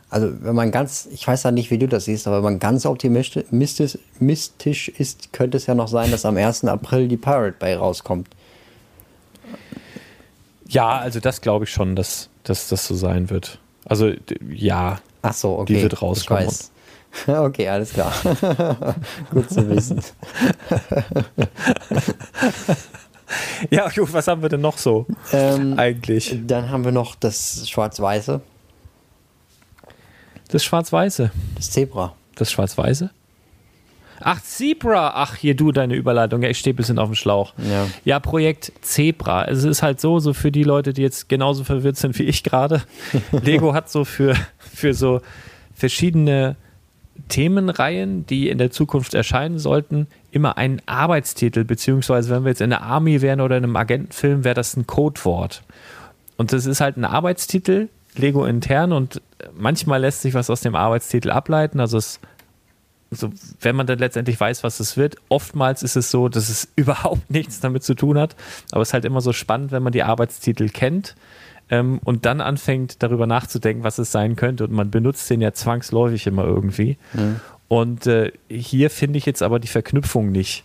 also 0.10 0.32
wenn 0.42 0.56
man 0.56 0.72
ganz, 0.72 1.08
ich 1.12 1.28
weiß 1.28 1.44
ja 1.44 1.52
nicht, 1.52 1.72
wie 1.72 1.80
du 1.80 1.88
das 1.88 2.06
siehst, 2.06 2.28
aber 2.28 2.38
wenn 2.38 2.44
man 2.44 2.60
ganz 2.60 2.86
optimistisch 2.86 4.90
ist, 4.90 5.34
könnte 5.34 5.58
es 5.58 5.66
ja 5.66 5.74
noch 5.74 5.88
sein, 5.88 6.12
dass 6.12 6.26
am 6.26 6.38
1. 6.38 6.66
April 6.66 7.08
die 7.08 7.18
Pirate 7.18 7.56
Bay 7.58 7.74
rauskommt. 7.74 8.28
Ja, 10.68 11.00
also 11.00 11.20
das 11.20 11.42
glaube 11.42 11.66
ich 11.66 11.72
schon, 11.72 11.96
dass, 11.96 12.30
dass 12.44 12.70
das 12.70 12.86
so 12.86 12.96
sein 12.96 13.32
wird. 13.32 13.58
Also 13.86 14.12
ja. 14.48 15.00
Ach 15.24 15.34
so, 15.34 15.58
okay. 15.58 15.74
Die 15.74 15.82
wird 15.82 16.02
rauskommen. 16.02 16.48
Okay, 17.28 17.70
alles 17.70 17.94
klar. 17.94 18.12
Gut 19.30 19.48
zu 19.48 19.70
wissen. 19.70 20.02
ja, 23.70 23.90
gut, 23.90 24.14
was 24.14 24.28
haben 24.28 24.42
wir 24.42 24.50
denn 24.50 24.62
noch 24.62 24.78
so 24.78 25.06
ähm, 25.32 25.78
eigentlich? 25.78 26.36
Dann 26.46 26.70
haben 26.70 26.86
wir 26.86 26.92
noch 26.92 27.16
das 27.16 27.70
Schwarz-Weiße. 27.70 28.42
Das 30.50 30.64
Schwarz-Weiße? 30.64 31.32
Das 31.56 31.72
Zebra. 31.72 32.16
Das 32.36 32.52
Schwarz-Weiße? 32.52 33.10
Ach, 34.20 34.42
Zebra. 34.42 35.14
Ach, 35.16 35.36
hier 35.36 35.56
du, 35.56 35.72
deine 35.72 35.96
Überleitung. 35.96 36.42
Ja, 36.44 36.50
ich 36.50 36.60
stehe 36.60 36.74
ein 36.74 36.78
bisschen 36.78 36.98
auf 36.98 37.10
dem 37.10 37.16
Schlauch. 37.16 37.54
Ja. 37.58 37.88
ja, 38.06 38.20
Projekt 38.20 38.72
Zebra. 38.82 39.46
Es 39.46 39.64
ist 39.64 39.84
halt 39.84 40.00
so, 40.00 40.20
so 40.20 40.34
für 40.34 40.52
die 40.52 40.64
Leute, 40.64 40.94
die 40.94 41.02
jetzt 41.02 41.28
genauso 41.28 41.64
verwirrt 41.64 41.98
sind 41.98 42.18
wie 42.20 42.24
ich 42.24 42.44
gerade. 42.44 42.84
Lego 43.32 43.74
hat 43.74 43.90
so 43.90 44.06
für, 44.06 44.36
für 44.60 44.94
so 44.94 45.22
verschiedene 45.74 46.56
Themenreihen, 47.28 48.26
die 48.26 48.50
in 48.50 48.58
der 48.58 48.72
Zukunft 48.72 49.14
erscheinen 49.14 49.60
sollten, 49.60 50.08
immer 50.34 50.58
einen 50.58 50.82
Arbeitstitel, 50.88 51.64
beziehungsweise 51.64 52.30
wenn 52.30 52.44
wir 52.44 52.50
jetzt 52.50 52.62
in 52.62 52.72
der 52.72 52.82
Army 52.82 53.22
wären 53.22 53.40
oder 53.40 53.58
in 53.58 53.64
einem 53.64 53.76
Agentenfilm, 53.76 54.44
wäre 54.44 54.56
das 54.56 54.76
ein 54.76 54.88
Codewort. 54.88 55.64
Und 56.38 56.52
das 56.52 56.66
ist 56.66 56.82
halt 56.82 56.98
ein 56.98 57.06
Arbeitstitel, 57.06 57.90
Lego 58.16 58.46
intern, 58.46 58.92
und 58.92 59.22
manchmal 59.56 60.02
lässt 60.02 60.22
sich 60.22 60.34
was 60.34 60.50
aus 60.50 60.62
dem 60.62 60.76
Arbeitstitel 60.76 61.30
ableiten. 61.30 61.80
Also 61.80 61.98
es 61.98 62.20
so, 63.12 63.32
wenn 63.62 63.76
man 63.76 63.86
dann 63.86 64.00
letztendlich 64.00 64.40
weiß, 64.40 64.64
was 64.64 64.80
es 64.80 64.98
wird, 64.98 65.18
oftmals 65.30 65.84
ist 65.84 65.96
es 65.96 66.10
so, 66.10 66.30
dass 66.30 66.50
es 66.50 66.68
überhaupt 66.76 67.30
nichts 67.30 67.60
damit 67.60 67.84
zu 67.84 67.94
tun 67.94 68.18
hat. 68.18 68.36
Aber 68.72 68.82
es 68.82 68.90
ist 68.90 68.94
halt 68.94 69.06
immer 69.06 69.22
so 69.22 69.34
spannend, 69.34 69.72
wenn 69.72 69.84
man 69.84 69.94
die 69.94 70.04
Arbeitstitel 70.04 70.70
kennt 70.70 71.16
ähm, 71.70 72.00
und 72.04 72.26
dann 72.26 72.42
anfängt, 72.42 73.04
darüber 73.04 73.28
nachzudenken, 73.28 73.84
was 73.84 74.00
es 74.00 74.12
sein 74.12 74.36
könnte. 74.36 74.64
Und 74.64 74.72
man 74.72 74.90
benutzt 74.90 75.30
den 75.30 75.42
ja 75.42 75.54
zwangsläufig 75.54 76.26
immer 76.26 76.46
irgendwie. 76.46 76.98
Mhm. 77.14 77.40
Und 77.74 78.06
äh, 78.06 78.32
hier 78.50 78.92
finde 78.92 79.18
ich 79.18 79.26
jetzt 79.26 79.42
aber 79.42 79.60
die 79.60 79.68
Verknüpfung 79.68 80.32
nicht. 80.32 80.64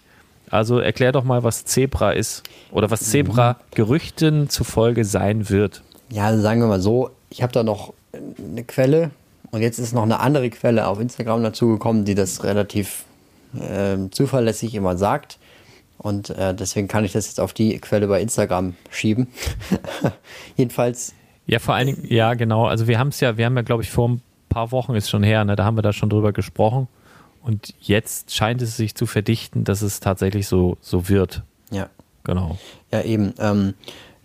Also 0.50 0.78
erklär 0.78 1.10
doch 1.10 1.24
mal, 1.24 1.42
was 1.42 1.64
Zebra 1.64 2.10
ist 2.10 2.42
oder 2.70 2.90
was 2.90 3.00
Zebra 3.00 3.54
mhm. 3.54 3.56
Gerüchten 3.74 4.50
zufolge 4.50 5.06
sein 5.06 5.48
wird. 5.48 5.82
Ja, 6.10 6.26
also 6.26 6.42
sagen 6.42 6.60
wir 6.60 6.68
mal 6.68 6.82
so, 6.82 7.08
ich 7.30 7.40
habe 7.42 7.50
da 7.50 7.62
noch 7.62 7.94
eine 8.12 8.62
Quelle 8.62 9.10
und 9.52 9.62
jetzt 9.62 9.78
ist 9.78 9.94
noch 9.94 10.02
eine 10.02 10.20
andere 10.20 10.50
Quelle 10.50 10.86
auf 10.86 11.00
Instagram 11.00 11.42
dazu 11.42 11.68
gekommen, 11.68 12.04
die 12.04 12.14
das 12.14 12.44
relativ 12.44 13.06
äh, 13.58 13.96
zuverlässig 14.10 14.74
immer 14.74 14.98
sagt. 14.98 15.38
Und 15.96 16.28
äh, 16.28 16.54
deswegen 16.54 16.88
kann 16.88 17.06
ich 17.06 17.12
das 17.12 17.26
jetzt 17.26 17.40
auf 17.40 17.54
die 17.54 17.78
Quelle 17.78 18.06
bei 18.06 18.20
Instagram 18.20 18.74
schieben. 18.90 19.28
Jedenfalls. 20.56 21.14
Ja, 21.46 21.58
vor 21.58 21.74
allen 21.74 21.86
Dingen, 21.86 22.04
ja, 22.06 22.34
genau. 22.34 22.66
Also 22.66 22.86
wir 22.86 22.98
haben 22.98 23.08
es 23.08 23.20
ja, 23.20 23.38
wir 23.38 23.46
haben 23.46 23.56
ja, 23.56 23.62
glaube 23.62 23.82
ich, 23.82 23.88
vor 23.88 24.10
ein 24.10 24.20
paar 24.50 24.72
Wochen 24.72 24.94
ist 24.94 25.08
schon 25.08 25.22
her, 25.22 25.46
ne, 25.46 25.56
da 25.56 25.64
haben 25.64 25.78
wir 25.78 25.82
da 25.82 25.94
schon 25.94 26.10
drüber 26.10 26.34
gesprochen. 26.34 26.86
Und 27.42 27.74
jetzt 27.80 28.34
scheint 28.34 28.62
es 28.62 28.76
sich 28.76 28.94
zu 28.94 29.06
verdichten, 29.06 29.64
dass 29.64 29.82
es 29.82 30.00
tatsächlich 30.00 30.46
so, 30.46 30.76
so 30.80 31.08
wird. 31.08 31.42
Ja. 31.70 31.88
Genau. 32.24 32.58
Ja, 32.92 33.02
eben. 33.02 33.32
Ähm, 33.38 33.74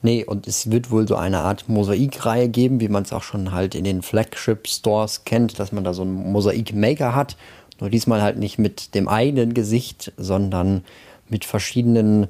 nee, 0.01 0.25
und 0.25 0.45
es 0.45 0.69
wird 0.69 0.91
wohl 0.91 1.07
so 1.07 1.15
eine 1.15 1.39
Art 1.39 1.69
Mosaikreihe 1.69 2.49
geben, 2.49 2.81
wie 2.81 2.89
man 2.89 3.03
es 3.03 3.13
auch 3.13 3.23
schon 3.23 3.53
halt 3.53 3.75
in 3.75 3.85
den 3.85 4.01
Flagship-Stores 4.01 5.23
kennt, 5.23 5.57
dass 5.57 5.71
man 5.71 5.85
da 5.85 5.93
so 5.93 6.01
einen 6.01 6.31
Mosaik-Maker 6.31 7.15
hat. 7.15 7.37
Nur 7.79 7.89
diesmal 7.89 8.21
halt 8.21 8.37
nicht 8.37 8.59
mit 8.59 8.93
dem 8.93 9.07
eigenen 9.07 9.53
Gesicht, 9.53 10.11
sondern 10.17 10.83
mit 11.29 11.45
verschiedenen 11.45 12.27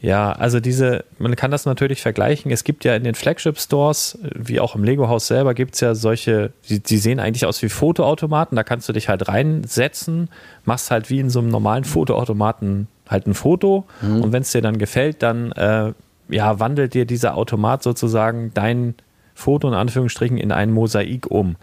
Ja, 0.00 0.32
also 0.32 0.58
diese, 0.58 1.04
man 1.18 1.36
kann 1.36 1.50
das 1.50 1.66
natürlich 1.66 2.00
vergleichen. 2.00 2.50
Es 2.50 2.64
gibt 2.64 2.86
ja 2.86 2.96
in 2.96 3.04
den 3.04 3.14
Flagship-Stores, 3.14 4.18
wie 4.34 4.58
auch 4.58 4.74
im 4.74 4.84
Lego-Haus 4.84 5.26
selber, 5.26 5.52
gibt 5.52 5.74
es 5.74 5.82
ja 5.82 5.94
solche, 5.94 6.50
die, 6.70 6.80
die, 6.80 6.96
sehen 6.96 7.20
eigentlich 7.20 7.44
aus 7.44 7.60
wie 7.60 7.68
Fotoautomaten. 7.68 8.56
Da 8.56 8.64
kannst 8.64 8.88
du 8.88 8.94
dich 8.94 9.10
halt 9.10 9.28
reinsetzen, 9.28 10.30
machst 10.64 10.90
halt 10.90 11.10
wie 11.10 11.20
in 11.20 11.28
so 11.28 11.40
einem 11.40 11.48
normalen 11.48 11.84
Fotoautomaten 11.84 12.88
halt 13.06 13.26
ein 13.26 13.34
Foto 13.34 13.84
mhm. 14.00 14.22
und 14.22 14.32
wenn 14.32 14.42
es 14.42 14.50
dir 14.52 14.62
dann 14.62 14.78
gefällt, 14.78 15.22
dann 15.22 15.52
äh, 15.52 15.92
ja, 16.28 16.58
wandelt 16.58 16.94
dir 16.94 17.04
dieser 17.04 17.36
Automat 17.36 17.82
sozusagen 17.82 18.50
dein 18.54 18.94
Foto 19.36 19.68
in 19.68 19.74
Anführungsstrichen 19.74 20.38
in 20.38 20.50
ein 20.50 20.72
Mosaik 20.72 21.30
um. 21.30 21.56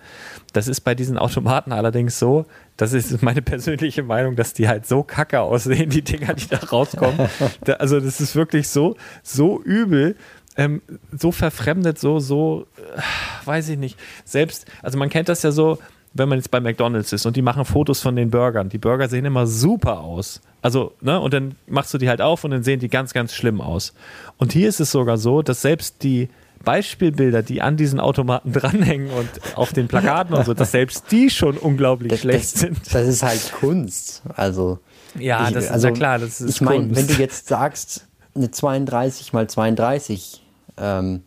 Das 0.53 0.67
ist 0.67 0.81
bei 0.81 0.93
diesen 0.93 1.17
Automaten 1.17 1.71
allerdings 1.71 2.19
so, 2.19 2.45
das 2.77 2.93
ist 2.93 3.21
meine 3.23 3.41
persönliche 3.41 4.03
Meinung, 4.03 4.35
dass 4.35 4.53
die 4.53 4.67
halt 4.67 4.85
so 4.85 5.03
kacke 5.03 5.41
aussehen, 5.41 5.89
die 5.89 6.03
Dinger, 6.03 6.35
die 6.35 6.47
da 6.47 6.57
rauskommen. 6.57 7.27
also 7.79 7.99
das 7.99 8.21
ist 8.21 8.35
wirklich 8.35 8.69
so, 8.69 8.95
so 9.23 9.61
übel. 9.61 10.15
Ähm, 10.55 10.83
so 11.11 11.31
verfremdet, 11.31 11.97
so, 11.97 12.19
so, 12.19 12.67
äh, 12.95 13.01
weiß 13.47 13.69
ich 13.69 13.79
nicht. 13.79 13.99
Selbst, 14.23 14.67
also 14.83 14.99
man 14.99 15.09
kennt 15.09 15.27
das 15.27 15.41
ja 15.41 15.51
so, 15.51 15.79
wenn 16.13 16.29
man 16.29 16.37
jetzt 16.37 16.51
bei 16.51 16.59
McDonalds 16.59 17.11
ist 17.11 17.25
und 17.25 17.35
die 17.35 17.41
machen 17.41 17.65
Fotos 17.65 18.01
von 18.01 18.15
den 18.15 18.29
Burgern. 18.29 18.69
Die 18.69 18.77
Burger 18.77 19.09
sehen 19.09 19.25
immer 19.25 19.47
super 19.47 20.01
aus. 20.01 20.41
Also, 20.61 20.93
ne, 21.01 21.19
und 21.19 21.33
dann 21.33 21.55
machst 21.65 21.91
du 21.91 21.97
die 21.97 22.07
halt 22.07 22.21
auf 22.21 22.43
und 22.43 22.51
dann 22.51 22.61
sehen 22.61 22.79
die 22.79 22.87
ganz, 22.87 23.13
ganz 23.13 23.33
schlimm 23.33 23.61
aus. 23.61 23.95
Und 24.37 24.53
hier 24.53 24.69
ist 24.69 24.79
es 24.79 24.91
sogar 24.91 25.17
so, 25.17 25.41
dass 25.41 25.63
selbst 25.63 26.03
die 26.03 26.29
Beispielbilder, 26.63 27.43
die 27.43 27.61
an 27.61 27.77
diesen 27.77 27.99
Automaten 27.99 28.53
dranhängen 28.53 29.09
und 29.11 29.29
auf 29.55 29.73
den 29.73 29.87
Plakaten 29.87 30.35
und 30.35 30.45
so, 30.45 30.53
dass 30.53 30.71
selbst 30.71 31.11
die 31.11 31.29
schon 31.29 31.57
unglaublich 31.57 32.11
das, 32.11 32.21
schlecht 32.21 32.53
das, 32.53 32.61
sind. 32.61 32.79
Das 32.93 33.07
ist 33.07 33.23
halt 33.23 33.53
Kunst. 33.59 34.23
Also 34.35 34.79
ja, 35.15 35.47
ich, 35.47 35.53
das 35.53 35.69
also, 35.69 35.87
ist 35.87 35.91
ja 35.91 35.97
klar. 35.97 36.19
Das 36.19 36.41
ist 36.41 36.55
ich 36.55 36.61
meine, 36.61 36.95
wenn 36.95 37.07
du 37.07 37.13
jetzt 37.13 37.47
sagst 37.47 38.07
eine 38.35 38.49
32 38.49 39.33
mal 39.33 39.47
32 39.47 40.41
ähm, 40.77 41.23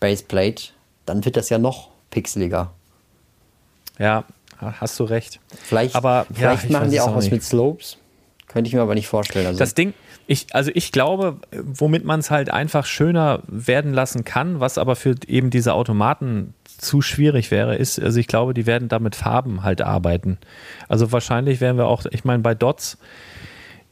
Baseplate, 0.00 0.70
dann 1.04 1.24
wird 1.24 1.36
das 1.36 1.48
ja 1.50 1.58
noch 1.58 1.90
pixeliger. 2.10 2.72
Ja, 3.98 4.24
hast 4.60 4.98
du 5.00 5.04
recht. 5.04 5.40
Vielleicht, 5.64 5.94
aber 5.94 6.26
vielleicht 6.32 6.64
ja, 6.64 6.78
machen 6.78 6.90
die 6.90 7.00
auch, 7.00 7.14
was 7.14 7.24
nicht. 7.24 7.32
mit 7.32 7.42
Slopes. 7.42 7.98
Könnte 8.46 8.68
ich 8.68 8.74
mir 8.74 8.80
aber 8.80 8.94
nicht 8.94 9.08
vorstellen. 9.08 9.46
Also 9.46 9.58
das 9.58 9.74
Ding, 9.74 9.92
ich, 10.30 10.54
also 10.54 10.70
ich 10.74 10.92
glaube, 10.92 11.38
womit 11.56 12.04
man 12.04 12.20
es 12.20 12.30
halt 12.30 12.50
einfach 12.50 12.84
schöner 12.84 13.40
werden 13.48 13.94
lassen 13.94 14.24
kann, 14.24 14.60
was 14.60 14.76
aber 14.76 14.94
für 14.94 15.14
eben 15.26 15.48
diese 15.48 15.72
Automaten 15.72 16.52
zu 16.76 17.00
schwierig 17.00 17.50
wäre, 17.50 17.76
ist, 17.76 17.98
also 17.98 18.20
ich 18.20 18.26
glaube, 18.26 18.52
die 18.52 18.66
werden 18.66 18.88
da 18.88 18.98
mit 18.98 19.16
Farben 19.16 19.62
halt 19.62 19.80
arbeiten. 19.80 20.36
Also 20.86 21.12
wahrscheinlich 21.12 21.62
werden 21.62 21.78
wir 21.78 21.86
auch, 21.86 22.04
ich 22.10 22.24
meine, 22.24 22.42
bei 22.42 22.54
Dots, 22.54 22.98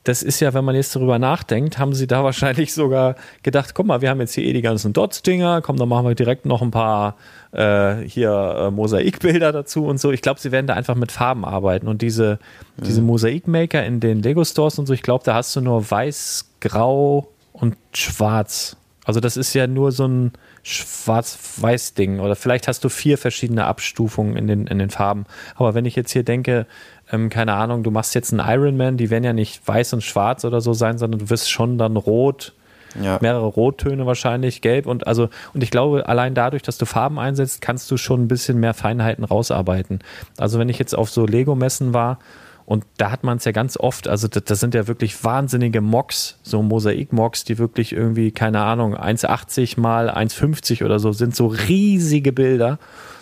das 0.09 0.22
ist 0.22 0.38
ja, 0.38 0.54
wenn 0.54 0.64
man 0.64 0.76
jetzt 0.76 0.94
darüber 0.94 1.18
nachdenkt, 1.18 1.78
haben 1.78 1.92
sie 1.92 2.07
da 2.07 2.22
wahrscheinlich 2.24 2.72
sogar 2.72 3.16
gedacht, 3.42 3.74
guck 3.74 3.86
mal, 3.86 4.00
wir 4.00 4.11
haben 4.11 4.20
jetzt 4.20 4.34
hier 4.34 4.44
eh 4.44 4.52
die 4.52 4.62
ganzen 4.62 4.92
Dots-Dinger, 4.92 5.62
komm, 5.62 5.76
dann 5.76 5.88
machen 5.88 6.07
wir 6.07 6.14
direkt 6.14 6.46
noch 6.46 6.62
ein 6.62 6.70
paar 6.70 7.16
äh, 7.52 7.96
hier 8.07 8.30
äh, 8.30 8.70
Mosaikbilder 8.70 9.52
dazu 9.52 9.84
und 9.86 9.98
so. 9.98 10.12
Ich 10.12 10.22
glaube, 10.22 10.40
sie 10.40 10.52
werden 10.52 10.66
da 10.66 10.74
einfach 10.74 10.94
mit 10.94 11.12
Farben 11.12 11.44
arbeiten 11.44 11.88
und 11.88 12.02
diese, 12.02 12.38
mhm. 12.76 12.84
diese 12.84 13.02
Mosaikmaker 13.02 13.84
in 13.84 14.00
den 14.00 14.22
Lego-Stores 14.22 14.78
und 14.78 14.86
so, 14.86 14.92
ich 14.92 15.02
glaube, 15.02 15.24
da 15.24 15.34
hast 15.34 15.54
du 15.57 15.61
nur 15.61 15.90
weiß, 15.90 16.50
grau 16.61 17.28
und 17.52 17.76
schwarz. 17.92 18.76
Also 19.04 19.20
das 19.20 19.36
ist 19.36 19.54
ja 19.54 19.68
nur 19.68 19.92
so 19.92 20.07
ein 20.07 20.32
schwarz-weiß-Ding 20.64 22.18
oder 22.18 22.34
vielleicht 22.34 22.66
hast 22.66 22.82
du 22.82 22.88
vier 22.88 23.18
verschiedene 23.18 23.64
Abstufungen 23.64 24.36
in 24.36 24.48
den, 24.48 24.66
in 24.66 24.80
den 24.80 24.90
Farben. 24.90 25.26
Aber 25.54 25.74
wenn 25.74 25.84
ich 25.84 25.94
jetzt 25.94 26.11
hier 26.11 26.24
denke, 26.24 26.66
ähm, 27.11 27.28
keine 27.28 27.54
Ahnung, 27.54 27.82
du 27.82 27.90
machst 27.90 28.14
jetzt 28.14 28.32
einen 28.32 28.46
Ironman, 28.46 28.96
die 28.96 29.11
werden 29.11 29.24
ja 29.24 29.32
nicht 29.32 29.66
weiß 29.66 29.92
und 29.94 30.02
schwarz 30.02 30.44
oder 30.44 30.61
so 30.61 30.72
sein, 30.72 30.98
sondern 30.98 31.20
du 31.20 31.30
wirst 31.30 31.50
schon 31.50 31.78
dann 31.78 31.96
rot, 31.96 32.52
ja. 33.00 33.18
mehrere 33.20 33.46
Rottöne 33.46 34.07
wahrscheinlich, 34.07 34.61
gelb 34.61 34.86
und 34.86 35.07
also, 35.07 35.28
und 35.54 35.62
ich 35.62 35.70
glaube, 35.70 36.09
allein 36.09 36.34
dadurch, 36.34 36.62
dass 36.62 36.78
du 36.78 36.86
Farben 36.86 37.18
einsetzt, 37.18 37.61
kannst 37.61 37.90
du 37.90 37.96
schon 37.96 38.22
ein 38.22 38.28
bisschen 38.28 38.59
mehr 38.59 38.74
Feinheiten 38.74 39.24
rausarbeiten. 39.24 40.00
Also 40.36 40.59
wenn 40.59 40.68
ich 40.68 40.78
jetzt 40.78 40.96
auf 40.96 41.11
so 41.11 41.26
Lego-Messen 41.26 41.94
war, 41.94 42.18
und 42.66 42.84
da 42.96 43.12
hat 43.12 43.22
man 43.22 43.36
es 43.36 43.44
ja 43.44 43.52
ganz 43.52 43.76
oft, 43.76 44.09
also 44.09 44.26
das, 44.26 44.42
das, 44.42 44.59
sind 44.59 44.74
ja 44.74 44.88
wirklich 44.88 45.22
wahnsinnige 45.22 45.80
Mocks, 45.80 46.40
so 46.42 46.62
Mosaik-Mocks, 46.62 47.44
die 47.44 47.59
wirklich 47.59 47.92
irgendwie, 47.92 48.32
keine 48.32 48.62
Ahnung, 48.62 48.96
1,80 48.96 49.78
mal 49.78 50.11
1,50 50.11 50.84
oder 50.84 50.98
so 50.98 51.12
sind, 51.12 51.36
so 51.36 51.46
riesige 51.46 52.32
Bilder. 52.32 52.80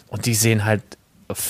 Und 0.09 0.25
die 0.25 0.33
sehen 0.33 0.65
halt 0.65 0.83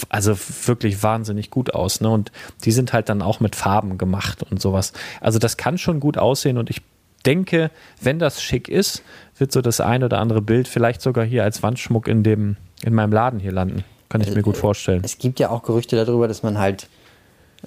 also 0.08 0.36
wirklich 0.66 1.02
wahnsinnig 1.02 1.50
gut 1.50 1.74
aus. 1.74 2.00
Ne? 2.00 2.10
Und 2.10 2.32
die 2.64 2.72
sind 2.72 2.92
halt 2.92 3.08
dann 3.08 3.22
auch 3.22 3.40
mit 3.40 3.56
Farben 3.56 3.98
gemacht 3.98 4.42
und 4.50 4.60
sowas. 4.60 4.92
Also 5.20 5.38
das 5.38 5.56
kann 5.56 5.78
schon 5.78 6.00
gut 6.00 6.18
aussehen 6.18 6.58
und 6.58 6.70
ich 6.70 6.82
denke, 7.26 7.70
wenn 8.00 8.18
das 8.18 8.42
schick 8.42 8.68
ist, 8.68 9.02
wird 9.38 9.52
so 9.52 9.60
das 9.60 9.80
ein 9.80 10.04
oder 10.04 10.18
andere 10.18 10.42
Bild 10.42 10.68
vielleicht 10.68 11.00
sogar 11.00 11.24
hier 11.24 11.42
als 11.42 11.62
Wandschmuck 11.62 12.08
in 12.08 12.22
dem, 12.22 12.56
in 12.82 12.94
meinem 12.94 13.12
Laden 13.12 13.40
hier 13.40 13.52
landen. 13.52 13.84
Kann 14.08 14.20
ich 14.20 14.34
mir 14.34 14.42
gut 14.42 14.56
vorstellen. 14.56 15.02
Es 15.04 15.18
gibt 15.18 15.40
ja 15.40 15.50
auch 15.50 15.62
Gerüchte 15.62 15.96
darüber, 15.96 16.28
dass 16.28 16.42
man 16.42 16.58
halt 16.58 16.88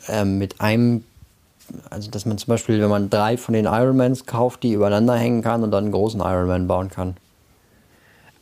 ähm, 0.07 0.38
mit 0.38 0.61
einem, 0.61 1.03
also 1.89 2.09
dass 2.09 2.26
man 2.26 2.38
zum 2.38 2.47
Beispiel, 2.51 2.80
wenn 2.80 2.89
man 2.89 3.09
drei 3.09 3.36
von 3.38 3.53
den 3.53 3.65
Ironmans 3.65 4.26
kauft, 4.26 4.63
die 4.63 4.72
übereinander 4.72 5.15
hängen 5.15 5.41
kann 5.41 5.63
und 5.63 5.72
dann 5.72 5.86
einen 5.86 5.93
großen 5.93 6.22
Ironman 6.22 6.68
bauen 6.68 6.89
kann. 6.89 7.18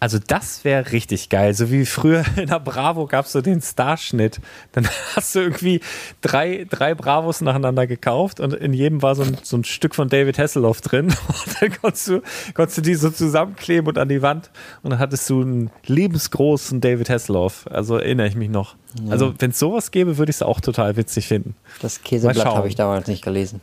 Also 0.05 0.19
das 0.19 0.63
wäre 0.63 0.91
richtig 0.91 1.29
geil. 1.29 1.55
So 1.55 1.71
wie 1.71 1.83
früher 1.83 2.23
in 2.35 2.45
der 2.45 2.59
Bravo 2.59 3.07
gab 3.07 3.25
es 3.25 3.31
so 3.31 3.41
den 3.41 3.59
Starschnitt. 3.59 4.39
Dann 4.73 4.87
hast 5.15 5.33
du 5.33 5.39
irgendwie 5.39 5.81
drei, 6.21 6.67
drei 6.69 6.93
Bravos 6.93 7.41
nacheinander 7.41 7.87
gekauft 7.87 8.39
und 8.39 8.53
in 8.53 8.71
jedem 8.73 9.01
war 9.01 9.15
so 9.15 9.23
ein, 9.23 9.35
so 9.41 9.57
ein 9.57 9.63
Stück 9.63 9.95
von 9.95 10.07
David 10.07 10.37
Hasselhoff 10.37 10.81
drin. 10.81 11.07
Und 11.27 11.59
dann 11.59 11.81
konntest 11.81 12.07
du, 12.07 12.21
konntest 12.53 12.77
du 12.77 12.81
die 12.83 12.93
so 12.93 13.09
zusammenkleben 13.09 13.87
und 13.87 13.97
an 13.97 14.07
die 14.07 14.21
Wand 14.21 14.51
und 14.83 14.91
dann 14.91 14.99
hattest 14.99 15.27
du 15.29 15.41
einen 15.41 15.71
lebensgroßen 15.87 16.81
David 16.81 17.09
Hasselhoff. 17.09 17.65
Also 17.71 17.97
erinnere 17.97 18.27
ich 18.27 18.35
mich 18.35 18.49
noch. 18.49 18.75
Ja. 19.03 19.11
Also 19.11 19.33
wenn 19.39 19.49
es 19.51 19.59
sowas 19.59 19.89
gäbe, 19.89 20.19
würde 20.19 20.29
ich 20.29 20.37
es 20.37 20.41
auch 20.43 20.61
total 20.61 20.97
witzig 20.97 21.27
finden. 21.27 21.55
Das 21.81 22.03
Käseblatt 22.03 22.45
habe 22.45 22.67
ich 22.67 22.75
damals 22.75 23.07
nicht 23.07 23.23
gelesen. 23.23 23.61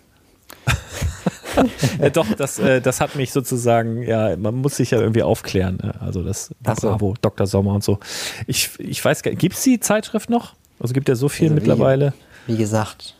Äh, 1.98 2.10
doch, 2.10 2.26
das, 2.34 2.58
äh, 2.58 2.80
das 2.80 3.00
hat 3.00 3.16
mich 3.16 3.32
sozusagen, 3.32 4.02
ja, 4.02 4.36
man 4.36 4.56
muss 4.56 4.76
sich 4.76 4.90
ja 4.90 5.00
irgendwie 5.00 5.22
aufklären. 5.22 5.78
Ne? 5.82 5.94
Also 6.00 6.22
das 6.22 6.46
so. 6.46 6.54
Bravo, 6.62 7.14
Dr. 7.20 7.46
Sommer 7.46 7.74
und 7.74 7.84
so. 7.84 7.98
Ich, 8.46 8.70
ich 8.78 9.04
weiß 9.04 9.22
gar 9.22 9.30
nicht, 9.30 9.40
gibt 9.40 9.54
es 9.54 9.62
die 9.62 9.80
Zeitschrift 9.80 10.30
noch? 10.30 10.54
Also 10.80 10.94
gibt 10.94 11.08
ja 11.08 11.14
so 11.14 11.28
viel 11.28 11.46
also 11.46 11.54
mittlerweile. 11.54 12.12
Wie, 12.46 12.54
wie 12.54 12.58
gesagt. 12.58 13.14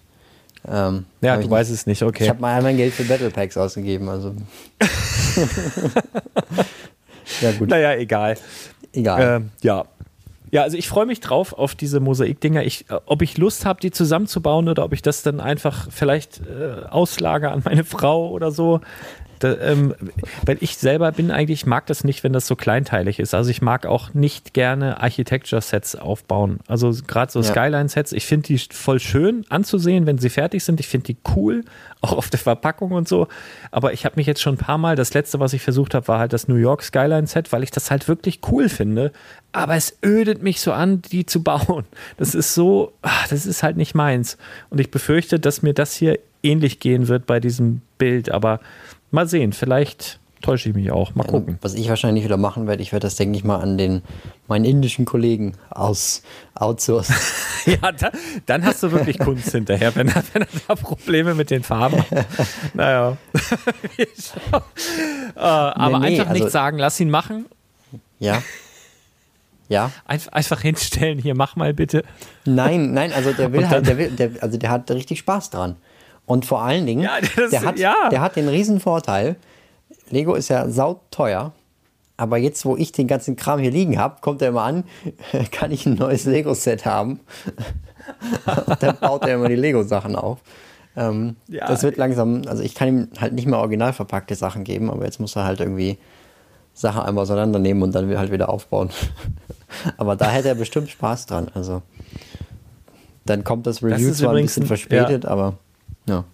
Ähm, 0.69 1.07
ja, 1.21 1.37
du 1.37 1.51
weißt 1.51 1.73
es 1.73 1.87
nicht, 1.87 2.03
okay. 2.03 2.25
Ich 2.25 2.29
habe 2.29 2.41
mal 2.41 2.63
mein 2.63 2.77
Geld 2.77 2.95
für 2.95 3.05
Battle 3.05 3.31
Packs 3.31 3.57
ausgegeben, 3.57 4.09
also. 4.09 4.35
ja, 7.41 7.53
gut. 7.53 7.69
Naja, 7.69 7.95
egal. 7.95 8.37
Egal. 8.93 9.37
Ähm, 9.37 9.51
ja, 9.63 9.85
ja, 10.53 10.63
also 10.63 10.77
ich 10.77 10.87
freue 10.87 11.07
mich 11.07 11.21
drauf 11.21 11.55
auf 11.55 11.75
diese 11.75 11.99
Mosaikdinger. 11.99 12.63
Ich, 12.63 12.91
äh, 12.91 13.01
ob 13.07 13.23
ich 13.23 13.39
Lust 13.39 13.65
habe, 13.65 13.81
die 13.81 13.91
zusammenzubauen 13.91 14.69
oder 14.69 14.85
ob 14.85 14.93
ich 14.93 15.01
das 15.01 15.23
dann 15.23 15.41
einfach 15.41 15.91
vielleicht 15.91 16.43
äh, 16.47 16.85
auslage 16.91 17.51
an 17.51 17.63
meine 17.65 17.85
Frau 17.85 18.29
oder 18.29 18.51
so. 18.51 18.81
Da, 19.43 19.57
ähm, 19.59 19.93
weil 20.47 20.57
ich 20.61 20.77
selber 20.77 21.11
bin 21.11 21.33
eigentlich, 21.33 21.67
mag 21.67 21.87
das 21.87 22.05
nicht, 22.05 22.23
wenn 22.23 22.33
das 22.33 22.47
so 22.47 22.55
kleinteilig 22.55 23.19
ist. 23.19 23.35
Also 23.35 23.51
ich 23.51 23.61
mag 23.61 23.87
auch 23.87 24.15
nicht 24.15 24.55
gerne 24.55 25.01
Architecture-Sets 25.01 25.97
aufbauen. 25.97 26.61
Also 26.69 26.95
gerade 27.09 27.33
so 27.33 27.41
ja. 27.41 27.47
Skyline-Sets, 27.47 28.13
ich 28.13 28.25
finde 28.25 28.47
die 28.47 28.59
voll 28.59 29.01
schön 29.01 29.45
anzusehen, 29.49 30.07
wenn 30.07 30.19
sie 30.19 30.31
fertig 30.31 30.63
sind. 30.63 30.79
Ich 30.79 30.87
finde 30.87 31.07
die 31.07 31.17
cool, 31.35 31.65
auch 32.03 32.13
auf 32.13 32.31
der 32.31 32.39
Verpackung 32.39 32.93
und 32.93 33.09
so. 33.09 33.27
Aber 33.73 33.93
ich 33.93 34.05
habe 34.05 34.15
mich 34.15 34.29
jetzt 34.29 34.41
schon 34.41 34.55
ein 34.55 34.59
paar 34.59 34.79
Mal, 34.79 34.95
das 34.95 35.13
letzte, 35.13 35.41
was 35.41 35.55
ich 35.55 35.63
versucht 35.63 35.95
habe, 35.95 36.07
war 36.07 36.21
halt 36.21 36.33
das 36.33 36.47
New 36.47 36.55
York 36.55 36.85
Skyline-Set, 36.85 37.53
weil 37.53 37.65
ich 37.65 37.73
das 37.73 37.91
halt 37.91 38.07
wirklich 38.07 38.39
cool 38.53 38.69
finde. 38.69 39.11
Aber 39.51 39.75
es 39.75 39.99
ödet 40.05 40.41
mich 40.41 40.61
so 40.61 40.73
an, 40.73 41.03
die 41.03 41.27
zu 41.27 41.43
bauen. 41.43 41.85
Das 42.17 42.37
ist 42.37 42.55
so, 42.55 42.93
ach, 43.03 43.27
das 43.27 43.45
ist 43.45 43.65
halt 43.65 43.77
nicht 43.77 43.97
meins. 43.97 44.39
Und 44.71 44.79
ich 44.79 44.93
befürchte, 44.93 45.41
dass 45.41 45.63
mir 45.63 45.75
das 45.75 45.95
hier 45.95 46.21
ähnlich 46.43 46.81
gehen 46.81 47.09
wird 47.09 47.27
bei 47.27 47.41
diesem 47.41 47.81
Bild. 47.99 48.31
Aber 48.31 48.61
Mal 49.13 49.29
sehen, 49.29 49.53
vielleicht 49.53 50.19
täusche 50.41 50.71
ich 50.71 50.75
mich 50.75 50.91
auch. 50.91 51.15
Mal 51.15 51.25
gucken. 51.25 51.59
Was 51.61 51.75
ich 51.75 51.89
wahrscheinlich 51.89 52.25
wieder 52.25 52.39
machen 52.39 52.67
werde, 52.67 52.83
ich 52.83 52.93
werde 52.93 53.07
das, 53.07 53.15
denke 53.15 53.37
ich 53.37 53.45
mal, 53.45 53.59
an 53.59 53.79
den 53.79 54.03
meinen 54.49 54.65
indischen 54.65 55.05
Kollegen 55.05 55.53
aus 55.71 56.23
outsourcen. 56.55 57.15
ja, 57.67 57.93
da, 57.93 58.11
dann 58.47 58.65
hast 58.65 58.83
du 58.83 58.91
wirklich 58.91 59.19
Kunst 59.19 59.51
hinterher, 59.53 59.95
wenn 59.95 60.09
er, 60.09 60.25
wenn 60.33 60.43
er 60.43 60.49
da 60.67 60.75
Probleme 60.75 61.35
mit 61.35 61.51
den 61.51 61.63
Farben 61.63 61.99
hat. 61.99 62.27
Naja. 62.75 63.19
äh, 63.99 64.07
aber 65.37 65.99
nee, 65.99 66.11
nee, 66.11 66.15
einfach 66.15 66.31
also, 66.31 66.33
nichts 66.33 66.53
sagen, 66.53 66.79
lass 66.79 66.99
ihn 67.01 67.11
machen. 67.11 67.47
Ja. 68.19 68.43
Ja. 69.69 69.91
Einf 70.07 70.29
einfach 70.31 70.63
hinstellen, 70.63 71.19
hier 71.19 71.35
mach 71.35 71.57
mal 71.57 71.75
bitte. 71.75 72.03
Nein, 72.47 72.93
nein, 72.93 73.13
also 73.13 73.33
der 73.33 73.53
will 73.53 73.69
halt, 73.69 73.87
der 73.87 73.99
will, 73.99 74.11
der, 74.11 74.31
also 74.41 74.59
der 74.59 74.71
hat 74.71 74.91
richtig 74.91 75.19
Spaß 75.21 75.51
dran. 75.51 75.77
Und 76.27 76.47
vor 76.47 76.63
allen 76.63 76.87
Dingen, 76.87 77.03
ja, 77.03 77.21
das, 77.21 77.51
der, 77.51 77.63
hat, 77.63 77.79
ja. 77.79 78.09
der 78.11 78.21
hat 78.21 78.37
den 78.37 78.49
riesen 78.49 78.81
Vorteil, 78.81 79.37
Lego 80.11 80.35
ist 80.35 80.49
ja 80.49 80.69
sauteuer, 80.69 81.53
aber 82.17 82.37
jetzt, 82.37 82.65
wo 82.65 82.77
ich 82.77 82.93
den 82.93 83.09
ganzen 83.09 83.37
Kram 83.37 83.59
hier 83.59 83.71
liegen 83.71 83.99
habe, 83.99 84.21
kommt 84.21 84.43
er 84.43 84.49
immer 84.49 84.63
an, 84.63 84.85
kann 85.51 85.73
ich 85.73 85.87
ein 85.87 85.95
neues 85.95 86.25
Lego-Set 86.25 86.87
haben. 86.87 87.21
dann 88.81 88.97
baut 88.99 89.25
er 89.25 89.35
immer 89.35 89.49
die 89.49 89.57
Lego-Sachen 89.57 90.17
auf. 90.17 90.39
Ähm, 90.95 91.37
ja, 91.49 91.67
das 91.67 91.83
wird 91.83 91.97
langsam, 91.97 92.43
also 92.47 92.63
ich 92.63 92.75
kann 92.75 92.89
ihm 92.89 93.09
halt 93.19 93.33
nicht 93.33 93.47
mehr 93.47 93.59
original 93.59 93.93
verpackte 93.93 94.35
Sachen 94.35 94.63
geben, 94.63 94.91
aber 94.91 95.05
jetzt 95.05 95.21
muss 95.21 95.35
er 95.37 95.45
halt 95.45 95.61
irgendwie 95.61 95.99
Sachen 96.75 97.03
einmal 97.03 97.23
auseinandernehmen 97.23 97.83
und 97.83 97.95
dann 97.95 98.17
halt 98.17 98.31
wieder 98.31 98.49
aufbauen. 98.49 98.91
aber 99.97 100.17
da 100.17 100.31
hätte 100.31 100.49
er 100.49 100.55
bestimmt 100.55 100.91
Spaß 100.91 101.27
dran. 101.27 101.51
Also 101.55 101.83
dann 103.25 103.45
kommt 103.45 103.67
das 103.67 103.83
Review 103.83 104.09
das 104.09 104.19
zwar 104.19 104.35
ein 104.35 104.43
bisschen 104.43 104.67
verspätet, 104.67 105.25
ja. 105.25 105.31
aber 105.31 105.59
ja. 106.07 106.25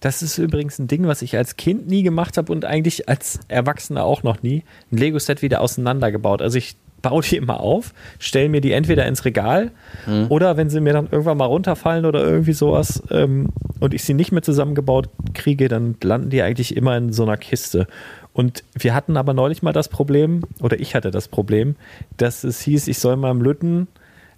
Das 0.00 0.22
ist 0.22 0.38
übrigens 0.38 0.78
ein 0.78 0.88
Ding, 0.88 1.06
was 1.06 1.22
ich 1.22 1.36
als 1.36 1.56
Kind 1.56 1.88
nie 1.88 2.02
gemacht 2.02 2.36
habe 2.36 2.52
und 2.52 2.64
eigentlich 2.64 3.08
als 3.08 3.40
Erwachsener 3.48 4.04
auch 4.04 4.22
noch 4.22 4.42
nie. 4.42 4.62
Ein 4.92 4.98
Lego-Set 4.98 5.42
wieder 5.42 5.62
auseinandergebaut. 5.62 6.42
Also 6.42 6.58
ich 6.58 6.76
baue 7.02 7.22
die 7.22 7.36
immer 7.36 7.60
auf, 7.60 7.94
stelle 8.18 8.48
mir 8.48 8.60
die 8.60 8.72
entweder 8.72 9.06
ins 9.06 9.24
Regal 9.24 9.70
mhm. 10.06 10.26
oder 10.28 10.56
wenn 10.56 10.70
sie 10.70 10.80
mir 10.80 10.92
dann 10.92 11.08
irgendwann 11.10 11.38
mal 11.38 11.46
runterfallen 11.46 12.04
oder 12.04 12.24
irgendwie 12.24 12.52
sowas 12.52 13.02
ähm, 13.10 13.48
und 13.80 13.94
ich 13.94 14.04
sie 14.04 14.14
nicht 14.14 14.32
mehr 14.32 14.42
zusammengebaut 14.42 15.08
kriege, 15.34 15.68
dann 15.68 15.96
landen 16.02 16.30
die 16.30 16.42
eigentlich 16.42 16.76
immer 16.76 16.96
in 16.96 17.12
so 17.12 17.22
einer 17.22 17.36
Kiste. 17.36 17.86
Und 18.32 18.64
wir 18.74 18.94
hatten 18.94 19.16
aber 19.16 19.34
neulich 19.34 19.62
mal 19.62 19.72
das 19.72 19.88
Problem, 19.88 20.42
oder 20.60 20.78
ich 20.78 20.94
hatte 20.94 21.10
das 21.10 21.28
Problem, 21.28 21.76
dass 22.16 22.44
es 22.44 22.60
hieß, 22.60 22.88
ich 22.88 22.98
soll 22.98 23.16
meinem 23.16 23.40
Lütten, 23.40 23.88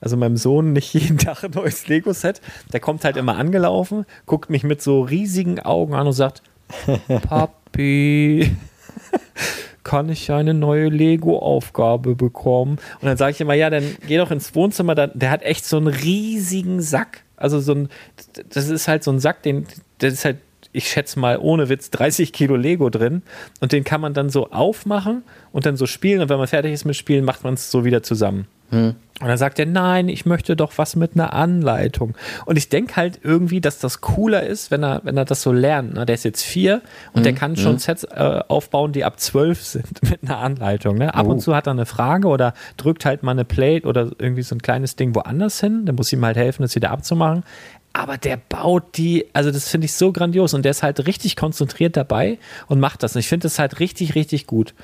also 0.01 0.17
meinem 0.17 0.37
Sohn, 0.37 0.73
nicht 0.73 0.95
jeden 0.95 1.19
Tag 1.19 1.45
ein 1.45 1.53
neues 1.53 1.89
Lego-Set. 1.89 2.41
Der 2.73 2.81
kommt 2.81 3.05
halt 3.05 3.17
immer 3.17 3.37
angelaufen, 3.37 4.07
guckt 4.27 4.51
mich 4.51 4.65
mit 4.65 4.83
so 4.83 5.03
riesigen 5.03 5.61
Augen 5.61 5.95
an 5.95 6.07
und 6.07 6.13
sagt, 6.13 6.43
Papi, 7.23 8.57
kann 9.85 10.09
ich 10.11 10.31
eine 10.31 10.55
neue 10.55 10.89
Lego-Aufgabe 10.89 12.15
bekommen? 12.15 12.79
Und 13.01 13.07
dann 13.07 13.17
sage 13.17 13.33
ich 13.33 13.41
immer, 13.41 13.55
ja, 13.55 13.71
dann 13.71 13.97
geh 14.07 14.19
doch 14.19 14.31
ins 14.31 14.55
Wohnzimmer. 14.55 14.95
Der 14.95 15.31
hat 15.31 15.43
echt 15.43 15.65
so 15.65 15.79
einen 15.79 15.87
riesigen 15.87 16.81
Sack. 16.83 17.25
Also 17.37 17.61
so 17.61 17.73
ein, 17.73 17.89
das 18.51 18.69
ist 18.69 18.89
halt 18.89 19.05
so 19.05 19.13
ein 19.13 19.21
Sack, 19.21 19.43
den, 19.43 19.67
das 19.99 20.13
ist 20.13 20.25
halt 20.25 20.39
ich 20.73 20.89
schätze 20.89 21.19
mal 21.19 21.39
ohne 21.39 21.69
Witz 21.69 21.91
30 21.91 22.33
Kilo 22.33 22.57
Lego 22.57 22.91
drin 22.91 23.23
und 23.61 23.73
den 23.73 23.85
kann 23.85 24.01
man 24.01 24.13
dann 24.15 24.29
so 24.29 24.51
aufmachen 24.51 25.23
und 25.51 25.67
dann 25.67 25.77
so 25.77 25.87
spielen 25.87 26.21
und 26.21 26.29
wenn 26.29 26.39
man 26.39 26.47
fertig 26.47 26.73
ist 26.73 26.85
mit 26.85 26.97
Spielen, 26.97 27.25
macht 27.25 27.43
man 27.43 27.55
es 27.55 27.71
so 27.71 27.85
wieder 27.85 28.03
zusammen. 28.03 28.47
Hm. 28.71 28.95
Und 29.21 29.27
dann 29.27 29.37
sagt 29.37 29.59
er, 29.59 29.67
nein, 29.67 30.09
ich 30.09 30.27
möchte 30.27 30.55
doch 30.55 30.75
was 30.77 30.95
mit 30.95 31.15
einer 31.15 31.33
Anleitung. 31.33 32.15
Und 32.47 32.57
ich 32.57 32.69
denke 32.69 32.95
halt 32.95 33.19
irgendwie, 33.25 33.61
dass 33.61 33.81
das 33.81 34.01
cooler 34.01 34.45
ist, 34.45 34.71
wenn 34.71 34.85
er, 34.85 35.01
wenn 35.03 35.17
er 35.17 35.25
das 35.25 35.43
so 35.43 35.51
lernt. 35.51 35.95
Ne? 35.95 36.07
Der 36.07 36.15
ist 36.15 36.25
jetzt 36.25 36.45
vier 36.45 36.83
und 37.13 37.19
hm. 37.19 37.23
der 37.25 37.33
kann 37.33 37.57
schon 37.57 37.73
hm. 37.73 37.79
Sets 37.79 38.05
äh, 38.05 38.41
aufbauen, 38.47 38.93
die 38.93 39.05
ab 39.05 39.19
zwölf 39.19 39.61
sind 39.63 40.03
mit 40.09 40.23
einer 40.23 40.39
Anleitung. 40.39 40.97
Ne? 40.97 41.13
Ab 41.15 41.27
oh. 41.27 41.31
und 41.31 41.41
zu 41.41 41.57
hat 41.57 41.67
er 41.67 41.73
eine 41.73 41.87
Frage 41.87 42.29
oder 42.29 42.55
drückt 42.77 43.05
halt 43.05 43.25
mal 43.25 43.33
eine 43.33 43.45
Plate 43.45 43.89
oder 43.89 44.11
irgendwie 44.19 44.43
so 44.43 44.55
ein 44.55 44.63
kleines 44.63 44.95
Ding 44.95 45.15
woanders 45.17 45.61
hin. 45.61 45.85
Dann 45.85 45.97
muss 45.97 46.13
ihm 46.13 46.25
halt 46.25 46.37
helfen, 46.37 46.63
das 46.63 46.77
wieder 46.77 46.93
abzumachen 46.93 47.43
aber 47.99 48.17
der 48.17 48.37
baut 48.37 48.97
die, 48.97 49.27
also 49.33 49.51
das 49.51 49.69
finde 49.69 49.87
ich 49.87 49.93
so 49.93 50.13
grandios 50.13 50.55
und 50.55 50.63
der 50.63 50.71
ist 50.71 50.85
halt 50.85 51.05
richtig 51.07 51.35
konzentriert 51.35 51.97
dabei 51.97 52.39
und 52.69 52.79
macht 52.79 53.03
das. 53.03 53.17
Und 53.17 53.21
ich 53.21 53.29
finde 53.29 53.45
das 53.45 53.59
halt 53.59 53.81
richtig, 53.81 54.15
richtig 54.15 54.47
gut. 54.47 54.75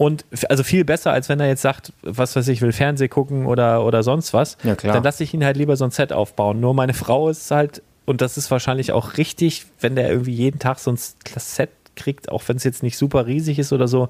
Und 0.00 0.24
also 0.48 0.62
viel 0.62 0.86
besser, 0.86 1.12
als 1.12 1.28
wenn 1.28 1.40
er 1.40 1.48
jetzt 1.48 1.60
sagt, 1.60 1.92
was 2.00 2.34
weiß 2.34 2.48
ich, 2.48 2.62
will 2.62 2.72
Fernseh 2.72 3.08
gucken 3.08 3.44
oder, 3.44 3.84
oder 3.84 4.02
sonst 4.02 4.32
was. 4.32 4.56
Ja, 4.64 4.74
klar. 4.74 4.94
Dann 4.94 5.04
lasse 5.04 5.22
ich 5.22 5.34
ihn 5.34 5.44
halt 5.44 5.58
lieber 5.58 5.76
so 5.76 5.84
ein 5.84 5.90
Set 5.90 6.10
aufbauen. 6.10 6.58
Nur 6.58 6.72
meine 6.72 6.94
Frau 6.94 7.28
ist 7.28 7.50
halt, 7.50 7.82
und 8.06 8.22
das 8.22 8.38
ist 8.38 8.50
wahrscheinlich 8.50 8.92
auch 8.92 9.18
richtig, 9.18 9.66
wenn 9.78 9.96
der 9.96 10.08
irgendwie 10.08 10.32
jeden 10.32 10.58
Tag 10.58 10.78
so 10.78 10.90
ein 10.90 10.96
Set 10.96 11.68
kriegt, 11.96 12.30
auch 12.30 12.42
wenn 12.46 12.56
es 12.56 12.64
jetzt 12.64 12.82
nicht 12.82 12.96
super 12.96 13.26
riesig 13.26 13.58
ist 13.58 13.74
oder 13.74 13.88
so, 13.88 14.08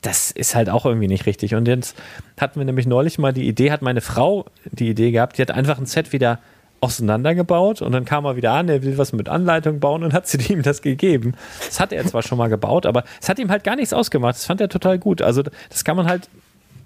das 0.00 0.30
ist 0.30 0.54
halt 0.54 0.70
auch 0.70 0.86
irgendwie 0.86 1.08
nicht 1.08 1.26
richtig. 1.26 1.56
Und 1.56 1.66
jetzt 1.66 1.96
hatten 2.40 2.60
wir 2.60 2.64
nämlich 2.64 2.86
neulich 2.86 3.18
mal 3.18 3.32
die 3.32 3.48
Idee, 3.48 3.72
hat 3.72 3.82
meine 3.82 4.02
Frau 4.02 4.46
die 4.70 4.90
Idee 4.90 5.10
gehabt, 5.10 5.38
die 5.38 5.42
hat 5.42 5.50
einfach 5.50 5.78
ein 5.78 5.86
Set 5.86 6.12
wieder 6.12 6.38
auseinandergebaut 6.80 7.82
und 7.82 7.92
dann 7.92 8.04
kam 8.04 8.24
er 8.24 8.36
wieder 8.36 8.52
an, 8.52 8.68
er 8.68 8.82
will 8.82 8.98
was 8.98 9.12
mit 9.12 9.28
Anleitung 9.28 9.80
bauen 9.80 10.04
und 10.04 10.12
hat 10.12 10.26
sie 10.28 10.52
ihm 10.52 10.62
das 10.62 10.82
gegeben. 10.82 11.34
Das 11.64 11.80
hat 11.80 11.92
er 11.92 12.04
zwar 12.06 12.22
schon 12.22 12.38
mal 12.38 12.48
gebaut, 12.48 12.86
aber 12.86 13.04
es 13.20 13.28
hat 13.28 13.38
ihm 13.38 13.50
halt 13.50 13.64
gar 13.64 13.76
nichts 13.76 13.92
ausgemacht. 13.92 14.34
Das 14.34 14.46
fand 14.46 14.60
er 14.60 14.68
total 14.68 14.98
gut. 14.98 15.22
Also 15.22 15.42
das 15.42 15.84
kann 15.84 15.96
man 15.96 16.06
halt 16.06 16.28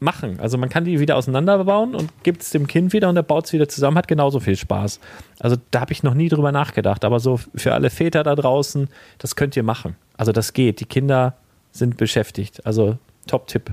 machen. 0.00 0.40
Also 0.40 0.58
man 0.58 0.68
kann 0.68 0.84
die 0.84 0.98
wieder 0.98 1.16
auseinanderbauen 1.16 1.94
und 1.94 2.10
gibt 2.22 2.42
es 2.42 2.50
dem 2.50 2.66
Kind 2.66 2.92
wieder 2.92 3.08
und 3.08 3.16
er 3.16 3.22
baut 3.22 3.46
es 3.46 3.52
wieder 3.52 3.68
zusammen, 3.68 3.98
hat 3.98 4.08
genauso 4.08 4.40
viel 4.40 4.56
Spaß. 4.56 4.98
Also 5.38 5.56
da 5.70 5.80
habe 5.80 5.92
ich 5.92 6.02
noch 6.02 6.14
nie 6.14 6.28
drüber 6.28 6.52
nachgedacht. 6.52 7.04
Aber 7.04 7.20
so 7.20 7.38
für 7.54 7.74
alle 7.74 7.90
Väter 7.90 8.22
da 8.22 8.34
draußen, 8.34 8.88
das 9.18 9.36
könnt 9.36 9.56
ihr 9.56 9.62
machen. 9.62 9.96
Also 10.16 10.32
das 10.32 10.52
geht. 10.52 10.80
Die 10.80 10.86
Kinder 10.86 11.34
sind 11.72 11.96
beschäftigt. 11.96 12.66
Also 12.66 12.98
Top-Tipp. 13.26 13.72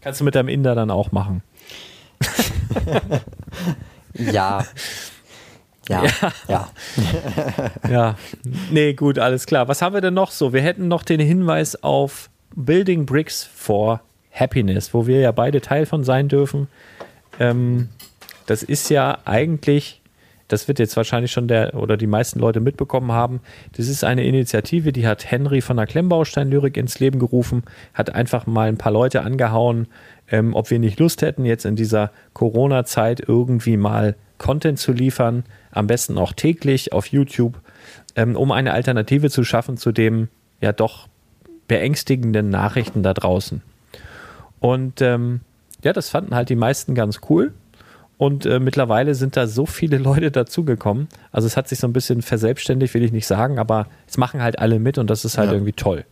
Kannst 0.00 0.20
du 0.20 0.24
mit 0.24 0.34
deinem 0.34 0.48
Inder 0.48 0.74
dann 0.74 0.90
auch 0.90 1.12
machen. 1.12 1.42
ja. 4.14 4.64
Ja, 5.88 6.04
ja. 6.04 6.32
Ja. 6.48 6.68
ja. 7.90 8.14
Nee, 8.70 8.94
gut, 8.94 9.18
alles 9.18 9.46
klar. 9.46 9.68
Was 9.68 9.82
haben 9.82 9.94
wir 9.94 10.00
denn 10.00 10.14
noch 10.14 10.30
so? 10.30 10.52
Wir 10.52 10.62
hätten 10.62 10.88
noch 10.88 11.02
den 11.02 11.20
Hinweis 11.20 11.82
auf 11.82 12.30
Building 12.54 13.06
Bricks 13.06 13.44
for 13.44 14.00
Happiness, 14.32 14.92
wo 14.94 15.06
wir 15.06 15.20
ja 15.20 15.32
beide 15.32 15.60
Teil 15.60 15.86
von 15.86 16.04
sein 16.04 16.28
dürfen. 16.28 16.68
Ähm, 17.40 17.88
das 18.46 18.62
ist 18.62 18.88
ja 18.90 19.18
eigentlich, 19.24 20.00
das 20.48 20.68
wird 20.68 20.78
jetzt 20.78 20.96
wahrscheinlich 20.96 21.32
schon 21.32 21.48
der 21.48 21.74
oder 21.74 21.96
die 21.96 22.06
meisten 22.06 22.38
Leute 22.38 22.60
mitbekommen 22.60 23.12
haben. 23.12 23.40
Das 23.76 23.88
ist 23.88 24.04
eine 24.04 24.24
Initiative, 24.24 24.92
die 24.92 25.06
hat 25.06 25.30
Henry 25.30 25.60
von 25.60 25.76
der 25.76 25.86
Klemmbaustein-Lyrik 25.86 26.76
ins 26.76 26.98
Leben 27.00 27.18
gerufen, 27.18 27.62
hat 27.94 28.14
einfach 28.14 28.46
mal 28.46 28.68
ein 28.68 28.78
paar 28.78 28.92
Leute 28.92 29.22
angehauen, 29.22 29.88
ähm, 30.30 30.54
ob 30.54 30.70
wir 30.70 30.78
nicht 30.78 30.98
Lust 30.98 31.22
hätten, 31.22 31.44
jetzt 31.44 31.64
in 31.64 31.76
dieser 31.76 32.10
Corona-Zeit 32.32 33.20
irgendwie 33.26 33.76
mal 33.76 34.16
Content 34.38 34.78
zu 34.78 34.92
liefern, 34.92 35.44
am 35.70 35.86
besten 35.86 36.16
auch 36.18 36.32
täglich 36.32 36.92
auf 36.92 37.06
YouTube, 37.06 37.60
ähm, 38.16 38.36
um 38.36 38.52
eine 38.52 38.72
Alternative 38.72 39.30
zu 39.30 39.44
schaffen 39.44 39.76
zu 39.76 39.92
dem 39.92 40.28
ja 40.60 40.72
doch 40.72 41.08
beängstigenden 41.66 42.48
Nachrichten 42.48 43.02
da 43.02 43.14
draußen. 43.14 43.62
Und 44.60 45.00
ähm, 45.02 45.40
ja, 45.84 45.92
das 45.92 46.08
fanden 46.08 46.34
halt 46.34 46.48
die 46.48 46.56
meisten 46.56 46.94
ganz 46.94 47.20
cool. 47.28 47.52
Und 48.16 48.46
äh, 48.46 48.58
mittlerweile 48.58 49.14
sind 49.14 49.36
da 49.36 49.46
so 49.46 49.64
viele 49.64 49.98
Leute 49.98 50.30
dazugekommen. 50.30 51.08
Also 51.30 51.46
es 51.46 51.56
hat 51.56 51.68
sich 51.68 51.78
so 51.78 51.86
ein 51.86 51.92
bisschen 51.92 52.22
verselbstständigt, 52.22 52.94
will 52.94 53.04
ich 53.04 53.12
nicht 53.12 53.26
sagen, 53.26 53.58
aber 53.58 53.86
es 54.08 54.16
machen 54.16 54.42
halt 54.42 54.58
alle 54.58 54.80
mit 54.80 54.98
und 54.98 55.08
das 55.08 55.24
ist 55.24 55.38
halt 55.38 55.48
ja. 55.48 55.54
irgendwie 55.54 55.72
toll. 55.72 56.04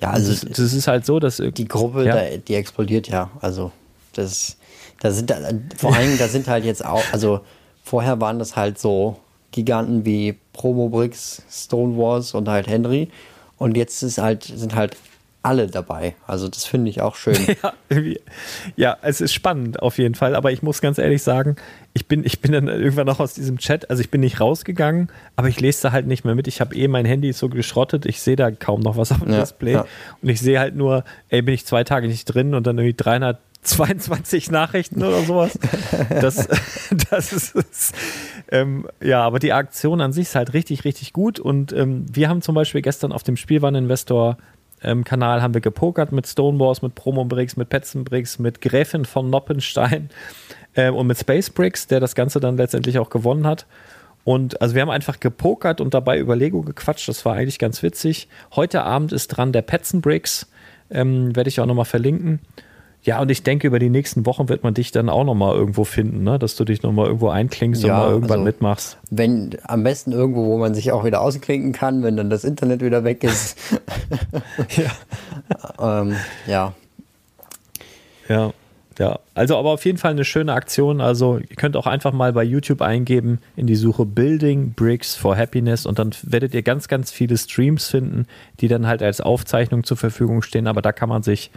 Ja, 0.00 0.10
also 0.10 0.32
das, 0.32 0.40
das, 0.40 0.72
ist 0.72 0.88
halt 0.88 1.06
so, 1.06 1.20
dass 1.20 1.36
die 1.36 1.68
Gruppe, 1.68 2.04
ja. 2.04 2.14
da, 2.14 2.36
die 2.36 2.54
explodiert 2.54 3.08
ja. 3.08 3.30
Also 3.40 3.72
das, 4.14 4.56
da 5.04 5.10
sind 5.10 5.30
vor 5.76 5.94
allem, 5.94 6.16
da 6.16 6.28
sind 6.28 6.48
halt 6.48 6.64
jetzt 6.64 6.82
auch, 6.82 7.02
also 7.12 7.40
vorher 7.82 8.22
waren 8.22 8.38
das 8.38 8.56
halt 8.56 8.78
so 8.78 9.18
Giganten 9.50 10.06
wie 10.06 10.34
Promobrix, 10.54 11.42
Stonewalls 11.50 12.32
und 12.32 12.48
halt 12.48 12.66
Henry. 12.66 13.10
Und 13.58 13.76
jetzt 13.76 14.02
ist 14.02 14.16
halt, 14.16 14.44
sind 14.44 14.74
halt 14.74 14.96
alle 15.42 15.66
dabei. 15.66 16.14
Also 16.26 16.48
das 16.48 16.64
finde 16.64 16.88
ich 16.88 17.02
auch 17.02 17.16
schön. 17.16 17.36
Ja, 17.62 18.00
ja, 18.76 18.96
es 19.02 19.20
ist 19.20 19.34
spannend 19.34 19.82
auf 19.82 19.98
jeden 19.98 20.14
Fall. 20.14 20.34
Aber 20.34 20.50
ich 20.50 20.62
muss 20.62 20.80
ganz 20.80 20.96
ehrlich 20.96 21.22
sagen, 21.22 21.56
ich 21.92 22.08
bin, 22.08 22.24
ich 22.24 22.40
bin 22.40 22.52
dann 22.52 22.66
irgendwann 22.66 23.06
noch 23.06 23.20
aus 23.20 23.34
diesem 23.34 23.58
Chat, 23.58 23.90
also 23.90 24.00
ich 24.00 24.10
bin 24.10 24.22
nicht 24.22 24.40
rausgegangen, 24.40 25.08
aber 25.36 25.48
ich 25.48 25.60
lese 25.60 25.82
da 25.82 25.92
halt 25.92 26.06
nicht 26.06 26.24
mehr 26.24 26.34
mit. 26.34 26.48
Ich 26.48 26.62
habe 26.62 26.74
eh 26.74 26.88
mein 26.88 27.04
Handy 27.04 27.30
so 27.34 27.50
geschrottet, 27.50 28.06
ich 28.06 28.22
sehe 28.22 28.36
da 28.36 28.50
kaum 28.50 28.80
noch 28.80 28.96
was 28.96 29.12
auf 29.12 29.20
dem 29.20 29.30
ja, 29.30 29.40
Display. 29.40 29.72
Ja. 29.72 29.84
Und 30.22 30.30
ich 30.30 30.40
sehe 30.40 30.58
halt 30.58 30.74
nur, 30.74 31.04
ey, 31.28 31.42
bin 31.42 31.54
ich 31.54 31.66
zwei 31.66 31.84
Tage 31.84 32.08
nicht 32.08 32.24
drin 32.24 32.54
und 32.54 32.66
dann 32.66 32.78
irgendwie 32.78 32.96
322 33.64 34.50
Nachrichten 34.50 35.02
oder 35.02 35.22
sowas. 35.22 35.58
Das, 36.08 36.48
das 37.10 37.32
ist, 37.32 37.54
ist 37.54 37.94
ähm, 38.50 38.86
ja, 39.02 39.22
aber 39.22 39.38
die 39.38 39.52
Aktion 39.52 40.00
an 40.00 40.12
sich 40.12 40.28
ist 40.28 40.34
halt 40.34 40.52
richtig, 40.52 40.84
richtig 40.84 41.12
gut. 41.12 41.40
Und 41.40 41.72
ähm, 41.72 42.06
wir 42.12 42.28
haben 42.28 42.42
zum 42.42 42.54
Beispiel 42.54 42.82
gestern 42.82 43.12
auf 43.12 43.22
dem 43.22 43.36
Spielwareninvestor 43.36 44.36
ähm, 44.82 45.02
Kanal 45.02 45.42
haben 45.42 45.54
wir 45.54 45.60
gepokert 45.60 46.12
mit 46.12 46.26
Stonewalls, 46.26 46.82
mit 46.82 46.94
Promo-Bricks, 46.94 47.56
mit 47.56 47.70
Petzenbricks, 47.70 48.38
mit 48.38 48.60
Gräfin 48.60 49.06
von 49.06 49.30
Noppenstein 49.30 50.10
äh, 50.74 50.90
und 50.90 51.06
mit 51.06 51.18
Space 51.18 51.50
Bricks, 51.50 51.86
der 51.86 52.00
das 52.00 52.14
Ganze 52.14 52.38
dann 52.38 52.56
letztendlich 52.56 52.98
auch 52.98 53.10
gewonnen 53.10 53.46
hat. 53.46 53.66
Und 54.24 54.60
also 54.62 54.74
wir 54.74 54.82
haben 54.82 54.90
einfach 54.90 55.20
gepokert 55.20 55.80
und 55.80 55.94
dabei 55.94 56.18
über 56.18 56.36
Lego 56.36 56.62
gequatscht. 56.62 57.08
Das 57.08 57.24
war 57.24 57.34
eigentlich 57.34 57.58
ganz 57.58 57.82
witzig. 57.82 58.28
Heute 58.54 58.82
Abend 58.82 59.12
ist 59.12 59.28
dran 59.28 59.52
der 59.52 59.62
Petzenbricks. 59.62 60.50
Ähm, 60.90 61.34
Werde 61.34 61.48
ich 61.48 61.60
auch 61.60 61.66
nochmal 61.66 61.84
verlinken. 61.84 62.40
Ja, 63.04 63.20
und 63.20 63.30
ich 63.30 63.42
denke, 63.42 63.66
über 63.66 63.78
die 63.78 63.90
nächsten 63.90 64.24
Wochen 64.24 64.48
wird 64.48 64.62
man 64.62 64.72
dich 64.72 64.90
dann 64.90 65.10
auch 65.10 65.24
nochmal 65.24 65.54
irgendwo 65.54 65.84
finden, 65.84 66.24
ne? 66.24 66.38
dass 66.38 66.56
du 66.56 66.64
dich 66.64 66.82
nochmal 66.82 67.06
irgendwo 67.06 67.28
einklingst 67.28 67.82
ja, 67.82 67.94
und 67.94 68.00
mal 68.00 68.10
irgendwann 68.10 68.38
also, 68.38 68.44
mitmachst. 68.44 68.98
Wenn, 69.10 69.50
am 69.64 69.84
besten 69.84 70.12
irgendwo, 70.12 70.46
wo 70.46 70.56
man 70.56 70.74
sich 70.74 70.90
auch 70.90 71.04
wieder 71.04 71.20
ausklinken 71.20 71.72
kann, 71.72 72.02
wenn 72.02 72.16
dann 72.16 72.30
das 72.30 72.44
Internet 72.44 72.80
wieder 72.80 73.04
weg 73.04 73.22
ist. 73.22 73.58
ja. 75.78 76.00
ähm, 76.00 76.16
ja. 76.46 76.72
Ja. 78.26 78.52
Ja, 78.98 79.18
also 79.34 79.56
aber 79.56 79.70
auf 79.70 79.84
jeden 79.84 79.98
Fall 79.98 80.12
eine 80.12 80.24
schöne 80.24 80.52
Aktion. 80.52 81.00
Also 81.00 81.38
ihr 81.38 81.56
könnt 81.56 81.76
auch 81.76 81.86
einfach 81.86 82.12
mal 82.12 82.32
bei 82.32 82.44
YouTube 82.44 82.80
eingeben 82.80 83.40
in 83.56 83.66
die 83.66 83.74
Suche 83.74 84.06
Building 84.06 84.72
Bricks 84.74 85.16
for 85.16 85.36
Happiness 85.36 85.84
und 85.84 85.98
dann 85.98 86.10
werdet 86.22 86.54
ihr 86.54 86.62
ganz, 86.62 86.86
ganz 86.86 87.10
viele 87.10 87.36
Streams 87.36 87.88
finden, 87.88 88.26
die 88.60 88.68
dann 88.68 88.86
halt 88.86 89.02
als 89.02 89.20
Aufzeichnung 89.20 89.82
zur 89.82 89.96
Verfügung 89.96 90.42
stehen. 90.42 90.68
Aber 90.68 90.80
da 90.80 90.92
kann 90.92 91.08
man 91.08 91.22
sich 91.22 91.50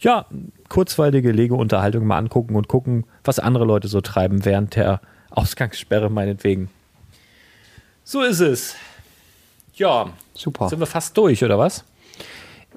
ja 0.00 0.26
kurzweilige 0.68 1.32
Lego-Unterhaltung 1.32 2.06
mal 2.06 2.18
angucken 2.18 2.56
und 2.56 2.68
gucken, 2.68 3.04
was 3.24 3.38
andere 3.38 3.64
Leute 3.64 3.88
so 3.88 4.02
treiben 4.02 4.44
während 4.44 4.76
der 4.76 5.00
Ausgangssperre 5.30 6.10
meinetwegen. 6.10 6.68
So 8.04 8.20
ist 8.20 8.40
es. 8.40 8.74
Ja, 9.74 10.10
super. 10.34 10.68
Sind 10.68 10.80
wir 10.80 10.86
fast 10.86 11.16
durch, 11.16 11.42
oder 11.42 11.58
was? 11.58 11.84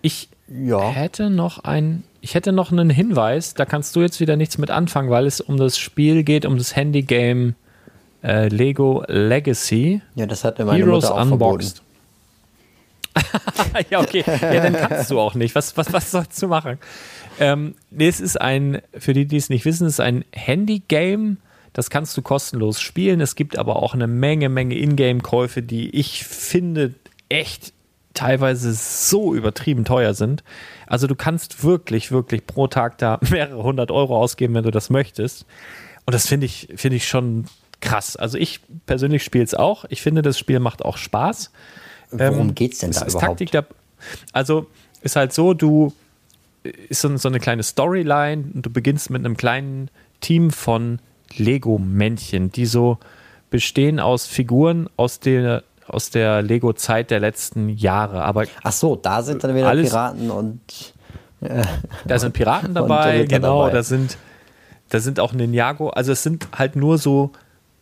Ich 0.01 0.29
ja. 0.47 0.89
hätte 0.89 1.29
noch 1.29 1.63
ein, 1.63 2.03
ich 2.25 2.33
hätte 2.33 2.51
noch 2.51 2.71
einen 2.71 2.89
Hinweis, 2.89 3.53
da 3.53 3.65
kannst 3.65 3.95
du 3.95 4.01
jetzt 4.01 4.19
wieder 4.19 4.35
nichts 4.35 4.57
mit 4.57 4.71
anfangen, 4.71 5.11
weil 5.11 5.27
es 5.27 5.41
um 5.41 5.57
das 5.57 5.77
Spiel 5.77 6.23
geht, 6.23 6.47
um 6.47 6.57
das 6.57 6.75
Handy-Game 6.75 7.53
äh, 8.23 8.47
Lego 8.47 9.03
Legacy. 9.07 10.01
Ja, 10.15 10.25
das 10.25 10.43
hat 10.43 10.57
meine 10.57 10.71
Heroes 10.71 11.03
Mutter 11.03 11.13
auch 11.13 11.21
Unboxed. 11.21 11.83
ja, 13.91 13.99
okay. 13.99 14.23
Ja, 14.25 14.59
dann 14.59 14.73
kannst 14.73 15.11
du 15.11 15.19
auch 15.19 15.35
nicht. 15.35 15.53
Was, 15.53 15.77
was, 15.77 15.93
was 15.93 16.09
sollst 16.09 16.41
du 16.41 16.47
machen? 16.47 16.79
Ähm, 17.39 17.75
nee, 17.91 18.07
es 18.07 18.19
ist 18.19 18.41
ein, 18.41 18.81
für 18.97 19.13
die, 19.13 19.27
die 19.27 19.37
es 19.37 19.51
nicht 19.51 19.63
wissen, 19.65 19.85
es 19.85 19.93
ist 19.93 19.99
ein 19.99 20.25
Handy-Game. 20.31 21.37
Das 21.73 21.91
kannst 21.91 22.17
du 22.17 22.23
kostenlos 22.23 22.81
spielen. 22.81 23.21
Es 23.21 23.35
gibt 23.35 23.55
aber 23.55 23.75
auch 23.75 23.93
eine 23.93 24.07
Menge, 24.07 24.49
Menge 24.49 24.75
Ingame-Käufe, 24.75 25.61
die 25.61 25.91
ich 25.91 26.23
finde 26.23 26.95
echt 27.29 27.71
teilweise 28.15 28.73
so 28.73 29.35
übertrieben 29.35 29.85
teuer 29.85 30.15
sind. 30.15 30.43
Also 30.87 31.07
du 31.07 31.15
kannst 31.15 31.63
wirklich, 31.63 32.11
wirklich 32.11 32.45
pro 32.45 32.67
Tag 32.67 32.97
da 32.97 33.19
mehrere 33.29 33.63
hundert 33.63 33.91
Euro 33.91 34.17
ausgeben, 34.17 34.53
wenn 34.53 34.63
du 34.63 34.71
das 34.71 34.89
möchtest. 34.89 35.45
Und 36.05 36.13
das 36.13 36.27
finde 36.27 36.45
ich, 36.45 36.69
finde 36.75 36.97
ich 36.97 37.07
schon 37.07 37.45
krass. 37.81 38.15
Also 38.15 38.37
ich 38.37 38.61
persönlich 38.85 39.23
spiele 39.23 39.43
es 39.43 39.53
auch. 39.53 39.85
Ich 39.89 40.01
finde, 40.01 40.21
das 40.21 40.37
Spiel 40.37 40.59
macht 40.59 40.83
auch 40.83 40.97
Spaß. 40.97 41.51
Worum 42.11 42.49
ähm, 42.49 42.55
geht 42.55 42.73
es 42.73 42.79
denn 42.79 42.91
da 42.91 43.01
überhaupt? 43.01 43.19
Taktik 43.21 43.51
da, 43.51 43.65
also 44.31 44.67
ist 45.01 45.15
halt 45.15 45.33
so, 45.33 45.53
du 45.53 45.93
ist 46.89 47.01
so, 47.01 47.15
so 47.17 47.27
eine 47.27 47.39
kleine 47.39 47.63
Storyline 47.63 48.43
und 48.53 48.65
du 48.65 48.69
beginnst 48.69 49.09
mit 49.09 49.23
einem 49.23 49.37
kleinen 49.37 49.89
Team 50.21 50.51
von 50.51 50.99
Lego-Männchen, 51.35 52.51
die 52.51 52.65
so 52.65 52.97
bestehen 53.49 53.99
aus 53.99 54.25
Figuren 54.25 54.89
aus 54.97 55.19
der 55.19 55.63
aus 55.87 56.09
der 56.09 56.41
Lego-Zeit 56.41 57.11
der 57.11 57.19
letzten 57.19 57.69
Jahre. 57.69 58.23
Aber 58.23 58.45
Ach 58.63 58.71
so, 58.71 58.95
da 58.95 59.21
sind 59.21 59.43
dann 59.43 59.55
wieder 59.55 59.67
alles, 59.67 59.89
Piraten 59.89 60.31
und. 60.31 60.59
Äh, 61.41 61.63
da 62.05 62.19
sind 62.19 62.33
Piraten 62.33 62.73
dabei, 62.73 63.25
genau. 63.25 63.63
Dabei. 63.63 63.73
Da 63.73 63.83
sind, 63.83 64.17
da 64.89 64.99
sind 64.99 65.19
auch 65.19 65.33
Ninjago. 65.33 65.89
Also 65.89 66.11
es 66.11 66.23
sind 66.23 66.47
halt 66.57 66.75
nur 66.75 66.97
so 66.97 67.31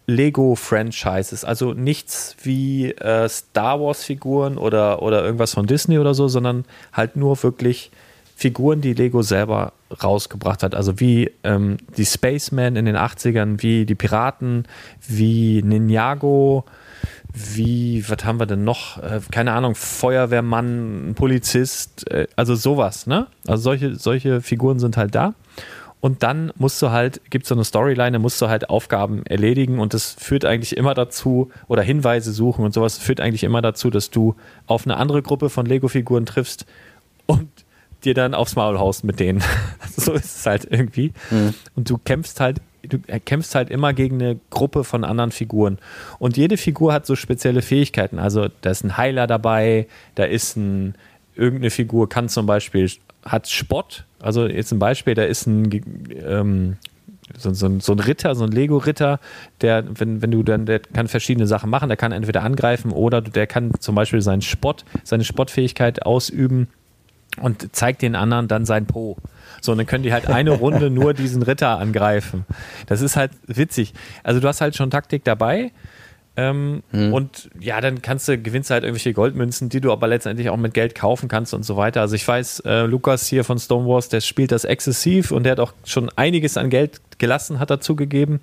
Lego-Franchises. 0.08 1.45
Also 1.45 1.74
nichts 1.74 2.36
wie 2.43 2.91
äh, 2.91 3.30
Star 3.30 3.80
Wars-Figuren 3.80 4.58
oder, 4.58 5.01
oder 5.01 5.24
irgendwas 5.24 5.54
von 5.54 5.66
Disney 5.66 5.97
oder 5.97 6.14
so, 6.14 6.28
sondern 6.28 6.66
halt 6.91 7.16
nur 7.16 7.41
wirklich 7.41 7.91
Figuren, 8.36 8.82
die 8.82 8.93
Lego 8.93 9.22
selber 9.22 9.74
rausgebracht 10.04 10.64
hat. 10.64 10.76
Also 10.76 10.99
wie 10.99 11.32
ähm, 11.43 11.78
die 11.95 12.06
Spaceman 12.06 12.76
in 12.76 12.86
den 12.86 12.97
80ern, 12.97 13.62
wie 13.62 13.86
die 13.86 13.95
Piraten, 13.95 14.66
wie 15.08 15.62
Ninjago, 15.64 16.66
wie, 17.34 18.08
was 18.08 18.24
haben 18.24 18.40
wir 18.40 18.46
denn 18.46 18.64
noch? 18.64 19.02
Äh, 19.02 19.20
keine 19.32 19.54
Ahnung, 19.54 19.76
Feuerwehrmann, 19.76 21.14
Polizist, 21.16 22.10
äh, 22.12 22.28
also 22.36 22.54
sowas, 22.56 23.08
ne? 23.08 23.28
Also 23.48 23.64
solche, 23.64 23.96
solche 23.96 24.42
Figuren 24.42 24.80
sind 24.80 24.98
halt 24.98 25.16
da. 25.16 25.34
Und 26.00 26.22
dann 26.22 26.52
musst 26.58 26.82
du 26.82 26.92
halt, 26.92 27.22
gibt 27.32 27.46
es 27.46 27.50
so 27.50 27.56
eine 27.56 27.64
Storyline, 27.64 28.20
musst 28.20 28.42
du 28.42 28.50
halt 28.50 28.70
Aufgaben 28.70 29.26
erledigen 29.26 29.80
und 29.80 29.94
das 29.94 30.16
führt 30.20 30.44
eigentlich 30.44 30.76
immer 30.76 30.94
dazu, 30.94 31.50
oder 31.68 31.82
Hinweise 31.82 32.34
suchen 32.34 32.66
und 32.66 32.74
sowas 32.74 32.98
führt 32.98 33.22
eigentlich 33.22 33.46
immer 33.46 33.62
dazu, 33.62 33.90
dass 33.90 34.10
du 34.10 34.36
auf 34.68 34.86
eine 34.86 34.98
andere 34.98 35.22
Gruppe 35.22 35.50
von 35.50 35.66
Lego-Figuren 35.66 36.26
triffst 36.26 36.66
und 37.26 37.48
dir 38.04 38.14
dann 38.14 38.34
aufs 38.34 38.58
Maul 38.58 38.78
haust 38.80 39.06
mit 39.06 39.20
denen. 39.20 39.42
so 39.96 40.12
ist 40.12 40.40
es 40.40 40.46
halt 40.46 40.68
irgendwie. 40.70 41.14
Mhm. 41.32 41.54
Und 41.76 41.90
du 41.90 41.98
kämpfst 41.98 42.40
halt 42.42 42.60
du 42.84 43.00
kämpfst 43.00 43.56
halt 43.56 43.70
immer 43.70 43.94
gegen 43.94 44.22
eine 44.22 44.40
Gruppe 44.50 44.84
von 44.84 45.04
anderen 45.04 45.32
Figuren. 45.32 45.80
Und 46.20 46.38
jede 46.38 46.58
Figur 46.58 46.94
hat 46.94 47.06
so 47.06 47.16
spezielle 47.16 47.62
Fähigkeiten. 47.62 48.20
Also 48.20 48.48
da 48.62 48.70
ist 48.70 48.84
ein 48.84 48.98
Heiler 48.98 49.28
dabei, 49.28 49.88
da 50.16 50.26
ist 50.26 50.58
ein, 50.58 50.96
irgendeine 51.36 51.70
Figur 51.70 52.10
kann 52.10 52.30
zum 52.30 52.46
Beispiel, 52.46 52.90
hat 53.26 53.48
Spott. 53.50 54.06
Also 54.20 54.48
jetzt 54.48 54.72
ein 54.72 54.80
Beispiel, 54.80 55.14
da 55.14 55.24
ist 55.24 55.48
ein, 55.48 55.70
ähm, 56.26 56.78
so, 57.38 57.54
so, 57.54 57.80
so, 57.80 57.94
ein 57.94 58.00
Ritter, 58.00 58.36
so 58.36 58.44
ein 58.44 58.52
Lego-Ritter, 58.52 59.20
der, 59.62 59.86
wenn, 60.00 60.22
wenn 60.22 60.32
du 60.32 60.44
dann, 60.44 60.66
der 60.66 60.80
kann 60.80 61.08
verschiedene 61.08 61.48
Sachen 61.48 61.70
machen, 61.70 61.88
der 61.88 61.98
kann 61.98 62.12
entweder 62.12 62.44
angreifen 62.44 62.92
oder 62.92 63.22
der 63.22 63.48
kann 63.48 63.72
zum 63.80 63.96
Beispiel 63.96 64.22
seinen 64.22 64.42
Spott, 64.42 64.84
seine 65.04 65.24
Spottfähigkeit 65.24 66.06
ausüben 66.06 66.68
und 67.42 67.74
zeigt 67.76 68.02
den 68.02 68.16
anderen 68.16 68.48
dann 68.48 68.66
sein 68.66 68.86
Po. 68.86 69.18
So, 69.64 69.72
und 69.72 69.78
dann 69.78 69.88
können 69.88 70.03
die 70.03 70.11
halt 70.11 70.28
eine 70.28 70.51
Runde 70.51 70.89
nur 70.89 71.14
diesen 71.14 71.41
Ritter 71.41 71.80
angreifen. 71.80 72.45
Das 72.88 73.01
ist 73.01 73.16
halt 73.16 73.32
witzig. 73.47 73.93
Also 74.22 74.41
du 74.41 74.47
hast 74.47 74.59
halt 74.59 74.76
schon 74.76 74.91
Taktik 74.91 75.24
dabei. 75.24 75.72
Ähm, 76.36 76.82
hm. 76.91 77.14
Und 77.14 77.49
ja, 77.59 77.80
dann 77.80 78.01
kannst 78.01 78.28
du, 78.28 78.38
gewinnst 78.38 78.72
halt 78.72 78.84
irgendwelche 78.84 79.14
Goldmünzen, 79.14 79.70
die 79.70 79.80
du 79.80 79.91
aber 79.91 80.07
letztendlich 80.07 80.49
auch 80.49 80.57
mit 80.57 80.74
Geld 80.74 80.95
kaufen 80.95 81.30
kannst 81.30 81.53
und 81.53 81.64
so 81.64 81.78
weiter. 81.78 82.01
Also 82.01 82.16
ich 82.16 82.28
weiß, 82.28 82.61
äh, 82.66 82.82
Lukas 82.82 83.28
hier 83.28 83.43
von 83.43 83.59
Stonewars, 83.59 84.09
der 84.09 84.20
spielt 84.20 84.51
das 84.51 84.66
exzessiv 84.66 85.32
und 85.32 85.43
der 85.43 85.53
hat 85.53 85.59
auch 85.59 85.74
schon 85.86 86.09
einiges 86.16 86.57
an 86.57 86.70
Geld 86.70 86.99
gelassen, 87.20 87.59
hat 87.59 87.70
dazu 87.70 87.95
gegeben. 87.95 88.41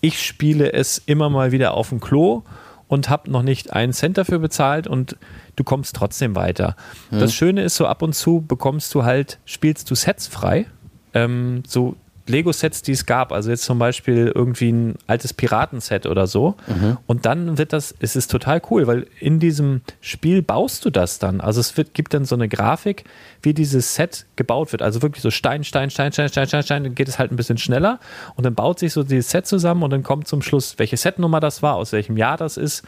Ich 0.00 0.22
spiele 0.22 0.72
es 0.72 1.02
immer 1.04 1.30
mal 1.30 1.52
wieder 1.52 1.74
auf 1.74 1.88
dem 1.88 2.00
Klo 2.00 2.44
und 2.92 3.08
habe 3.08 3.30
noch 3.30 3.42
nicht 3.42 3.72
einen 3.72 3.94
Cent 3.94 4.18
dafür 4.18 4.38
bezahlt 4.38 4.86
und 4.86 5.16
du 5.56 5.64
kommst 5.64 5.96
trotzdem 5.96 6.36
weiter. 6.36 6.76
Mhm. 7.10 7.20
Das 7.20 7.32
Schöne 7.32 7.62
ist, 7.62 7.76
so 7.76 7.86
ab 7.86 8.02
und 8.02 8.12
zu 8.12 8.44
bekommst 8.46 8.94
du 8.94 9.02
halt, 9.02 9.38
spielst 9.46 9.90
du 9.90 9.94
Sets 9.94 10.26
frei. 10.26 10.66
Ähm, 11.14 11.62
so 11.66 11.96
Lego-Sets, 12.26 12.82
die 12.82 12.92
es 12.92 13.06
gab, 13.06 13.32
also 13.32 13.50
jetzt 13.50 13.64
zum 13.64 13.78
Beispiel 13.78 14.30
irgendwie 14.34 14.70
ein 14.70 14.94
altes 15.06 15.32
Piratenset 15.32 16.06
oder 16.06 16.26
so. 16.26 16.54
Mhm. 16.66 16.98
Und 17.06 17.26
dann 17.26 17.58
wird 17.58 17.72
das, 17.72 17.94
es 17.98 18.16
ist 18.16 18.30
total 18.30 18.62
cool, 18.70 18.86
weil 18.86 19.06
in 19.18 19.40
diesem 19.40 19.80
Spiel 20.00 20.42
baust 20.42 20.84
du 20.84 20.90
das 20.90 21.18
dann. 21.18 21.40
Also 21.40 21.60
es 21.60 21.76
wird, 21.76 21.94
gibt 21.94 22.14
dann 22.14 22.24
so 22.24 22.34
eine 22.34 22.48
Grafik, 22.48 23.04
wie 23.42 23.54
dieses 23.54 23.94
Set 23.94 24.26
gebaut 24.36 24.72
wird. 24.72 24.82
Also 24.82 25.02
wirklich 25.02 25.22
so 25.22 25.30
Stein, 25.30 25.64
Stein, 25.64 25.90
Stein, 25.90 26.12
Stein, 26.12 26.28
Stein, 26.28 26.46
Stein, 26.46 26.62
Stein, 26.62 26.84
dann 26.84 26.94
geht 26.94 27.08
es 27.08 27.18
halt 27.18 27.32
ein 27.32 27.36
bisschen 27.36 27.58
schneller 27.58 27.98
und 28.36 28.44
dann 28.44 28.54
baut 28.54 28.78
sich 28.78 28.92
so 28.92 29.02
dieses 29.02 29.30
Set 29.30 29.46
zusammen 29.46 29.82
und 29.82 29.90
dann 29.90 30.02
kommt 30.02 30.28
zum 30.28 30.42
Schluss, 30.42 30.78
welche 30.78 30.96
Setnummer 30.96 31.40
das 31.40 31.62
war, 31.62 31.74
aus 31.74 31.92
welchem 31.92 32.16
Jahr 32.16 32.36
das 32.36 32.56
ist. 32.56 32.84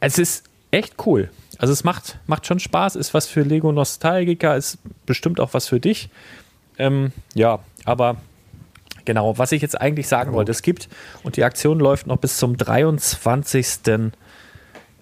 Es 0.00 0.18
ist 0.18 0.44
echt 0.70 0.94
cool. 1.06 1.28
Also 1.58 1.72
es 1.72 1.84
macht, 1.84 2.18
macht 2.26 2.46
schon 2.46 2.58
Spaß, 2.58 2.96
ist 2.96 3.12
was 3.12 3.26
für 3.26 3.42
Lego-Nostalgiker, 3.42 4.56
ist 4.56 4.78
bestimmt 5.04 5.40
auch 5.40 5.52
was 5.52 5.68
für 5.68 5.80
dich. 5.80 6.08
Ähm, 6.78 7.12
ja, 7.34 7.58
aber 7.84 8.16
genau, 9.04 9.38
was 9.38 9.52
ich 9.52 9.62
jetzt 9.62 9.80
eigentlich 9.80 10.08
sagen 10.08 10.32
wollte, 10.32 10.50
es 10.50 10.62
gibt, 10.62 10.88
und 11.22 11.36
die 11.36 11.44
Aktion 11.44 11.78
läuft 11.80 12.06
noch 12.06 12.18
bis 12.18 12.38
zum 12.38 12.56
23. 12.56 14.12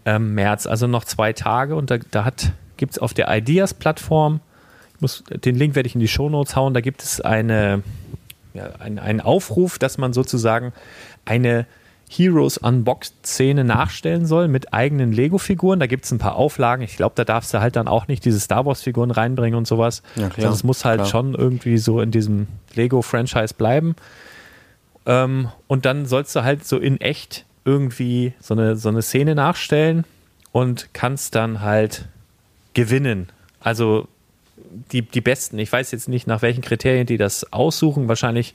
Ähm, 0.04 0.34
März, 0.34 0.66
also 0.66 0.86
noch 0.86 1.04
zwei 1.04 1.32
Tage, 1.32 1.74
und 1.74 1.90
da, 1.90 1.98
da 2.10 2.32
gibt 2.76 2.92
es 2.92 2.98
auf 2.98 3.12
der 3.12 3.34
Ideas-Plattform, 3.34 4.40
den 5.30 5.54
Link 5.54 5.74
werde 5.74 5.86
ich 5.86 5.94
in 5.94 6.00
die 6.00 6.08
Shownotes 6.08 6.56
hauen, 6.56 6.74
da 6.74 6.80
gibt 6.80 7.02
es 7.02 7.20
eine, 7.20 7.82
ja, 8.54 8.70
ein, 8.78 8.98
einen 8.98 9.20
Aufruf, 9.20 9.78
dass 9.78 9.98
man 9.98 10.12
sozusagen 10.12 10.72
eine 11.24 11.66
Heroes 12.10 12.58
Unboxed-Szene 12.58 13.64
nachstellen 13.64 14.26
soll 14.26 14.48
mit 14.48 14.72
eigenen 14.72 15.12
Lego-Figuren. 15.12 15.78
Da 15.78 15.86
gibt 15.86 16.04
es 16.04 16.10
ein 16.10 16.18
paar 16.18 16.36
Auflagen. 16.36 16.82
Ich 16.82 16.96
glaube, 16.96 17.14
da 17.14 17.24
darfst 17.24 17.52
du 17.52 17.60
halt 17.60 17.76
dann 17.76 17.88
auch 17.88 18.08
nicht 18.08 18.24
diese 18.24 18.40
Star 18.40 18.64
Wars-Figuren 18.64 19.10
reinbringen 19.10 19.56
und 19.56 19.66
sowas. 19.66 20.02
Ja, 20.16 20.28
klar, 20.28 20.52
es 20.52 20.64
muss 20.64 20.84
halt 20.84 21.00
klar. 21.00 21.08
schon 21.08 21.34
irgendwie 21.34 21.78
so 21.78 22.00
in 22.00 22.10
diesem 22.10 22.48
Lego-Franchise 22.74 23.54
bleiben. 23.54 23.94
Ähm, 25.06 25.48
und 25.66 25.84
dann 25.84 26.06
sollst 26.06 26.34
du 26.36 26.44
halt 26.44 26.66
so 26.66 26.78
in 26.78 27.00
echt 27.00 27.44
irgendwie 27.64 28.32
so 28.40 28.54
eine, 28.54 28.76
so 28.76 28.88
eine 28.88 29.02
Szene 29.02 29.34
nachstellen 29.34 30.04
und 30.52 30.88
kannst 30.92 31.34
dann 31.34 31.60
halt 31.60 32.08
gewinnen. 32.74 33.28
Also 33.60 34.08
die, 34.92 35.02
die 35.02 35.20
Besten. 35.20 35.58
Ich 35.58 35.72
weiß 35.72 35.90
jetzt 35.92 36.08
nicht, 36.08 36.26
nach 36.26 36.42
welchen 36.42 36.62
Kriterien 36.62 37.06
die 37.06 37.16
das 37.16 37.52
aussuchen. 37.52 38.08
Wahrscheinlich 38.08 38.54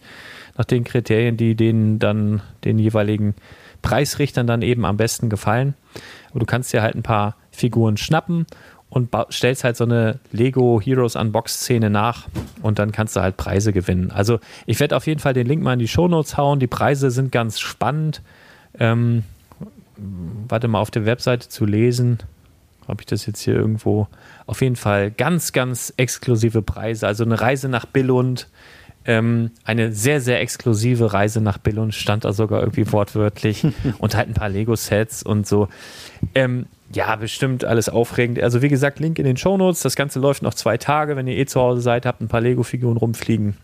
nach 0.57 0.65
den 0.65 0.83
Kriterien, 0.83 1.37
die 1.37 1.55
denen 1.55 1.99
dann 1.99 2.41
den 2.63 2.79
jeweiligen 2.79 3.35
Preisrichtern 3.81 4.47
dann 4.47 4.61
eben 4.61 4.85
am 4.85 4.97
besten 4.97 5.29
gefallen. 5.29 5.75
Aber 6.31 6.39
du 6.39 6.45
kannst 6.45 6.73
dir 6.73 6.81
halt 6.81 6.95
ein 6.95 7.03
paar 7.03 7.35
Figuren 7.51 7.97
schnappen 7.97 8.45
und 8.89 9.09
stellst 9.31 9.63
halt 9.63 9.75
so 9.75 9.85
eine 9.85 10.19
Lego 10.31 10.79
Heroes 10.79 11.15
Unbox 11.15 11.61
Szene 11.61 11.89
nach 11.89 12.27
und 12.61 12.77
dann 12.77 12.91
kannst 12.91 13.15
du 13.15 13.21
halt 13.21 13.37
Preise 13.37 13.73
gewinnen. 13.73 14.11
Also 14.11 14.39
ich 14.67 14.79
werde 14.79 14.95
auf 14.95 15.07
jeden 15.07 15.19
Fall 15.19 15.33
den 15.33 15.47
Link 15.47 15.63
mal 15.63 15.73
in 15.73 15.79
die 15.79 15.87
Shownotes 15.87 16.37
hauen. 16.37 16.59
Die 16.59 16.67
Preise 16.67 17.09
sind 17.09 17.31
ganz 17.31 17.59
spannend. 17.59 18.21
Ähm, 18.79 19.23
warte 19.97 20.67
mal 20.67 20.79
auf 20.79 20.91
der 20.91 21.05
Webseite 21.05 21.49
zu 21.49 21.65
lesen. 21.65 22.19
Habe 22.87 23.01
ich 23.01 23.05
das 23.07 23.25
jetzt 23.25 23.41
hier 23.41 23.55
irgendwo? 23.55 24.07
Auf 24.45 24.61
jeden 24.61 24.75
Fall 24.75 25.11
ganz, 25.11 25.53
ganz 25.53 25.93
exklusive 25.97 26.61
Preise. 26.61 27.07
Also 27.07 27.23
eine 27.23 27.39
Reise 27.39 27.69
nach 27.69 27.85
Billund, 27.85 28.47
Ähm, 29.05 29.51
eine 29.65 29.91
sehr, 29.91 30.21
sehr 30.21 30.39
exklusive 30.39 31.11
Reise 31.11 31.41
nach 31.41 31.57
Billund 31.57 31.93
stand 31.93 32.23
da 32.23 32.31
sogar 32.31 32.61
irgendwie 32.61 32.89
wortwörtlich 32.89 33.65
und 33.99 34.15
halt 34.15 34.29
ein 34.29 34.33
paar 34.33 34.47
Lego-Sets 34.47 35.23
und 35.23 35.45
so. 35.45 35.67
Ähm, 36.35 36.67
ja, 36.93 37.13
bestimmt 37.17 37.65
alles 37.65 37.89
aufregend. 37.89 38.39
Also 38.41 38.61
wie 38.61 38.69
gesagt, 38.69 38.99
Link 38.99 39.19
in 39.19 39.25
den 39.25 39.35
Shownotes. 39.35 39.81
Das 39.81 39.97
Ganze 39.97 40.19
läuft 40.19 40.41
noch 40.41 40.53
zwei 40.53 40.77
Tage. 40.77 41.17
Wenn 41.17 41.27
ihr 41.27 41.37
eh 41.37 41.45
zu 41.45 41.59
Hause 41.59 41.81
seid, 41.81 42.05
habt 42.05 42.21
ein 42.21 42.29
paar 42.29 42.39
Lego-Figuren 42.39 42.95
rumfliegen, 42.95 43.57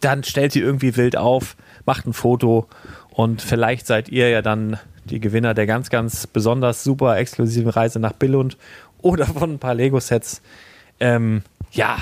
dann 0.00 0.24
stellt 0.24 0.56
ihr 0.56 0.64
irgendwie 0.64 0.96
wild 0.96 1.16
auf, 1.18 1.56
macht 1.84 2.06
ein 2.06 2.14
Foto 2.14 2.66
und 3.10 3.42
vielleicht 3.42 3.86
seid 3.86 4.08
ihr 4.08 4.30
ja 4.30 4.40
dann 4.40 4.78
die 5.04 5.20
Gewinner 5.20 5.52
der 5.52 5.66
ganz, 5.66 5.90
ganz 5.90 6.26
besonders 6.26 6.82
super 6.84 7.18
exklusiven 7.18 7.68
Reise 7.68 7.98
nach 7.98 8.12
Billund 8.12 8.56
oder 9.02 9.26
von 9.26 9.54
ein 9.54 9.58
paar 9.58 9.74
Lego-Sets. 9.74 10.40
Ähm, 11.00 11.42
ja, 11.72 11.98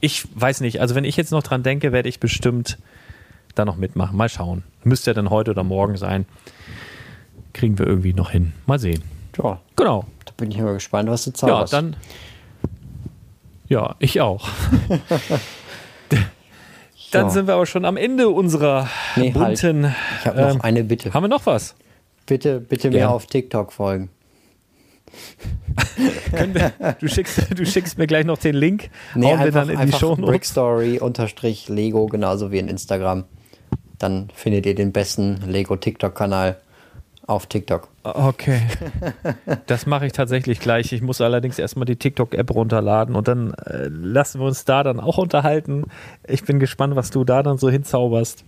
ich 0.00 0.26
weiß 0.34 0.60
nicht. 0.60 0.80
Also 0.80 0.94
wenn 0.94 1.04
ich 1.04 1.16
jetzt 1.16 1.30
noch 1.30 1.42
dran 1.42 1.62
denke, 1.62 1.92
werde 1.92 2.08
ich 2.08 2.20
bestimmt 2.20 2.78
da 3.54 3.64
noch 3.64 3.76
mitmachen. 3.76 4.16
Mal 4.16 4.28
schauen. 4.28 4.62
Müsste 4.84 5.10
ja 5.10 5.14
dann 5.14 5.30
heute 5.30 5.50
oder 5.52 5.64
morgen 5.64 5.96
sein. 5.96 6.26
Kriegen 7.52 7.78
wir 7.78 7.86
irgendwie 7.86 8.12
noch 8.12 8.30
hin. 8.30 8.52
Mal 8.66 8.78
sehen. 8.78 9.02
Ja. 9.36 9.60
Genau. 9.76 10.04
Da 10.24 10.32
bin 10.36 10.50
ich 10.50 10.58
mal 10.58 10.74
gespannt, 10.74 11.08
was 11.08 11.24
du 11.24 11.32
zauberst. 11.32 11.72
Ja, 11.72 11.80
dann. 11.80 11.96
Ja, 13.68 13.96
ich 13.98 14.20
auch. 14.20 14.48
dann 17.10 17.28
so. 17.28 17.34
sind 17.34 17.46
wir 17.46 17.54
aber 17.54 17.66
schon 17.66 17.84
am 17.84 17.96
Ende 17.96 18.28
unserer 18.28 18.88
nee, 19.16 19.32
halt. 19.34 19.60
bunten. 19.60 19.84
Halt. 19.86 19.96
Ich 20.20 20.26
habe 20.26 20.40
noch 20.40 20.54
ähm, 20.54 20.60
eine 20.62 20.84
Bitte. 20.84 21.12
Haben 21.12 21.24
wir 21.24 21.28
noch 21.28 21.46
was? 21.46 21.74
Bitte, 22.26 22.60
bitte 22.60 22.90
mehr 22.90 23.10
auf 23.10 23.26
TikTok 23.26 23.72
folgen. 23.72 24.10
wir, 26.52 26.72
du, 27.00 27.08
schickst, 27.08 27.58
du 27.58 27.66
schickst 27.66 27.98
mir 27.98 28.06
gleich 28.06 28.24
noch 28.24 28.38
den 28.38 28.54
Link. 28.54 28.90
Nee, 29.14 29.32
einfach, 29.32 29.44
wir 29.44 29.52
dann 29.52 29.68
in 29.70 29.90
die 29.90 29.92
Show 29.92 30.16
Brickstory 30.16 30.98
unterstrich 30.98 31.68
Lego, 31.68 32.06
genauso 32.06 32.52
wie 32.52 32.58
in 32.58 32.68
Instagram. 32.68 33.24
Dann 33.98 34.28
findet 34.34 34.66
ihr 34.66 34.74
den 34.74 34.92
besten 34.92 35.40
Lego 35.46 35.76
TikTok-Kanal 35.76 36.56
auf 37.26 37.46
TikTok. 37.46 37.88
Okay. 38.04 38.62
Das 39.66 39.86
mache 39.86 40.06
ich 40.06 40.12
tatsächlich 40.12 40.60
gleich. 40.60 40.92
Ich 40.92 41.02
muss 41.02 41.20
allerdings 41.20 41.58
erstmal 41.58 41.84
die 41.84 41.96
TikTok-App 41.96 42.54
runterladen 42.54 43.14
und 43.14 43.28
dann 43.28 43.52
äh, 43.52 43.88
lassen 43.88 44.40
wir 44.40 44.46
uns 44.46 44.64
da 44.64 44.82
dann 44.82 44.98
auch 44.98 45.18
unterhalten. 45.18 45.84
Ich 46.26 46.44
bin 46.44 46.58
gespannt, 46.58 46.96
was 46.96 47.10
du 47.10 47.24
da 47.24 47.42
dann 47.42 47.58
so 47.58 47.68
hinzauberst. 47.68 48.44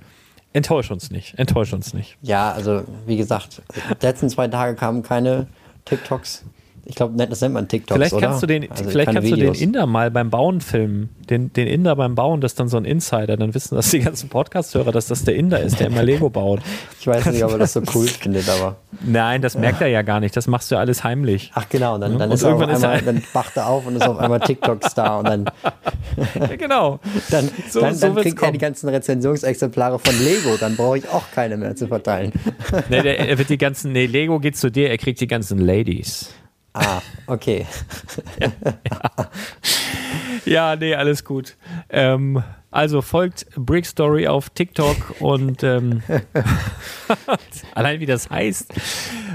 Enttäusch 0.52 0.90
uns 0.90 1.10
nicht. 1.10 1.38
Enttäusch 1.38 1.72
uns 1.72 1.94
nicht. 1.94 2.16
Ja, 2.22 2.52
also 2.52 2.82
wie 3.06 3.16
gesagt, 3.16 3.62
die 4.00 4.06
letzten 4.06 4.30
zwei 4.30 4.48
Tage 4.48 4.74
kamen 4.74 5.02
keine 5.02 5.46
TikToks. 5.90 6.42
Ich 6.90 6.96
glaube, 6.96 7.24
das 7.24 7.40
nennt 7.40 7.54
man 7.54 7.68
TikToks, 7.68 7.94
vielleicht 7.96 8.18
kannst 8.18 8.42
oder? 8.42 8.54
Du 8.54 8.60
den, 8.60 8.70
also 8.70 8.90
vielleicht 8.90 9.12
kannst 9.12 9.30
Videos. 9.30 9.58
du 9.58 9.60
den 9.60 9.68
Inder 9.68 9.86
mal 9.86 10.10
beim 10.10 10.28
Bauen 10.28 10.60
filmen. 10.60 11.08
Den, 11.30 11.52
den 11.52 11.68
Inder 11.68 11.94
beim 11.94 12.16
Bauen, 12.16 12.40
das 12.40 12.50
ist 12.52 12.58
dann 12.58 12.66
so 12.66 12.78
ein 12.78 12.84
Insider. 12.84 13.36
Dann 13.36 13.54
wissen 13.54 13.76
das 13.76 13.90
die 13.90 14.00
ganzen 14.00 14.28
Podcast-Hörer, 14.28 14.90
dass 14.90 15.06
das 15.06 15.22
der 15.22 15.36
Inder 15.36 15.60
ist, 15.60 15.78
der 15.78 15.86
immer 15.86 16.02
Lego 16.02 16.30
baut. 16.30 16.62
Ich 16.98 17.06
weiß 17.06 17.26
nicht, 17.26 17.44
ob 17.44 17.52
er 17.52 17.58
das 17.58 17.74
so 17.74 17.82
cool 17.94 18.08
findet, 18.08 18.48
aber. 18.48 18.74
Nein, 19.06 19.40
das 19.40 19.56
merkt 19.56 19.80
er 19.80 19.86
ja 19.86 20.02
gar 20.02 20.18
nicht. 20.18 20.36
Das 20.36 20.48
machst 20.48 20.72
du 20.72 20.74
ja 20.74 20.80
alles 20.80 21.04
heimlich. 21.04 21.52
Ach 21.54 21.68
genau, 21.68 21.94
und 21.94 22.00
dann, 22.00 22.18
dann 22.18 22.30
und 22.30 22.34
ist 22.34 22.42
irgendwann 22.42 22.70
ist 22.70 22.82
einmal, 22.82 23.02
dann 23.02 23.22
wacht 23.32 23.56
er 23.56 23.68
auf 23.68 23.86
und 23.86 23.94
ist 23.94 24.08
auf 24.08 24.18
einmal 24.18 24.40
TikTok-Star 24.40 25.20
und 25.20 25.28
dann. 25.28 25.44
ja, 26.40 26.56
genau. 26.56 26.98
Dann, 27.30 27.48
so, 27.68 27.82
dann, 27.82 28.00
dann 28.00 28.16
so 28.16 28.20
kriegt 28.20 28.42
er 28.42 28.50
die 28.50 28.58
ganzen 28.58 28.88
Rezensionsexemplare 28.88 30.00
von 30.00 30.18
Lego. 30.24 30.56
Dann 30.58 30.74
brauche 30.74 30.98
ich 30.98 31.08
auch 31.08 31.30
keine 31.32 31.56
mehr 31.56 31.76
zu 31.76 31.86
verteilen. 31.86 32.32
nee, 32.88 33.00
der, 33.00 33.20
er 33.20 33.38
wird 33.38 33.48
die 33.48 33.58
ganzen. 33.58 33.92
Nee, 33.92 34.06
Lego 34.06 34.40
geht 34.40 34.56
zu 34.56 34.72
dir, 34.72 34.90
er 34.90 34.98
kriegt 34.98 35.20
die 35.20 35.28
ganzen 35.28 35.58
Ladies. 35.58 36.34
Ah, 36.72 37.00
okay. 37.26 37.66
ja, 38.40 38.52
ja. 38.90 39.30
ja, 40.44 40.76
nee, 40.76 40.94
alles 40.94 41.24
gut. 41.24 41.56
Ähm, 41.88 42.42
also 42.70 43.02
folgt 43.02 43.46
Brick 43.56 43.84
Story 43.84 44.28
auf 44.28 44.50
TikTok 44.50 45.20
und 45.20 45.64
ähm, 45.64 46.02
allein 47.74 47.98
wie 47.98 48.06
das 48.06 48.30
heißt. 48.30 48.72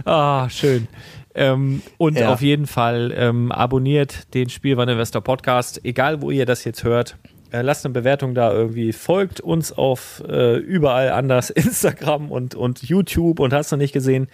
Ah, 0.05 0.49
schön. 0.49 0.87
Ähm, 1.33 1.81
und 1.97 2.17
ja. 2.17 2.31
auf 2.31 2.41
jeden 2.41 2.65
Fall 2.65 3.13
ähm, 3.15 3.51
abonniert 3.51 4.33
den 4.33 4.47
Spielwareninvestor 4.47 5.21
Podcast, 5.21 5.83
egal 5.83 6.21
wo 6.21 6.31
ihr 6.31 6.45
das 6.45 6.63
jetzt 6.63 6.85
hört. 6.85 7.17
Äh, 7.51 7.61
lasst 7.61 7.85
eine 7.85 7.93
Bewertung 7.93 8.35
da 8.35 8.53
irgendwie. 8.53 8.93
Folgt 8.93 9.41
uns 9.41 9.73
auf 9.73 10.23
äh, 10.27 10.55
überall 10.55 11.09
anders, 11.09 11.49
Instagram 11.51 12.31
und, 12.31 12.55
und 12.55 12.83
YouTube 12.83 13.41
und 13.41 13.51
hast 13.51 13.73
du 13.73 13.75
nicht 13.75 13.91
gesehen. 13.91 14.29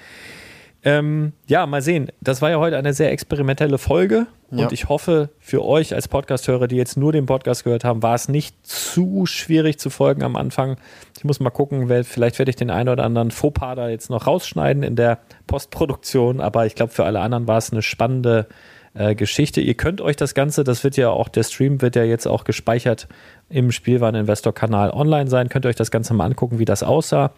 Ähm, 0.83 1.33
ja, 1.45 1.67
mal 1.67 1.81
sehen. 1.81 2.11
Das 2.21 2.41
war 2.41 2.49
ja 2.49 2.57
heute 2.57 2.77
eine 2.77 2.93
sehr 2.93 3.11
experimentelle 3.11 3.77
Folge 3.77 4.25
ja. 4.49 4.63
und 4.63 4.71
ich 4.71 4.89
hoffe 4.89 5.29
für 5.39 5.63
euch 5.63 5.93
als 5.93 6.07
Podcast-Hörer, 6.07 6.67
die 6.67 6.75
jetzt 6.75 6.97
nur 6.97 7.11
den 7.11 7.27
Podcast 7.27 7.63
gehört 7.63 7.83
haben, 7.83 8.01
war 8.01 8.15
es 8.15 8.27
nicht 8.27 8.65
zu 8.65 9.27
schwierig 9.27 9.77
zu 9.77 9.91
folgen 9.91 10.23
am 10.23 10.35
Anfang. 10.35 10.77
Ich 11.17 11.23
muss 11.23 11.39
mal 11.39 11.51
gucken, 11.51 11.87
vielleicht 12.03 12.39
werde 12.39 12.49
ich 12.49 12.55
den 12.55 12.71
einen 12.71 12.89
oder 12.89 13.03
anderen 13.03 13.29
Fauxpas 13.29 13.75
da 13.75 13.89
jetzt 13.89 14.09
noch 14.09 14.25
rausschneiden 14.25 14.81
in 14.81 14.95
der 14.95 15.19
Postproduktion, 15.45 16.41
aber 16.41 16.65
ich 16.65 16.73
glaube 16.73 16.91
für 16.91 17.05
alle 17.05 17.19
anderen 17.19 17.47
war 17.47 17.59
es 17.59 17.71
eine 17.71 17.83
spannende 17.83 18.47
äh, 18.95 19.13
Geschichte. 19.13 19.61
Ihr 19.61 19.75
könnt 19.75 20.01
euch 20.01 20.15
das 20.15 20.33
Ganze, 20.33 20.63
das 20.63 20.83
wird 20.83 20.97
ja 20.97 21.11
auch, 21.11 21.29
der 21.29 21.43
Stream 21.43 21.81
wird 21.81 21.95
ja 21.95 22.03
jetzt 22.03 22.27
auch 22.27 22.43
gespeichert 22.43 23.07
im 23.51 23.71
Spielwareninvestor-Kanal 23.71 24.91
online 24.91 25.29
sein. 25.29 25.49
Könnt 25.49 25.65
ihr 25.65 25.69
euch 25.69 25.75
das 25.75 25.91
Ganze 25.91 26.13
mal 26.13 26.25
angucken, 26.25 26.59
wie 26.59 26.65
das 26.65 26.83
aussah. 26.83 27.31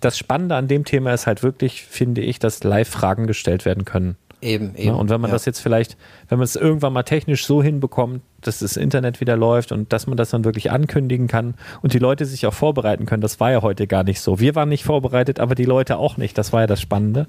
Das 0.00 0.16
Spannende 0.16 0.54
an 0.54 0.68
dem 0.68 0.84
Thema 0.84 1.12
ist 1.12 1.26
halt 1.26 1.42
wirklich, 1.42 1.82
finde 1.82 2.20
ich, 2.20 2.38
dass 2.38 2.64
Live-Fragen 2.64 3.26
gestellt 3.26 3.64
werden 3.64 3.84
können. 3.84 4.16
Eben, 4.42 4.74
eben. 4.76 4.88
Ja, 4.88 4.94
und 4.94 5.08
wenn 5.08 5.20
man 5.20 5.30
ja. 5.30 5.34
das 5.34 5.46
jetzt 5.46 5.60
vielleicht, 5.60 5.96
wenn 6.28 6.38
man 6.38 6.44
es 6.44 6.56
irgendwann 6.56 6.92
mal 6.92 7.02
technisch 7.02 7.46
so 7.46 7.62
hinbekommt, 7.62 8.22
dass 8.42 8.58
das 8.58 8.76
Internet 8.76 9.20
wieder 9.20 9.36
läuft 9.36 9.72
und 9.72 9.92
dass 9.92 10.06
man 10.06 10.16
das 10.16 10.30
dann 10.30 10.44
wirklich 10.44 10.70
ankündigen 10.70 11.26
kann 11.26 11.54
und 11.82 11.94
die 11.94 11.98
Leute 11.98 12.26
sich 12.26 12.46
auch 12.46 12.52
vorbereiten 12.54 13.06
können, 13.06 13.22
das 13.22 13.40
war 13.40 13.50
ja 13.50 13.62
heute 13.62 13.86
gar 13.86 14.04
nicht 14.04 14.20
so. 14.20 14.38
Wir 14.38 14.54
waren 14.54 14.68
nicht 14.68 14.84
vorbereitet, 14.84 15.40
aber 15.40 15.54
die 15.54 15.64
Leute 15.64 15.96
auch 15.96 16.16
nicht. 16.18 16.36
Das 16.36 16.52
war 16.52 16.60
ja 16.60 16.66
das 16.66 16.80
Spannende. 16.80 17.26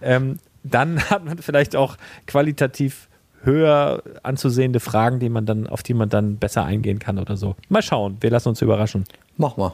Ähm, 0.00 0.38
dann 0.62 1.00
hat 1.10 1.24
man 1.24 1.38
vielleicht 1.38 1.74
auch 1.74 1.96
qualitativ 2.26 3.08
höher 3.46 4.02
anzusehende 4.22 4.80
Fragen, 4.80 5.18
die 5.18 5.28
man 5.30 5.46
dann, 5.46 5.66
auf 5.66 5.82
die 5.82 5.94
man 5.94 6.08
dann 6.08 6.36
besser 6.36 6.64
eingehen 6.64 6.98
kann 6.98 7.18
oder 7.18 7.36
so. 7.36 7.56
Mal 7.68 7.82
schauen, 7.82 8.18
wir 8.20 8.30
lassen 8.30 8.50
uns 8.50 8.60
überraschen. 8.60 9.04
Mach 9.36 9.56
mal. 9.56 9.72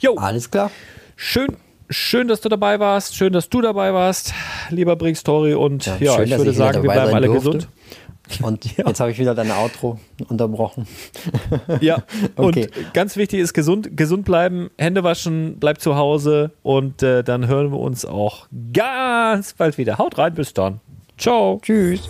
Jo. 0.00 0.14
Alles 0.16 0.50
klar. 0.50 0.70
Schön, 1.16 1.56
schön, 1.90 2.28
dass 2.28 2.40
du 2.40 2.48
dabei 2.48 2.80
warst. 2.80 3.14
Schön, 3.14 3.32
dass 3.32 3.48
du 3.48 3.60
dabei 3.60 3.92
warst, 3.92 4.32
lieber 4.70 4.96
Brick 4.96 5.16
Story. 5.16 5.54
Und 5.54 5.86
ja, 5.86 5.96
ja 5.98 6.16
schön, 6.16 6.24
ich 6.24 6.36
würde 6.38 6.50
ich 6.50 6.56
sagen, 6.56 6.82
wir 6.82 6.90
bleiben 6.90 7.14
alle 7.14 7.26
durfte. 7.26 7.50
gesund. 7.50 7.68
Und 8.40 8.64
ja. 8.76 8.86
jetzt 8.86 9.00
habe 9.00 9.10
ich 9.10 9.18
wieder 9.18 9.34
deine 9.34 9.56
Outro 9.56 9.98
unterbrochen. 10.28 10.86
Ja, 11.80 12.02
okay. 12.36 12.68
und 12.68 12.94
ganz 12.94 13.16
wichtig 13.16 13.40
ist 13.40 13.52
gesund, 13.52 13.96
gesund 13.96 14.24
bleiben, 14.24 14.70
Hände 14.78 15.02
waschen, 15.04 15.56
bleib 15.58 15.80
zu 15.80 15.96
Hause 15.96 16.52
und 16.62 17.02
äh, 17.02 17.22
dann 17.24 17.46
hören 17.46 17.72
wir 17.72 17.78
uns 17.78 18.04
auch 18.04 18.46
ganz 18.72 19.54
bald 19.54 19.78
wieder. 19.78 19.98
Haut 19.98 20.18
rein, 20.18 20.34
bis 20.34 20.54
dann. 20.54 20.80
Ciao. 21.18 21.60
Tschüss. 21.62 22.08